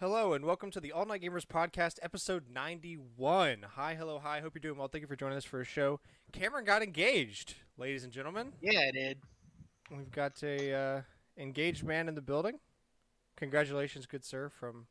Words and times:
Hello 0.00 0.32
and 0.32 0.46
welcome 0.46 0.70
to 0.70 0.80
the 0.80 0.90
All 0.92 1.04
Night 1.04 1.20
Gamers 1.20 1.44
Podcast, 1.44 1.98
episode 2.00 2.44
91. 2.50 3.66
Hi, 3.74 3.94
hello, 3.94 4.18
hi. 4.18 4.40
Hope 4.40 4.54
you're 4.54 4.60
doing 4.60 4.78
well. 4.78 4.88
Thank 4.88 5.02
you 5.02 5.08
for 5.08 5.16
joining 5.16 5.36
us 5.36 5.44
for 5.44 5.60
a 5.60 5.66
show. 5.66 6.00
Cameron 6.32 6.64
got 6.64 6.82
engaged, 6.82 7.56
ladies 7.76 8.04
and 8.04 8.12
gentlemen. 8.12 8.54
Yeah, 8.62 8.80
I 8.88 8.90
did. 8.90 9.18
We've 9.90 10.10
got 10.10 10.42
a 10.42 10.72
uh, 10.72 11.02
engaged 11.36 11.84
man 11.84 12.08
in 12.08 12.14
the 12.14 12.22
building. 12.22 12.58
Congratulations, 13.36 14.06
good 14.06 14.24
sir, 14.24 14.48
from 14.48 14.86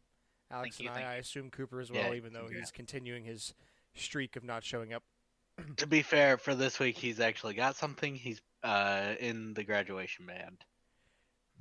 Alex 0.51 0.77
Thank 0.77 0.83
you, 0.83 0.95
and 0.95 1.03
I. 1.03 1.13
I 1.13 1.15
assume 1.15 1.49
Cooper 1.49 1.79
as 1.79 1.89
Yeah, 1.89 2.03
well, 2.03 2.13
even 2.13 2.33
though 2.33 2.47
he's 2.47 2.69
continuing 2.69 3.23
his 3.23 3.55
streak 3.95 4.35
of 4.35 4.43
not 4.43 4.63
showing 4.63 4.93
up. 4.93 5.01
To 5.77 5.87
be 5.87 6.03
fair, 6.03 6.37
for 6.37 6.53
this 6.53 6.77
week, 6.77 6.95
he's 6.95 7.19
actually 7.19 7.55
got 7.55 7.75
something. 7.75 8.13
He's 8.13 8.39
uh 8.63 9.15
in 9.19 9.53
the 9.53 9.63
graduation 9.63 10.25
band. 10.25 10.63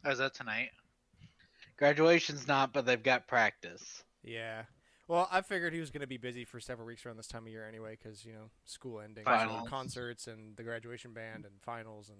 Oh, 0.04 0.10
is 0.10 0.18
that 0.18 0.34
tonight? 0.34 0.70
Graduation's 1.76 2.46
not, 2.48 2.72
but 2.72 2.86
they've 2.86 3.02
got 3.02 3.28
practice. 3.28 4.02
Yeah. 4.22 4.64
Well, 5.06 5.28
I 5.32 5.40
figured 5.40 5.72
he 5.72 5.80
was 5.80 5.90
going 5.90 6.02
to 6.02 6.06
be 6.06 6.18
busy 6.18 6.44
for 6.44 6.60
several 6.60 6.86
weeks 6.86 7.06
around 7.06 7.16
this 7.16 7.28
time 7.28 7.44
of 7.46 7.48
year 7.52 7.66
anyway, 7.66 7.96
because 8.00 8.24
you 8.26 8.32
know 8.32 8.50
school 8.64 9.00
ending, 9.00 9.24
so 9.24 9.30
Finals. 9.30 9.68
concerts, 9.68 10.26
and 10.26 10.56
the 10.56 10.62
graduation 10.62 11.12
band, 11.14 11.44
and 11.44 11.54
finals, 11.62 12.10
and 12.10 12.18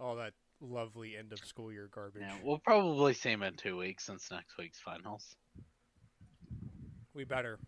all 0.00 0.16
that 0.16 0.32
lovely 0.60 1.16
end 1.16 1.32
of 1.32 1.38
school 1.40 1.70
year 1.72 1.88
garbage. 1.92 2.22
Yeah, 2.22 2.34
we'll 2.42 2.58
probably 2.58 3.14
see 3.14 3.30
him 3.30 3.42
in 3.42 3.54
two 3.54 3.76
weeks 3.76 4.04
since 4.04 4.30
next 4.30 4.56
week's 4.58 4.80
finals. 4.80 5.36
We 7.14 7.24
better. 7.24 7.58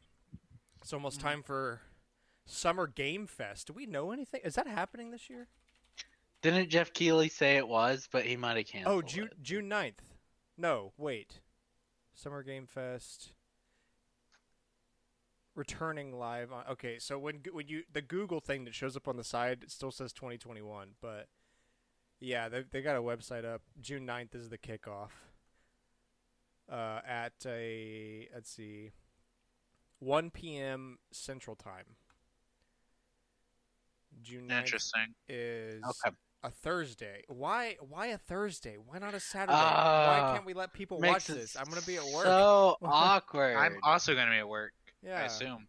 It's 0.80 0.92
almost 0.92 1.18
Mhm. 1.20 1.22
time 1.22 1.42
for 1.42 1.82
Summer 2.46 2.86
Game 2.86 3.26
Fest. 3.26 3.68
Do 3.68 3.72
we 3.72 3.86
know 3.86 4.10
anything? 4.10 4.40
Is 4.42 4.54
that 4.54 4.66
happening 4.66 5.10
this 5.10 5.28
year? 5.30 5.48
Didn't 6.44 6.68
Geoff 6.68 6.92
Keighley 6.92 7.30
say 7.30 7.56
it 7.56 7.66
was, 7.66 8.06
but 8.12 8.26
he 8.26 8.36
might 8.36 8.58
have 8.58 8.66
canceled 8.66 8.94
Oh, 8.94 9.00
June 9.00 9.28
it. 9.28 9.42
June 9.42 9.70
9th. 9.70 9.94
No, 10.58 10.92
wait. 10.98 11.40
Summer 12.12 12.42
Game 12.42 12.66
Fest 12.66 13.30
returning 15.54 16.12
live 16.18 16.52
on 16.52 16.64
Okay, 16.72 16.98
so 16.98 17.18
when 17.18 17.36
when 17.52 17.66
you 17.68 17.84
the 17.90 18.02
Google 18.02 18.40
thing 18.40 18.64
that 18.66 18.74
shows 18.74 18.94
up 18.94 19.08
on 19.08 19.16
the 19.16 19.24
side 19.24 19.60
it 19.62 19.70
still 19.70 19.90
says 19.90 20.12
2021, 20.12 20.90
but 21.00 21.28
yeah, 22.20 22.50
they 22.50 22.62
they 22.70 22.82
got 22.82 22.96
a 22.96 23.00
website 23.02 23.46
up. 23.46 23.62
June 23.80 24.06
9th 24.06 24.34
is 24.34 24.50
the 24.50 24.58
kickoff. 24.58 25.10
Uh 26.70 27.00
at 27.08 27.32
a 27.46 28.28
let's 28.34 28.50
see 28.50 28.90
1 30.00 30.30
p.m. 30.30 30.98
Central 31.10 31.56
Time. 31.56 31.96
June 34.22 34.46
9th 34.48 34.58
Interesting. 34.58 35.14
is 35.26 35.82
Okay. 35.82 36.14
A 36.44 36.50
Thursday. 36.50 37.22
Why? 37.28 37.76
Why 37.80 38.08
a 38.08 38.18
Thursday? 38.18 38.76
Why 38.76 38.98
not 38.98 39.14
a 39.14 39.18
Saturday? 39.20 39.54
why 39.54 40.20
Ah, 40.22 40.32
can't 40.34 40.44
we 40.44 40.52
let 40.52 40.74
people 40.74 41.00
watch 41.00 41.26
this? 41.26 41.56
I'm 41.56 41.64
gonna 41.64 41.80
be 41.82 41.96
at 41.96 42.04
work. 42.04 42.24
So 42.26 42.76
awkward. 42.82 43.56
I'm 43.56 43.78
also 43.82 44.14
going 44.14 44.26
to 44.26 44.30
be 44.32 44.38
at 44.38 44.48
work. 44.48 44.74
I 45.02 45.06
yeah. 45.08 45.24
assume. 45.24 45.66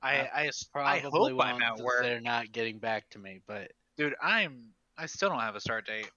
I 0.00 0.18
Uh, 0.20 0.26
I, 0.32 0.46
as- 0.46 0.62
Probably 0.72 0.92
I 0.92 0.98
hope 1.00 1.40
I'm 1.42 1.60
at 1.62 1.78
work, 1.78 2.02
They're 2.02 2.20
not 2.20 2.52
getting 2.52 2.78
back 2.78 3.08
to 3.10 3.18
me, 3.18 3.40
but 3.48 3.72
dude. 3.96 4.14
I'm. 4.22 4.66
I 4.96 5.06
still 5.06 5.28
don't 5.30 5.40
have 5.40 5.56
a 5.56 5.60
start 5.60 5.84
date. 5.86 6.10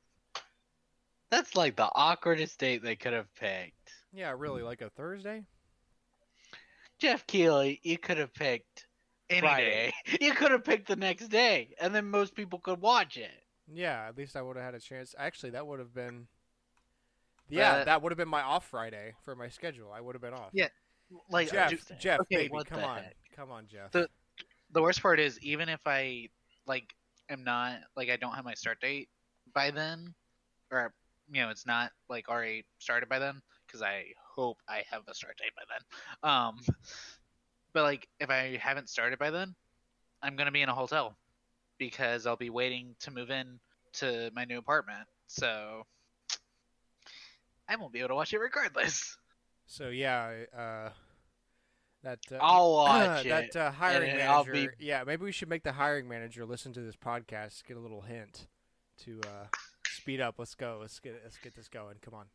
that's 1.32 1.56
like 1.56 1.76
the 1.76 1.90
awkwardest 1.96 2.58
date 2.59 2.84
they 2.84 2.96
could 2.96 3.14
have 3.14 3.34
picked. 3.36 3.94
Yeah, 4.14 4.34
really, 4.38 4.62
like 4.62 4.82
a 4.82 4.90
Thursday. 4.92 5.44
Geoff 7.00 7.26
Keighley, 7.26 7.80
you 7.84 7.98
could 7.98 8.18
have 8.20 8.34
picked 8.34 8.86
Any 9.30 9.42
Friday. 9.42 9.94
day. 10.06 10.18
You 10.22 10.34
could 10.34 10.52
have 10.52 10.64
picked 10.64 10.88
the 10.88 10.96
next 10.96 11.30
day, 11.30 11.74
and 11.82 11.96
then 11.96 12.06
most 12.12 12.36
people 12.36 12.59
could 12.59 12.80
watch 12.80 13.18
it. 13.18 13.32
Yeah, 13.73 14.05
at 14.08 14.17
least 14.17 14.36
I 14.36 14.41
would 14.41 14.55
have 14.58 14.66
had 14.66 14.75
a 14.75 14.80
chance. 14.80 15.16
Actually, 15.17 15.52
that 15.52 15.66
would 15.66 15.80
have 15.80 15.94
been. 15.94 16.27
Yeah, 17.50 17.83
that 17.83 18.02
would 18.02 18.11
have 18.11 18.17
been 18.17 18.30
my 18.30 18.41
off 18.41 18.69
Friday 18.69 19.13
for 19.25 19.36
my 19.36 19.50
schedule. 19.50 19.91
I 19.91 20.00
would 20.00 20.16
have 20.16 20.22
been 20.22 20.33
off. 20.33 20.50
Yeah, 20.53 20.67
Like 21.30 21.52
Geoff, 21.52 21.69
dude, 21.69 21.81
Geoff, 22.00 22.19
okay, 22.22 22.47
baby, 22.47 22.57
come 22.66 22.84
on, 22.84 23.03
heck? 23.03 23.16
come 23.35 23.51
on, 23.51 23.68
Geoff. 23.68 23.91
The- 23.91 24.09
the 24.73 24.81
worst 24.81 25.01
part 25.01 25.19
is 25.19 25.38
even 25.41 25.68
if 25.68 25.81
I 25.85 26.29
like 26.66 26.96
am 27.29 27.44
not 27.44 27.79
like 27.97 28.09
I 28.09 28.16
don't 28.16 28.34
have 28.35 28.46
my 28.46 28.53
start 28.53 28.79
date 28.79 29.09
by 29.53 29.69
then, 29.69 30.13
or 30.72 30.94
you 31.29 31.41
know 31.41 31.50
it's 31.50 31.66
not 31.66 31.91
like 32.09 32.29
already 32.29 32.63
started 32.79 33.09
by 33.09 33.19
then 33.19 33.41
because 33.67 33.81
I 33.81 34.06
hope 34.35 34.59
I 34.69 34.84
have 34.90 35.01
a 35.09 35.13
start 35.13 35.38
date 35.38 35.51
by 35.57 35.63
then. 35.67 36.31
Um, 36.31 36.59
but 37.73 37.84
like 37.84 38.07
if 38.22 38.29
I 38.29 38.57
haven't 38.62 38.88
started 38.88 39.19
by 39.19 39.29
then, 39.29 39.53
I'm 40.23 40.38
gonna 40.38 40.51
be 40.51 40.62
in 40.62 40.69
a 40.69 40.73
hotel 40.73 41.17
because 41.81 42.28
I'll 42.28 42.36
be 42.38 42.52
waiting 42.52 42.96
to 43.00 43.09
move 43.12 43.31
in 43.31 43.59
to 43.94 44.30
my 44.36 44.46
new 44.46 44.59
apartment. 44.59 45.08
So 45.25 45.81
I 47.68 47.75
won't 47.75 47.92
be 47.92 48.00
able 48.00 48.09
to 48.09 48.16
watch 48.16 48.34
it 48.34 48.38
regardless. 48.40 49.18
So 49.68 49.88
yeah, 49.88 50.34
uh, 50.53 50.90
that. 52.03 52.20
Uh, 52.30 52.40
I'll 52.41 52.74
watch 52.75 53.24
that 53.24 53.44
it. 53.46 53.56
uh, 53.56 53.72
hiring 53.72 54.18
manager. 54.18 54.52
be- 54.52 54.68
Yeah, 54.86 55.06
maybe 55.06 55.24
we 55.24 55.31
should 55.31 55.47
make 55.47 55.64
the 55.64 55.72
hiring 55.72 56.09
manager 56.09 56.46
listen 56.46 56.74
to 56.74 56.81
this 56.81 56.97
podcast. 56.97 57.64
Get 57.66 57.78
a 57.78 57.80
little 57.80 58.02
hint 58.02 58.47
to 59.06 59.22
uh, 59.25 59.46
speed 59.88 60.20
up. 60.20 60.36
Let's 60.40 60.56
go. 60.56 60.80
Let's 60.81 61.00
get 61.00 61.22
let's 61.24 61.38
get 61.38 61.56
this 61.56 61.70
going. 61.70 61.96
Come 62.02 62.16
on. 62.16 62.25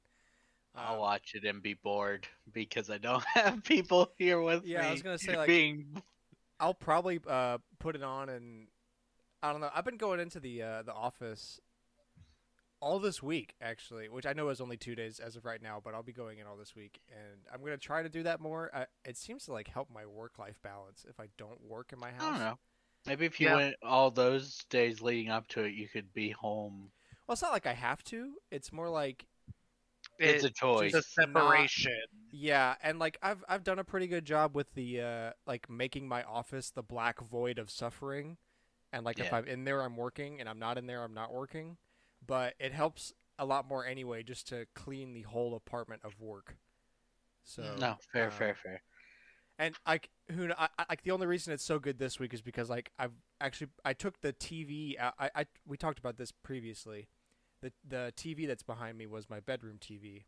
I'll 0.75 0.95
Um, 0.95 1.01
watch 1.01 1.35
it 1.35 1.45
and 1.45 1.63
be 1.63 1.75
bored 1.75 2.27
because 2.55 2.89
I 2.89 2.97
don't 2.97 3.23
have 3.35 3.63
people 3.65 4.11
here 4.17 4.41
with 4.41 4.65
Yeah, 4.65 4.81
me. 4.81 4.87
I 4.87 4.91
was 4.93 5.03
gonna 5.03 5.19
say 5.19 5.37
like 5.37 5.47
being 5.49 6.03
I'll 6.59 6.73
probably 6.73 7.21
uh, 7.29 7.59
put 7.81 7.97
it 7.97 8.03
on 8.03 8.31
and 8.31 8.67
I 9.43 9.53
don't 9.53 9.61
know. 9.61 9.71
I've 9.75 9.85
been 9.85 9.97
going 9.97 10.21
into 10.21 10.41
the 10.41 10.63
uh, 10.63 10.83
the 10.83 10.93
office 10.95 11.61
all 12.81 12.99
this 12.99 13.23
week 13.23 13.55
actually, 13.61 14.09
which 14.09 14.27
I 14.27 14.33
know 14.33 14.49
is 14.51 14.61
only 14.61 14.77
two 14.77 14.95
days 14.95 15.19
as 15.19 15.37
of 15.37 15.45
right 15.45 15.63
now, 15.63 15.81
but 15.83 15.95
I'll 15.95 16.03
be 16.03 16.13
going 16.13 16.39
in 16.39 16.47
all 16.47 16.57
this 16.57 16.75
week, 16.77 17.01
and 17.11 17.41
I'm 17.53 17.61
gonna 17.63 17.77
try 17.79 18.03
to 18.03 18.09
do 18.09 18.23
that 18.25 18.41
more. 18.41 18.71
I, 18.75 18.87
it 19.05 19.17
seems 19.17 19.45
to 19.47 19.53
like 19.53 19.69
help 19.69 19.89
my 19.93 20.05
work 20.07 20.39
life 20.39 20.61
balance 20.63 21.05
if 21.09 21.19
I 21.21 21.27
don't 21.39 21.61
work 21.63 21.93
in 21.93 21.99
my 21.99 22.11
house. 22.11 22.23
I 22.23 22.31
don't 22.31 22.39
know. 22.41 22.59
Maybe 23.07 23.25
if 23.27 23.41
you 23.41 23.49
Yeah. 23.49 23.57
went 23.57 23.77
all 23.83 24.11
those 24.11 24.65
days 24.69 25.01
leading 25.01 25.31
up 25.31 25.47
to 25.49 25.63
it, 25.65 25.75
you 25.75 25.89
could 25.89 26.13
be 26.13 26.31
home. 26.31 26.91
Well, 27.27 27.35
it's 27.35 27.43
not 27.43 27.53
like 27.53 27.67
I 27.67 27.73
have 27.73 28.03
to. 28.05 28.35
It's 28.51 28.73
more 28.73 28.89
like 28.89 29.27
It's 30.19 30.45
a 30.45 30.49
It- 30.49 30.55
choice. 30.55 30.93
the 30.93 30.99
Just 31.01 31.17
not- 31.19 31.29
separation. 31.29 31.99
Yeah, 32.31 32.75
and 32.83 32.99
like 32.99 33.19
I've 33.23 33.45
I've 33.49 33.65
done 33.65 33.79
a 33.79 33.85
pretty 33.85 34.07
good 34.07 34.25
job 34.25 34.55
with 34.55 34.73
the 34.75 35.01
uh 35.01 35.33
like 35.47 35.69
making 35.71 36.09
my 36.09 36.23
office 36.25 36.71
the 36.71 36.83
black 36.83 37.21
void 37.21 37.59
of 37.59 37.71
suffering. 37.71 38.39
And 38.93 39.05
like 39.05 39.19
if 39.19 39.33
I'm 39.33 39.47
in 39.47 39.65
there 39.65 39.83
I'm 39.83 39.97
working 39.97 40.41
and 40.41 40.49
I'm 40.49 40.59
not 40.59 40.79
in 40.79 40.87
there 40.87 41.03
I'm 41.03 41.15
not 41.15 41.33
working. 41.33 41.77
But 42.27 42.55
it 42.59 42.73
helps 42.73 43.13
a 43.39 43.45
lot 43.45 43.69
more 43.69 43.85
anyway 43.85 44.23
just 44.23 44.49
to 44.49 44.67
clean 44.75 45.13
the 45.13 45.23
whole 45.23 45.55
apartment 45.55 46.03
of 46.05 46.21
work. 46.21 46.57
So 47.45 47.63
no, 47.79 47.97
fair, 48.13 48.29
uh, 48.29 48.31
fair, 48.31 48.55
fair. 48.55 48.83
And 49.59 49.75
like 49.87 50.11
who 50.33 50.51
I, 50.59 50.69
like 50.91 51.03
the 51.03 51.13
only 51.13 51.27
reason 51.27 51.53
it's 51.53 51.65
so 51.65 51.79
good 51.79 51.99
this 51.99 52.19
week 52.19 52.35
is 52.35 52.43
because 52.43 52.69
like 52.69 52.91
I've 52.99 53.13
actually 53.41 53.69
I 53.85 53.93
took 53.93 54.21
the 54.21 54.33
TV 54.33 54.99
out, 54.99 55.15
I, 55.19 55.31
I 55.35 55.47
we 55.67 55.77
talked 55.77 55.99
about 55.99 56.17
this 56.19 56.33
previously. 56.33 57.09
The 57.63 57.73
the 57.89 58.13
TV 58.17 58.47
that's 58.47 58.63
behind 58.63 58.99
me 58.99 59.07
was 59.07 59.31
my 59.31 59.41
bedroom 59.41 59.79
TV. 59.81 60.25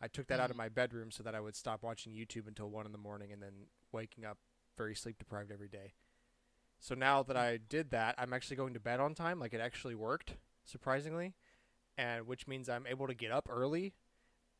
I 0.00 0.06
took 0.06 0.28
that 0.28 0.38
out 0.38 0.50
of 0.50 0.56
my 0.56 0.68
bedroom 0.68 1.10
so 1.10 1.24
that 1.24 1.34
I 1.34 1.40
would 1.40 1.56
stop 1.56 1.82
watching 1.82 2.12
YouTube 2.12 2.46
until 2.46 2.68
one 2.70 2.86
in 2.86 2.92
the 2.92 2.98
morning 2.98 3.32
and 3.32 3.42
then 3.42 3.66
waking 3.90 4.24
up 4.24 4.38
very 4.76 4.94
sleep 4.94 5.18
deprived 5.18 5.50
every 5.50 5.68
day. 5.68 5.94
So 6.78 6.94
now 6.94 7.22
that 7.24 7.36
I 7.36 7.58
did 7.58 7.90
that, 7.90 8.14
I'm 8.18 8.32
actually 8.32 8.56
going 8.56 8.74
to 8.74 8.80
bed 8.80 9.00
on 9.00 9.14
time. 9.14 9.40
Like 9.40 9.54
it 9.54 9.60
actually 9.60 9.94
worked 9.94 10.34
surprisingly, 10.64 11.34
and 11.96 12.26
which 12.26 12.46
means 12.46 12.68
I'm 12.68 12.86
able 12.86 13.06
to 13.06 13.14
get 13.14 13.32
up 13.32 13.48
early 13.50 13.94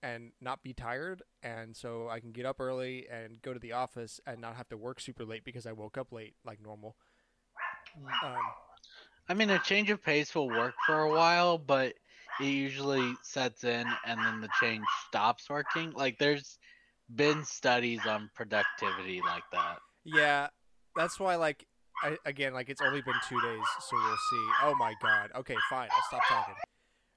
and 0.03 0.33
not 0.41 0.62
be 0.62 0.73
tired 0.73 1.23
and 1.43 1.77
so 1.77 2.09
I 2.09 2.21
can 2.21 2.31
get 2.31 2.47
up 2.47 2.61
early 2.61 3.09
and 3.11 3.43
go 3.43 3.53
to 3.53 3.59
the 3.59 3.73
office 3.73 4.21
and 4.27 4.41
not 4.41 4.55
have 4.55 4.69
to 4.69 4.77
work 4.77 5.01
super 5.01 5.25
late 5.25 5.45
because 5.45 5.67
I 5.67 5.73
woke 5.73 5.99
up 5.99 6.12
late 6.12 6.34
like 6.45 6.62
normal. 6.62 6.95
Um, 8.23 8.37
I 9.29 9.35
mean, 9.35 9.50
a 9.50 9.59
change 9.59 9.91
of 9.91 10.03
pace 10.03 10.35
will 10.35 10.49
work 10.49 10.75
for 10.87 11.03
a 11.03 11.11
while, 11.11 11.59
but 11.59 11.95
it 12.41 12.45
usually 12.45 13.15
sets 13.23 13.65
in 13.65 13.87
and 14.06 14.20
then 14.20 14.41
the 14.41 14.49
change 14.61 14.85
stops 15.09 15.50
working. 15.50 15.93
Like, 15.93 16.19
there's 16.19 16.59
been 17.15 17.44
studies 17.44 18.00
on 18.06 18.31
productivity 18.35 19.20
like 19.20 19.43
that. 19.53 19.79
yeah, 20.05 20.49
that's 20.97 21.19
why 21.19 21.37
like 21.37 21.67
I, 22.03 22.17
again 22.25 22.53
like 22.55 22.69
it's 22.69 22.81
only 22.81 23.03
been 23.03 23.15
2 23.29 23.41
days 23.41 23.65
so 23.81 23.97
we'll 23.97 24.17
see. 24.31 24.47
Oh 24.62 24.75
my 24.79 24.95
god. 25.03 25.31
Okay, 25.37 25.56
fine. 25.69 25.89
I'll 25.93 26.03
stop 26.09 26.23
talking. 26.29 26.55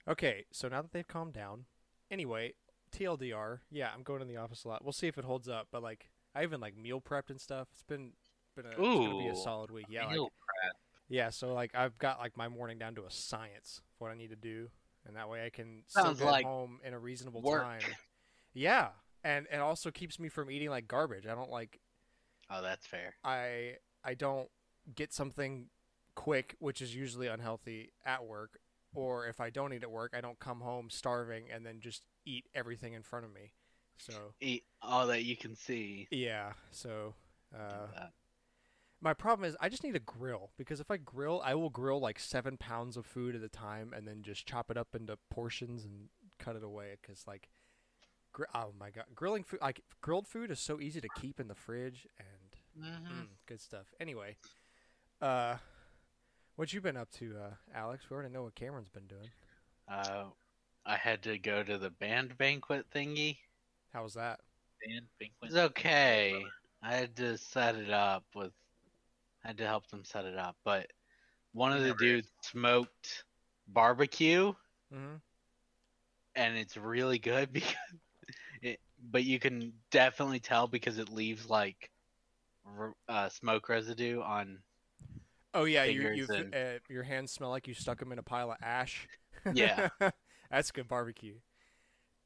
Okay, 0.08 0.46
so 0.52 0.68
now 0.68 0.82
that 0.82 0.92
they've 0.92 1.08
calmed 1.08 1.34
down. 1.34 1.66
Anyway, 2.10 2.54
TLDR. 2.92 3.60
Yeah, 3.70 3.90
I'm 3.94 4.04
going 4.04 4.22
in 4.22 4.28
the 4.28 4.38
office 4.38 4.64
a 4.66 4.68
lot. 4.68 4.84
We'll 4.84 4.92
see 4.94 5.08
if 5.08 5.18
it 5.18 5.26
holds 5.26 5.48
up, 5.48 5.68
but 5.72 5.84
like 5.84 6.10
I 6.36 6.44
even 6.44 6.60
like 6.60 6.76
meal 6.76 7.02
prepped 7.02 7.30
and 7.30 7.40
stuff. 7.40 7.68
It's 7.72 7.84
been 7.84 8.12
been 8.56 8.66
a, 8.66 8.70
it's 8.70 8.78
going 8.78 9.10
to 9.12 9.18
be 9.20 9.28
a 9.28 9.36
solid 9.36 9.72
week. 9.72 9.86
Yeah, 9.90 10.08
like, 10.08 10.18
Yeah, 11.10 11.30
so 11.30 11.54
like 11.54 11.72
I've 11.76 11.98
got 11.98 12.20
like 12.20 12.36
my 12.36 12.48
morning 12.48 12.78
down 12.78 12.96
to 12.96 13.06
a 13.06 13.12
science 13.12 13.80
of 13.80 14.02
what 14.02 14.12
I 14.12 14.16
need 14.16 14.30
to 14.32 14.36
do, 14.36 14.70
and 15.06 15.16
that 15.16 15.30
way 15.30 15.46
I 15.46 15.50
can 15.50 15.84
Sounds 15.88 16.18
still 16.18 16.28
get 16.28 16.32
like 16.32 16.46
home 16.46 16.80
in 16.84 16.94
a 16.94 17.00
reasonable 17.00 17.42
work. 17.42 17.64
time. 17.64 17.82
Yeah, 18.54 18.90
and 19.24 19.48
it 19.52 19.60
also 19.60 19.92
keeps 19.92 20.20
me 20.20 20.28
from 20.28 20.50
eating 20.52 20.70
like 20.70 20.88
garbage. 20.88 21.26
I 21.28 21.36
don't 21.36 21.50
like 21.52 21.80
Oh, 22.50 22.62
that's 22.62 22.86
fair. 22.86 23.16
I 23.24 23.76
I 24.04 24.16
don't 24.16 24.50
get 24.96 25.14
something 25.14 25.68
quick, 26.16 26.56
which 26.60 26.82
is 26.82 26.96
usually 26.96 27.28
unhealthy 27.28 27.92
at 28.06 28.26
work, 28.26 28.60
or 28.94 29.28
if 29.28 29.40
I 29.40 29.50
don't 29.50 29.74
eat 29.74 29.84
at 29.84 29.92
work, 29.92 30.14
I 30.16 30.22
don't 30.22 30.40
come 30.40 30.62
home 30.62 30.90
starving 30.90 31.46
and 31.54 31.66
then 31.66 31.80
just 31.80 32.06
eat 32.26 32.46
everything 32.54 32.94
in 32.94 33.04
front 33.04 33.26
of 33.26 33.34
me. 33.34 33.54
So 33.98 34.34
Eat 34.40 34.64
all 34.82 35.08
that 35.08 35.24
you 35.24 35.38
can 35.38 35.56
see. 35.56 36.08
yeah, 36.12 36.54
so 36.72 37.14
uh, 37.56 37.88
my 39.02 39.14
problem 39.14 39.48
is 39.48 39.56
I 39.60 39.70
just 39.70 39.84
need 39.84 39.96
a 39.96 40.00
grill 40.00 40.52
because 40.58 40.80
if 40.80 40.90
I 40.92 40.98
grill, 40.98 41.42
I 41.44 41.56
will 41.56 41.70
grill 41.70 42.00
like 42.00 42.20
seven 42.20 42.58
pounds 42.58 42.98
of 42.98 43.06
food 43.06 43.36
at 43.36 43.44
a 43.44 43.50
time 43.50 43.94
and 43.96 44.08
then 44.08 44.22
just 44.24 44.46
chop 44.46 44.70
it 44.72 44.78
up 44.78 44.96
into 44.96 45.18
portions 45.30 45.84
and 45.86 46.10
cut 46.40 46.56
it 46.56 46.64
away. 46.64 46.98
Because 47.02 47.26
like, 47.28 47.50
gr- 48.34 48.44
oh 48.56 48.74
my 48.80 48.90
god, 48.90 49.06
grilling 49.16 49.44
food 49.44 49.62
like 49.62 49.82
grilled 50.02 50.28
food 50.28 50.52
is 50.52 50.60
so 50.60 50.80
easy 50.80 51.02
to 51.02 51.10
keep 51.20 51.40
in 51.40 51.48
the 51.48 51.56
fridge 51.56 52.08
and 52.20 52.28
Mm-hmm. 52.80 53.22
mm, 53.24 53.28
good 53.48 53.60
stuff. 53.60 53.88
Anyway, 54.00 54.38
uh, 55.22 55.58
what 56.56 56.74
you 56.74 56.82
been 56.82 56.98
up 56.98 57.12
to, 57.14 57.36
uh, 57.38 57.54
Alex? 57.74 58.10
We 58.10 58.16
already 58.16 58.32
know 58.34 58.44
what 58.44 58.56
Cameron's 58.56 58.90
been 58.90 59.08
doing. 59.08 59.30
Uh, 59.88 60.26
I 60.86 60.96
had 60.98 61.22
to 61.24 61.38
go 61.38 61.64
to 61.64 61.78
the 61.78 61.90
band 61.90 62.38
banquet 62.38 62.86
thingy. 62.94 63.38
How 63.94 64.04
was 64.04 64.14
that? 64.16 64.40
Band 64.86 65.06
banquet. 65.20 65.50
It's 65.52 65.56
okay. 65.56 66.44
I 66.82 66.96
had 66.96 67.16
to 67.18 67.38
set 67.38 67.76
it 67.76 67.90
up 67.92 68.24
with. 68.36 68.52
I 69.44 69.48
had 69.50 69.58
to 69.58 69.66
help 69.68 69.88
them 69.88 70.04
set 70.04 70.26
it 70.26 70.38
up, 70.38 70.56
but 70.64 70.88
one 71.54 71.72
of 71.74 71.84
the 71.84 71.94
dudes 71.96 72.28
smoked 72.44 73.24
barbecue, 73.68 74.54
Mm-hmm. 74.94 75.16
and 76.36 76.58
it's 76.58 76.78
really 76.78 77.20
good 77.20 77.52
because 77.54 77.76
it. 78.62 78.80
But 79.12 79.24
you 79.24 79.40
can 79.40 79.74
definitely 79.92 80.40
tell 80.40 80.68
because 80.68 80.98
it 81.00 81.10
leaves 81.10 81.50
like 81.50 81.90
uh, 83.10 83.30
smoke 83.30 83.70
residue 83.70 84.22
on. 84.22 84.60
Oh 85.54 85.66
yeah, 85.66 85.84
you 85.84 86.10
you 86.12 86.28
and- 86.30 86.56
uh, 86.56 86.80
your 86.90 87.04
hands 87.04 87.32
smell 87.32 87.50
like 87.50 87.68
you 87.68 87.74
stuck 87.74 88.00
them 88.00 88.12
in 88.12 88.20
a 88.20 88.24
pile 88.24 88.52
of 88.52 88.58
ash. 88.62 89.08
Yeah. 89.54 89.90
that's 90.52 90.72
good 90.72 90.88
barbecue. 90.88 91.36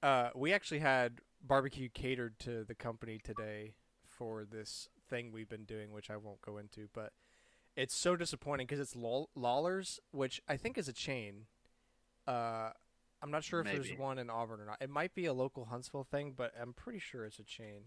Uh, 0.04 0.30
we 0.36 0.54
actually 0.54 0.80
had 0.80 1.20
barbecue 1.42 1.90
catered 1.90 2.38
to 2.40 2.64
the 2.64 2.76
company 2.76 3.20
today 3.24 3.74
for 4.08 4.46
this 4.46 4.90
thing 5.10 5.32
we've 5.32 5.50
been 5.50 5.66
doing, 5.66 5.92
which 5.92 6.10
I 6.10 6.18
won't 6.18 6.42
go 6.42 6.58
into, 6.58 6.88
but 6.94 7.14
it's 7.76 7.96
so 7.96 8.16
disappointing 8.16 8.68
because 8.68 8.80
it's 8.80 8.96
Law- 8.96 9.28
Lawlers, 9.36 10.00
which 10.12 10.42
I 10.48 10.58
think 10.58 10.78
is 10.78 10.88
a 10.88 10.94
chain. 10.94 11.46
Uh, 12.28 12.70
I'm 13.22 13.32
not 13.32 13.44
sure 13.44 13.60
if 13.62 13.66
Maybe. 13.66 13.78
there's 13.80 13.98
one 14.00 14.20
in 14.20 14.30
Auburn 14.30 14.60
or 14.62 14.66
not. 14.66 14.78
It 14.82 14.90
might 14.90 15.16
be 15.16 15.26
a 15.26 15.34
local 15.34 15.66
Huntsville 15.66 16.04
thing, 16.04 16.34
but 16.36 16.54
I'm 16.60 16.74
pretty 16.74 17.00
sure 17.00 17.26
it's 17.26 17.40
a 17.40 17.44
chain. 17.44 17.86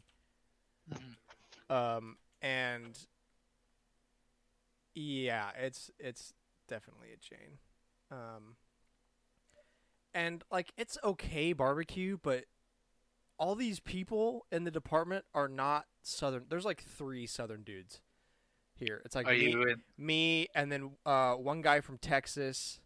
Mhm. 0.91 1.75
Um, 1.75 2.17
and 2.43 2.99
yeah, 4.99 5.51
it's 5.57 5.91
it's 5.99 6.33
definitely 6.67 7.09
a 7.13 7.17
chain. 7.17 7.59
Um, 8.11 8.57
and 10.13 10.43
like 10.51 10.73
it's 10.77 10.99
okay 11.05 11.53
barbecue, 11.53 12.19
but 12.21 12.45
all 13.39 13.55
these 13.55 13.79
people 13.79 14.47
in 14.51 14.65
the 14.65 14.71
department 14.71 15.25
are 15.35 15.49
not 15.49 15.87
southern. 16.03 16.47
There's 16.49 16.65
like 16.65 16.83
three 16.83 17.27
southern 17.27 17.63
dudes 17.63 18.01
here. 18.75 19.01
It's 19.05 19.15
like 19.15 19.27
me, 19.27 19.55
me, 19.97 20.49
and 20.55 20.73
then 20.73 20.91
uh, 21.07 21.35
one 21.35 21.63
guy 21.63 21.81
from 21.81 21.99
Texas, 21.99 22.81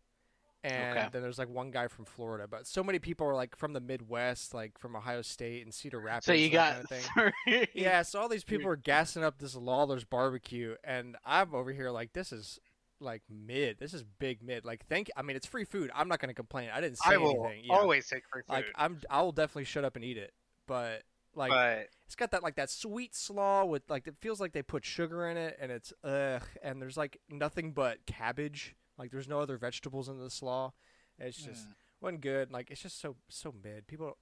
and 0.64 0.97
Okay. 0.99 1.09
then 1.12 1.23
there's 1.23 1.38
like 1.38 1.49
one 1.49 1.70
guy 1.70 1.88
from 1.88 2.05
Florida. 2.05 2.47
But 2.49 2.67
so 2.67 2.82
many 2.85 2.99
people 2.99 3.26
are 3.26 3.35
like 3.35 3.56
from 3.56 3.73
the 3.73 3.81
Midwest, 3.81 4.55
like 4.55 4.79
from 4.79 4.94
Ohio 4.97 5.23
State 5.23 5.64
and 5.64 5.75
Cedar 5.75 5.99
Rapids. 6.00 6.26
So 6.26 6.32
you 6.32 6.50
got 6.50 6.88
kind 6.88 7.32
of. 7.47 7.69
Yeah, 7.75 8.03
so 8.03 8.20
all 8.20 8.29
these 8.29 8.44
people 8.44 8.69
are 8.70 8.76
gassing 8.76 9.25
up 9.25 9.38
this 9.38 9.55
Lawler's 9.56 10.05
barbecue, 10.05 10.76
and 10.85 11.17
I'm 11.25 11.55
over 11.55 11.73
here 11.73 11.91
like, 11.91 12.12
this 12.12 12.32
is 12.32 12.59
like 13.00 13.23
mid. 13.29 13.79
This 13.81 13.93
is 13.94 14.05
big 14.20 14.43
mid. 14.43 14.64
Like, 14.64 14.87
thank. 14.87 15.11
I 15.17 15.23
mean, 15.23 15.35
it's 15.37 15.47
free 15.47 15.64
food. 15.64 15.91
I'm 15.94 16.06
not 16.09 16.20
gonna 16.20 16.35
complain. 16.35 16.70
I 16.73 16.81
didn't 16.81 16.99
say 16.99 17.14
I 17.14 17.17
will 17.17 17.47
anything. 17.47 17.70
Always 17.70 18.06
take 18.09 18.23
free 18.32 18.43
food. 18.43 18.53
like 18.53 18.67
I'm. 18.76 19.00
I 19.11 19.23
will 19.23 19.32
definitely 19.32 19.64
shut 19.64 19.85
up 19.85 19.97
and 19.97 20.05
eat 20.05 20.17
it. 20.19 20.32
But 20.69 21.03
like, 21.35 21.50
but 21.50 21.88
it's 22.06 22.14
got 22.14 22.31
that 22.31 22.44
like 22.44 22.55
that 22.55 22.70
sweet 22.70 23.17
slaw 23.17 23.64
with 23.64 23.82
like 23.88 24.06
it 24.06 24.14
feels 24.20 24.41
like 24.41 24.53
they 24.53 24.62
put 24.62 24.85
sugar 24.85 25.26
in 25.29 25.37
it, 25.37 25.59
and 25.61 25.73
it's 25.73 25.93
ugh. 26.05 26.44
And 26.62 26.81
there's 26.81 26.97
like 26.97 27.19
nothing 27.29 27.73
but 27.73 28.06
cabbage. 28.06 28.76
Like 28.98 29.10
there's 29.10 29.28
no 29.28 29.40
other 29.40 29.56
vegetables 29.56 30.08
in 30.08 30.18
the 30.18 30.30
slaw. 30.30 30.72
It's 31.18 31.36
just 31.38 31.68
mm, 31.68 31.72
wasn't 32.00 32.20
good. 32.22 32.50
Like 32.50 32.70
it's 32.70 32.82
just 32.82 33.00
so 33.00 33.16
so 33.28 33.54
mid. 33.62 33.86
People, 33.86 34.16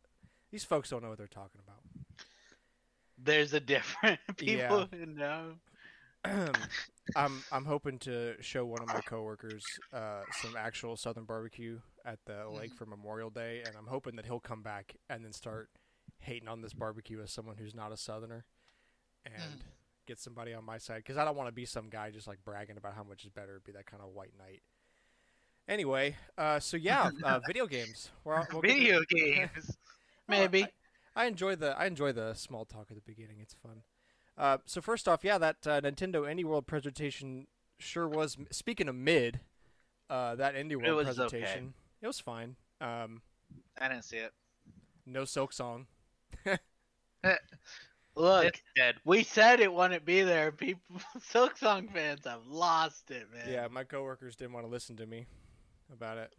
these 0.50 0.64
folks 0.64 0.90
don't 0.90 1.02
know 1.02 1.08
what 1.10 1.18
they're 1.18 1.26
talking 1.26 1.60
about. 1.66 1.80
There's 3.22 3.52
a 3.52 3.60
different 3.60 4.20
people 4.36 4.56
Yeah. 4.56 4.86
who 4.90 5.06
know. 5.06 5.54
I'm 7.16 7.42
I'm 7.50 7.64
hoping 7.64 7.98
to 8.00 8.34
show 8.40 8.64
one 8.64 8.82
of 8.82 8.88
my 8.88 9.00
coworkers 9.00 9.64
uh, 9.92 10.22
some 10.42 10.54
actual 10.56 10.96
Southern 10.96 11.24
barbecue 11.24 11.80
at 12.04 12.18
the 12.26 12.48
lake 12.48 12.74
for 12.74 12.86
Memorial 12.86 13.30
Day, 13.30 13.62
and 13.66 13.76
I'm 13.76 13.86
hoping 13.86 14.16
that 14.16 14.26
he'll 14.26 14.40
come 14.40 14.62
back 14.62 14.96
and 15.08 15.24
then 15.24 15.32
start 15.32 15.70
hating 16.18 16.48
on 16.48 16.60
this 16.62 16.72
barbecue 16.74 17.20
as 17.22 17.32
someone 17.32 17.56
who's 17.56 17.74
not 17.74 17.92
a 17.92 17.96
Southerner, 17.96 18.44
and 19.24 19.34
Mm. 19.34 19.62
Get 20.10 20.18
somebody 20.18 20.54
on 20.54 20.64
my 20.64 20.76
side 20.76 20.96
because 20.96 21.16
I 21.16 21.24
don't 21.24 21.36
want 21.36 21.46
to 21.46 21.52
be 21.52 21.64
some 21.64 21.88
guy 21.88 22.10
just 22.10 22.26
like 22.26 22.44
bragging 22.44 22.76
about 22.76 22.94
how 22.94 23.04
much 23.04 23.22
is 23.22 23.30
better, 23.30 23.62
be 23.64 23.70
that 23.70 23.86
kind 23.86 24.02
of 24.02 24.08
white 24.08 24.32
knight. 24.36 24.60
Anyway, 25.68 26.16
uh, 26.36 26.58
so 26.58 26.76
yeah, 26.76 27.10
uh, 27.22 27.38
video 27.46 27.64
games. 27.68 28.10
We're, 28.24 28.44
we'll 28.50 28.60
video 28.60 29.02
games. 29.08 29.76
Maybe. 30.26 30.64
I, 30.64 30.70
I 31.14 31.24
enjoy 31.26 31.54
the 31.54 31.78
I 31.78 31.86
enjoy 31.86 32.10
the 32.10 32.34
small 32.34 32.64
talk 32.64 32.88
at 32.90 32.96
the 32.96 33.02
beginning. 33.06 33.36
It's 33.40 33.54
fun. 33.54 33.82
Uh, 34.36 34.58
so 34.66 34.80
first 34.80 35.06
off, 35.06 35.22
yeah, 35.22 35.38
that 35.38 35.64
uh, 35.64 35.80
Nintendo 35.80 36.22
Indie 36.22 36.44
World 36.44 36.66
presentation 36.66 37.46
sure 37.78 38.08
was. 38.08 38.36
Speaking 38.50 38.88
of 38.88 38.96
mid, 38.96 39.38
uh, 40.10 40.34
that 40.34 40.56
Indie 40.56 40.74
World 40.74 41.06
okay. 41.06 41.14
presentation, 41.14 41.74
it 42.02 42.08
was 42.08 42.18
fine. 42.18 42.56
Um, 42.80 43.22
I 43.78 43.86
didn't 43.86 44.02
see 44.02 44.16
it. 44.16 44.32
no 45.06 45.22
Silksong. 45.22 45.86
Look, 48.20 48.44
it's 48.46 48.62
dead. 48.76 48.96
we 49.04 49.22
said 49.22 49.60
it 49.60 49.72
wouldn't 49.72 50.04
be 50.04 50.22
there. 50.22 50.52
People, 50.52 51.00
Silksong 51.32 51.92
fans 51.92 52.26
have 52.26 52.46
lost 52.46 53.10
it, 53.10 53.26
man. 53.32 53.50
Yeah, 53.50 53.68
my 53.70 53.84
coworkers 53.84 54.36
didn't 54.36 54.52
want 54.52 54.66
to 54.66 54.70
listen 54.70 54.96
to 54.96 55.06
me 55.06 55.26
about 55.92 56.18
it. 56.18 56.32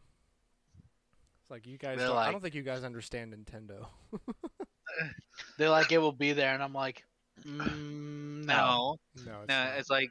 It's 1.41 1.51
like 1.51 1.65
you 1.65 1.77
guys 1.77 1.97
don't 1.97 2.17
i 2.17 2.31
don't 2.31 2.41
think 2.41 2.55
you 2.55 2.61
guys 2.61 2.83
understand 2.83 3.33
Nintendo. 3.33 3.87
They're 5.57 5.69
like, 5.69 5.91
it 5.91 5.97
will 5.97 6.11
be 6.11 6.33
there, 6.33 6.53
and 6.53 6.61
I'm 6.61 6.73
like, 6.73 7.03
mm, 7.45 8.45
no. 8.45 8.45
No, 8.45 8.45
No, 8.45 8.97
it's 9.15 9.25
no, 9.25 9.41
not. 9.47 9.73
it's 9.77 9.89
like, 9.89 10.09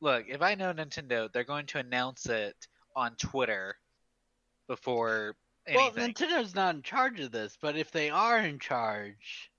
look, 0.00 0.26
if 0.28 0.42
I 0.42 0.54
know 0.54 0.72
Nintendo, 0.72 1.32
they're 1.32 1.44
going 1.44 1.66
to 1.66 1.78
announce 1.78 2.26
it 2.26 2.54
on 2.94 3.14
Twitter 3.16 3.76
before 4.68 5.34
Anything. 5.66 5.94
Well. 5.94 6.08
Nintendo's 6.08 6.54
not 6.54 6.74
in 6.74 6.82
charge 6.82 7.20
of 7.20 7.30
this, 7.30 7.56
but 7.60 7.76
if 7.76 7.90
they 7.90 8.10
are 8.10 8.38
in 8.38 8.58
charge, 8.58 9.49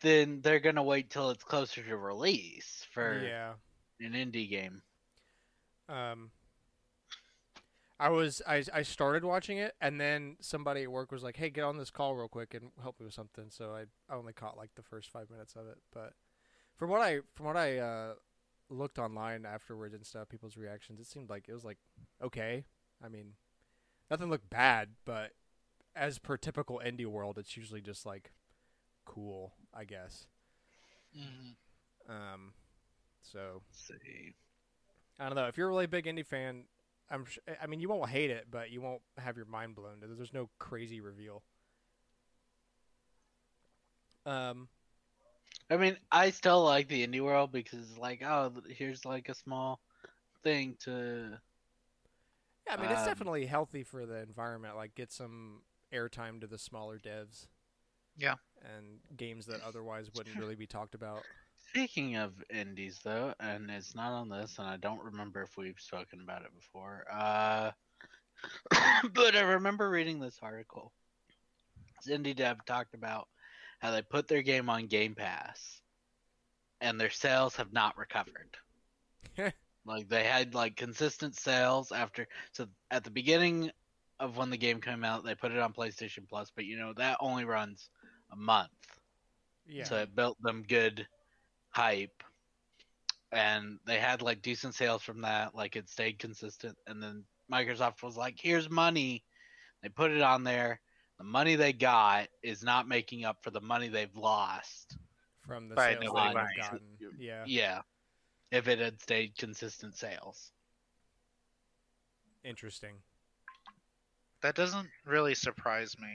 then 0.00 0.40
they're 0.42 0.60
gonna 0.60 0.82
wait 0.82 1.10
till 1.10 1.30
it's 1.30 1.44
closer 1.44 1.82
to 1.82 1.96
release 1.96 2.86
for 2.92 3.22
yeah. 3.22 3.52
an 4.00 4.12
indie 4.12 4.48
game. 4.48 4.82
Um, 5.88 6.30
I 7.98 8.08
was 8.08 8.40
I 8.48 8.64
I 8.72 8.82
started 8.82 9.24
watching 9.24 9.58
it, 9.58 9.74
and 9.80 10.00
then 10.00 10.36
somebody 10.40 10.84
at 10.84 10.90
work 10.90 11.12
was 11.12 11.22
like, 11.22 11.36
"Hey, 11.36 11.50
get 11.50 11.64
on 11.64 11.76
this 11.76 11.90
call 11.90 12.14
real 12.16 12.28
quick 12.28 12.54
and 12.54 12.70
help 12.80 12.98
me 12.98 13.04
with 13.04 13.14
something." 13.14 13.50
So 13.50 13.74
I 13.74 13.84
I 14.12 14.16
only 14.16 14.32
caught 14.32 14.56
like 14.56 14.70
the 14.74 14.82
first 14.82 15.10
five 15.10 15.28
minutes 15.30 15.54
of 15.54 15.66
it, 15.66 15.78
but 15.92 16.14
from 16.76 16.88
what 16.88 17.02
I 17.02 17.20
from 17.34 17.44
what 17.46 17.58
I 17.58 17.76
uh, 17.76 18.14
looked 18.70 18.98
online 18.98 19.44
afterwards 19.44 19.94
and 19.94 20.06
stuff, 20.06 20.30
people's 20.30 20.56
reactions, 20.56 20.98
it 20.98 21.06
seemed 21.06 21.28
like 21.28 21.46
it 21.46 21.52
was 21.52 21.64
like 21.64 21.76
okay. 22.22 22.64
I 23.04 23.08
mean, 23.08 23.32
nothing 24.10 24.30
looked 24.30 24.48
bad, 24.48 24.90
but 25.04 25.32
as 25.94 26.18
per 26.18 26.38
typical 26.38 26.80
indie 26.84 27.06
world, 27.06 27.36
it's 27.36 27.56
usually 27.56 27.82
just 27.82 28.06
like 28.06 28.32
cool, 29.04 29.52
I 29.74 29.84
guess. 29.84 30.26
Mhm. 31.14 31.56
Um, 32.08 32.52
so 33.22 33.62
Let's 33.68 33.86
see. 33.86 34.34
I 35.18 35.26
don't 35.26 35.36
know. 35.36 35.46
If 35.48 35.56
you're 35.56 35.68
a 35.68 35.70
really 35.70 35.86
big 35.86 36.06
indie 36.06 36.26
fan, 36.26 36.64
I'm. 37.10 37.24
Sh- 37.26 37.38
I 37.62 37.66
mean, 37.66 37.80
you 37.80 37.88
won't 37.88 38.08
hate 38.10 38.30
it, 38.30 38.46
but 38.50 38.70
you 38.70 38.80
won't 38.80 39.02
have 39.18 39.36
your 39.36 39.46
mind 39.46 39.74
blown. 39.74 39.96
There's 40.00 40.32
no 40.32 40.48
crazy 40.58 41.00
reveal. 41.00 41.42
Um. 44.26 44.68
I 45.70 45.76
mean, 45.76 45.96
I 46.10 46.30
still 46.30 46.62
like 46.64 46.88
the 46.88 47.06
indie 47.06 47.22
world 47.22 47.52
because 47.52 47.96
like, 47.98 48.22
oh, 48.22 48.52
here's 48.68 49.04
like 49.04 49.28
a 49.28 49.34
small 49.34 49.80
thing 50.44 50.76
to. 50.84 51.38
Yeah, 52.66 52.74
I 52.74 52.76
mean, 52.76 52.90
it's 52.90 53.02
Um, 53.02 53.04
definitely 53.04 53.46
healthy 53.46 53.82
for 53.82 54.06
the 54.06 54.16
environment. 54.22 54.76
Like, 54.76 54.94
get 54.94 55.12
some 55.12 55.62
airtime 55.92 56.40
to 56.40 56.46
the 56.46 56.58
smaller 56.58 56.98
devs. 56.98 57.46
Yeah. 58.16 58.34
And 58.76 58.98
games 59.16 59.46
that 59.46 59.62
otherwise 59.62 60.10
wouldn't 60.16 60.36
really 60.36 60.54
be 60.54 60.66
talked 60.66 60.94
about. 60.94 61.22
Speaking 61.68 62.16
of 62.16 62.32
indies, 62.50 62.98
though, 63.04 63.32
and 63.38 63.70
it's 63.70 63.94
not 63.94 64.12
on 64.12 64.28
this, 64.28 64.58
and 64.58 64.66
I 64.66 64.76
don't 64.76 65.02
remember 65.02 65.42
if 65.42 65.56
we've 65.56 65.78
spoken 65.78 66.20
about 66.20 66.42
it 66.42 66.54
before. 66.54 67.04
Uh, 67.10 67.70
but 69.14 69.36
I 69.36 69.40
remember 69.40 69.88
reading 69.88 70.18
this 70.18 70.38
article. 70.42 70.92
This 72.04 72.14
indie 72.14 72.34
dev 72.34 72.64
talked 72.64 72.94
about 72.94 73.28
how 73.78 73.92
they 73.92 74.02
put 74.02 74.26
their 74.26 74.42
game 74.42 74.68
on 74.68 74.88
Game 74.88 75.14
Pass, 75.14 75.80
and 76.80 77.00
their 77.00 77.10
sales 77.10 77.56
have 77.56 77.72
not 77.72 77.96
recovered. 77.96 78.56
Like 79.86 80.08
they 80.08 80.24
had 80.24 80.54
like 80.54 80.76
consistent 80.76 81.34
sales 81.36 81.90
after. 81.90 82.28
So 82.52 82.66
at 82.90 83.02
the 83.02 83.10
beginning 83.10 83.70
of 84.18 84.36
when 84.36 84.50
the 84.50 84.58
game 84.58 84.80
came 84.80 85.04
out, 85.04 85.24
they 85.24 85.34
put 85.34 85.52
it 85.52 85.58
on 85.58 85.72
PlayStation 85.72 86.28
Plus, 86.28 86.52
but 86.54 86.66
you 86.66 86.78
know 86.78 86.92
that 86.96 87.16
only 87.20 87.44
runs 87.44 87.88
a 88.32 88.36
month. 88.36 88.70
Yeah. 89.68 89.84
So 89.84 89.96
it 89.96 90.14
built 90.14 90.40
them 90.42 90.64
good 90.66 91.06
hype. 91.70 92.22
And 93.32 93.78
they 93.86 93.98
had 93.98 94.22
like 94.22 94.42
decent 94.42 94.74
sales 94.74 95.02
from 95.02 95.20
that, 95.22 95.54
like 95.54 95.76
it 95.76 95.88
stayed 95.88 96.18
consistent. 96.18 96.76
And 96.86 97.02
then 97.02 97.24
Microsoft 97.50 98.02
was 98.02 98.16
like, 98.16 98.36
here's 98.40 98.68
money. 98.68 99.22
They 99.82 99.88
put 99.88 100.10
it 100.10 100.22
on 100.22 100.42
there. 100.42 100.80
The 101.18 101.24
money 101.24 101.54
they 101.54 101.72
got 101.72 102.28
is 102.42 102.64
not 102.64 102.88
making 102.88 103.24
up 103.24 103.38
for 103.42 103.50
the 103.50 103.60
money 103.60 103.88
they've 103.88 104.16
lost. 104.16 104.96
From 105.46 105.68
the 105.68 105.74
By 105.74 105.92
sales 105.92 106.00
they've 106.02 106.12
gotten. 106.34 106.80
Yeah. 107.18 107.44
Yeah. 107.46 107.82
If 108.50 108.66
it 108.66 108.80
had 108.80 109.00
stayed 109.00 109.36
consistent 109.36 109.96
sales. 109.96 110.50
Interesting. 112.42 112.94
That 114.42 114.54
doesn't 114.54 114.88
really 115.04 115.34
surprise 115.34 115.96
me. 116.00 116.08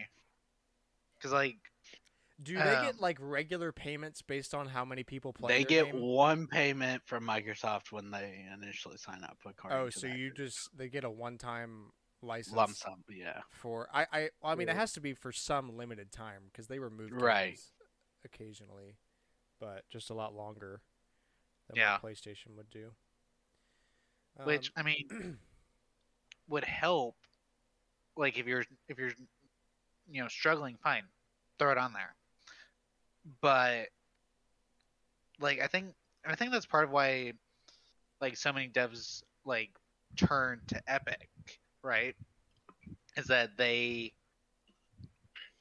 Cause 1.22 1.32
like 1.32 1.58
Do 2.44 2.56
they 2.58 2.76
Um, 2.76 2.86
get 2.86 3.00
like 3.02 3.18
regular 3.22 3.72
payments 3.72 4.22
based 4.22 4.54
on 4.54 4.68
how 4.68 4.84
many 4.84 5.04
people 5.04 5.32
play? 5.34 5.60
They 5.60 5.64
get 5.64 5.86
game? 5.86 6.02
one 6.02 6.48
payment 6.48 7.02
from 7.06 7.26
Microsoft 7.26 7.92
when 7.92 8.12
they 8.12 8.46
initially 8.54 8.98
sign 8.98 9.24
up. 9.24 9.38
Oh, 9.70 9.90
so 9.90 10.08
you 10.08 10.32
just 10.32 10.70
they 10.78 10.90
get 10.90 11.04
a 11.04 11.10
one-time 11.10 11.92
license 12.22 12.56
lump 12.56 12.76
sum, 12.76 13.04
yeah. 13.10 13.42
for 13.52 13.88
I 13.94 14.06
I 14.12 14.30
well, 14.42 14.52
I 14.52 14.56
mean 14.56 14.68
it 14.68 14.76
has 14.76 14.94
to 14.94 15.02
be 15.02 15.14
for 15.14 15.32
some 15.32 15.78
limited 15.78 16.12
time 16.12 16.44
because 16.52 16.68
they 16.68 16.80
remove 16.80 17.12
Right. 17.14 17.60
occasionally, 18.26 18.98
but 19.60 19.84
just 19.90 20.10
a 20.10 20.14
lot 20.14 20.34
longer 20.34 20.82
than 21.70 21.78
Yeah. 21.78 22.00
what 22.02 22.12
PlayStation 22.14 22.56
would 22.58 22.70
do. 22.70 22.92
which 24.44 24.72
Um, 24.76 24.84
I 24.84 24.84
mean 24.84 25.40
would 26.50 26.66
help 26.66 27.16
like 28.18 28.38
if 28.38 28.46
you're 28.46 28.66
if 28.90 28.98
you're 28.98 29.12
you 30.10 30.22
know 30.22 30.28
struggling 30.28 30.78
fine 30.84 31.04
throw 31.58 31.72
it 31.72 31.78
on 31.78 31.94
there 31.94 32.16
but 33.42 33.88
like 35.40 35.62
i 35.62 35.68
think 35.68 35.94
i 36.26 36.36
think 36.36 36.52
that's 36.52 36.66
part 36.66 36.86
of 36.86 36.92
why 36.92 37.34
like 38.22 38.38
so 38.38 38.54
many 38.54 38.68
devs 38.70 39.24
like 39.46 39.70
turn 40.16 40.62
to 40.68 40.82
epic 40.88 41.30
right 41.84 42.16
is 43.18 43.28
that 43.28 43.58
they 43.58 44.14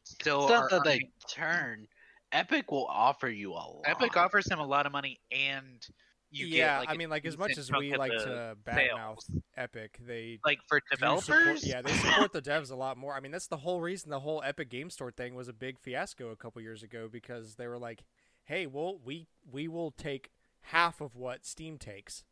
still 0.04 0.42
It's 0.42 0.50
not 0.50 0.71
that 0.71 0.85
they 0.85 1.09
turn. 1.28 1.87
Epic 2.33 2.71
will 2.71 2.87
offer 2.87 3.28
you 3.28 3.52
a 3.52 3.54
lot. 3.54 3.83
epic 3.85 4.16
offers 4.16 4.44
them 4.47 4.59
a 4.59 4.66
lot 4.66 4.87
of 4.87 4.92
money 4.92 5.21
and 5.30 5.87
you 6.35 6.47
yeah, 6.47 6.57
get 6.57 6.79
like 6.81 6.88
I 6.91 6.97
mean, 6.97 7.11
like 7.11 7.25
as 7.26 7.38
much 7.38 7.57
as 7.59 7.71
we 7.71 7.95
like 7.97 8.12
to 8.12 8.57
badmouth. 8.64 9.19
Epic, 9.57 9.99
they 10.05 10.38
like 10.45 10.59
for 10.69 10.81
do 10.81 10.87
support- 10.97 11.25
developers 11.25 11.67
yeah, 11.67 11.81
they 11.83 11.93
support 11.93 12.33
the 12.33 12.43
devs 12.43 12.71
a 12.71 12.75
lot 12.75 12.97
more. 12.97 13.14
I 13.14 13.21
mean, 13.21 13.33
that's 13.33 13.47
the 13.47 13.59
whole 13.59 13.81
reason 13.81 14.11
the 14.11 14.21
whole 14.21 14.43
Epic 14.45 14.69
Game 14.69 14.91
Store 14.91 15.11
thing 15.11 15.35
was 15.35 15.49
a 15.49 15.53
big 15.53 15.79
fiasco 15.79 16.31
a 16.31 16.37
couple 16.37 16.61
years 16.62 16.83
ago 16.83 17.09
because 17.11 17.55
they 17.55 17.67
were 17.69 17.79
like, 17.79 18.05
"Hey, 18.45 18.67
well, 18.67 18.99
we 19.05 19.26
we 19.50 19.69
will 19.69 19.91
take 19.93 20.31
half 20.69 21.00
of 21.00 21.14
what 21.14 21.45
Steam 21.47 21.79
takes, 21.79 22.25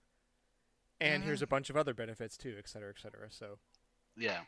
and 1.01 1.23
Mhm. 1.23 1.27
here's 1.27 1.43
a 1.43 1.47
bunch 1.47 1.71
of 1.71 1.77
other 1.77 1.95
benefits 1.95 2.37
too, 2.37 2.57
et 2.59 2.69
cetera, 2.69 2.91
et 2.91 3.01
cetera." 3.01 3.31
So 3.31 3.59
Yeah. 4.17 4.41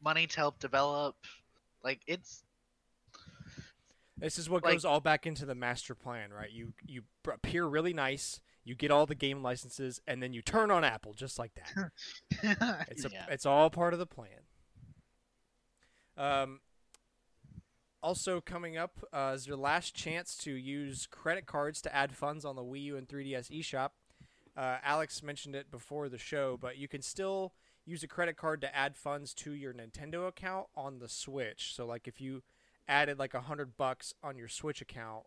money 0.00 0.26
to 0.26 0.36
help 0.36 0.58
develop 0.58 1.16
like 1.82 2.00
it's 2.06 2.44
this 4.16 4.38
is 4.38 4.50
what 4.50 4.62
Like- 4.62 4.74
goes 4.74 4.84
all 4.84 5.00
back 5.00 5.26
into 5.26 5.46
the 5.46 5.54
master 5.54 5.94
plan, 5.94 6.32
right? 6.32 6.50
You 6.50 6.74
you 6.84 7.04
appear 7.26 7.64
really 7.66 7.94
nice, 7.94 8.40
you 8.64 8.74
get 8.74 8.90
all 8.90 9.06
the 9.06 9.14
game 9.14 9.42
licenses, 9.42 10.00
and 10.06 10.22
then 10.22 10.32
you 10.32 10.42
turn 10.42 10.70
on 10.70 10.84
Apple 10.84 11.12
just 11.14 11.38
like 11.38 11.52
that. 11.54 11.90
It's 12.90 13.04
a, 13.04 13.10
Yeah. 13.10 13.26
it's 13.30 13.46
all 13.46 13.70
part 13.70 13.92
of 13.92 13.98
the 13.98 14.06
plan. 14.06 14.40
Um, 16.16 16.60
also 18.02 18.40
coming 18.40 18.76
up 18.76 18.98
uh, 19.12 19.32
is 19.34 19.46
your 19.46 19.56
last 19.56 19.94
chance 19.94 20.36
to 20.38 20.52
use 20.52 21.06
credit 21.10 21.46
cards 21.46 21.80
to 21.82 21.94
add 21.94 22.14
funds 22.14 22.44
on 22.44 22.56
the 22.56 22.62
Wii 22.62 22.82
U 22.84 22.96
and 22.96 23.08
3DS 23.08 23.50
eShop. 23.50 23.90
Uh, 24.56 24.78
Alex 24.82 25.22
mentioned 25.22 25.54
it 25.54 25.70
before 25.70 26.08
the 26.08 26.18
show, 26.18 26.58
but 26.60 26.76
you 26.76 26.88
can 26.88 27.02
still 27.02 27.52
use 27.86 28.02
a 28.02 28.08
credit 28.08 28.36
card 28.36 28.60
to 28.60 28.74
add 28.76 28.96
funds 28.96 29.32
to 29.34 29.52
your 29.52 29.72
Nintendo 29.72 30.26
account 30.28 30.66
on 30.76 30.98
the 30.98 31.08
Switch. 31.08 31.74
So, 31.74 31.86
like 31.86 32.06
if 32.08 32.20
you 32.20 32.42
added 32.88 33.18
like 33.18 33.32
a 33.34 33.42
hundred 33.42 33.76
bucks 33.76 34.12
on 34.22 34.36
your 34.36 34.48
Switch 34.48 34.80
account 34.82 35.24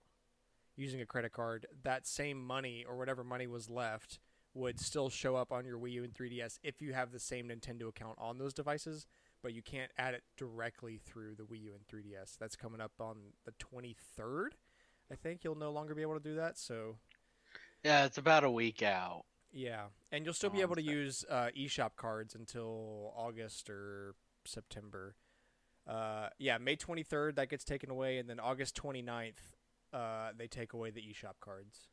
using 0.75 1.01
a 1.01 1.06
credit 1.06 1.32
card, 1.32 1.65
that 1.84 2.08
same 2.08 2.44
money 2.44 2.86
or 2.88 2.98
whatever 2.98 3.24
money 3.24 3.48
was 3.48 3.70
left 3.70 4.20
would 4.56 4.80
still 4.80 5.10
show 5.10 5.36
up 5.36 5.51
on 5.51 5.65
your 5.65 5.77
Wii 5.80 5.92
U 5.94 6.03
and 6.03 6.13
3DS 6.13 6.60
if 6.63 6.82
you 6.82 6.94
have 6.94 7.12
the 7.12 7.20
same 7.20 7.48
Nintendo 7.50 7.88
account 7.89 8.18
on 8.20 8.38
those 8.38 8.53
devices, 8.53 9.08
but 9.42 9.53
you 9.53 9.62
can't 9.63 9.92
add 9.98 10.13
it 10.13 10.24
directly 10.38 10.98
through 11.03 11.36
the 11.36 11.44
Wii 11.44 11.62
U 11.63 11.72
and 11.74 11.86
3DS. 11.88 12.38
That's 12.39 12.56
coming 12.56 12.80
up 12.82 12.92
on 13.00 13.18
the 13.46 13.51
23rd. 13.53 14.50
I 15.12 15.15
think 15.15 15.44
you'll 15.44 15.56
no 15.56 15.72
longer 15.72 15.96
be 15.96 16.01
able 16.03 16.13
to 16.13 16.20
do 16.24 16.36
that. 16.36 16.58
So, 16.58 16.98
Yeah, 17.84 18.06
it's 18.06 18.18
about 18.18 18.44
a 18.44 18.50
week 18.51 18.82
out. 18.84 19.25
yeah. 19.51 19.86
And 20.12 20.24
you'll 20.24 20.34
still 20.36 20.50
be 20.51 20.60
Oh, 20.60 20.63
able 20.63 20.75
to 20.75 20.82
use 20.84 21.25
uh, 21.30 21.50
eShop 21.58 21.96
cards 21.96 22.36
until 22.36 23.12
August 23.15 23.70
or 23.70 24.13
September. 24.46 25.15
Uh, 25.88 26.30
yeah, 26.38 26.58
May 26.60 26.75
23rd, 26.77 27.36
that 27.36 27.50
gets 27.50 27.63
taken 27.63 27.89
away. 27.89 28.18
And 28.20 28.30
then 28.30 28.39
August 28.39 28.75
29th, 28.82 29.51
uh, 29.93 30.31
they 30.38 30.47
take 30.47 30.73
away 30.73 30.89
the 30.91 31.01
eShop 31.01 31.39
cards. 31.39 31.88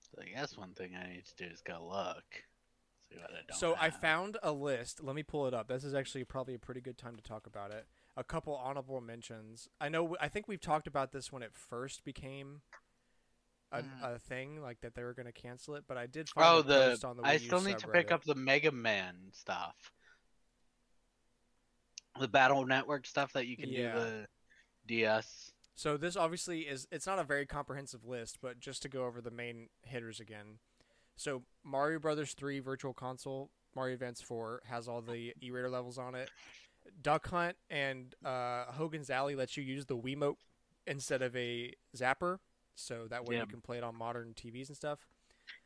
So 0.00 0.22
I 0.22 0.26
guess 0.28 0.56
one 0.56 0.72
thing 0.74 0.92
I 0.94 1.08
need 1.12 1.24
to 1.26 1.44
do 1.46 1.52
is 1.52 1.60
go 1.60 1.86
look. 1.88 2.24
See 3.10 3.18
what 3.18 3.30
I 3.30 3.40
don't 3.48 3.58
So 3.58 3.74
I 3.80 3.90
found 3.90 4.36
a 4.42 4.52
list. 4.52 5.02
Let 5.02 5.14
me 5.16 5.22
pull 5.22 5.46
it 5.46 5.54
up. 5.54 5.68
This 5.68 5.84
is 5.84 5.94
actually 5.94 6.24
probably 6.24 6.54
a 6.54 6.58
pretty 6.58 6.80
good 6.80 6.98
time 6.98 7.16
to 7.16 7.22
talk 7.22 7.46
about 7.46 7.72
it. 7.72 7.86
A 8.16 8.24
couple 8.24 8.54
honorable 8.54 9.00
mentions. 9.00 9.68
I 9.80 9.88
know. 9.88 10.16
I 10.20 10.28
think 10.28 10.48
we've 10.48 10.60
talked 10.60 10.86
about 10.86 11.12
this 11.12 11.32
when 11.32 11.42
it 11.42 11.52
first 11.54 12.04
became 12.04 12.60
a, 13.72 13.82
Mhm. 13.82 14.02
a 14.14 14.18
thing, 14.18 14.60
like 14.62 14.80
that 14.80 14.94
they 14.94 15.04
were 15.04 15.14
going 15.14 15.26
to 15.26 15.32
cancel 15.32 15.74
it. 15.74 15.84
But 15.86 15.96
I 15.98 16.06
did 16.06 16.28
find 16.28 16.46
Oh, 16.46 16.62
the, 16.62 16.98
on 17.06 17.16
the 17.16 17.22
I 17.22 17.36
still 17.38 17.60
need 17.62 17.78
to 17.78 17.88
pick 17.88 18.10
up 18.10 18.24
the 18.24 18.34
Mega 18.34 18.72
Man 18.72 19.30
stuff. 19.32 19.74
The 22.18 22.28
Battle 22.28 22.66
Network 22.66 23.06
stuff 23.06 23.32
that 23.34 23.46
you 23.46 23.56
can 23.56 23.68
Yeah. 23.70 23.92
do 23.92 23.98
the 24.00 24.28
DS. 24.86 25.52
So 25.78 25.96
this 25.96 26.16
obviously 26.16 26.62
is 26.62 26.88
it's 26.90 27.06
not 27.06 27.20
a 27.20 27.22
very 27.22 27.46
comprehensive 27.46 28.04
list, 28.04 28.38
but 28.42 28.58
just 28.58 28.82
to 28.82 28.88
go 28.88 29.04
over 29.04 29.20
the 29.20 29.30
main 29.30 29.68
hitters 29.82 30.18
again. 30.18 30.58
So 31.14 31.44
Mario 31.62 32.00
Brothers 32.00 32.32
3 32.32 32.58
Virtual 32.58 32.92
Console, 32.92 33.50
Mario 33.76 33.94
Advance 33.94 34.20
4 34.20 34.62
has 34.68 34.88
all 34.88 35.00
the 35.00 35.32
e-Reader 35.40 35.70
levels 35.70 35.96
on 35.96 36.16
it. 36.16 36.30
Duck 37.00 37.28
Hunt 37.28 37.56
and 37.70 38.12
uh, 38.24 38.64
Hogan's 38.72 39.08
Alley 39.08 39.36
lets 39.36 39.56
you 39.56 39.62
use 39.62 39.86
the 39.86 39.96
Wiimote 39.96 40.38
instead 40.88 41.22
of 41.22 41.36
a 41.36 41.72
zapper, 41.96 42.38
so 42.74 43.06
that 43.10 43.24
way 43.26 43.36
Yeah. 43.36 43.42
you 43.42 43.46
can 43.46 43.60
play 43.60 43.76
it 43.78 43.84
on 43.84 43.94
modern 43.94 44.34
TVs 44.34 44.66
and 44.66 44.76
stuff. 44.76 44.98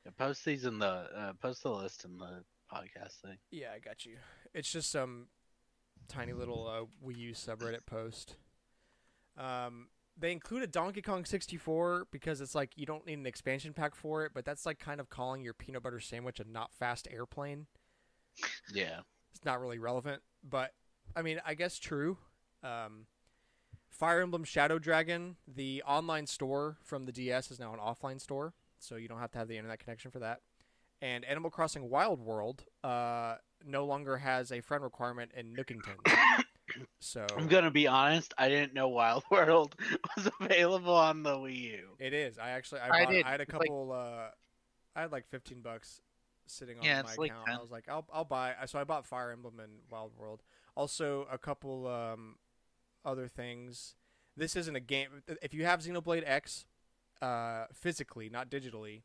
Yeah, 0.05 0.11
post 0.19 0.45
these 0.45 0.67
in 0.67 0.79
the 0.79 0.87
uh, 1.17 1.33
post 1.41 1.63
the 1.63 1.71
list 1.71 2.05
in 2.05 2.19
the 2.19 2.45
podcast 2.71 3.15
thing. 3.25 3.39
Yeah, 3.51 3.69
I 3.75 3.79
got 3.79 4.05
you. 4.05 4.17
It's 4.53 4.71
just 4.71 4.91
some 4.91 5.29
tiny 6.07 6.35
little 6.35 6.67
uh, 6.69 6.85
Wii 7.09 7.17
U 7.17 7.33
subreddit 7.33 7.87
post. 7.87 8.35
Um, 9.39 9.87
they 10.17 10.33
include 10.33 10.63
a 10.63 10.67
Donkey 10.67 11.03
Kong 11.03 11.25
64 11.25 12.09
because 12.11 12.41
it's 12.41 12.55
like 12.55 12.73
you 12.77 12.87
don't 12.87 13.07
need 13.07 13.19
an 13.19 13.27
expansion 13.27 13.73
pack 13.73 13.95
for 13.95 14.25
it, 14.25 14.33
but 14.35 14.45
that's 14.45 14.67
like 14.67 14.79
kind 14.79 15.01
of 15.01 15.09
calling 15.09 15.43
your 15.43 15.55
peanut 15.55 15.83
butter 15.83 16.01
sandwich 16.01 16.41
a 16.41 16.45
not 16.45 16.73
fast 16.73 17.09
airplane. 17.11 17.67
Yeah. 18.73 19.01
It's 19.35 19.45
not 19.45 19.61
really 19.61 19.79
relevant, 19.79 20.23
but 20.43 20.73
I 21.17 21.23
mean, 21.23 21.41
I 21.45 21.55
guess 21.55 21.79
true. 21.79 22.19
Um, 22.63 23.07
Fire 23.89 24.21
Emblem 24.21 24.45
Shadow 24.45 24.79
Dragon, 24.79 25.37
the 25.47 25.83
online 25.87 26.27
store 26.27 26.79
from 26.83 27.07
the 27.07 27.13
DS 27.13 27.51
is 27.51 27.59
now 27.59 27.73
an 27.73 27.81
offline 27.81 28.21
store, 28.21 28.55
so 28.79 28.97
you 28.97 29.09
don't 29.09 29.19
have 29.19 29.31
to 29.33 29.39
have 29.39 29.49
the 29.49 29.57
internet 29.57 29.81
connection 29.81 30.11
for 30.11 30.19
that. 30.21 30.41
And 31.01 31.25
Animal 31.25 31.51
Crossing 31.51 31.91
Wild 31.91 32.21
World 32.21 32.65
uh, 32.85 33.37
no 33.65 33.85
longer 33.85 34.19
has 34.19 34.53
a 34.53 34.61
friend 34.61 34.85
requirement 34.85 35.33
in 35.37 35.55
Nookington. 35.55 35.97
So 37.01 37.27
I'm 37.37 37.49
gonna 37.49 37.71
be 37.71 37.87
honest. 37.87 38.33
I 38.39 38.49
didn't 38.49 38.75
know 38.75 38.89
Wild 38.89 39.25
World 39.31 39.75
was 40.17 40.29
available 40.41 40.95
on 40.95 41.23
the 41.23 41.37
Wii 41.37 41.57
U. 41.73 41.89
it 41.99 42.13
is. 42.15 42.39
I 42.39 42.51
actually 42.51 42.81
I, 42.81 43.03
I 43.03 43.05
did. 43.07 43.25
I 43.27 43.31
had 43.33 43.41
a 43.41 43.43
It's 43.45 43.53
like- 43.53 43.61
couple. 43.69 43.93
uh, 43.93 44.29
I 44.95 45.01
had 45.01 45.13
like 45.13 45.27
15 45.29 45.61
bucks 45.63 46.01
sitting 46.47 46.79
on 46.79 46.85
Yeah, 46.85 47.03
my 47.03 47.09
it's 47.09 47.19
like 47.19 47.31
account. 47.31 47.49
I 47.49 47.61
was 47.63 47.71
like, 47.71 47.89
I'll 47.89 48.07
I'll 48.13 48.25
buy. 48.25 48.55
So 48.67 48.79
I 48.79 48.85
bought 48.85 49.07
Fire 49.07 49.31
Emblem 49.33 49.59
and 49.61 49.73
Wild 49.91 50.13
World. 50.19 50.43
Also, 50.77 51.27
a 51.31 51.39
couple 51.39 51.87
um, 51.87 52.37
other 53.05 53.27
things. 53.29 53.95
This 54.37 54.57
isn't 54.57 54.77
a 54.77 54.81
game. 54.81 55.23
If 55.43 55.53
you 55.55 55.65
have 55.65 55.81
Xenoblade 55.81 56.23
X 56.27 56.65
uh, 57.21 57.67
physically, 57.73 58.29
not 58.31 58.51
digitally, 58.51 59.03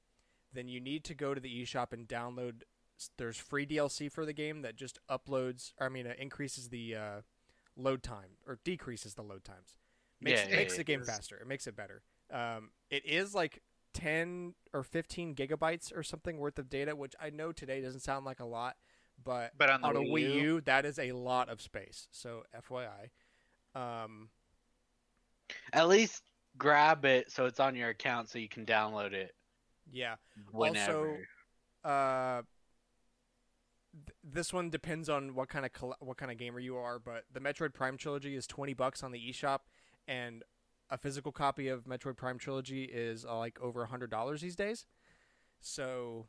then 0.53 0.67
you 0.67 0.79
need 0.79 1.03
to 1.05 1.13
go 1.13 1.33
to 1.33 1.41
the 1.41 1.63
eShop 1.63 1.91
and 1.93 2.07
download. 2.07 2.61
There's 3.17 3.37
free 3.37 3.65
DLC 3.65 4.11
for 4.11 4.25
the 4.25 4.33
game 4.33 4.61
that 4.63 4.75
just 4.75 4.99
uploads. 5.09 5.73
Or 5.79 5.87
I 5.87 5.89
mean, 5.89 6.07
uh, 6.07 6.13
increases 6.17 6.69
the 6.69 6.95
uh, 6.95 7.21
load 7.77 8.03
time 8.03 8.37
or 8.47 8.59
decreases 8.63 9.13
the 9.13 9.21
load 9.21 9.43
times. 9.43 9.77
Makes 10.19 10.41
Yeah, 10.41 10.49
yeah, 10.49 10.55
makes 10.55 10.73
yeah, 10.73 10.77
the 10.77 10.83
game 10.83 11.03
faster. 11.03 11.37
It 11.37 11.47
makes 11.47 11.67
it 11.67 11.75
better. 11.75 12.01
Um, 12.31 12.71
it 12.89 13.05
is 13.05 13.35
like 13.35 13.61
10 13.93 14.55
or 14.73 14.83
15 14.83 15.35
gigabytes 15.35 15.95
or 15.95 16.03
something 16.03 16.37
worth 16.37 16.59
of 16.59 16.69
data, 16.69 16.95
which 16.95 17.13
I 17.21 17.29
know 17.29 17.51
today 17.51 17.81
doesn't 17.81 18.01
sound 18.01 18.25
like 18.25 18.39
a 18.39 18.45
lot, 18.45 18.75
but 19.23 19.51
But 19.57 19.69
on 19.69 19.81
the 19.81 19.87
on 19.87 19.95
a 19.95 19.99
Wii 19.99 20.21
U? 20.33 20.41
U, 20.41 20.61
that 20.61 20.85
is 20.85 20.99
a 20.99 21.11
lot 21.13 21.49
of 21.49 21.61
space. 21.61 22.07
So 22.11 22.43
FYI. 22.55 23.09
Um, 23.75 24.29
At 25.73 25.87
least 25.87 26.23
grab 26.57 27.05
it 27.05 27.31
so 27.31 27.45
it's 27.45 27.59
on 27.59 27.75
your 27.75 27.89
account 27.89 28.29
so 28.29 28.39
you 28.39 28.49
can 28.49 28.65
download 28.65 29.13
it 29.13 29.35
yeah. 29.91 30.15
whenever. 30.51 31.27
uh, 31.83 32.41
th- 34.05 34.15
this 34.23 34.53
one 34.53 34.69
depends 34.69 35.09
on 35.09 35.35
what 35.35 35.49
kind 35.49 35.65
of 35.65 35.73
coll- 35.73 35.95
what 35.99 36.17
kind 36.17 36.31
of 36.31 36.37
gamer 36.37 36.59
you 36.59 36.77
are, 36.77 36.99
but 36.99 37.23
the 37.31 37.39
Metroid 37.39 37.73
Prime 37.73 37.97
trilogy 37.97 38.35
is 38.35 38.47
twenty 38.47 38.73
bucks 38.73 39.03
on 39.03 39.11
the 39.11 39.19
eShop, 39.19 39.59
and 40.07 40.43
a 40.89 40.97
physical 40.97 41.31
copy 41.31 41.67
of 41.67 41.85
Metroid 41.85 42.17
Prime 42.17 42.37
trilogy 42.37 42.83
is 42.85 43.25
uh, 43.25 43.37
like 43.37 43.59
over 43.61 43.85
hundred 43.85 44.09
dollars 44.09 44.41
these 44.41 44.55
days. 44.55 44.85
So, 45.59 46.27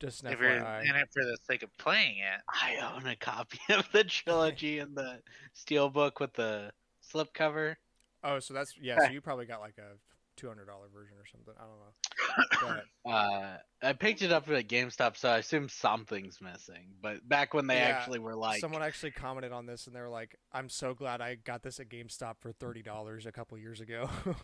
just 0.00 0.22
an 0.22 0.32
if 0.32 0.40
you're 0.40 0.50
in 0.50 0.96
it 0.96 1.08
for 1.12 1.24
the 1.24 1.36
sake 1.48 1.62
of 1.62 1.76
playing 1.76 2.18
it. 2.18 2.40
I 2.48 2.94
own 2.94 3.06
a 3.06 3.16
copy 3.16 3.58
of 3.70 3.86
the 3.92 4.04
trilogy 4.04 4.78
and 4.80 4.96
the 4.96 5.20
steelbook 5.56 6.20
with 6.20 6.34
the 6.34 6.72
slipcover. 7.12 7.76
Oh, 8.22 8.38
so 8.38 8.54
that's 8.54 8.74
yeah. 8.80 8.98
So 9.06 9.10
you 9.10 9.20
probably 9.20 9.46
got 9.46 9.60
like 9.60 9.78
a 9.78 9.96
two 10.40 10.48
hundred 10.48 10.66
dollar 10.66 10.86
version 10.92 11.16
or 11.18 11.26
something. 11.26 11.54
I 11.58 11.64
don't 11.64 11.78
know. 11.78 12.84
But 13.04 13.10
Uh, 13.10 13.56
I 13.82 13.92
picked 13.92 14.22
it 14.22 14.32
up 14.32 14.48
at 14.48 14.68
GameStop, 14.68 15.16
so 15.16 15.28
I 15.30 15.38
assume 15.38 15.68
something's 15.68 16.40
missing. 16.40 16.92
But 17.02 17.26
back 17.28 17.52
when 17.54 17.66
they 17.66 17.76
Yeah, 17.76 17.88
actually 17.88 18.18
were 18.20 18.36
like, 18.36 18.60
someone 18.60 18.82
actually 18.82 19.10
commented 19.10 19.52
on 19.52 19.66
this, 19.66 19.86
and 19.86 19.94
they 19.96 20.00
were 20.00 20.08
like, 20.08 20.36
"I'm 20.52 20.68
so 20.68 20.94
glad 20.94 21.20
I 21.20 21.34
got 21.34 21.62
this 21.62 21.80
at 21.80 21.88
GameStop 21.88 22.34
for 22.40 22.52
thirty 22.52 22.82
dollars 22.82 23.26
a 23.26 23.32
couple 23.32 23.58
years 23.58 23.80
ago." 23.80 24.08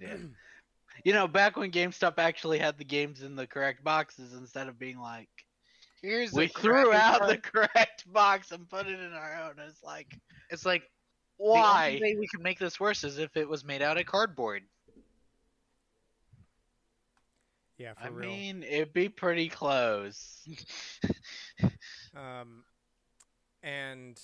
yeah. 0.00 0.16
you 1.04 1.12
know, 1.12 1.26
back 1.26 1.56
when 1.56 1.70
GameStop 1.70 2.14
actually 2.18 2.58
had 2.58 2.78
the 2.78 2.84
games 2.84 3.22
in 3.22 3.36
the 3.36 3.46
correct 3.46 3.82
boxes 3.84 4.34
instead 4.34 4.68
of 4.68 4.78
being 4.78 4.98
like, 4.98 5.28
Here's 6.02 6.32
we 6.32 6.48
threw 6.48 6.92
out 6.92 7.20
card- 7.20 7.30
the 7.30 7.38
correct 7.38 8.04
box 8.12 8.52
and 8.52 8.68
put 8.68 8.86
it 8.86 8.98
in 8.98 9.12
our 9.12 9.42
own. 9.44 9.54
It's 9.68 9.82
like, 9.82 10.18
It's 10.50 10.64
like 10.64 10.82
the 11.48 11.48
why? 11.50 11.86
only 11.86 12.00
way 12.00 12.16
we 12.18 12.26
could 12.28 12.42
make 12.42 12.58
this 12.58 12.78
worse 12.80 13.04
is 13.04 13.18
if 13.18 13.36
it 13.36 13.48
was 13.48 13.64
made 13.64 13.82
out 13.82 13.98
of 13.98 14.06
cardboard. 14.06 14.62
yeah, 17.78 17.94
for 17.94 18.08
I 18.08 18.08
real. 18.08 18.28
mean, 18.28 18.62
it'd 18.62 18.92
be 18.92 19.08
pretty 19.08 19.48
close. 19.48 20.46
Um, 22.14 22.64
and 23.62 24.20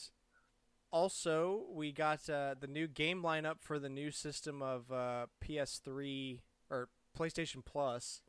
also 0.90 1.66
we 1.72 1.92
got 1.92 2.28
uh, 2.28 2.54
the 2.58 2.66
new 2.66 2.86
game 2.88 3.22
lineup 3.22 3.56
for 3.60 3.78
the 3.78 3.88
new 3.88 4.10
system 4.10 4.62
of 4.62 4.90
uh, 4.90 5.26
PS3 5.40 6.42
or 6.70 6.88
PlayStation 7.18 7.64
Plus. 7.64 8.22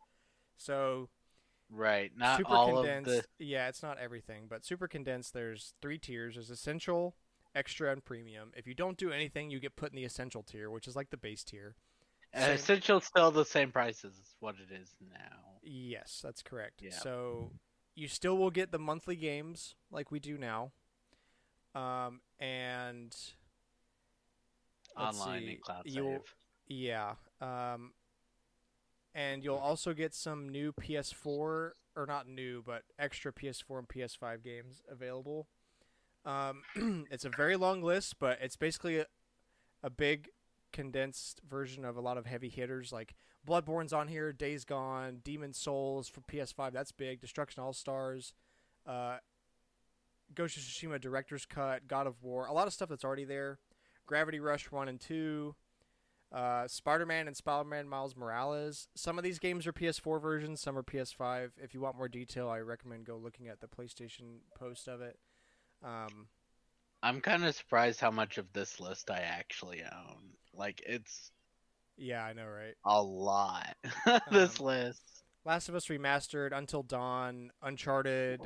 So 0.58 1.10
Right, 1.70 2.12
not 2.16 2.38
super 2.38 2.54
all 2.54 2.74
condensed. 2.76 3.10
of 3.12 3.28
the. 3.38 3.46
Yeah, 3.46 3.68
it's 3.68 3.84
not 3.84 3.98
everything, 4.00 4.48
but 4.50 4.64
super 4.66 4.88
condensed. 4.88 5.34
There's 5.34 5.74
three 5.82 5.98
tiers. 6.00 6.36
There's 6.36 6.50
essential, 6.50 7.16
extra, 7.56 7.92
and 7.92 8.04
premium. 8.04 8.52
If 8.56 8.68
you 8.68 8.74
don't 8.74 8.98
do 8.98 9.12
anything, 9.12 9.50
you 9.50 9.60
get 9.60 9.76
put 9.76 9.92
in 9.92 9.96
the 9.96 10.06
essential 10.06 10.44
tier, 10.44 10.70
which 10.70 10.88
is 10.88 10.96
like 10.96 11.10
the 11.10 11.18
base 11.18 11.44
tier. 11.44 11.76
Uh, 12.36 12.52
Essential 12.52 13.00
still 13.00 13.32
the 13.32 13.46
same 13.46 13.72
price 13.72 14.04
as 14.04 14.14
what 14.40 14.56
it 14.56 14.74
is 14.74 14.96
now. 15.12 15.38
Yes, 15.64 16.20
that's 16.24 16.42
correct. 16.42 16.82
Yeah. 16.82 16.92
So 16.92 17.52
you 17.96 18.08
still 18.08 18.38
will 18.38 18.52
get 18.52 18.72
the 18.72 18.80
monthly 18.80 19.16
games 19.16 19.76
like 19.92 20.12
we 20.12 20.20
do 20.20 20.38
now. 20.38 20.72
Um, 21.74 22.22
and 22.40 23.16
Online 24.96 25.42
see, 25.42 25.48
and 25.48 25.62
cloud 25.62 25.84
save. 25.88 26.36
Yeah. 26.68 27.14
Um, 27.42 27.94
and 29.16 29.44
you'll 29.44 29.56
also 29.56 29.94
get 29.94 30.14
some 30.14 30.50
new 30.50 30.74
PS4 30.74 31.26
or 31.26 32.06
not 32.08 32.28
new, 32.28 32.62
but 32.66 32.84
extra 33.00 33.34
PS4 33.34 33.80
and 33.80 33.88
PS5 33.88 34.44
games 34.44 34.84
available. 34.90 35.48
Um, 36.26 36.64
it's 37.12 37.26
a 37.26 37.30
very 37.30 37.56
long 37.56 37.82
list, 37.82 38.16
but 38.20 38.40
it's 38.42 38.56
basically 38.56 39.00
a, 39.00 39.06
a 39.84 39.90
big 39.90 40.30
condensed 40.74 41.42
version 41.50 41.86
of 41.86 41.96
a 41.96 42.02
lot 42.02 42.18
of 42.18 42.26
heavy 42.26 42.50
hitters 42.50 42.92
like 42.92 43.16
Bloodborne's 43.48 43.94
on 43.94 44.10
here, 44.10 44.34
Days 44.34 44.66
Gone, 44.66 45.22
Demon 45.24 45.54
Souls 45.54 46.10
for 46.10 46.22
PS5. 46.22 46.74
That's 46.74 46.92
big. 46.92 47.22
Destruction 47.22 47.64
All 47.64 47.74
Stars, 47.74 48.34
uh, 48.86 49.18
Ghost 50.36 50.58
of 50.58 50.64
Tsushima 50.64 51.00
Director's 51.00 51.46
Cut, 51.46 51.88
God 51.88 52.08
of 52.08 52.22
War. 52.22 52.46
A 52.46 52.54
lot 52.54 52.68
of 52.68 52.74
stuff 52.74 52.90
that's 52.90 53.06
already 53.06 53.24
there. 53.24 53.60
Gravity 54.06 54.40
Rush 54.40 54.72
one 54.72 54.90
and 54.90 55.00
two. 55.00 55.56
Uh, 56.30 56.68
Spider-Man 56.68 57.28
and 57.28 57.38
Spider-Man 57.38 57.88
Miles 57.88 58.16
Morales. 58.16 58.90
Some 58.96 59.18
of 59.18 59.24
these 59.24 59.40
games 59.40 59.66
are 59.66 59.72
PS4 59.72 60.22
versions, 60.22 60.60
some 60.60 60.78
are 60.78 60.84
PS5. 60.84 61.52
If 61.58 61.74
you 61.74 61.80
want 61.80 61.98
more 61.98 62.10
detail, 62.10 62.50
I 62.50 62.60
recommend 62.60 63.06
go 63.06 63.16
looking 63.16 63.48
at 63.48 63.62
the 63.62 63.68
PlayStation 63.68 64.40
post 64.54 64.90
of 64.90 65.00
it. 65.00 65.18
Um, 65.84 66.28
I'm 67.04 67.22
kind 67.22 67.46
of 67.46 67.56
surprised 67.56 68.00
how 68.00 68.12
much 68.12 68.38
of 68.38 68.52
this 68.54 68.80
list 68.80 69.10
I 69.12 69.20
actually 69.20 69.84
own. 69.84 70.34
Like, 70.54 70.82
it's 70.86 71.32
yeah, 71.98 72.24
I 72.24 72.34
know, 72.34 72.46
right? 72.46 72.76
a 72.86 73.02
lot. 73.02 73.76
this 74.32 74.60
Um, 74.60 74.66
list. 74.66 75.02
Last 75.46 75.70
of 75.70 75.76
Us 75.76 75.88
Remastered, 75.88 76.52
Until 76.56 76.84
Dawn, 76.84 77.52
Uncharted, 77.62 78.42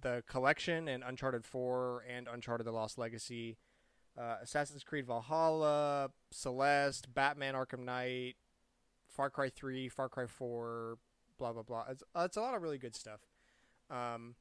the 0.00 0.22
collection, 0.26 0.88
and 0.88 1.04
Uncharted 1.04 1.44
4 1.44 2.04
and 2.08 2.26
Uncharted: 2.28 2.66
The 2.66 2.72
Lost 2.72 2.98
Legacy, 2.98 3.58
uh, 4.18 4.36
Assassin's 4.42 4.82
Creed 4.82 5.06
Valhalla, 5.06 6.10
Celeste, 6.32 7.12
Batman: 7.14 7.54
Arkham 7.54 7.84
Knight, 7.84 8.34
Far 9.08 9.30
Cry 9.30 9.50
3, 9.50 9.88
Far 9.88 10.08
Cry 10.08 10.26
4, 10.26 10.98
blah 11.38 11.52
blah 11.52 11.62
blah. 11.62 11.84
It's, 11.90 12.02
uh, 12.14 12.22
it's 12.24 12.36
a 12.36 12.40
lot 12.40 12.54
of 12.54 12.62
really 12.62 12.78
good 12.78 12.96
stuff. 12.96 13.20
Um, 13.88 14.34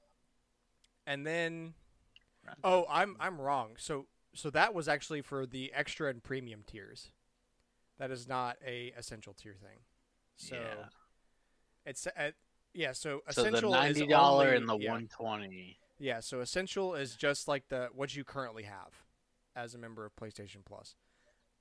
and 1.05 1.25
then, 1.27 1.73
oh, 2.63 2.85
I'm 2.89 3.15
I'm 3.19 3.39
wrong. 3.39 3.71
So 3.77 4.07
so 4.33 4.49
that 4.51 4.73
was 4.73 4.87
actually 4.87 5.21
for 5.21 5.45
the 5.45 5.71
extra 5.73 6.09
and 6.09 6.23
premium 6.23 6.63
tiers. 6.65 7.11
That 7.99 8.11
is 8.11 8.27
not 8.27 8.57
a 8.65 8.93
essential 8.97 9.33
tier 9.33 9.53
thing. 9.53 9.79
So. 10.35 10.55
yeah. 10.55 10.85
It's 11.85 12.07
uh, 12.07 12.31
yeah. 12.73 12.93
So 12.93 13.21
essential 13.27 13.55
So 13.55 13.67
the 13.67 13.71
ninety 13.71 14.05
is 14.05 14.13
only- 14.13 14.55
and 14.55 14.69
the 14.69 14.77
yeah, 14.77 14.91
one 14.91 15.07
twenty. 15.07 15.77
Yeah. 15.99 16.19
So 16.19 16.39
essential 16.41 16.95
is 16.95 17.15
just 17.15 17.47
like 17.47 17.69
the 17.69 17.89
what 17.93 18.15
you 18.15 18.23
currently 18.23 18.63
have 18.63 19.03
as 19.55 19.73
a 19.73 19.77
member 19.77 20.05
of 20.05 20.15
PlayStation 20.15 20.63
Plus. 20.65 20.95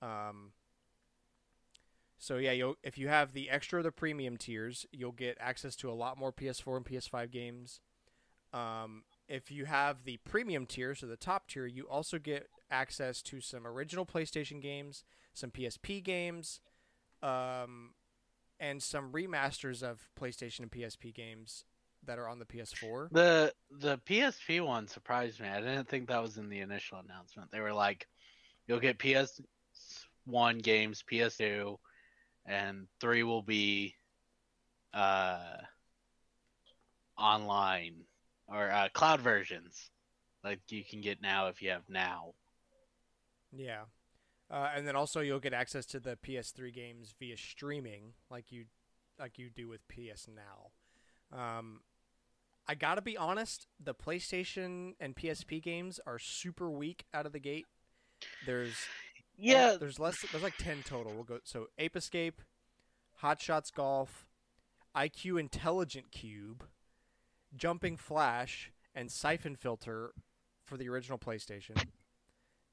Um. 0.03 0.53
So 2.19 2.37
yeah, 2.37 2.53
you'll 2.53 2.77
if 2.83 2.99
you 2.99 3.09
have 3.09 3.33
the 3.33 3.49
extra 3.49 3.81
or 3.81 3.83
the 3.83 3.93
premium 3.93 4.37
tiers, 4.37 4.85
you'll 4.93 5.13
get 5.13 5.39
access 5.41 5.75
to 5.77 5.91
a 5.91 5.95
lot 5.95 6.19
more 6.19 6.33
PS4 6.33 6.77
and 6.77 6.85
PS5 6.85 7.31
games. 7.31 7.81
Um, 8.53 9.05
if 9.31 9.51
you 9.51 9.65
have 9.65 10.05
the 10.05 10.19
premium 10.29 10.67
tier, 10.67 10.95
so 10.95 11.07
the 11.07 11.17
top 11.17 11.47
tier, 11.49 11.65
you 11.65 11.89
also 11.89 12.19
get 12.19 12.49
access 12.69 13.23
to 13.23 13.41
some 13.41 13.65
original 13.65 14.05
PlayStation 14.05 14.61
games, 14.61 15.05
some 15.33 15.53
PSP 15.53 16.03
games, 16.03 16.61
um, 17.23 17.95
and 18.59 18.83
some 18.83 19.13
remasters 19.13 19.85
of 19.85 20.09
PlayStation 20.21 20.61
and 20.61 20.71
PSP 20.73 21.15
games 21.15 21.65
that 22.07 22.19
are 22.19 22.29
on 22.29 22.41
the 22.41 22.45
PS4. 22.45 23.11
The 23.13 23.55
the 23.71 23.99
PSP 23.99 24.67
one 24.67 24.89
surprised 24.89 25.41
me. 25.41 25.49
I 25.49 25.61
didn't 25.61 25.89
think 25.89 26.09
that 26.09 26.21
was 26.21 26.37
in 26.37 26.49
the 26.49 26.61
initial 26.61 26.99
announcement. 26.99 27.53
They 27.53 27.61
were 27.61 27.73
like, 27.73 28.09
you'll 28.67 28.81
get 28.81 28.99
PS 28.99 29.41
one 30.27 30.59
games, 30.59 31.05
PS2, 31.11 31.77
and 32.47 32.89
three 33.01 33.23
will 33.23 33.43
be 33.43 33.95
uh 34.93 35.39
online 37.17 37.95
or 38.51 38.71
uh, 38.71 38.89
cloud 38.93 39.21
versions, 39.21 39.91
like 40.43 40.61
you 40.69 40.85
can 40.85 41.01
get 41.01 41.23
now 41.23 41.49
if 41.49 41.63
you 41.63 41.71
have 41.71 41.89
now. 41.89 42.35
Yeah. 43.53 43.83
Uh, 44.51 44.69
and 44.75 44.87
then 44.87 44.97
also 44.97 45.21
you'll 45.21 45.39
get 45.39 45.53
access 45.53 45.87
to 45.87 46.01
the 46.01 46.17
PS3 46.17 46.75
games 46.75 47.15
via 47.19 47.37
streaming, 47.37 48.15
like 48.31 48.51
you, 48.51 48.65
like 49.19 49.39
you 49.39 49.49
do 49.49 49.69
with 49.69 49.87
PS 49.89 50.27
Now. 50.29 51.39
Um, 51.39 51.81
I 52.67 52.75
gotta 52.75 53.03
be 53.03 53.17
honest, 53.17 53.67
the 53.83 53.95
PlayStation 53.95 54.95
and 55.01 55.17
PSP 55.17 55.63
games 55.63 56.01
are 56.07 56.19
super 56.19 56.71
weak 56.71 57.05
out 57.15 57.27
of 57.27 57.33
the 57.33 57.41
gate. 57.41 57.67
There's 58.47 58.75
Yeah, 59.37 59.77
there's 59.79 59.99
less. 59.99 60.25
There's 60.31 60.43
like 60.43 60.57
ten 60.59 60.83
total. 60.85 61.13
We'll 61.15 61.25
go. 61.25 61.39
So 61.45 61.67
Ape 61.79 61.97
Escape, 61.97 62.43
Hot 63.17 63.41
Shots 63.41 63.71
Golf, 63.71 64.27
IQ 64.97 65.41
Intelligent 65.41 66.13
Cube, 66.13 66.65
Jumping 67.55 67.97
Flash, 67.97 68.73
and 68.95 69.11
Siphon 69.11 69.57
Filter 69.57 70.13
for 70.65 70.77
the 70.77 70.89
original 70.89 71.19
PlayStation, 71.19 71.89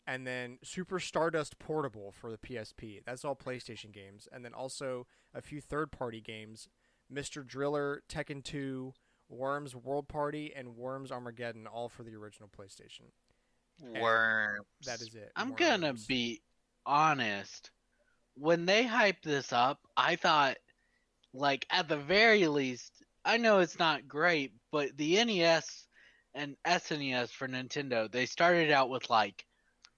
and 0.06 0.26
then 0.26 0.60
Super 0.64 1.00
Stardust 1.00 1.60
Portable 1.60 2.12
for 2.12 2.32
the 2.32 2.38
PSP. 2.38 3.02
That's 3.06 3.26
all 3.26 3.36
PlayStation 3.36 3.92
games, 3.92 4.28
and 4.32 4.46
then 4.46 4.54
also 4.54 5.08
a 5.34 5.42
few 5.42 5.62
third-party 5.62 6.22
games: 6.22 6.70
Mr. 7.12 7.46
Driller, 7.46 8.04
Tekken 8.10 8.44
2, 8.44 8.94
Worms 9.30 9.76
World 9.76 10.08
Party, 10.08 10.54
and 10.56 10.76
Worms 10.76 11.12
Armageddon, 11.12 11.68
all 11.68 11.90
for 11.90 12.04
the 12.04 12.16
original 12.16 12.50
PlayStation. 12.50 13.12
Worms. 13.80 14.66
That 14.86 15.02
is 15.02 15.14
it. 15.16 15.32
I'm 15.36 15.54
gonna 15.54 15.94
be 16.08 16.42
honest. 16.86 17.72
When 18.36 18.66
they 18.66 18.86
hyped 18.86 19.24
this 19.24 19.52
up, 19.52 19.80
I 19.96 20.16
thought 20.16 20.58
like 21.34 21.66
at 21.70 21.88
the 21.88 21.98
very 21.98 22.48
least, 22.48 23.04
I 23.28 23.38
know 23.38 23.60
it's 23.60 23.78
not 23.78 24.08
great, 24.08 24.54
but 24.72 24.96
the 24.98 25.24
NES 25.24 25.88
and 26.34 26.56
SNES 26.66 27.30
for 27.30 27.48
Nintendo, 27.48 28.12
they 28.12 28.26
started 28.26 28.72
out 28.72 28.90
with 28.90 29.10
like 29.10 29.46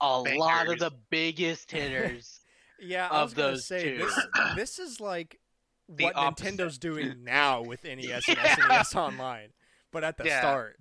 a 0.02 0.20
lot 0.20 0.68
of 0.68 0.80
the 0.80 0.92
biggest 1.10 1.72
hitters. 1.72 2.40
Yeah, 2.82 3.10
I 3.12 3.22
was 3.24 3.34
of 3.34 3.38
gonna 3.38 3.52
those 3.52 3.68
say 3.68 3.84
two. 3.84 3.98
this. 3.98 4.26
This 4.56 4.80
is 4.80 5.02
like 5.02 5.38
The 5.90 6.06
what 6.06 6.16
opposite. 6.16 6.58
Nintendo's 6.58 6.78
doing 6.78 7.26
now 7.26 7.62
with 7.62 7.84
NES 7.84 7.92
and 8.00 8.38
Yeah. 8.38 8.56
SNES 8.56 8.96
Online, 8.96 9.50
but 9.92 10.06
at 10.06 10.16
the 10.16 10.24
Yeah. 10.24 10.40
start, 10.40 10.80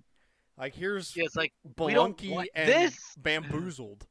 like 0.57 0.73
here's 0.73 1.13
Yeah, 1.13 1.25
it's 1.25 1.35
like 1.35 1.51
we 1.77 1.93
don't 1.93 2.17
Belunky 2.17 2.31
want 2.31 2.49
and 2.55 2.69
this- 2.69 2.97
Bamboozled. 3.17 4.07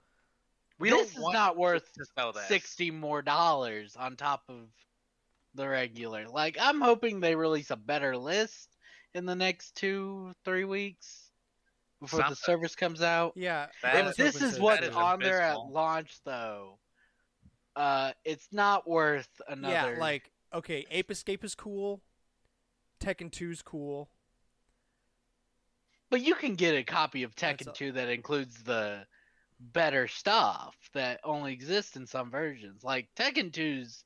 we 0.78 0.90
this 0.90 0.98
don't 0.98 1.16
is 1.16 1.18
want 1.18 1.32
not 1.32 1.56
worth 1.56 1.90
to 1.94 2.04
sell 2.14 2.32
that. 2.34 2.46
sixty 2.46 2.90
more 2.90 3.22
dollars 3.22 3.96
on 3.96 4.16
top 4.16 4.42
of 4.50 4.66
the 5.58 5.68
regular. 5.68 6.26
Like 6.28 6.56
I'm 6.60 6.80
hoping 6.80 7.20
they 7.20 7.34
release 7.34 7.70
a 7.70 7.76
better 7.76 8.16
list 8.16 8.76
in 9.14 9.26
the 9.26 9.34
next 9.34 9.74
two, 9.74 10.32
three 10.44 10.64
weeks 10.64 11.30
before 12.00 12.20
the 12.28 12.34
service 12.36 12.74
comes 12.74 13.02
out. 13.02 13.32
Yeah, 13.36 13.66
That 13.82 14.06
if 14.06 14.16
this 14.16 14.40
is 14.40 14.58
what's 14.58 14.80
that 14.80 14.88
is 14.88 14.94
too. 14.94 15.00
on 15.00 15.18
there 15.20 15.40
at 15.42 15.58
launch 15.58 16.18
though, 16.24 16.78
uh 17.76 18.12
it's 18.24 18.48
not 18.52 18.88
worth 18.88 19.28
another 19.48 19.94
Yeah, 19.94 20.00
like 20.00 20.30
okay, 20.54 20.86
Ape 20.90 21.10
Escape 21.10 21.44
is 21.44 21.54
cool. 21.54 22.00
Tekken 23.00 23.30
2's 23.30 23.62
cool. 23.62 24.08
But 26.10 26.22
you 26.22 26.34
can 26.34 26.54
get 26.54 26.74
a 26.74 26.82
copy 26.82 27.22
of 27.22 27.34
Tekken 27.36 27.68
a- 27.68 27.72
2 27.72 27.92
that 27.92 28.08
includes 28.08 28.62
the 28.62 29.06
better 29.60 30.08
stuff 30.08 30.74
that 30.94 31.20
only 31.24 31.52
exists 31.52 31.96
in 31.96 32.06
some 32.06 32.30
versions. 32.30 32.82
Like 32.82 33.08
Tekken 33.16 33.50
2's 33.50 34.04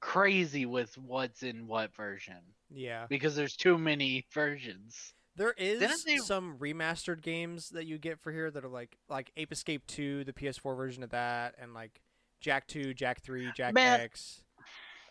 crazy 0.00 0.66
with 0.66 0.96
what's 0.98 1.42
in 1.42 1.66
what 1.66 1.94
version 1.94 2.40
Yeah, 2.70 3.06
because 3.08 3.34
there's 3.36 3.56
too 3.56 3.78
many 3.78 4.26
versions. 4.32 5.14
there 5.36 5.52
is 5.56 6.04
they- 6.04 6.16
some 6.18 6.58
remastered 6.58 7.22
games 7.22 7.70
that 7.70 7.86
you 7.86 7.98
get 7.98 8.20
for 8.20 8.32
here 8.32 8.50
that 8.50 8.64
are 8.64 8.68
like 8.68 8.96
like 9.08 9.30
Ape 9.36 9.52
Escape 9.52 9.86
2, 9.86 10.24
the 10.24 10.32
PS4 10.32 10.76
version 10.76 11.02
of 11.02 11.10
that, 11.10 11.54
and 11.58 11.74
like 11.74 12.00
Jak 12.40 12.66
2, 12.66 12.94
Jak 12.94 13.20
3, 13.22 13.50
Jack 13.52 13.74
Man. 13.74 14.00
X. 14.00 14.42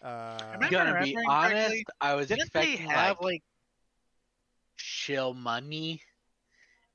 Uh, 0.01 0.37
Am 0.61 0.69
Gonna 0.69 1.01
be 1.03 1.15
honest, 1.27 1.55
correctly? 1.55 1.85
I 1.99 2.13
was 2.13 2.27
Didn't 2.27 2.51
they 2.53 2.73
expecting 2.73 2.89
have 2.89 3.17
like, 3.19 3.23
like 3.33 3.43
chill 4.77 5.33
money 5.33 6.01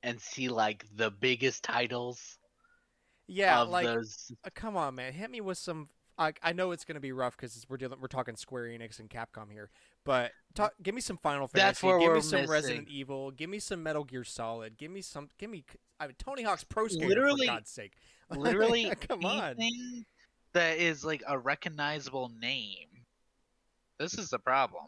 and 0.03 0.19
see 0.21 0.47
like 0.49 0.85
the 0.95 1.11
biggest 1.11 1.63
titles 1.63 2.37
yeah, 3.27 3.61
like 3.61 3.85
those. 3.85 4.31
Uh, 4.43 4.49
come 4.53 4.75
on, 4.75 4.95
man, 4.95 5.13
hit 5.13 5.31
me 5.31 5.39
with 5.39 5.57
some. 5.57 5.87
I 6.21 6.33
I 6.43 6.53
know 6.53 6.71
it's 6.71 6.85
gonna 6.85 6.99
be 6.99 7.11
rough 7.11 7.35
because 7.35 7.65
we're 7.67 7.77
dealing, 7.77 7.99
we're 7.99 8.07
talking 8.07 8.35
Square 8.35 8.65
Enix 8.65 8.99
and 8.99 9.09
Capcom 9.09 9.51
here, 9.51 9.69
but 10.05 10.31
talk, 10.53 10.73
give 10.83 10.93
me 10.93 11.01
some 11.01 11.17
Final 11.17 11.47
Fantasy. 11.47 11.87
Give 11.87 12.13
me 12.13 12.21
some 12.21 12.41
missing. 12.41 12.51
Resident 12.51 12.87
Evil. 12.89 13.31
Give 13.31 13.49
me 13.49 13.57
some 13.57 13.81
Metal 13.81 14.03
Gear 14.03 14.23
Solid. 14.23 14.77
Give 14.77 14.91
me 14.91 15.01
some. 15.01 15.29
Give 15.39 15.49
me. 15.49 15.65
I 15.99 16.07
mean, 16.07 16.15
Tony 16.19 16.43
Hawk's 16.43 16.63
Pro 16.63 16.87
Skater 16.87 17.07
Literally- 17.07 17.47
for 17.47 17.53
God's 17.53 17.71
sake. 17.71 17.93
literally 18.29 18.91
come 19.07 19.25
on. 19.25 19.55
that 20.53 20.77
is 20.77 21.03
like 21.03 21.23
a 21.27 21.37
recognizable 21.37 22.31
name. 22.39 22.87
This 23.97 24.17
is 24.17 24.29
the 24.29 24.39
problem. 24.39 24.85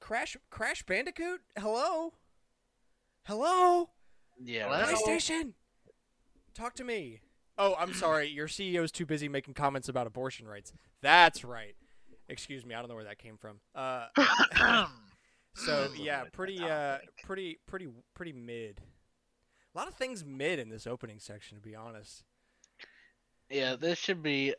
Crash 0.00 0.36
Crash 0.50 0.82
Bandicoot. 0.82 1.40
Hello. 1.56 2.14
Hello. 3.24 3.90
Yeah, 4.42 4.68
Hello? 4.68 4.96
PlayStation. 4.96 5.52
Talk 6.54 6.74
to 6.74 6.84
me. 6.84 7.20
Oh, 7.58 7.74
I'm 7.78 7.92
sorry. 7.94 8.28
Your 8.28 8.48
CEO's 8.48 8.90
too 8.90 9.06
busy 9.06 9.28
making 9.28 9.54
comments 9.54 9.88
about 9.88 10.06
abortion 10.06 10.46
rights. 10.48 10.72
That's 11.02 11.44
right. 11.44 11.74
Excuse 12.28 12.64
me. 12.64 12.74
I 12.74 12.78
don't 12.80 12.88
know 12.88 12.94
where 12.94 13.04
that 13.04 13.18
came 13.18 13.36
from. 13.36 13.60
Uh, 13.74 14.06
so 15.54 15.88
yeah, 15.96 16.24
pretty, 16.32 16.58
uh, 16.62 16.98
pretty, 17.24 17.58
pretty, 17.66 17.88
pretty 18.14 18.32
mid. 18.32 18.80
A 19.74 19.78
lot 19.78 19.88
of 19.88 19.94
things 19.94 20.24
mid 20.24 20.58
in 20.58 20.68
this 20.68 20.86
opening 20.86 21.18
section, 21.18 21.56
to 21.56 21.62
be 21.62 21.74
honest. 21.74 22.24
Yeah, 23.48 23.76
this 23.76 23.98
should 23.98 24.22
be 24.22 24.54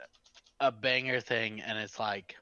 a 0.59 0.71
banger 0.71 1.19
thing, 1.19 1.61
and 1.61 1.79
it's 1.79 1.99
like, 1.99 2.35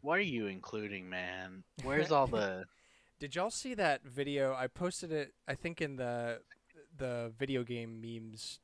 what 0.00 0.18
are 0.18 0.22
you 0.22 0.46
including, 0.46 1.08
man? 1.08 1.64
Where's 1.82 2.10
all 2.12 2.26
the? 2.26 2.64
Did 3.20 3.34
y'all 3.34 3.50
see 3.50 3.74
that 3.74 4.04
video? 4.04 4.54
I 4.54 4.68
posted 4.68 5.12
it, 5.12 5.34
I 5.46 5.54
think, 5.54 5.80
in 5.80 5.96
the 5.96 6.40
the 6.96 7.32
video 7.38 7.62
game 7.62 8.00
memes 8.00 8.60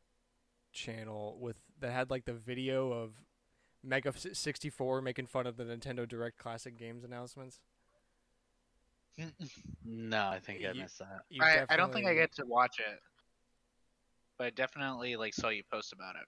channel 0.75 1.39
with 1.41 1.57
that 1.81 1.93
had 1.93 2.11
like 2.11 2.25
the 2.27 2.35
video 2.35 2.93
of 2.93 3.13
Mega 3.83 4.13
sixty 4.33 4.69
four 4.71 5.01
making 5.01 5.27
fun 5.27 5.47
of 5.47 5.57
the 5.57 5.65
Nintendo 5.65 6.07
Direct 6.09 6.39
Classic 6.39 6.77
Games 6.77 7.05
announcements. 7.05 7.61
No, 9.85 10.27
I 10.29 10.41
think 10.41 10.65
I 10.65 10.73
You- 10.73 10.83
missed 10.83 10.99
that. 10.99 11.23
You 11.29 11.43
I, 11.43 11.65
I 11.69 11.77
don't 11.77 11.93
think 11.93 12.07
I 12.07 12.15
get 12.15 12.33
to 12.37 12.45
watch 12.47 12.81
it, 12.81 13.01
but 14.39 14.49
I 14.49 14.51
definitely 14.51 15.17
like 15.17 15.35
saw 15.35 15.49
you 15.51 15.63
post 15.71 15.93
about 15.93 16.17
it. 16.17 16.27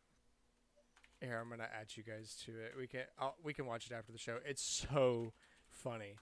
Here, 1.26 1.38
I'm 1.40 1.48
gonna 1.48 1.64
add 1.64 1.96
you 1.96 2.02
guys 2.04 2.36
to 2.44 2.52
it. 2.52 2.74
We 2.78 2.86
can 2.86 3.02
I'll, 3.18 3.34
we 3.42 3.52
can 3.54 3.66
watch 3.66 3.86
it 3.86 3.92
after 3.92 4.12
the 4.12 4.18
show. 4.18 4.38
It's 4.44 4.62
so 4.62 5.32
funny. 5.70 6.14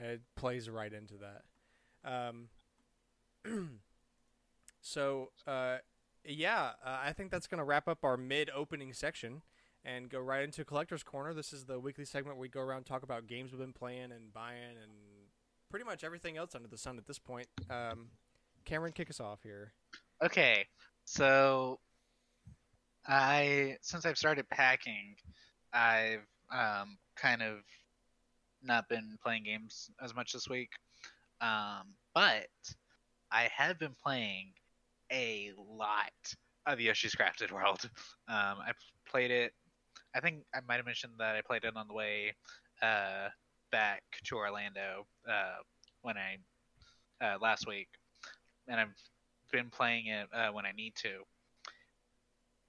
It 0.00 0.22
plays 0.36 0.68
right 0.70 0.92
into 0.92 1.14
that. 1.18 1.42
Um, 2.10 2.48
so 4.80 5.30
uh, 5.46 5.78
yeah, 6.24 6.72
uh, 6.84 6.98
I 7.02 7.12
think 7.12 7.30
that's 7.30 7.46
gonna 7.46 7.64
wrap 7.64 7.88
up 7.88 8.04
our 8.04 8.16
mid-opening 8.16 8.92
section 8.92 9.42
and 9.84 10.10
go 10.10 10.18
right 10.18 10.42
into 10.42 10.64
collector's 10.64 11.02
corner. 11.02 11.32
This 11.32 11.52
is 11.52 11.64
the 11.64 11.78
weekly 11.78 12.04
segment 12.04 12.36
where 12.36 12.42
we 12.42 12.48
go 12.48 12.60
around 12.60 12.84
talk 12.84 13.02
about 13.02 13.26
games 13.26 13.52
we've 13.52 13.60
been 13.60 13.72
playing 13.72 14.12
and 14.12 14.32
buying 14.32 14.76
and 14.82 14.92
pretty 15.70 15.84
much 15.84 16.04
everything 16.04 16.36
else 16.36 16.54
under 16.54 16.68
the 16.68 16.78
sun 16.78 16.98
at 16.98 17.06
this 17.06 17.18
point. 17.18 17.46
Um, 17.70 18.08
Cameron, 18.64 18.92
kick 18.92 19.10
us 19.10 19.20
off 19.20 19.42
here. 19.42 19.72
Okay, 20.22 20.66
so 21.04 21.78
I 23.06 23.76
since 23.80 24.04
I've 24.04 24.18
started 24.18 24.48
packing, 24.50 25.16
I've 25.72 26.26
um, 26.52 26.98
kind 27.16 27.42
of 27.42 27.58
not 28.62 28.88
been 28.88 29.16
playing 29.22 29.44
games 29.44 29.90
as 30.02 30.14
much 30.14 30.32
this 30.32 30.48
week, 30.48 30.70
um, 31.40 31.94
but 32.14 32.48
I 33.30 33.48
have 33.56 33.78
been 33.78 33.94
playing 34.02 34.52
a 35.12 35.52
lot 35.56 36.12
of 36.66 36.80
Yoshi's 36.80 37.14
Crafted 37.14 37.50
World. 37.52 37.80
Um, 38.28 38.58
I 38.60 38.72
played 39.08 39.30
it. 39.30 39.52
I 40.14 40.20
think 40.20 40.44
I 40.54 40.58
might 40.66 40.76
have 40.76 40.86
mentioned 40.86 41.14
that 41.18 41.36
I 41.36 41.40
played 41.40 41.64
it 41.64 41.76
on 41.76 41.88
the 41.88 41.94
way 41.94 42.34
uh, 42.82 43.28
back 43.70 44.02
to 44.24 44.36
Orlando 44.36 45.06
uh, 45.28 45.56
when 46.02 46.16
I 46.16 46.36
uh, 47.24 47.38
last 47.40 47.66
week, 47.66 47.88
and 48.66 48.80
I've 48.80 48.94
been 49.52 49.70
playing 49.70 50.06
it 50.06 50.28
uh, 50.32 50.48
when 50.50 50.66
I 50.66 50.72
need 50.72 50.94
to. 50.96 51.22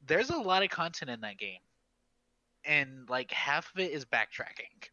There's 0.08 0.30
a 0.30 0.38
lot 0.38 0.64
of 0.64 0.70
content 0.70 1.12
in 1.12 1.22
that 1.22 1.38
game, 1.38 1.60
and 2.66 3.10
like 3.10 3.32
half 3.32 3.72
of 3.74 3.82
it 3.82 3.92
is 3.92 4.06
backtracking. 4.06 4.90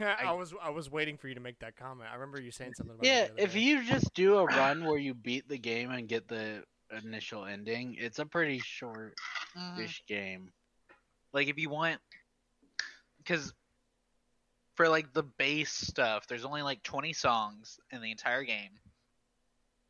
I, 0.24 0.32
was 0.32 0.54
I 0.62 0.70
was 0.70 0.90
waiting 0.90 1.16
for 1.16 1.28
you 1.28 1.34
to 1.34 1.40
make 1.40 1.58
that 1.60 1.76
comment. 1.76 2.08
I 2.10 2.14
remember 2.14 2.40
you 2.40 2.50
saying 2.50 2.74
something 2.74 2.94
about 2.94 3.06
Yeah, 3.06 3.24
it. 3.24 3.36
the 3.36 3.42
if 3.44 3.52
day. 3.54 3.60
you 3.60 3.84
just 3.84 4.12
do 4.14 4.38
a 4.38 4.44
run 4.44 4.84
where 4.84 4.98
you 4.98 5.14
beat 5.14 5.48
the 5.48 5.58
game 5.58 5.90
and 5.90 6.08
get 6.08 6.28
the 6.28 6.64
initial 7.04 7.44
ending, 7.44 7.96
it's 7.98 8.18
a 8.18 8.26
pretty 8.26 8.58
short-ish 8.60 10.02
game. 10.06 10.52
Like 11.32 11.48
if 11.48 11.58
you 11.58 11.68
want, 11.70 11.98
because 13.18 13.52
for 14.74 14.88
like 14.88 15.12
the 15.12 15.22
base 15.22 15.72
stuff, 15.72 16.26
there's 16.26 16.44
only 16.44 16.62
like 16.62 16.82
20 16.82 17.12
songs 17.12 17.78
in 17.90 18.00
the 18.00 18.10
entire 18.10 18.44
game. 18.44 18.70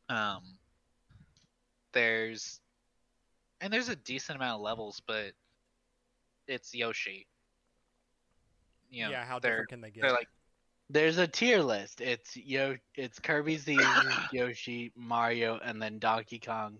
Um, 0.09 0.41
there's 1.93 2.59
and 3.61 3.71
there's 3.71 3.89
a 3.89 3.95
decent 3.95 4.35
amount 4.35 4.55
of 4.55 4.61
levels, 4.61 5.01
but 5.07 5.31
it's 6.47 6.73
Yoshi. 6.73 7.27
You 8.91 9.05
know, 9.05 9.11
yeah, 9.11 9.25
how 9.25 9.39
different 9.39 9.69
can 9.69 9.81
they 9.81 9.89
get? 9.89 10.01
they're 10.01 10.11
like 10.11 10.27
There's 10.89 11.17
a 11.17 11.27
tier 11.27 11.61
list. 11.61 12.01
It's 12.01 12.35
Yo, 12.35 12.75
it's 12.95 13.19
Kirby's 13.19 13.63
the 13.65 13.79
Yoshi, 14.31 14.91
Mario, 14.95 15.59
and 15.63 15.81
then 15.81 15.97
Donkey 15.97 16.39
Kong. 16.39 16.77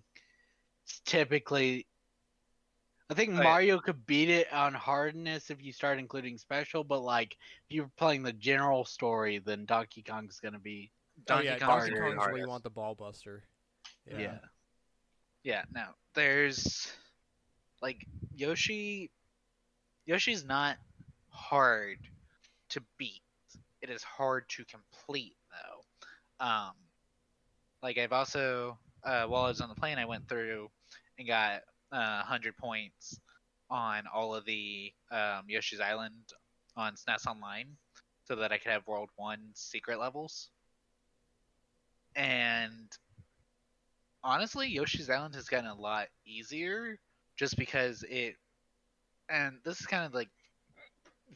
It's 0.84 1.00
typically, 1.06 1.86
I 3.10 3.14
think 3.14 3.30
Oh, 3.30 3.38
yeah. 3.38 3.42
Mario 3.44 3.78
could 3.78 4.06
beat 4.06 4.28
it 4.28 4.52
on 4.52 4.74
hardness 4.74 5.50
if 5.50 5.62
you 5.62 5.72
start 5.72 5.98
including 5.98 6.36
special, 6.36 6.84
but 6.84 7.00
like 7.00 7.36
if 7.68 7.74
you're 7.74 7.90
playing 7.96 8.22
the 8.22 8.32
general 8.32 8.84
story, 8.84 9.38
then 9.38 9.64
Donkey 9.64 10.02
Kong's 10.02 10.38
gonna 10.38 10.58
be 10.58 10.92
oh 11.18 11.22
Donkey 11.24 11.46
yeah, 11.46 11.58
Kong's 11.58 11.88
Donkey 11.88 12.00
Kong's 12.00 12.16
where 12.18 12.36
you 12.36 12.48
want 12.48 12.62
the 12.62 12.70
ball 12.70 12.94
buster. 12.94 13.42
yeah. 14.06 14.38
Yeah, 15.44 15.62
no. 15.74 15.86
There's 16.14 16.92
like 17.80 18.06
Yoshi 18.34 19.10
Yoshi's 20.06 20.44
not 20.44 20.76
hard 21.32 21.98
to 22.70 22.80
beat. 22.98 23.22
It 23.80 23.90
is 23.90 24.02
hard 24.02 24.48
to 24.50 24.64
complete 24.64 25.36
though. 25.50 26.44
Um 26.46 26.72
like 27.82 27.98
I've 27.98 28.12
also 28.12 28.78
uh 29.04 29.24
while 29.24 29.44
I 29.44 29.48
was 29.48 29.60
on 29.60 29.68
the 29.68 29.74
plane 29.74 29.98
I 29.98 30.04
went 30.04 30.28
through 30.28 30.70
and 31.18 31.26
got 31.26 31.62
uh 31.92 32.22
100 32.22 32.56
points 32.56 33.20
on 33.70 34.04
all 34.12 34.34
of 34.34 34.44
the 34.44 34.92
um 35.10 35.42
Yoshi's 35.48 35.80
Island 35.80 36.32
on 36.76 36.94
SNES 36.94 37.26
Online 37.26 37.76
so 38.24 38.36
that 38.36 38.52
I 38.52 38.58
could 38.58 38.72
have 38.72 38.86
World 38.86 39.10
One 39.16 39.40
secret 39.54 39.98
levels. 39.98 40.50
And 42.14 42.90
honestly, 44.22 44.68
Yoshi's 44.68 45.10
Island 45.10 45.34
has 45.34 45.48
gotten 45.48 45.70
a 45.70 45.74
lot 45.74 46.08
easier 46.26 46.98
just 47.36 47.56
because 47.56 48.04
it, 48.08 48.36
and 49.28 49.56
this 49.64 49.80
is 49.80 49.86
kind 49.86 50.04
of 50.04 50.14
like 50.14 50.28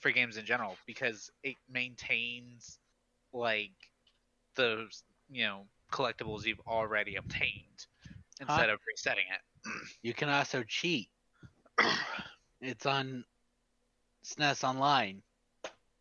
for 0.01 0.11
games 0.11 0.37
in 0.37 0.45
general 0.45 0.77
because 0.87 1.31
it 1.43 1.57
maintains 1.71 2.79
like 3.33 3.73
the 4.55 4.87
you 5.31 5.45
know 5.45 5.67
collectibles 5.93 6.45
you've 6.45 6.61
already 6.67 7.17
obtained 7.17 7.87
instead 8.41 8.71
of 8.71 8.79
resetting 8.89 9.25
it. 9.33 9.71
You 10.03 10.15
can 10.15 10.29
also 10.29 10.63
cheat. 10.63 11.09
it's 12.61 12.87
on 12.87 13.25
SNES 14.25 14.63
Online. 14.63 15.23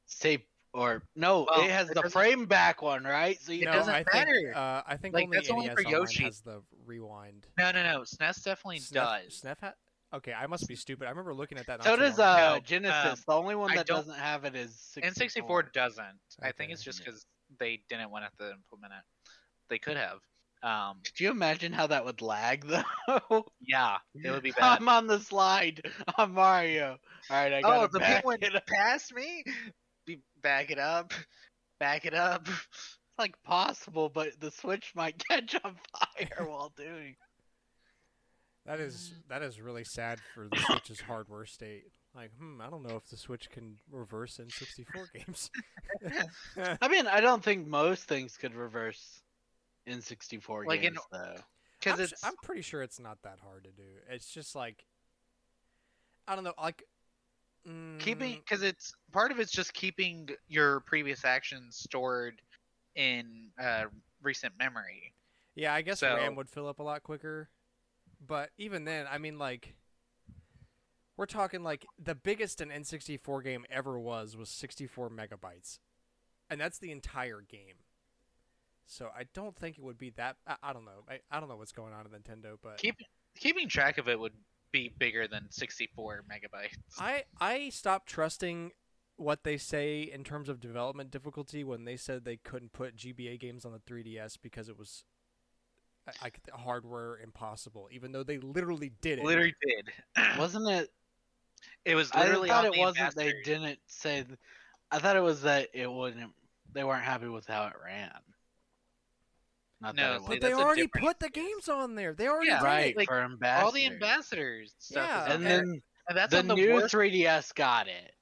Save 0.05 0.41
or 0.73 1.01
no, 1.15 1.47
Well, 1.49 1.63
it 1.63 1.71
has 1.71 1.89
it 1.89 1.95
the 1.95 2.09
frame 2.09 2.45
back 2.45 2.81
one, 2.81 3.03
right? 3.03 3.39
So 3.41 3.51
you 3.51 3.63
It 3.63 3.65
no, 3.65 3.71
doesn't 3.71 3.93
I 3.93 4.03
think 4.03 4.27
matter. 4.27 4.53
uh, 4.55 4.81
I 4.85 4.97
think 4.97 5.13
Like, 5.15 5.23
only 5.25 5.37
that's 5.37 5.49
only 5.49 5.69
for 5.69 5.81
Online 5.85 5.91
Yoshi. 5.91 6.23
has 6.25 6.41
the 6.41 6.61
rewind. 6.85 7.47
No, 7.57 7.71
no, 7.71 7.83
no. 7.83 8.01
SNES 8.01 8.43
definitely 8.43 8.79
Snef, 8.79 8.93
does. 8.93 9.41
Snef 9.43 9.59
ha- 9.61 9.73
Okay, 10.15 10.33
I 10.33 10.47
must 10.47 10.67
be 10.67 10.75
stupid. 10.75 11.07
I 11.07 11.09
remember 11.09 11.33
looking 11.33 11.57
at 11.57 11.67
that. 11.67 11.83
So 11.83 11.89
not 11.89 11.95
too 11.97 12.01
does 12.03 12.19
uh 12.19 12.53
No, 12.53 12.59
Genesis. 12.61 13.11
um, 13.11 13.17
the 13.27 13.33
only 13.33 13.55
one 13.55 13.75
that 13.75 13.85
doesn't 13.85 14.17
have 14.17 14.45
it 14.45 14.55
is 14.55 14.97
64 15.13 15.63
doesn't. 15.73 16.05
I 16.41 16.51
think 16.51 16.71
it's 16.71 16.83
just 16.83 17.03
because 17.03 17.25
they 17.59 17.81
didn't 17.89 18.11
want 18.11 18.25
to 18.39 18.51
implement 18.51 18.93
it. 18.93 19.31
They 19.69 19.79
could 19.79 19.97
have. 19.97 20.19
Um, 20.63 20.97
Could 21.03 21.19
you 21.19 21.29
imagine 21.29 21.71
how 21.73 21.87
that 21.87 22.05
would 22.05 22.21
lag 22.21 22.65
though? 22.65 23.45
yeah, 23.61 23.97
it 24.15 24.31
would 24.31 24.41
be 24.41 24.51
bad. 24.57 24.79
I'm 24.79 24.89
on 24.89 25.05
the 25.05 25.19
slide. 25.19 25.81
I'm 26.17 26.33
Mario. 26.33 26.97
All 27.29 27.37
right, 27.37 27.53
I 27.53 27.61
got 27.61 27.83
oh, 27.83 27.87
the 27.91 27.99
back 27.99 28.15
pit 28.17 28.25
went 28.25 28.43
it 28.43 28.55
up. 28.55 28.65
past 28.65 29.13
me. 29.13 29.43
Be 30.07 30.21
back 30.41 30.71
it 30.71 30.79
up, 30.79 31.13
back 31.79 32.05
it 32.05 32.15
up. 32.15 32.47
It's 32.47 33.19
like 33.19 33.35
possible, 33.43 34.09
but 34.09 34.39
the 34.39 34.49
Switch 34.49 34.91
might 34.95 35.23
catch 35.29 35.55
on 35.63 35.75
fire 35.93 36.47
while 36.47 36.73
doing. 36.75 37.15
That 38.65 38.79
is 38.79 39.13
that 39.29 39.41
is 39.43 39.61
really 39.61 39.83
sad 39.83 40.19
for 40.33 40.47
the 40.47 40.57
Switch's 40.57 41.01
hardware 41.01 41.45
state. 41.45 41.85
Like, 42.15 42.31
hmm, 42.39 42.61
I 42.61 42.69
don't 42.69 42.81
know 42.87 42.95
if 42.95 43.07
the 43.09 43.17
Switch 43.17 43.49
can 43.49 43.77
reverse 43.91 44.39
N64 44.41 45.13
games. 45.25 45.51
I 46.81 46.87
mean, 46.87 47.07
I 47.07 47.19
don't 47.21 47.43
think 47.43 47.67
most 47.67 48.05
things 48.05 48.37
could 48.37 48.55
reverse 48.55 49.21
in 49.85 50.01
64 50.01 50.65
Like 50.65 50.77
in- 50.81 50.93
games 50.93 50.99
though. 51.11 51.35
Because 51.79 51.99
I'm, 51.99 52.03
it's 52.05 52.23
I'm 52.25 52.35
pretty 52.41 52.61
sure 52.61 52.81
it's 52.81 52.99
not 52.99 53.17
that 53.23 53.39
hard 53.43 53.65
to 53.65 53.71
do. 53.71 53.83
It's 54.09 54.31
just 54.31 54.55
like, 54.55 54.85
I 56.27 56.33
don't 56.35 56.43
know, 56.45 56.53
like 56.59 56.83
keeping 57.99 58.33
mm, 58.35 58.39
because 58.39 58.63
it's 58.63 58.93
part 59.11 59.31
of 59.31 59.39
it's 59.39 59.51
just 59.51 59.73
keeping 59.73 60.29
your 60.47 60.79
previous 60.81 61.25
actions 61.25 61.75
stored 61.77 62.41
in 62.95 63.49
uh, 63.61 63.83
recent 64.23 64.53
memory. 64.57 65.13
Yeah, 65.55 65.73
I 65.73 65.81
guess 65.81 65.99
So- 65.99 66.15
RAM 66.15 66.35
would 66.35 66.49
fill 66.49 66.67
up 66.67 66.79
a 66.79 66.83
lot 66.83 67.03
quicker. 67.03 67.49
But 68.25 68.49
even 68.57 68.85
then, 68.85 69.05
I 69.09 69.17
mean, 69.17 69.37
like, 69.37 69.75
we're 71.17 71.25
talking 71.25 71.63
like 71.63 71.85
the 72.01 72.15
biggest 72.15 72.61
an 72.61 72.69
N64 72.69 73.43
game 73.43 73.65
ever 73.69 73.99
was 73.99 74.35
was 74.35 74.49
64 74.49 75.09
megabytes, 75.09 75.79
and 76.49 76.59
that's 76.59 76.79
the 76.79 76.91
entire 76.91 77.41
game. 77.41 77.75
So 78.87 79.09
I 79.17 79.23
don't 79.33 79.55
think 79.55 79.77
it 79.77 79.83
would 79.83 79.97
be 79.97 80.11
that. 80.11 80.37
I, 80.45 80.55
I 80.61 80.73
don't 80.73 80.85
know. 80.85 81.03
I, 81.09 81.19
I 81.31 81.39
don't 81.39 81.49
know 81.49 81.55
what's 81.55 81.71
going 81.71 81.93
on 81.93 82.01
at 82.01 82.11
Nintendo, 82.11 82.57
but 82.61 82.77
Keep 82.77 82.97
keeping 83.35 83.67
track 83.67 83.97
of 83.97 84.07
it 84.07 84.19
would 84.19 84.33
be 84.71 84.91
bigger 84.97 85.27
than 85.27 85.47
64 85.49 86.23
megabytes. 86.29 86.99
I 86.99 87.23
I 87.39 87.69
stopped 87.69 88.07
trusting 88.07 88.71
what 89.17 89.43
they 89.43 89.57
say 89.57 90.01
in 90.01 90.23
terms 90.23 90.49
of 90.49 90.59
development 90.59 91.09
difficulty 91.09 91.63
when 91.63 91.85
they 91.85 91.95
said 91.95 92.25
they 92.25 92.35
couldn't 92.35 92.73
put 92.73 92.97
GBA 92.97 93.39
games 93.39 93.63
on 93.63 93.71
the 93.71 93.79
3DS 93.79 94.37
because 94.41 94.67
it 94.67 94.77
was 94.77 95.05
I- 96.07 96.11
like 96.23 96.39
hardware 96.53 97.17
impossible, 97.17 97.89
even 97.91 98.11
though 98.11 98.23
they 98.23 98.37
literally 98.37 98.91
did 99.01 99.19
it. 99.19 99.25
Literally 99.25 99.55
did. 99.65 99.91
Wasn't 100.37 100.69
it? 100.69 100.89
It 101.83 101.95
was 101.95 102.13
literally? 102.13 102.49
I 102.49 102.53
thought 102.53 102.65
it 102.65 102.77
wasn't. 102.77 103.15
They 103.15 103.33
didn't 103.43 103.79
say. 103.87 104.25
I 104.91 104.99
thought 104.99 105.15
it 105.15 105.23
was 105.23 105.41
that 105.43 105.69
it 105.73 105.91
wouldn't. 105.91 106.31
They 106.73 106.83
weren't 106.83 107.03
happy 107.03 107.27
with 107.27 107.47
how 107.47 107.65
it 107.67 107.73
ran. 107.83 108.11
Not 109.81 109.95
No, 109.95 110.03
that 110.03 110.15
it 110.15 110.21
see, 110.21 110.27
But 110.27 110.41
they 110.41 110.53
already 110.53 110.81
different 110.83 111.05
put 111.07 111.19
the 111.19 111.29
games 111.29 111.69
on 111.69 111.95
there. 111.95 112.13
They 112.13 112.27
already 112.27 112.49
Yeah, 112.49 112.59
did 112.59 112.65
right 112.65 112.87
it. 112.87 112.97
like, 112.97 113.07
for 113.07 113.21
ambassadors. 113.21 113.65
All 113.65 113.71
the 113.71 113.85
ambassadors 113.85 114.73
stuff. 114.79 115.07
Yeah. 115.27 115.33
And 115.33 115.45
there. 115.45 115.57
then 115.57 115.81
and 116.07 116.17
that's 116.17 116.31
the 116.31 116.43
the 116.43 116.55
new 116.55 116.73
worst 116.73 116.93
3DS 116.93 117.53
got 117.55 117.87
it. 117.87 118.13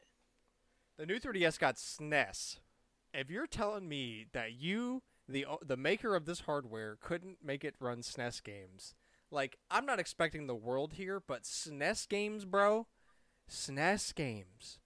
The 0.98 1.06
new 1.06 1.20
3DS 1.20 1.60
got 1.60 1.76
SNES. 1.76 2.60
If 3.14 3.30
you're 3.30 3.48
telling 3.48 3.88
me 3.88 4.28
that 4.34 4.54
you, 4.54 5.04
the 5.28 5.46
the 5.66 5.78
maker 5.78 6.16
of 6.16 6.26
this 6.26 6.42
hardware, 6.42 6.98
couldn't 7.02 7.38
make 7.44 7.64
it 7.64 7.76
run 7.80 8.00
SNES 8.02 8.44
games, 8.44 8.96
like 9.32 9.58
I'm 9.72 9.86
not 9.86 10.00
expecting 10.00 10.48
the 10.48 10.56
world 10.56 10.94
here, 10.94 11.22
but 11.26 11.44
SNES 11.44 12.08
games, 12.10 12.46
bro, 12.46 12.88
SNES 13.50 14.14
games. 14.16 14.80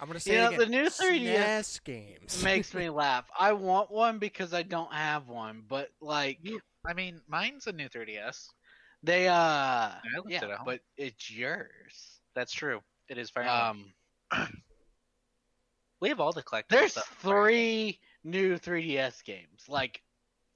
I'm 0.00 0.08
gonna 0.08 0.18
say 0.20 0.32
You 0.32 0.38
it 0.38 0.42
know, 0.42 0.48
again. 0.48 0.58
the 0.58 0.66
new 0.66 0.86
3DS 0.86 1.80
SNES 1.80 1.84
games 1.84 2.42
makes 2.42 2.74
me 2.74 2.90
laugh. 2.90 3.26
I 3.38 3.52
want 3.52 3.90
one 3.90 4.18
because 4.18 4.52
I 4.52 4.62
don't 4.62 4.92
have 4.92 5.28
one, 5.28 5.62
but 5.68 5.90
like 6.00 6.38
I 6.86 6.92
mean, 6.94 7.20
mine's 7.28 7.66
a 7.68 7.72
new 7.72 7.88
3DS. 7.88 8.48
they 9.02 9.28
uh 9.28 9.90
left 10.24 10.26
yeah, 10.28 10.44
it 10.44 10.50
at 10.50 10.64
but 10.64 10.80
it's 10.96 11.30
yours. 11.30 12.20
That's 12.34 12.52
true. 12.52 12.80
It 13.08 13.18
is 13.18 13.30
very. 13.30 13.46
Um 13.46 13.94
we 16.00 16.08
have 16.08 16.20
all 16.20 16.32
the 16.32 16.42
collectors. 16.42 16.76
there's 16.78 16.92
stuff 16.92 17.06
for 17.06 17.28
Fire 17.30 17.42
three 17.44 18.00
new 18.24 18.56
3DS 18.58 19.22
games. 19.24 19.64
Like 19.68 20.02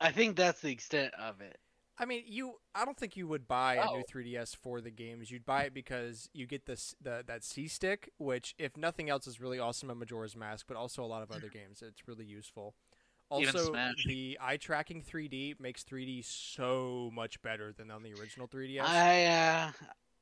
I 0.01 0.11
think 0.11 0.37
that's 0.37 0.61
the 0.61 0.71
extent 0.73 1.13
of 1.15 1.41
it. 1.41 1.59
I 2.01 2.05
mean, 2.05 2.23
you. 2.27 2.55
I 2.77 2.85
don't 2.85 2.97
think 2.97 3.17
you 3.17 3.27
would 3.27 3.49
buy 3.49 3.75
a 3.75 3.85
new 3.93 4.05
Oh. 4.09 4.13
3DS 4.13 4.55
for 4.55 4.81
the 4.81 4.91
games. 4.91 5.31
You'd 5.33 5.45
buy 5.45 5.65
it 5.65 5.75
because 5.75 6.31
you 6.33 6.47
get 6.47 6.65
this 6.67 6.95
the 7.01 7.25
that 7.27 7.43
C 7.43 7.67
stick, 7.67 8.11
which, 8.19 8.55
if 8.57 8.77
nothing 8.77 9.11
else, 9.11 9.27
is 9.27 9.41
really 9.41 9.59
awesome 9.59 9.91
in 9.91 9.99
Majora's 9.99 10.37
Mask, 10.37 10.67
but 10.69 10.77
also 10.77 11.03
a 11.03 11.07
lot 11.07 11.23
of 11.25 11.33
other 11.33 11.49
games. 11.53 11.83
It's 11.83 12.07
really 12.07 12.25
useful. 12.25 12.75
Also, 13.31 13.75
the 14.07 14.39
eye 14.41 14.57
tracking 14.57 15.03
3D 15.03 15.61
makes 15.61 15.83
3D 15.85 16.25
so 16.25 17.11
much 17.13 17.43
better 17.43 17.73
than 17.73 17.91
on 17.91 18.03
the 18.03 18.15
original 18.15 18.47
3DS. 18.49 18.81
I 18.81 19.25
uh 19.27 19.73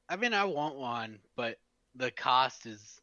I 0.09 0.17
mean 0.17 0.33
I 0.35 0.45
want 0.45 0.77
one, 0.77 1.19
but 1.37 1.59
the 1.95 2.11
cost 2.11 2.67
is 2.67 3.01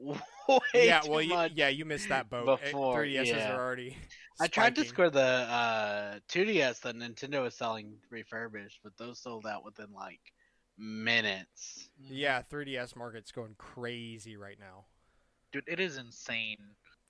yeah, 0.74 1.00
too 1.00 1.10
well, 1.10 1.22
you, 1.22 1.28
much. 1.30 1.52
yeah, 1.54 1.68
you 1.68 1.84
missed 1.84 2.08
that 2.08 2.28
boat. 2.28 2.60
Before, 2.60 3.02
3DSs 3.04 3.26
yeah. 3.26 3.52
are 3.52 3.60
already. 3.60 3.96
I 4.40 4.48
tried 4.48 4.74
to 4.76 4.84
score 4.84 5.10
the 5.10 5.20
uh 5.20 6.18
2DS 6.28 6.80
that 6.80 6.96
Nintendo 6.96 7.42
was 7.42 7.54
selling 7.54 7.94
refurbished, 8.10 8.80
but 8.82 8.96
those 8.98 9.20
sold 9.20 9.46
out 9.46 9.64
within 9.64 9.92
like 9.94 10.20
minutes. 10.78 11.88
Yeah, 12.00 12.42
3DS 12.50 12.96
market's 12.96 13.30
going 13.30 13.54
crazy 13.58 14.36
right 14.36 14.58
now. 14.58 14.86
dude, 15.52 15.64
it 15.68 15.80
is 15.80 15.98
insane. 15.98 16.58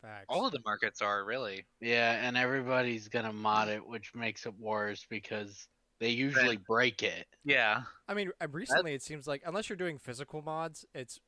Facts. 0.03 0.27
All 0.29 0.45
of 0.45 0.53
the 0.53 0.61
markets 0.65 1.01
are 1.01 1.25
really. 1.25 1.65
Yeah, 1.81 2.27
and 2.27 2.37
everybody's 2.37 3.09
gonna 3.09 3.33
mod 3.33 3.69
it, 3.69 3.87
which 3.87 4.15
makes 4.15 4.47
it 4.47 4.55
worse 4.59 5.07
because 5.09 5.69
they 6.01 6.09
usually 6.11 6.57
break 6.57 7.05
it. 7.05 7.27
Yeah. 7.45 7.83
I 8.09 8.15
mean, 8.15 8.33
uh, 8.41 8.49
recently 8.51 8.95
it 8.95 9.03
seems 9.03 9.29
like 9.29 9.43
unless 9.47 9.69
you're 9.69 9.77
doing 9.77 9.99
physical 9.99 10.43
mods, 10.43 10.85
it's 10.93 11.15
s- 11.15 11.21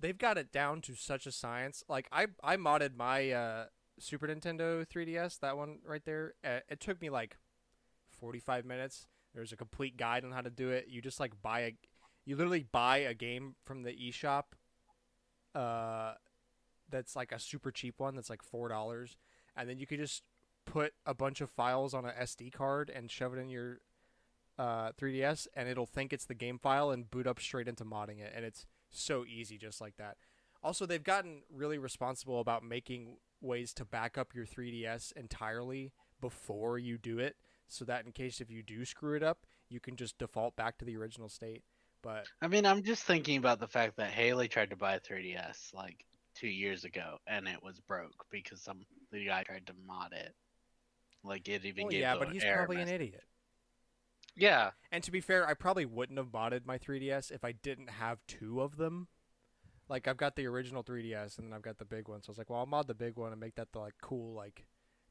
they've 0.00 0.18
got 0.18 0.38
it 0.38 0.52
down 0.52 0.80
to 0.82 0.94
such 0.94 1.26
a 1.26 1.32
science. 1.32 1.84
Like 1.88 2.08
I 2.12 2.26
I 2.42 2.56
modded 2.56 2.96
my 2.96 3.30
uh, 3.30 3.64
Super 3.98 4.26
Nintendo 4.26 4.86
3DS, 4.86 5.40
that 5.40 5.56
one 5.56 5.78
right 5.86 6.04
there. 6.04 6.34
It 6.42 6.80
took 6.80 7.00
me 7.00 7.10
like 7.10 7.36
45 8.18 8.64
minutes. 8.64 9.06
There's 9.34 9.52
a 9.52 9.56
complete 9.56 9.96
guide 9.96 10.24
on 10.24 10.32
how 10.32 10.42
to 10.42 10.50
do 10.50 10.70
it. 10.70 10.86
You 10.88 11.00
just 11.00 11.20
like 11.20 11.40
buy 11.42 11.60
a 11.60 11.74
you 12.24 12.36
literally 12.36 12.66
buy 12.70 12.98
a 12.98 13.14
game 13.14 13.56
from 13.64 13.82
the 13.82 13.90
eShop 13.90 14.44
uh 15.56 16.14
that's 16.88 17.16
like 17.16 17.32
a 17.32 17.38
super 17.38 17.70
cheap 17.70 17.96
one 17.98 18.14
that's 18.14 18.30
like 18.30 18.40
$4 18.42 19.16
and 19.56 19.68
then 19.68 19.78
you 19.78 19.86
could 19.86 19.98
just 19.98 20.22
put 20.64 20.94
a 21.04 21.14
bunch 21.14 21.40
of 21.40 21.50
files 21.50 21.94
on 21.94 22.04
a 22.04 22.10
SD 22.10 22.52
card 22.52 22.90
and 22.90 23.10
shove 23.10 23.34
it 23.34 23.38
in 23.38 23.48
your 23.48 23.80
uh, 24.58 24.92
3DS, 24.92 25.46
and 25.54 25.68
it'll 25.68 25.86
think 25.86 26.12
it's 26.12 26.24
the 26.24 26.34
game 26.34 26.58
file 26.58 26.90
and 26.90 27.10
boot 27.10 27.26
up 27.26 27.40
straight 27.40 27.68
into 27.68 27.84
modding 27.84 28.20
it, 28.20 28.32
and 28.34 28.44
it's 28.44 28.66
so 28.92 29.24
easy 29.24 29.58
just 29.58 29.80
like 29.80 29.96
that. 29.96 30.16
Also, 30.62 30.86
they've 30.86 31.02
gotten 31.02 31.42
really 31.52 31.78
responsible 31.78 32.40
about 32.40 32.64
making 32.64 33.16
ways 33.40 33.72
to 33.74 33.84
back 33.84 34.16
up 34.16 34.34
your 34.34 34.46
3DS 34.46 35.12
entirely 35.16 35.92
before 36.20 36.78
you 36.78 36.98
do 36.98 37.18
it, 37.18 37.36
so 37.66 37.84
that 37.84 38.06
in 38.06 38.12
case 38.12 38.40
if 38.40 38.50
you 38.50 38.62
do 38.62 38.84
screw 38.84 39.16
it 39.16 39.22
up, 39.22 39.44
you 39.68 39.80
can 39.80 39.96
just 39.96 40.18
default 40.18 40.54
back 40.54 40.78
to 40.78 40.84
the 40.84 40.96
original 40.96 41.28
state. 41.28 41.62
But 42.02 42.26
I 42.40 42.48
mean, 42.48 42.66
I'm 42.66 42.82
just 42.82 43.04
thinking 43.04 43.36
about 43.38 43.60
the 43.60 43.68
fact 43.68 43.96
that 43.96 44.10
Haley 44.10 44.48
tried 44.48 44.70
to 44.70 44.76
buy 44.76 44.94
a 44.94 45.00
3DS 45.00 45.74
like 45.74 46.04
two 46.34 46.48
years 46.48 46.84
ago, 46.84 47.18
and 47.26 47.48
it 47.48 47.62
was 47.62 47.80
broke 47.80 48.26
because 48.30 48.60
some 48.60 48.84
the 49.10 49.26
guy 49.26 49.42
tried 49.42 49.66
to 49.66 49.74
mod 49.86 50.12
it. 50.12 50.34
Like 51.24 51.48
it 51.48 51.64
even 51.64 51.84
well, 51.84 51.90
gave 51.90 52.00
yeah, 52.00 52.16
but 52.18 52.32
he's 52.32 52.44
probably 52.44 52.80
an 52.82 52.88
idiot. 52.88 53.22
Yeah. 54.36 54.70
And 54.90 55.02
to 55.04 55.10
be 55.10 55.20
fair, 55.20 55.46
I 55.46 55.54
probably 55.54 55.84
wouldn't 55.84 56.18
have 56.18 56.28
modded 56.28 56.64
my 56.64 56.78
3DS 56.78 57.30
if 57.30 57.44
I 57.44 57.52
didn't 57.52 57.90
have 57.90 58.18
two 58.26 58.60
of 58.60 58.76
them. 58.76 59.08
Like 59.88 60.08
I've 60.08 60.16
got 60.16 60.36
the 60.36 60.46
original 60.46 60.82
3DS 60.82 61.38
and 61.38 61.48
then 61.48 61.54
I've 61.54 61.62
got 61.62 61.78
the 61.78 61.84
big 61.84 62.08
one. 62.08 62.22
So 62.22 62.30
I 62.30 62.32
was 62.32 62.38
like, 62.38 62.48
well, 62.50 62.60
I'll 62.60 62.66
mod 62.66 62.86
the 62.86 62.94
big 62.94 63.16
one 63.16 63.32
and 63.32 63.40
make 63.40 63.56
that 63.56 63.72
the 63.72 63.80
like 63.80 63.94
cool 64.00 64.34
like 64.34 64.64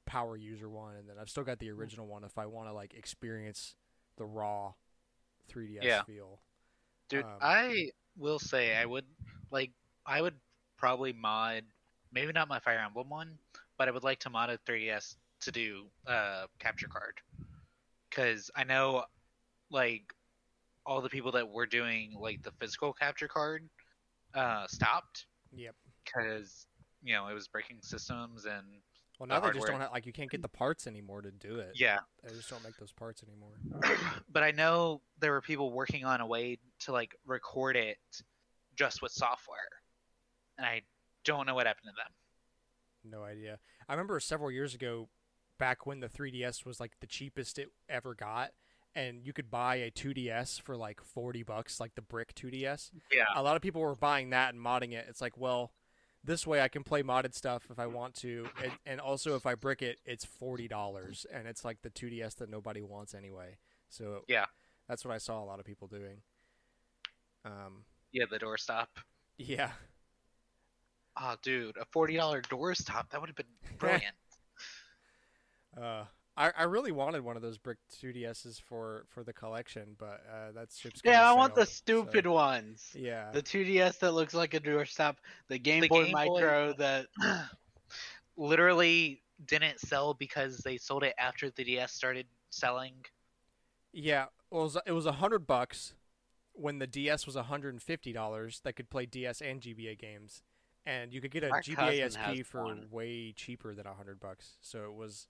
power 0.05 0.36
user 0.36 0.69
one, 0.69 0.95
and 0.95 1.07
then 1.07 1.17
I've 1.19 1.29
still 1.29 1.43
got 1.43 1.60
the 1.60 1.69
original 1.69 2.07
one 2.07 2.23
if 2.23 2.38
I 2.38 2.45
want 2.47 2.67
to 2.67 2.73
like 2.73 2.93
experience 2.95 3.75
the 4.17 4.25
raw 4.25 4.73
3DS 5.51 5.84
Yeah. 5.84 6.03
feel. 6.03 6.41
Dude, 7.10 7.25
Um, 7.25 7.38
I 7.41 7.89
will 8.17 8.39
say 8.39 8.75
I 8.75 8.86
would 8.86 9.05
like 9.51 9.71
I 10.05 10.21
would 10.21 10.36
probably 10.77 11.13
mod 11.13 11.63
maybe 12.12 12.31
not 12.31 12.47
my 12.47 12.60
Fire 12.60 12.79
Emblem 12.79 13.10
one, 13.10 13.38
but 13.77 13.88
I 13.88 13.91
would 13.91 14.03
like 14.03 14.19
to 14.21 14.29
mod 14.29 14.49
a 14.49 14.57
3DS 14.60 15.15
to 15.41 15.51
do 15.51 15.86
uh 16.07 16.47
capture 16.60 16.88
card. 16.88 17.21
Cuz 18.12 18.52
I 18.56 18.63
know 18.63 19.06
like 19.69 20.13
all 20.86 21.02
the 21.02 21.10
people 21.10 21.32
that 21.34 21.47
were 21.50 21.65
doing 21.65 22.13
like 22.19 22.41
the 22.43 22.52
physical 22.60 22.91
capture 22.93 23.28
card 23.28 23.69
uh 24.34 24.67
stopped 24.67 25.26
Yep. 25.54 25.76
cuz 26.06 26.67
you 27.04 27.13
know, 27.13 27.28
it 27.28 27.34
was 27.34 27.47
breaking 27.47 27.82
systems 27.82 28.45
and 28.45 28.82
Well, 29.19 29.28
The 29.28 29.36
now 29.36 29.39
they 29.39 29.54
just 29.54 29.67
don't 29.67 29.82
have 29.82 29.91
like 29.91 30.06
you 30.06 30.13
can't 30.13 30.30
get 30.30 30.41
the 30.41 30.47
parts 30.50 30.88
anymore 30.88 31.21
to 31.21 31.32
do 31.32 31.60
it. 31.60 31.71
yeah. 31.76 32.00
They 32.24 32.34
just 32.34 32.50
don't 32.50 32.63
make 32.63 32.78
those 32.78 32.91
parts 32.91 33.24
anymore. 33.24 33.54
but 34.30 34.43
I 34.43 34.52
know 34.52 35.02
there 35.19 35.32
were 35.32 35.41
people 35.41 35.71
working 35.71 36.06
on 36.06 36.21
a 36.21 36.26
way 36.28 36.60
to 36.82 36.91
like 36.91 37.15
record 37.26 37.76
it 37.76 37.97
just 38.76 39.02
with 39.02 39.12
software. 39.12 39.58
And 40.58 40.65
I 40.65 40.82
don't 41.24 41.45
know 41.45 41.56
what 41.56 41.65
happened 41.67 41.88
to 41.89 41.93
them. 41.95 42.13
No 43.04 43.24
idea. 43.24 43.60
I 43.88 43.93
remember 43.93 44.19
several 44.19 44.52
years 44.52 44.74
ago, 44.76 45.10
back 45.62 45.86
when 45.86 46.00
the 46.00 46.10
3DS 46.10 46.65
was 46.65 46.80
like 46.80 46.93
the 47.02 47.06
cheapest 47.08 47.60
it 47.60 47.69
ever 47.88 48.15
got, 48.15 48.50
and 48.95 49.24
you 49.24 49.32
could 49.32 49.52
buy 49.52 49.76
a 49.76 49.91
2DS 49.91 50.60
for 50.60 50.76
like 50.76 51.00
40 51.00 51.43
bucks, 51.43 51.80
like 51.80 51.93
the 51.93 52.02
brick 52.02 52.34
2DS. 52.34 52.89
Yeah. 53.13 53.26
A 53.36 53.43
lot 53.43 53.56
of 53.56 53.62
people 53.62 53.80
were 53.80 53.93
buying 53.95 54.32
that 54.32 54.56
and 54.56 54.60
modding 54.63 54.91
it. 54.93 55.06
It's 55.08 55.21
like, 55.21 55.38
well, 55.38 55.71
this 56.24 56.47
way 56.47 56.62
I 56.62 56.67
can 56.67 56.84
play 56.84 57.04
modded 57.04 57.36
stuff 57.36 57.67
if 57.69 57.78
I 57.78 57.86
want 57.86 58.15
to, 58.15 58.47
and, 58.63 58.71
and 58.88 59.00
also 59.00 59.36
if 59.36 59.45
I 59.45 59.54
brick 59.54 59.84
it, 59.84 60.00
it's 60.04 60.26
forty 60.26 60.67
dollars, 60.67 61.28
and 61.32 61.47
it's 61.47 61.63
like 61.63 61.84
the 61.84 61.91
2DS 61.91 62.38
that 62.38 62.50
nobody 62.50 62.82
wants 62.82 63.13
anyway. 63.13 63.58
So 63.88 64.24
Yeah. 64.28 64.45
that's 64.89 65.06
what 65.06 65.13
I 65.13 65.19
saw 65.19 65.43
a 65.43 65.45
lot 65.45 65.60
of 65.60 65.65
people 65.65 65.88
doing. 65.88 66.21
Um, 67.45 67.86
Yeah, 68.12 68.26
the 68.32 68.39
doorstop. 68.39 68.88
yeah, 69.38 69.74
Oh, 71.17 71.36
dude, 71.43 71.78
a 71.78 71.86
forty 71.86 72.15
dollar 72.15 72.41
doorstop. 72.41 73.10
That 73.12 73.21
would 73.21 73.30
have 73.30 73.36
been 73.36 73.78
brilliant. 73.78 74.15
Uh, 75.79 76.05
I, 76.38 76.51
I 76.57 76.63
really 76.63 76.91
wanted 76.93 77.21
one 77.23 77.36
of 77.36 77.41
those 77.41 77.57
brick 77.57 77.77
2DSs 78.01 78.62
for, 78.62 79.05
for 79.10 79.23
the 79.23 79.34
collection, 79.34 79.95
but 79.97 80.23
uh, 80.31 80.51
that 80.53 80.69
ship's 80.75 81.01
Yeah, 81.03 81.19
gonna 81.19 81.25
I 81.27 81.34
want 81.34 81.55
the 81.55 81.62
sail, 81.62 81.65
so- 81.65 81.71
stupid 82.05 82.25
ones. 82.27 82.89
Yeah, 82.97 83.31
The 83.31 83.43
2DS 83.43 83.99
that 83.99 84.13
looks 84.13 84.34
like 84.34 84.53
a 84.53 84.60
doorstop, 84.60 85.17
the 85.49 85.60
Game 85.60 85.81
The 85.81 85.88
Boy 85.89 86.03
Game 86.05 86.13
Boy- 86.13 86.31
Micro 86.34 86.73
that 86.73 87.07
Literally 88.38 89.21
didn't 89.45 89.79
sell 89.79 90.13
because 90.13 90.57
they 90.60 90.77
sold 90.77 91.03
it 91.03 91.13
after 91.17 91.49
the 91.49 91.63
DS 91.63 91.91
started 91.91 92.25
selling. 92.49 92.93
yeah. 93.91 94.25
Well, 94.49 94.62
it 94.62 94.65
was, 94.65 94.77
it 94.88 94.91
was 94.91 95.05
a 95.05 95.12
hundred 95.13 95.47
bucks 95.47 95.93
when 96.53 96.79
the 96.79 96.88
DS 96.88 97.25
was 97.25 97.36
hundred 97.36 97.73
and 97.73 97.81
fifty 97.81 98.12
dollars. 98.13 98.60
That 98.63 98.73
could 98.73 98.89
play 98.89 99.05
DS 99.05 99.41
and 99.41 99.62
GBA 99.62 99.97
games, 99.99 100.43
and 100.86 101.13
you 101.13 101.21
could 101.21 101.31
get 101.31 101.43
a 101.45 101.49
My 101.49 101.60
GBA 101.62 102.12
SP 102.12 102.43
for 102.45 102.63
one. 102.63 102.88
way 102.91 103.31
cheaper 103.34 103.73
than 103.73 103.86
a 103.86 103.93
hundred 103.93 104.19
bucks. 104.19 104.57
So 104.62 104.84
it 104.86 104.93
was. 104.93 105.27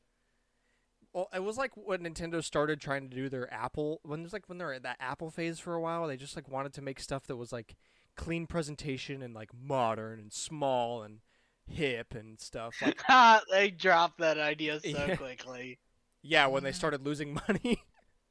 Well, 1.14 1.28
it 1.34 1.44
was 1.44 1.58
like 1.58 1.72
when 1.76 2.02
Nintendo 2.04 2.44
started 2.44 2.80
trying 2.80 3.10
to 3.10 3.16
do 3.16 3.28
their 3.30 3.54
Apple 3.54 4.00
when 4.04 4.22
there's 4.22 4.34
like 4.34 4.48
when 4.48 4.58
they're 4.58 4.74
at 4.74 4.84
that 4.84 4.98
Apple 5.00 5.30
phase 5.30 5.60
for 5.60 5.74
a 5.76 5.82
while. 5.82 6.08
They 6.08 6.18
just 6.18 6.36
like 6.36 6.48
wanted 6.50 6.74
to 6.74 6.82
make 6.82 7.00
stuff 7.00 7.28
that 7.28 7.36
was 7.36 7.52
like 7.52 7.76
clean 8.16 8.48
presentation 8.48 9.22
and 9.22 9.34
like 9.34 9.50
modern 9.54 10.20
and 10.20 10.32
small 10.32 11.04
and 11.04 11.20
hip 11.68 12.14
and 12.16 12.40
stuff. 12.40 12.76
Like 12.82 13.02
they 13.52 13.70
dropped 13.72 14.20
that 14.20 14.38
idea 14.38 14.80
so 14.80 14.88
Yeah. 14.88 15.16
quickly. 15.18 15.80
yeah, 16.22 16.48
when 16.48 16.64
they 16.64 16.72
started 16.72 17.06
losing 17.06 17.34
money. 17.48 17.84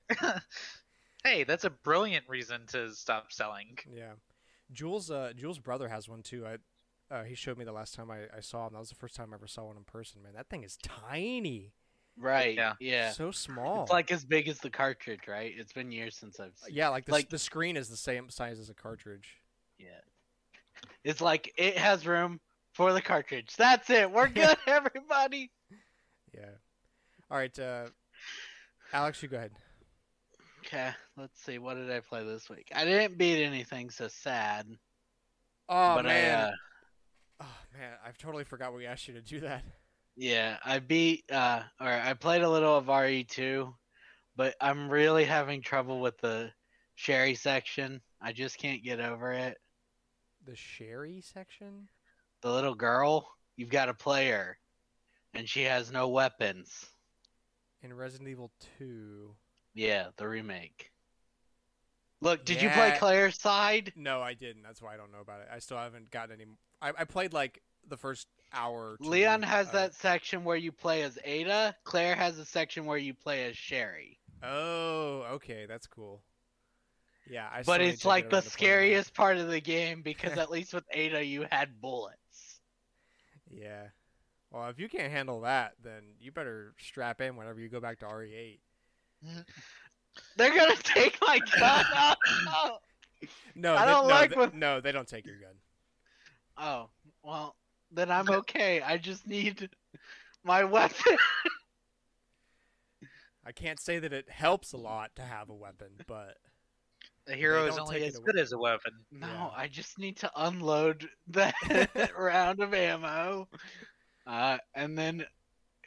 hey, 1.24 1.44
that's 1.44 1.64
a 1.64 1.70
brilliant 1.70 2.24
reason 2.28 2.62
to 2.68 2.92
stop 2.94 3.32
selling. 3.32 3.78
Yeah, 3.92 4.12
Jules. 4.72 5.10
Uh, 5.10 5.32
Jules' 5.36 5.58
brother 5.58 5.88
has 5.88 6.08
one 6.08 6.22
too. 6.22 6.46
I, 6.46 7.14
uh, 7.14 7.24
he 7.24 7.34
showed 7.34 7.58
me 7.58 7.64
the 7.64 7.72
last 7.72 7.94
time 7.94 8.10
I, 8.10 8.22
I 8.36 8.40
saw 8.40 8.66
him. 8.66 8.72
That 8.72 8.78
was 8.80 8.88
the 8.88 8.94
first 8.94 9.16
time 9.16 9.32
I 9.32 9.36
ever 9.36 9.46
saw 9.46 9.64
one 9.64 9.76
in 9.76 9.84
person. 9.84 10.22
Man, 10.22 10.32
that 10.34 10.48
thing 10.48 10.62
is 10.62 10.76
tiny. 10.82 11.72
Right. 12.20 12.54
Yeah. 12.54 12.74
Yeah. 12.80 13.12
So 13.12 13.30
small. 13.30 13.82
It's 13.82 13.90
like 13.90 14.12
as 14.12 14.24
big 14.24 14.46
as 14.48 14.58
the 14.58 14.70
cartridge, 14.70 15.26
right? 15.26 15.52
It's 15.56 15.72
been 15.72 15.90
years 15.90 16.16
since 16.16 16.38
I've 16.38 16.52
seen 16.56 16.74
yeah, 16.76 16.88
like 16.88 17.06
the 17.06 17.12
like- 17.12 17.30
the 17.30 17.38
screen 17.38 17.76
is 17.76 17.88
the 17.88 17.96
same 17.96 18.28
size 18.28 18.58
as 18.58 18.68
a 18.68 18.74
cartridge. 18.74 19.38
Yeah. 19.78 19.88
It's 21.02 21.20
like 21.20 21.52
it 21.56 21.76
has 21.78 22.06
room 22.06 22.40
for 22.74 22.92
the 22.92 23.00
cartridge. 23.02 23.54
That's 23.56 23.88
it. 23.90 24.10
We're 24.10 24.28
good, 24.28 24.56
everybody. 24.66 25.50
Yeah. 26.34 26.50
All 27.30 27.38
right, 27.38 27.56
uh, 27.58 27.86
Alex, 28.92 29.22
you 29.22 29.28
go 29.28 29.36
ahead. 29.36 29.52
Okay, 30.66 30.90
let's 31.16 31.40
see. 31.42 31.58
What 31.58 31.74
did 31.74 31.90
I 31.90 32.00
play 32.00 32.24
this 32.24 32.50
week? 32.50 32.70
I 32.74 32.84
didn't 32.84 33.16
beat 33.16 33.42
anything 33.42 33.88
so 33.90 34.08
sad. 34.08 34.66
Oh 35.68 35.94
but 35.96 36.04
man. 36.04 36.38
I, 36.38 36.42
uh, 36.48 36.50
Oh 37.42 37.56
man, 37.78 37.92
I've 38.06 38.18
totally 38.18 38.44
forgot 38.44 38.74
we 38.74 38.84
asked 38.84 39.08
you 39.08 39.14
to 39.14 39.22
do 39.22 39.40
that. 39.40 39.64
Yeah, 40.16 40.58
I 40.64 40.78
beat 40.80 41.30
uh 41.30 41.62
or 41.80 41.88
I 41.88 42.14
played 42.14 42.42
a 42.42 42.50
little 42.50 42.76
of 42.76 42.86
RE2, 42.86 43.74
but 44.36 44.54
I'm 44.60 44.88
really 44.90 45.24
having 45.24 45.62
trouble 45.62 46.00
with 46.00 46.18
the 46.18 46.52
Sherry 46.94 47.34
section. 47.34 48.02
I 48.20 48.32
just 48.32 48.58
can't 48.58 48.82
get 48.84 49.00
over 49.00 49.32
it. 49.32 49.58
The 50.44 50.56
Sherry 50.56 51.20
section. 51.22 51.88
The 52.42 52.52
little 52.52 52.74
girl, 52.74 53.28
you've 53.56 53.70
got 53.70 53.88
a 53.88 53.94
player 53.94 54.58
and 55.34 55.48
she 55.48 55.62
has 55.64 55.90
no 55.92 56.08
weapons. 56.08 56.90
in 57.82 57.92
Resident 57.94 58.28
Evil 58.28 58.52
2. 58.78 59.36
Yeah, 59.74 60.08
the 60.16 60.28
remake. 60.28 60.90
Look, 62.20 62.44
did 62.44 62.60
you 62.60 62.68
play 62.70 62.92
Claire's 62.92 63.40
side? 63.40 63.92
No, 63.96 64.20
I 64.20 64.34
didn't. 64.34 64.62
That's 64.62 64.82
why 64.82 64.94
I 64.94 64.96
don't 64.96 65.12
know 65.12 65.20
about 65.20 65.40
it. 65.40 65.48
I 65.52 65.58
still 65.58 65.78
haven't 65.78 66.10
gotten 66.10 66.34
any. 66.40 66.46
I, 66.82 66.92
I 66.98 67.04
played 67.04 67.32
like 67.32 67.62
the 67.90 67.96
first 67.96 68.26
hour. 68.52 68.96
Leon 69.00 69.42
has 69.42 69.70
that 69.72 69.94
section 69.94 70.44
where 70.44 70.56
you 70.56 70.72
play 70.72 71.02
as 71.02 71.18
Ada. 71.24 71.74
Claire 71.84 72.14
has 72.16 72.38
a 72.38 72.44
section 72.44 72.86
where 72.86 72.98
you 72.98 73.12
play 73.14 73.44
as 73.44 73.56
Sherry. 73.56 74.18
Oh, 74.42 75.26
okay, 75.34 75.66
that's 75.68 75.86
cool. 75.86 76.22
Yeah, 77.28 77.48
I. 77.52 77.62
But 77.62 77.80
it's 77.82 78.04
like 78.04 78.30
the 78.30 78.36
around 78.36 78.42
to 78.42 78.42
playing 78.42 78.44
that. 78.44 78.50
scariest 78.50 79.14
part 79.14 79.36
of 79.36 79.48
the 79.48 79.60
game 79.60 80.02
because 80.02 80.32
at 80.38 80.50
least 80.50 80.72
with 80.72 80.84
Ada 80.92 81.22
you 81.24 81.46
had 81.50 81.80
bullets. 81.80 82.16
Yeah. 83.50 83.88
Well, 84.50 84.68
if 84.68 84.80
you 84.80 84.88
can't 84.88 85.12
handle 85.12 85.42
that, 85.42 85.74
then 85.84 86.02
you 86.20 86.32
better 86.32 86.74
strap 86.80 87.20
in 87.20 87.36
whenever 87.36 87.60
you 87.60 87.68
go 87.68 87.78
back 87.80 88.00
to 88.00 88.06
RE8. 88.06 88.58
They're 90.36 90.54
gonna 90.56 90.74
take 90.76 91.18
my 91.26 91.38
gun. 91.58 91.84
Oh, 92.48 92.78
No, 93.54 93.74
I 93.76 93.84
don't 93.84 94.08
no, 94.08 94.14
like 94.14 94.30
they- 94.30 94.36
when- 94.36 94.58
no, 94.58 94.80
they 94.80 94.90
don't 94.92 95.06
take 95.06 95.26
your 95.26 95.36
gun. 95.36 95.54
oh, 96.56 96.88
well, 97.22 97.54
then 97.90 98.10
I'm 98.10 98.28
okay. 98.40 98.82
I 98.82 98.98
just 98.98 99.26
need 99.26 99.70
my 100.44 100.64
weapon. 100.64 101.16
I 103.44 103.52
can't 103.52 103.80
say 103.80 103.98
that 103.98 104.12
it 104.12 104.28
helps 104.28 104.72
a 104.72 104.76
lot 104.76 105.10
to 105.16 105.22
have 105.22 105.48
a 105.48 105.54
weapon, 105.54 105.88
but 106.06 106.36
The 107.26 107.34
hero 107.34 107.66
is 107.66 107.78
only 107.78 108.04
as 108.04 108.16
it 108.16 108.24
good 108.24 108.38
as 108.38 108.52
a 108.52 108.58
weapon. 108.58 108.92
No, 109.10 109.26
Yeah. 109.26 109.50
I 109.56 109.66
just 109.66 109.98
need 109.98 110.18
to 110.18 110.30
unload 110.36 111.08
that 111.28 111.54
round 112.16 112.60
of 112.60 112.74
ammo, 112.74 113.48
uh, 114.26 114.58
and 114.74 114.96
then, 114.96 115.24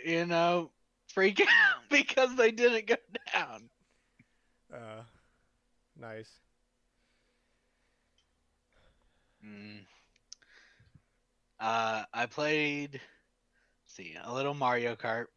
you 0.04 0.26
know, 0.26 0.72
freak 1.14 1.40
out 1.42 1.84
because 1.90 2.36
they 2.36 2.52
didn't 2.52 2.88
go 2.88 2.96
down. 3.34 3.70
uh, 4.74 5.04
nice. 5.96 6.32
Mm. 9.46 9.86
Uh, 11.64 12.04
I 12.14 12.26
played, 12.26 12.96
let's 12.96 13.96
see, 13.96 14.18
a 14.22 14.34
little 14.34 14.54
Mario 14.54 14.98
Kart. 14.98 15.28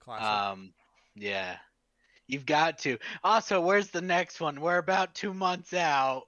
Classic. 0.00 0.26
Um, 0.26 0.72
yeah, 1.14 1.56
you've 2.26 2.46
got 2.46 2.78
to. 2.80 2.98
Also, 3.22 3.60
where's 3.60 3.90
the 3.90 4.00
next 4.00 4.40
one? 4.40 4.60
We're 4.60 4.78
about 4.78 5.14
two 5.14 5.32
months 5.32 5.72
out. 5.72 6.24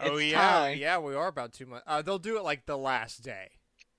oh 0.00 0.16
it's 0.16 0.32
yeah, 0.32 0.40
time. 0.40 0.78
yeah, 0.78 0.98
we 0.98 1.14
are 1.14 1.28
about 1.28 1.52
two 1.52 1.66
months. 1.66 1.84
Uh, 1.86 2.02
they'll 2.02 2.18
do 2.18 2.38
it 2.38 2.42
like 2.42 2.66
the 2.66 2.76
last 2.76 3.22
day. 3.22 3.50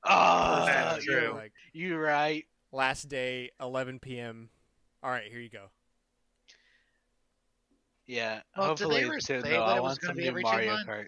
Oh, 0.04 0.66
That's 0.66 1.06
you're, 1.06 1.22
true. 1.22 1.34
Like 1.34 1.54
you're 1.72 2.02
right. 2.02 2.44
last 2.74 3.08
day, 3.08 3.52
11 3.62 4.00
p.m. 4.00 4.50
All 5.02 5.10
right, 5.10 5.32
here 5.32 5.40
you 5.40 5.50
go. 5.50 5.68
Yeah, 8.06 8.42
Well, 8.58 8.76
did 8.76 8.90
they 8.90 8.96
hopefully 8.96 9.04
ever 9.06 9.20
soon 9.22 9.42
though. 9.44 9.50
that 9.50 9.60
I 9.62 9.80
want 9.80 10.02
some 10.02 10.18
new 10.18 10.32
Mario 10.42 10.74
months? 10.74 10.90
Kart. 10.90 11.08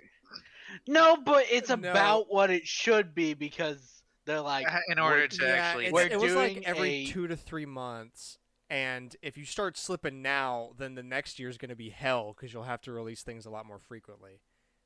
No, 0.88 1.18
but 1.18 1.46
it's 1.50 1.70
No. 1.70 1.76
about 1.76 2.32
what 2.32 2.50
it 2.50 2.68
should 2.68 3.14
be 3.16 3.34
because 3.34 4.04
they're 4.26 4.42
like 4.42 4.68
uh, 4.72 4.80
In 4.90 5.00
order 5.00 5.28
to 5.28 5.44
yeah, 5.46 5.54
actually, 5.54 5.86
it's- 5.88 5.94
We're 5.94 6.08
it 6.08 6.20
was 6.20 6.34
like 6.36 6.54
doing 6.54 6.66
every 6.66 6.90
a- 6.90 7.08
two 7.08 7.28
to 7.28 7.36
three 7.38 7.66
months. 7.66 8.38
And 8.70 9.16
if 9.22 9.38
you 9.38 9.46
start 9.46 9.78
slipping 9.78 10.22
now, 10.22 10.72
then 10.78 10.96
the 10.96 11.04
next 11.04 11.40
year's 11.40 11.58
going 11.58 11.70
to 11.70 11.76
be 11.76 11.90
hell 11.90 12.34
because 12.36 12.52
you'll 12.54 12.64
have 12.64 12.82
to 12.82 12.92
release 12.92 13.24
things 13.24 13.46
a 13.46 13.50
lot 13.50 13.66
more 13.66 13.80
frequently. 13.80 14.42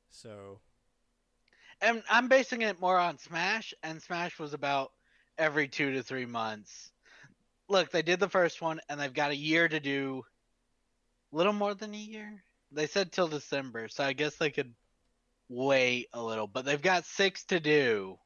So, 0.08 0.60
and 1.80 2.04
I'm 2.08 2.28
basing 2.28 2.62
it 2.62 2.80
more 2.80 2.96
on 2.98 3.18
Smash, 3.18 3.74
and 3.82 4.00
Smash 4.00 4.38
was 4.38 4.54
about 4.54 4.92
every 5.36 5.66
two 5.66 5.90
to 5.94 6.02
three 6.04 6.26
months. 6.26 6.92
Look, 7.68 7.90
they 7.90 8.02
did 8.02 8.20
the 8.20 8.28
first 8.28 8.62
one, 8.62 8.80
and 8.88 9.00
they've 9.00 9.12
got 9.12 9.32
a 9.32 9.36
year 9.36 9.66
to 9.68 9.80
do. 9.80 10.24
Little 11.32 11.52
more 11.54 11.74
than 11.74 11.92
a 11.94 11.98
year. 11.98 12.44
They 12.70 12.86
said 12.86 13.10
till 13.10 13.26
December, 13.26 13.88
so 13.88 14.04
I 14.04 14.12
guess 14.12 14.36
they 14.36 14.50
could 14.50 14.72
wait 15.52 16.08
a 16.12 16.22
little, 16.22 16.46
but 16.46 16.64
they've 16.64 16.80
got 16.80 17.04
six 17.04 17.44
to 17.44 17.60
do. 17.60 18.18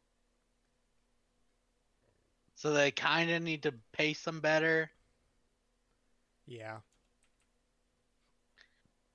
So 2.54 2.72
they 2.72 2.90
kind 2.90 3.30
of 3.30 3.42
need 3.42 3.64
to 3.64 3.74
pace 3.92 4.22
them 4.22 4.40
better. 4.40 4.90
Yeah. 6.46 6.78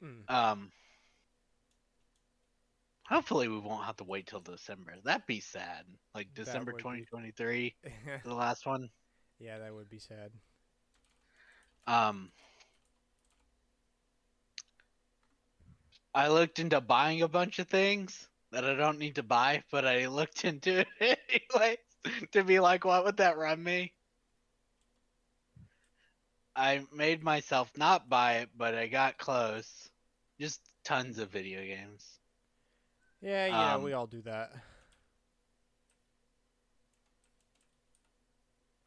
Mm. 0.03 0.29
Um. 0.29 0.71
Hopefully, 3.07 3.47
we 3.49 3.59
won't 3.59 3.85
have 3.85 3.97
to 3.97 4.03
wait 4.05 4.27
till 4.27 4.39
December. 4.39 4.93
That'd 5.03 5.25
be 5.25 5.41
sad. 5.41 5.85
Like 6.15 6.33
December 6.33 6.71
would 6.71 6.77
be- 6.77 6.83
2023, 6.83 7.75
the 8.23 8.33
last 8.33 8.65
one. 8.65 8.89
yeah, 9.39 9.57
that 9.59 9.73
would 9.73 9.89
be 9.89 9.99
sad. 9.99 10.31
Um, 11.87 12.31
I 16.13 16.27
looked 16.29 16.59
into 16.59 16.81
buying 16.81 17.21
a 17.21 17.27
bunch 17.27 17.59
of 17.59 17.67
things 17.67 18.27
that 18.51 18.65
I 18.65 18.75
don't 18.75 18.99
need 18.99 19.15
to 19.15 19.23
buy, 19.23 19.63
but 19.71 19.85
I 19.85 20.07
looked 20.07 20.43
into 20.45 20.85
it 20.99 21.19
anyway 21.29 21.77
to 22.31 22.43
be 22.43 22.59
like, 22.59 22.85
what 22.85 23.03
would 23.05 23.17
that 23.17 23.37
run 23.37 23.63
me? 23.63 23.93
I 26.55 26.85
made 26.91 27.23
myself 27.23 27.71
not 27.77 28.09
buy 28.09 28.39
it, 28.39 28.49
but 28.55 28.75
I 28.75 28.87
got 28.87 29.17
close. 29.17 29.89
Just 30.39 30.61
tons 30.83 31.19
of 31.19 31.29
video 31.31 31.61
games. 31.63 32.19
Yeah, 33.21 33.47
yeah, 33.47 33.75
Um, 33.75 33.83
we 33.83 33.93
all 33.93 34.07
do 34.07 34.21
that. 34.23 34.51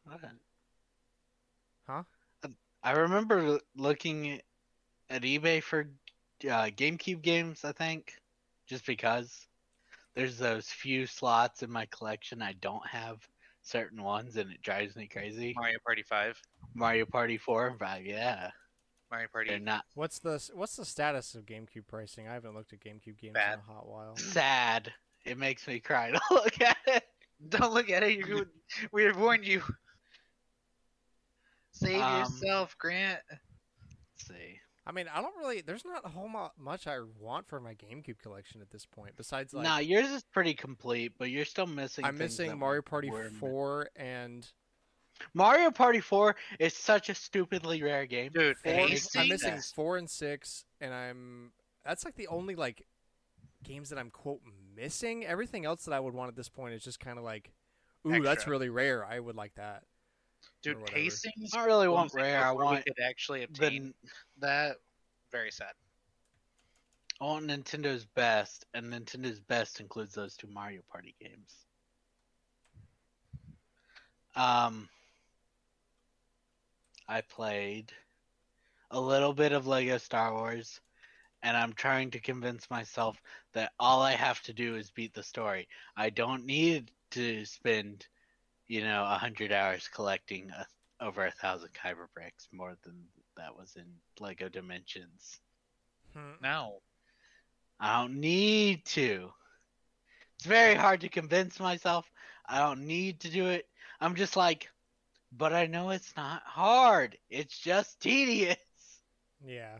What? 0.05 0.21
Huh? 1.87 2.03
I 2.83 2.91
remember 2.91 3.59
looking 3.75 4.41
at 5.09 5.23
eBay 5.23 5.61
for 5.63 5.89
uh, 6.43 6.65
GameCube 6.67 7.21
games. 7.21 7.63
I 7.63 7.71
think 7.71 8.13
just 8.67 8.85
because 8.85 9.47
there's 10.15 10.37
those 10.37 10.67
few 10.67 11.05
slots 11.05 11.61
in 11.63 11.71
my 11.71 11.85
collection 11.87 12.41
I 12.41 12.53
don't 12.61 12.85
have 12.87 13.17
certain 13.63 14.03
ones, 14.03 14.37
and 14.37 14.51
it 14.51 14.61
drives 14.61 14.95
me 14.95 15.07
crazy. 15.07 15.53
Mario 15.57 15.77
Party 15.85 16.03
Five, 16.03 16.39
Mario 16.73 17.05
Party 17.05 17.37
Four 17.37 17.67
and 17.67 17.79
Five, 17.79 18.05
yeah, 18.05 18.49
Mario 19.11 19.27
Party. 19.31 19.49
they're 19.49 19.59
not 19.59 19.83
What's 19.95 20.19
the 20.19 20.43
what's 20.53 20.75
the 20.75 20.85
status 20.85 21.35
of 21.35 21.45
GameCube 21.45 21.87
pricing? 21.87 22.27
I 22.27 22.33
haven't 22.33 22.55
looked 22.55 22.73
at 22.73 22.79
GameCube 22.79 23.19
games 23.19 23.33
Bad. 23.33 23.53
in 23.55 23.59
a 23.59 23.73
hot 23.73 23.87
while. 23.87 24.15
sad. 24.17 24.91
It 25.25 25.37
makes 25.39 25.67
me 25.67 25.79
cry 25.79 26.11
to 26.11 26.19
look 26.31 26.61
at 26.61 26.77
it. 26.85 27.03
Don't 27.49 27.73
look 27.73 27.89
at 27.89 28.03
it. 28.03 28.19
You, 28.27 28.45
we 28.91 29.03
have 29.05 29.17
warned 29.17 29.45
you. 29.45 29.61
Save 31.71 31.99
Um, 32.01 32.19
yourself, 32.21 32.75
Grant. 32.77 33.19
Let's 33.29 34.27
see. 34.27 34.59
I 34.87 34.91
mean, 34.91 35.07
I 35.13 35.21
don't 35.21 35.35
really. 35.37 35.61
There's 35.61 35.83
not 35.83 36.05
a 36.05 36.09
whole 36.09 36.27
mo- 36.27 36.51
much 36.59 36.85
I 36.85 36.99
want 37.19 37.47
for 37.47 37.59
my 37.59 37.73
GameCube 37.73 38.19
collection 38.21 38.61
at 38.61 38.69
this 38.69 38.85
point. 38.85 39.13
Besides, 39.17 39.53
like, 39.53 39.63
nah, 39.63 39.77
yours 39.79 40.09
is 40.09 40.23
pretty 40.23 40.53
complete, 40.53 41.13
but 41.17 41.31
you're 41.31 41.45
still 41.45 41.65
missing. 41.65 42.05
I'm 42.05 42.17
missing 42.17 42.57
Mario 42.57 42.83
Party 42.83 43.11
Four 43.39 43.89
and 43.95 44.47
Mario 45.33 45.71
Party 45.71 46.01
Four 46.01 46.35
is 46.59 46.75
such 46.75 47.09
a 47.09 47.15
stupidly 47.15 47.81
rare 47.81 48.05
game. 48.05 48.31
Dude, 48.31 48.57
four. 48.57 48.73
I'm 48.73 48.89
makes 48.89 49.07
pacing. 49.07 49.29
missing 49.29 49.51
sense. 49.51 49.71
four 49.71 49.97
and 49.97 50.09
six, 50.09 50.65
and 50.79 50.93
I'm. 50.93 51.51
That's 51.83 52.05
like 52.05 52.15
the 52.15 52.27
only 52.27 52.55
like 52.55 52.85
games 53.63 53.89
that 53.89 53.97
I'm 53.97 54.11
quote 54.11 54.41
missing. 54.75 55.25
Everything 55.25 55.65
else 55.65 55.85
that 55.85 55.93
I 55.93 55.99
would 55.99 56.13
want 56.13 56.29
at 56.29 56.35
this 56.35 56.49
point 56.49 56.75
is 56.75 56.83
just 56.83 56.99
kind 56.99 57.17
of 57.17 57.23
like, 57.23 57.51
ooh, 58.07 58.21
that's 58.21 58.45
really 58.45 58.69
rare. 58.69 59.03
I 59.03 59.19
would 59.19 59.35
like 59.35 59.55
that. 59.55 59.83
Dude, 60.65 60.81
whatever. 60.81 60.99
pacing's 60.99 61.53
I 61.53 61.57
don't 61.57 61.67
really 61.67 61.87
want 61.87 62.11
thing 62.11 62.23
rare. 62.23 62.43
I 62.43 62.51
want 62.51 62.77
we 62.77 62.91
could 62.91 63.03
actually 63.03 63.43
obtain 63.43 63.93
the 64.39 64.47
that. 64.47 64.77
Very 65.31 65.51
sad. 65.51 65.73
I 67.21 67.25
want 67.25 67.45
Nintendo's 67.45 68.05
best, 68.05 68.65
and 68.73 68.91
Nintendo's 68.91 69.39
best 69.39 69.79
includes 69.79 70.13
those 70.15 70.35
two 70.35 70.47
Mario 70.47 70.81
Party 70.91 71.15
games. 71.21 71.65
Um, 74.35 74.89
I 77.07 77.21
played 77.21 77.93
a 78.91 78.99
little 78.99 79.33
bit 79.33 79.51
of 79.51 79.67
Lego 79.67 79.97
Star 79.97 80.33
Wars, 80.33 80.81
and 81.43 81.55
I'm 81.55 81.73
trying 81.73 82.11
to 82.11 82.19
convince 82.19 82.69
myself 82.69 83.21
that 83.53 83.71
all 83.79 84.01
I 84.01 84.13
have 84.13 84.41
to 84.43 84.53
do 84.53 84.75
is 84.75 84.89
beat 84.91 85.13
the 85.13 85.23
story. 85.23 85.67
I 85.95 86.09
don't 86.09 86.45
need 86.45 86.91
to 87.11 87.45
spend, 87.45 88.07
you 88.67 88.81
know, 88.83 89.03
a 89.03 89.17
hundred 89.17 89.51
hours 89.51 89.87
collecting 89.93 90.49
a, 90.51 90.65
over 91.03 91.25
a 91.25 91.31
thousand 91.31 91.69
Kyber 91.73 92.07
bricks 92.13 92.47
more 92.51 92.75
than 92.83 92.95
that 93.37 93.55
was 93.57 93.75
in 93.75 93.85
Lego 94.19 94.49
Dimensions. 94.49 95.39
Hmm. 96.13 96.31
No. 96.41 96.81
I 97.79 98.01
don't 98.01 98.19
need 98.21 98.85
to. 98.85 99.31
It's 100.37 100.45
very 100.45 100.75
hard 100.75 101.01
to 101.01 101.09
convince 101.09 101.59
myself 101.59 102.09
I 102.47 102.59
don't 102.59 102.85
need 102.87 103.21
to 103.21 103.29
do 103.29 103.47
it. 103.47 103.67
I'm 103.99 104.15
just 104.15 104.35
like, 104.35 104.69
but 105.35 105.51
I 105.53 105.65
know 105.65 105.89
it's 105.89 106.13
not 106.15 106.41
hard. 106.45 107.17
It's 107.29 107.57
just 107.57 107.99
tedious, 107.99 108.57
Yeah. 109.45 109.79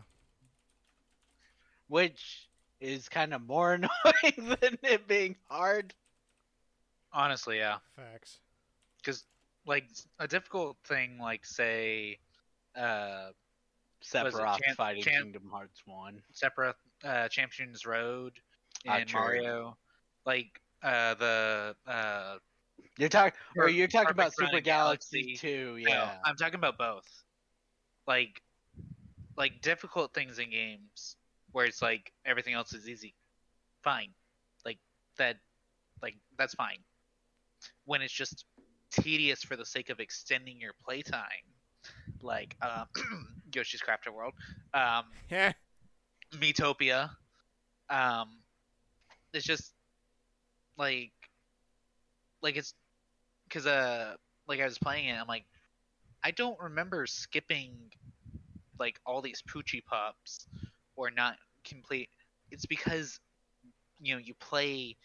which 1.88 2.48
is 2.80 3.08
kind 3.08 3.32
of 3.32 3.42
more 3.46 3.72
annoying 3.74 4.56
than 4.60 4.78
it 4.82 5.06
being 5.06 5.36
hard. 5.48 5.94
Honestly, 7.12 7.58
yeah. 7.58 7.78
Facts. 7.94 8.38
Because, 9.06 9.24
like, 9.66 9.84
a 10.18 10.26
difficult 10.26 10.76
thing, 10.84 11.16
like, 11.20 11.44
say, 11.44 12.18
uh, 12.76 13.28
Sephiroth 14.04 14.58
fighting 14.76 15.04
Kingdom 15.04 15.48
Hearts 15.48 15.80
1. 15.86 16.20
Sephiroth, 16.34 16.74
uh, 17.04 17.28
Champions 17.28 17.86
Road 17.86 18.32
and. 18.84 19.12
Mario, 19.12 19.76
like, 20.24 20.60
uh, 20.82 21.14
the, 21.14 21.76
uh, 21.86 22.38
You're 22.98 23.08
talking, 23.08 23.38
or 23.56 23.68
you're 23.68 23.86
talking 23.86 24.10
about 24.10 24.32
Perfect 24.36 24.40
Run 24.40 24.50
Super 24.50 24.60
Galaxy, 24.60 25.22
Galaxy. 25.22 25.46
2, 25.46 25.78
no, 25.84 25.88
yeah. 25.88 26.18
I'm 26.24 26.34
talking 26.34 26.56
about 26.56 26.76
both. 26.76 27.06
Like, 28.08 28.42
like, 29.36 29.60
difficult 29.62 30.12
things 30.14 30.40
in 30.40 30.50
games 30.50 31.14
where 31.52 31.64
it's 31.64 31.80
like 31.80 32.12
everything 32.24 32.54
else 32.54 32.72
is 32.72 32.88
easy. 32.88 33.14
Fine. 33.84 34.10
Like, 34.64 34.78
that, 35.18 35.36
like, 36.02 36.16
that's 36.36 36.54
fine. 36.54 36.78
When 37.84 38.02
it's 38.02 38.12
just 38.12 38.44
tedious 38.90 39.42
for 39.42 39.56
the 39.56 39.64
sake 39.66 39.90
of 39.90 40.00
extending 40.00 40.60
your 40.60 40.72
playtime, 40.84 41.44
like, 42.22 42.56
uh, 42.62 42.84
Yoshi's 43.54 43.82
Crafted 43.82 44.12
World, 44.14 44.34
um, 44.74 45.04
Yeah. 45.30 45.52
Miitopia. 46.34 47.10
Um, 47.88 48.38
it's 49.32 49.46
just 49.46 49.72
like, 50.76 51.12
like 52.42 52.56
it's 52.56 52.74
because 53.48 53.66
uh, 53.66 54.14
like 54.48 54.60
I 54.60 54.64
was 54.64 54.78
playing 54.78 55.08
it, 55.08 55.14
I'm 55.20 55.26
like, 55.26 55.44
I 56.24 56.30
don't 56.32 56.58
remember 56.60 57.06
skipping 57.06 57.72
like 58.78 59.00
all 59.06 59.22
these 59.22 59.42
Poochy 59.42 59.84
pups 59.84 60.46
or 60.96 61.10
not 61.10 61.36
complete. 61.64 62.08
It's 62.50 62.66
because 62.66 63.20
you 64.00 64.14
know 64.14 64.20
you 64.20 64.34
play 64.34 64.96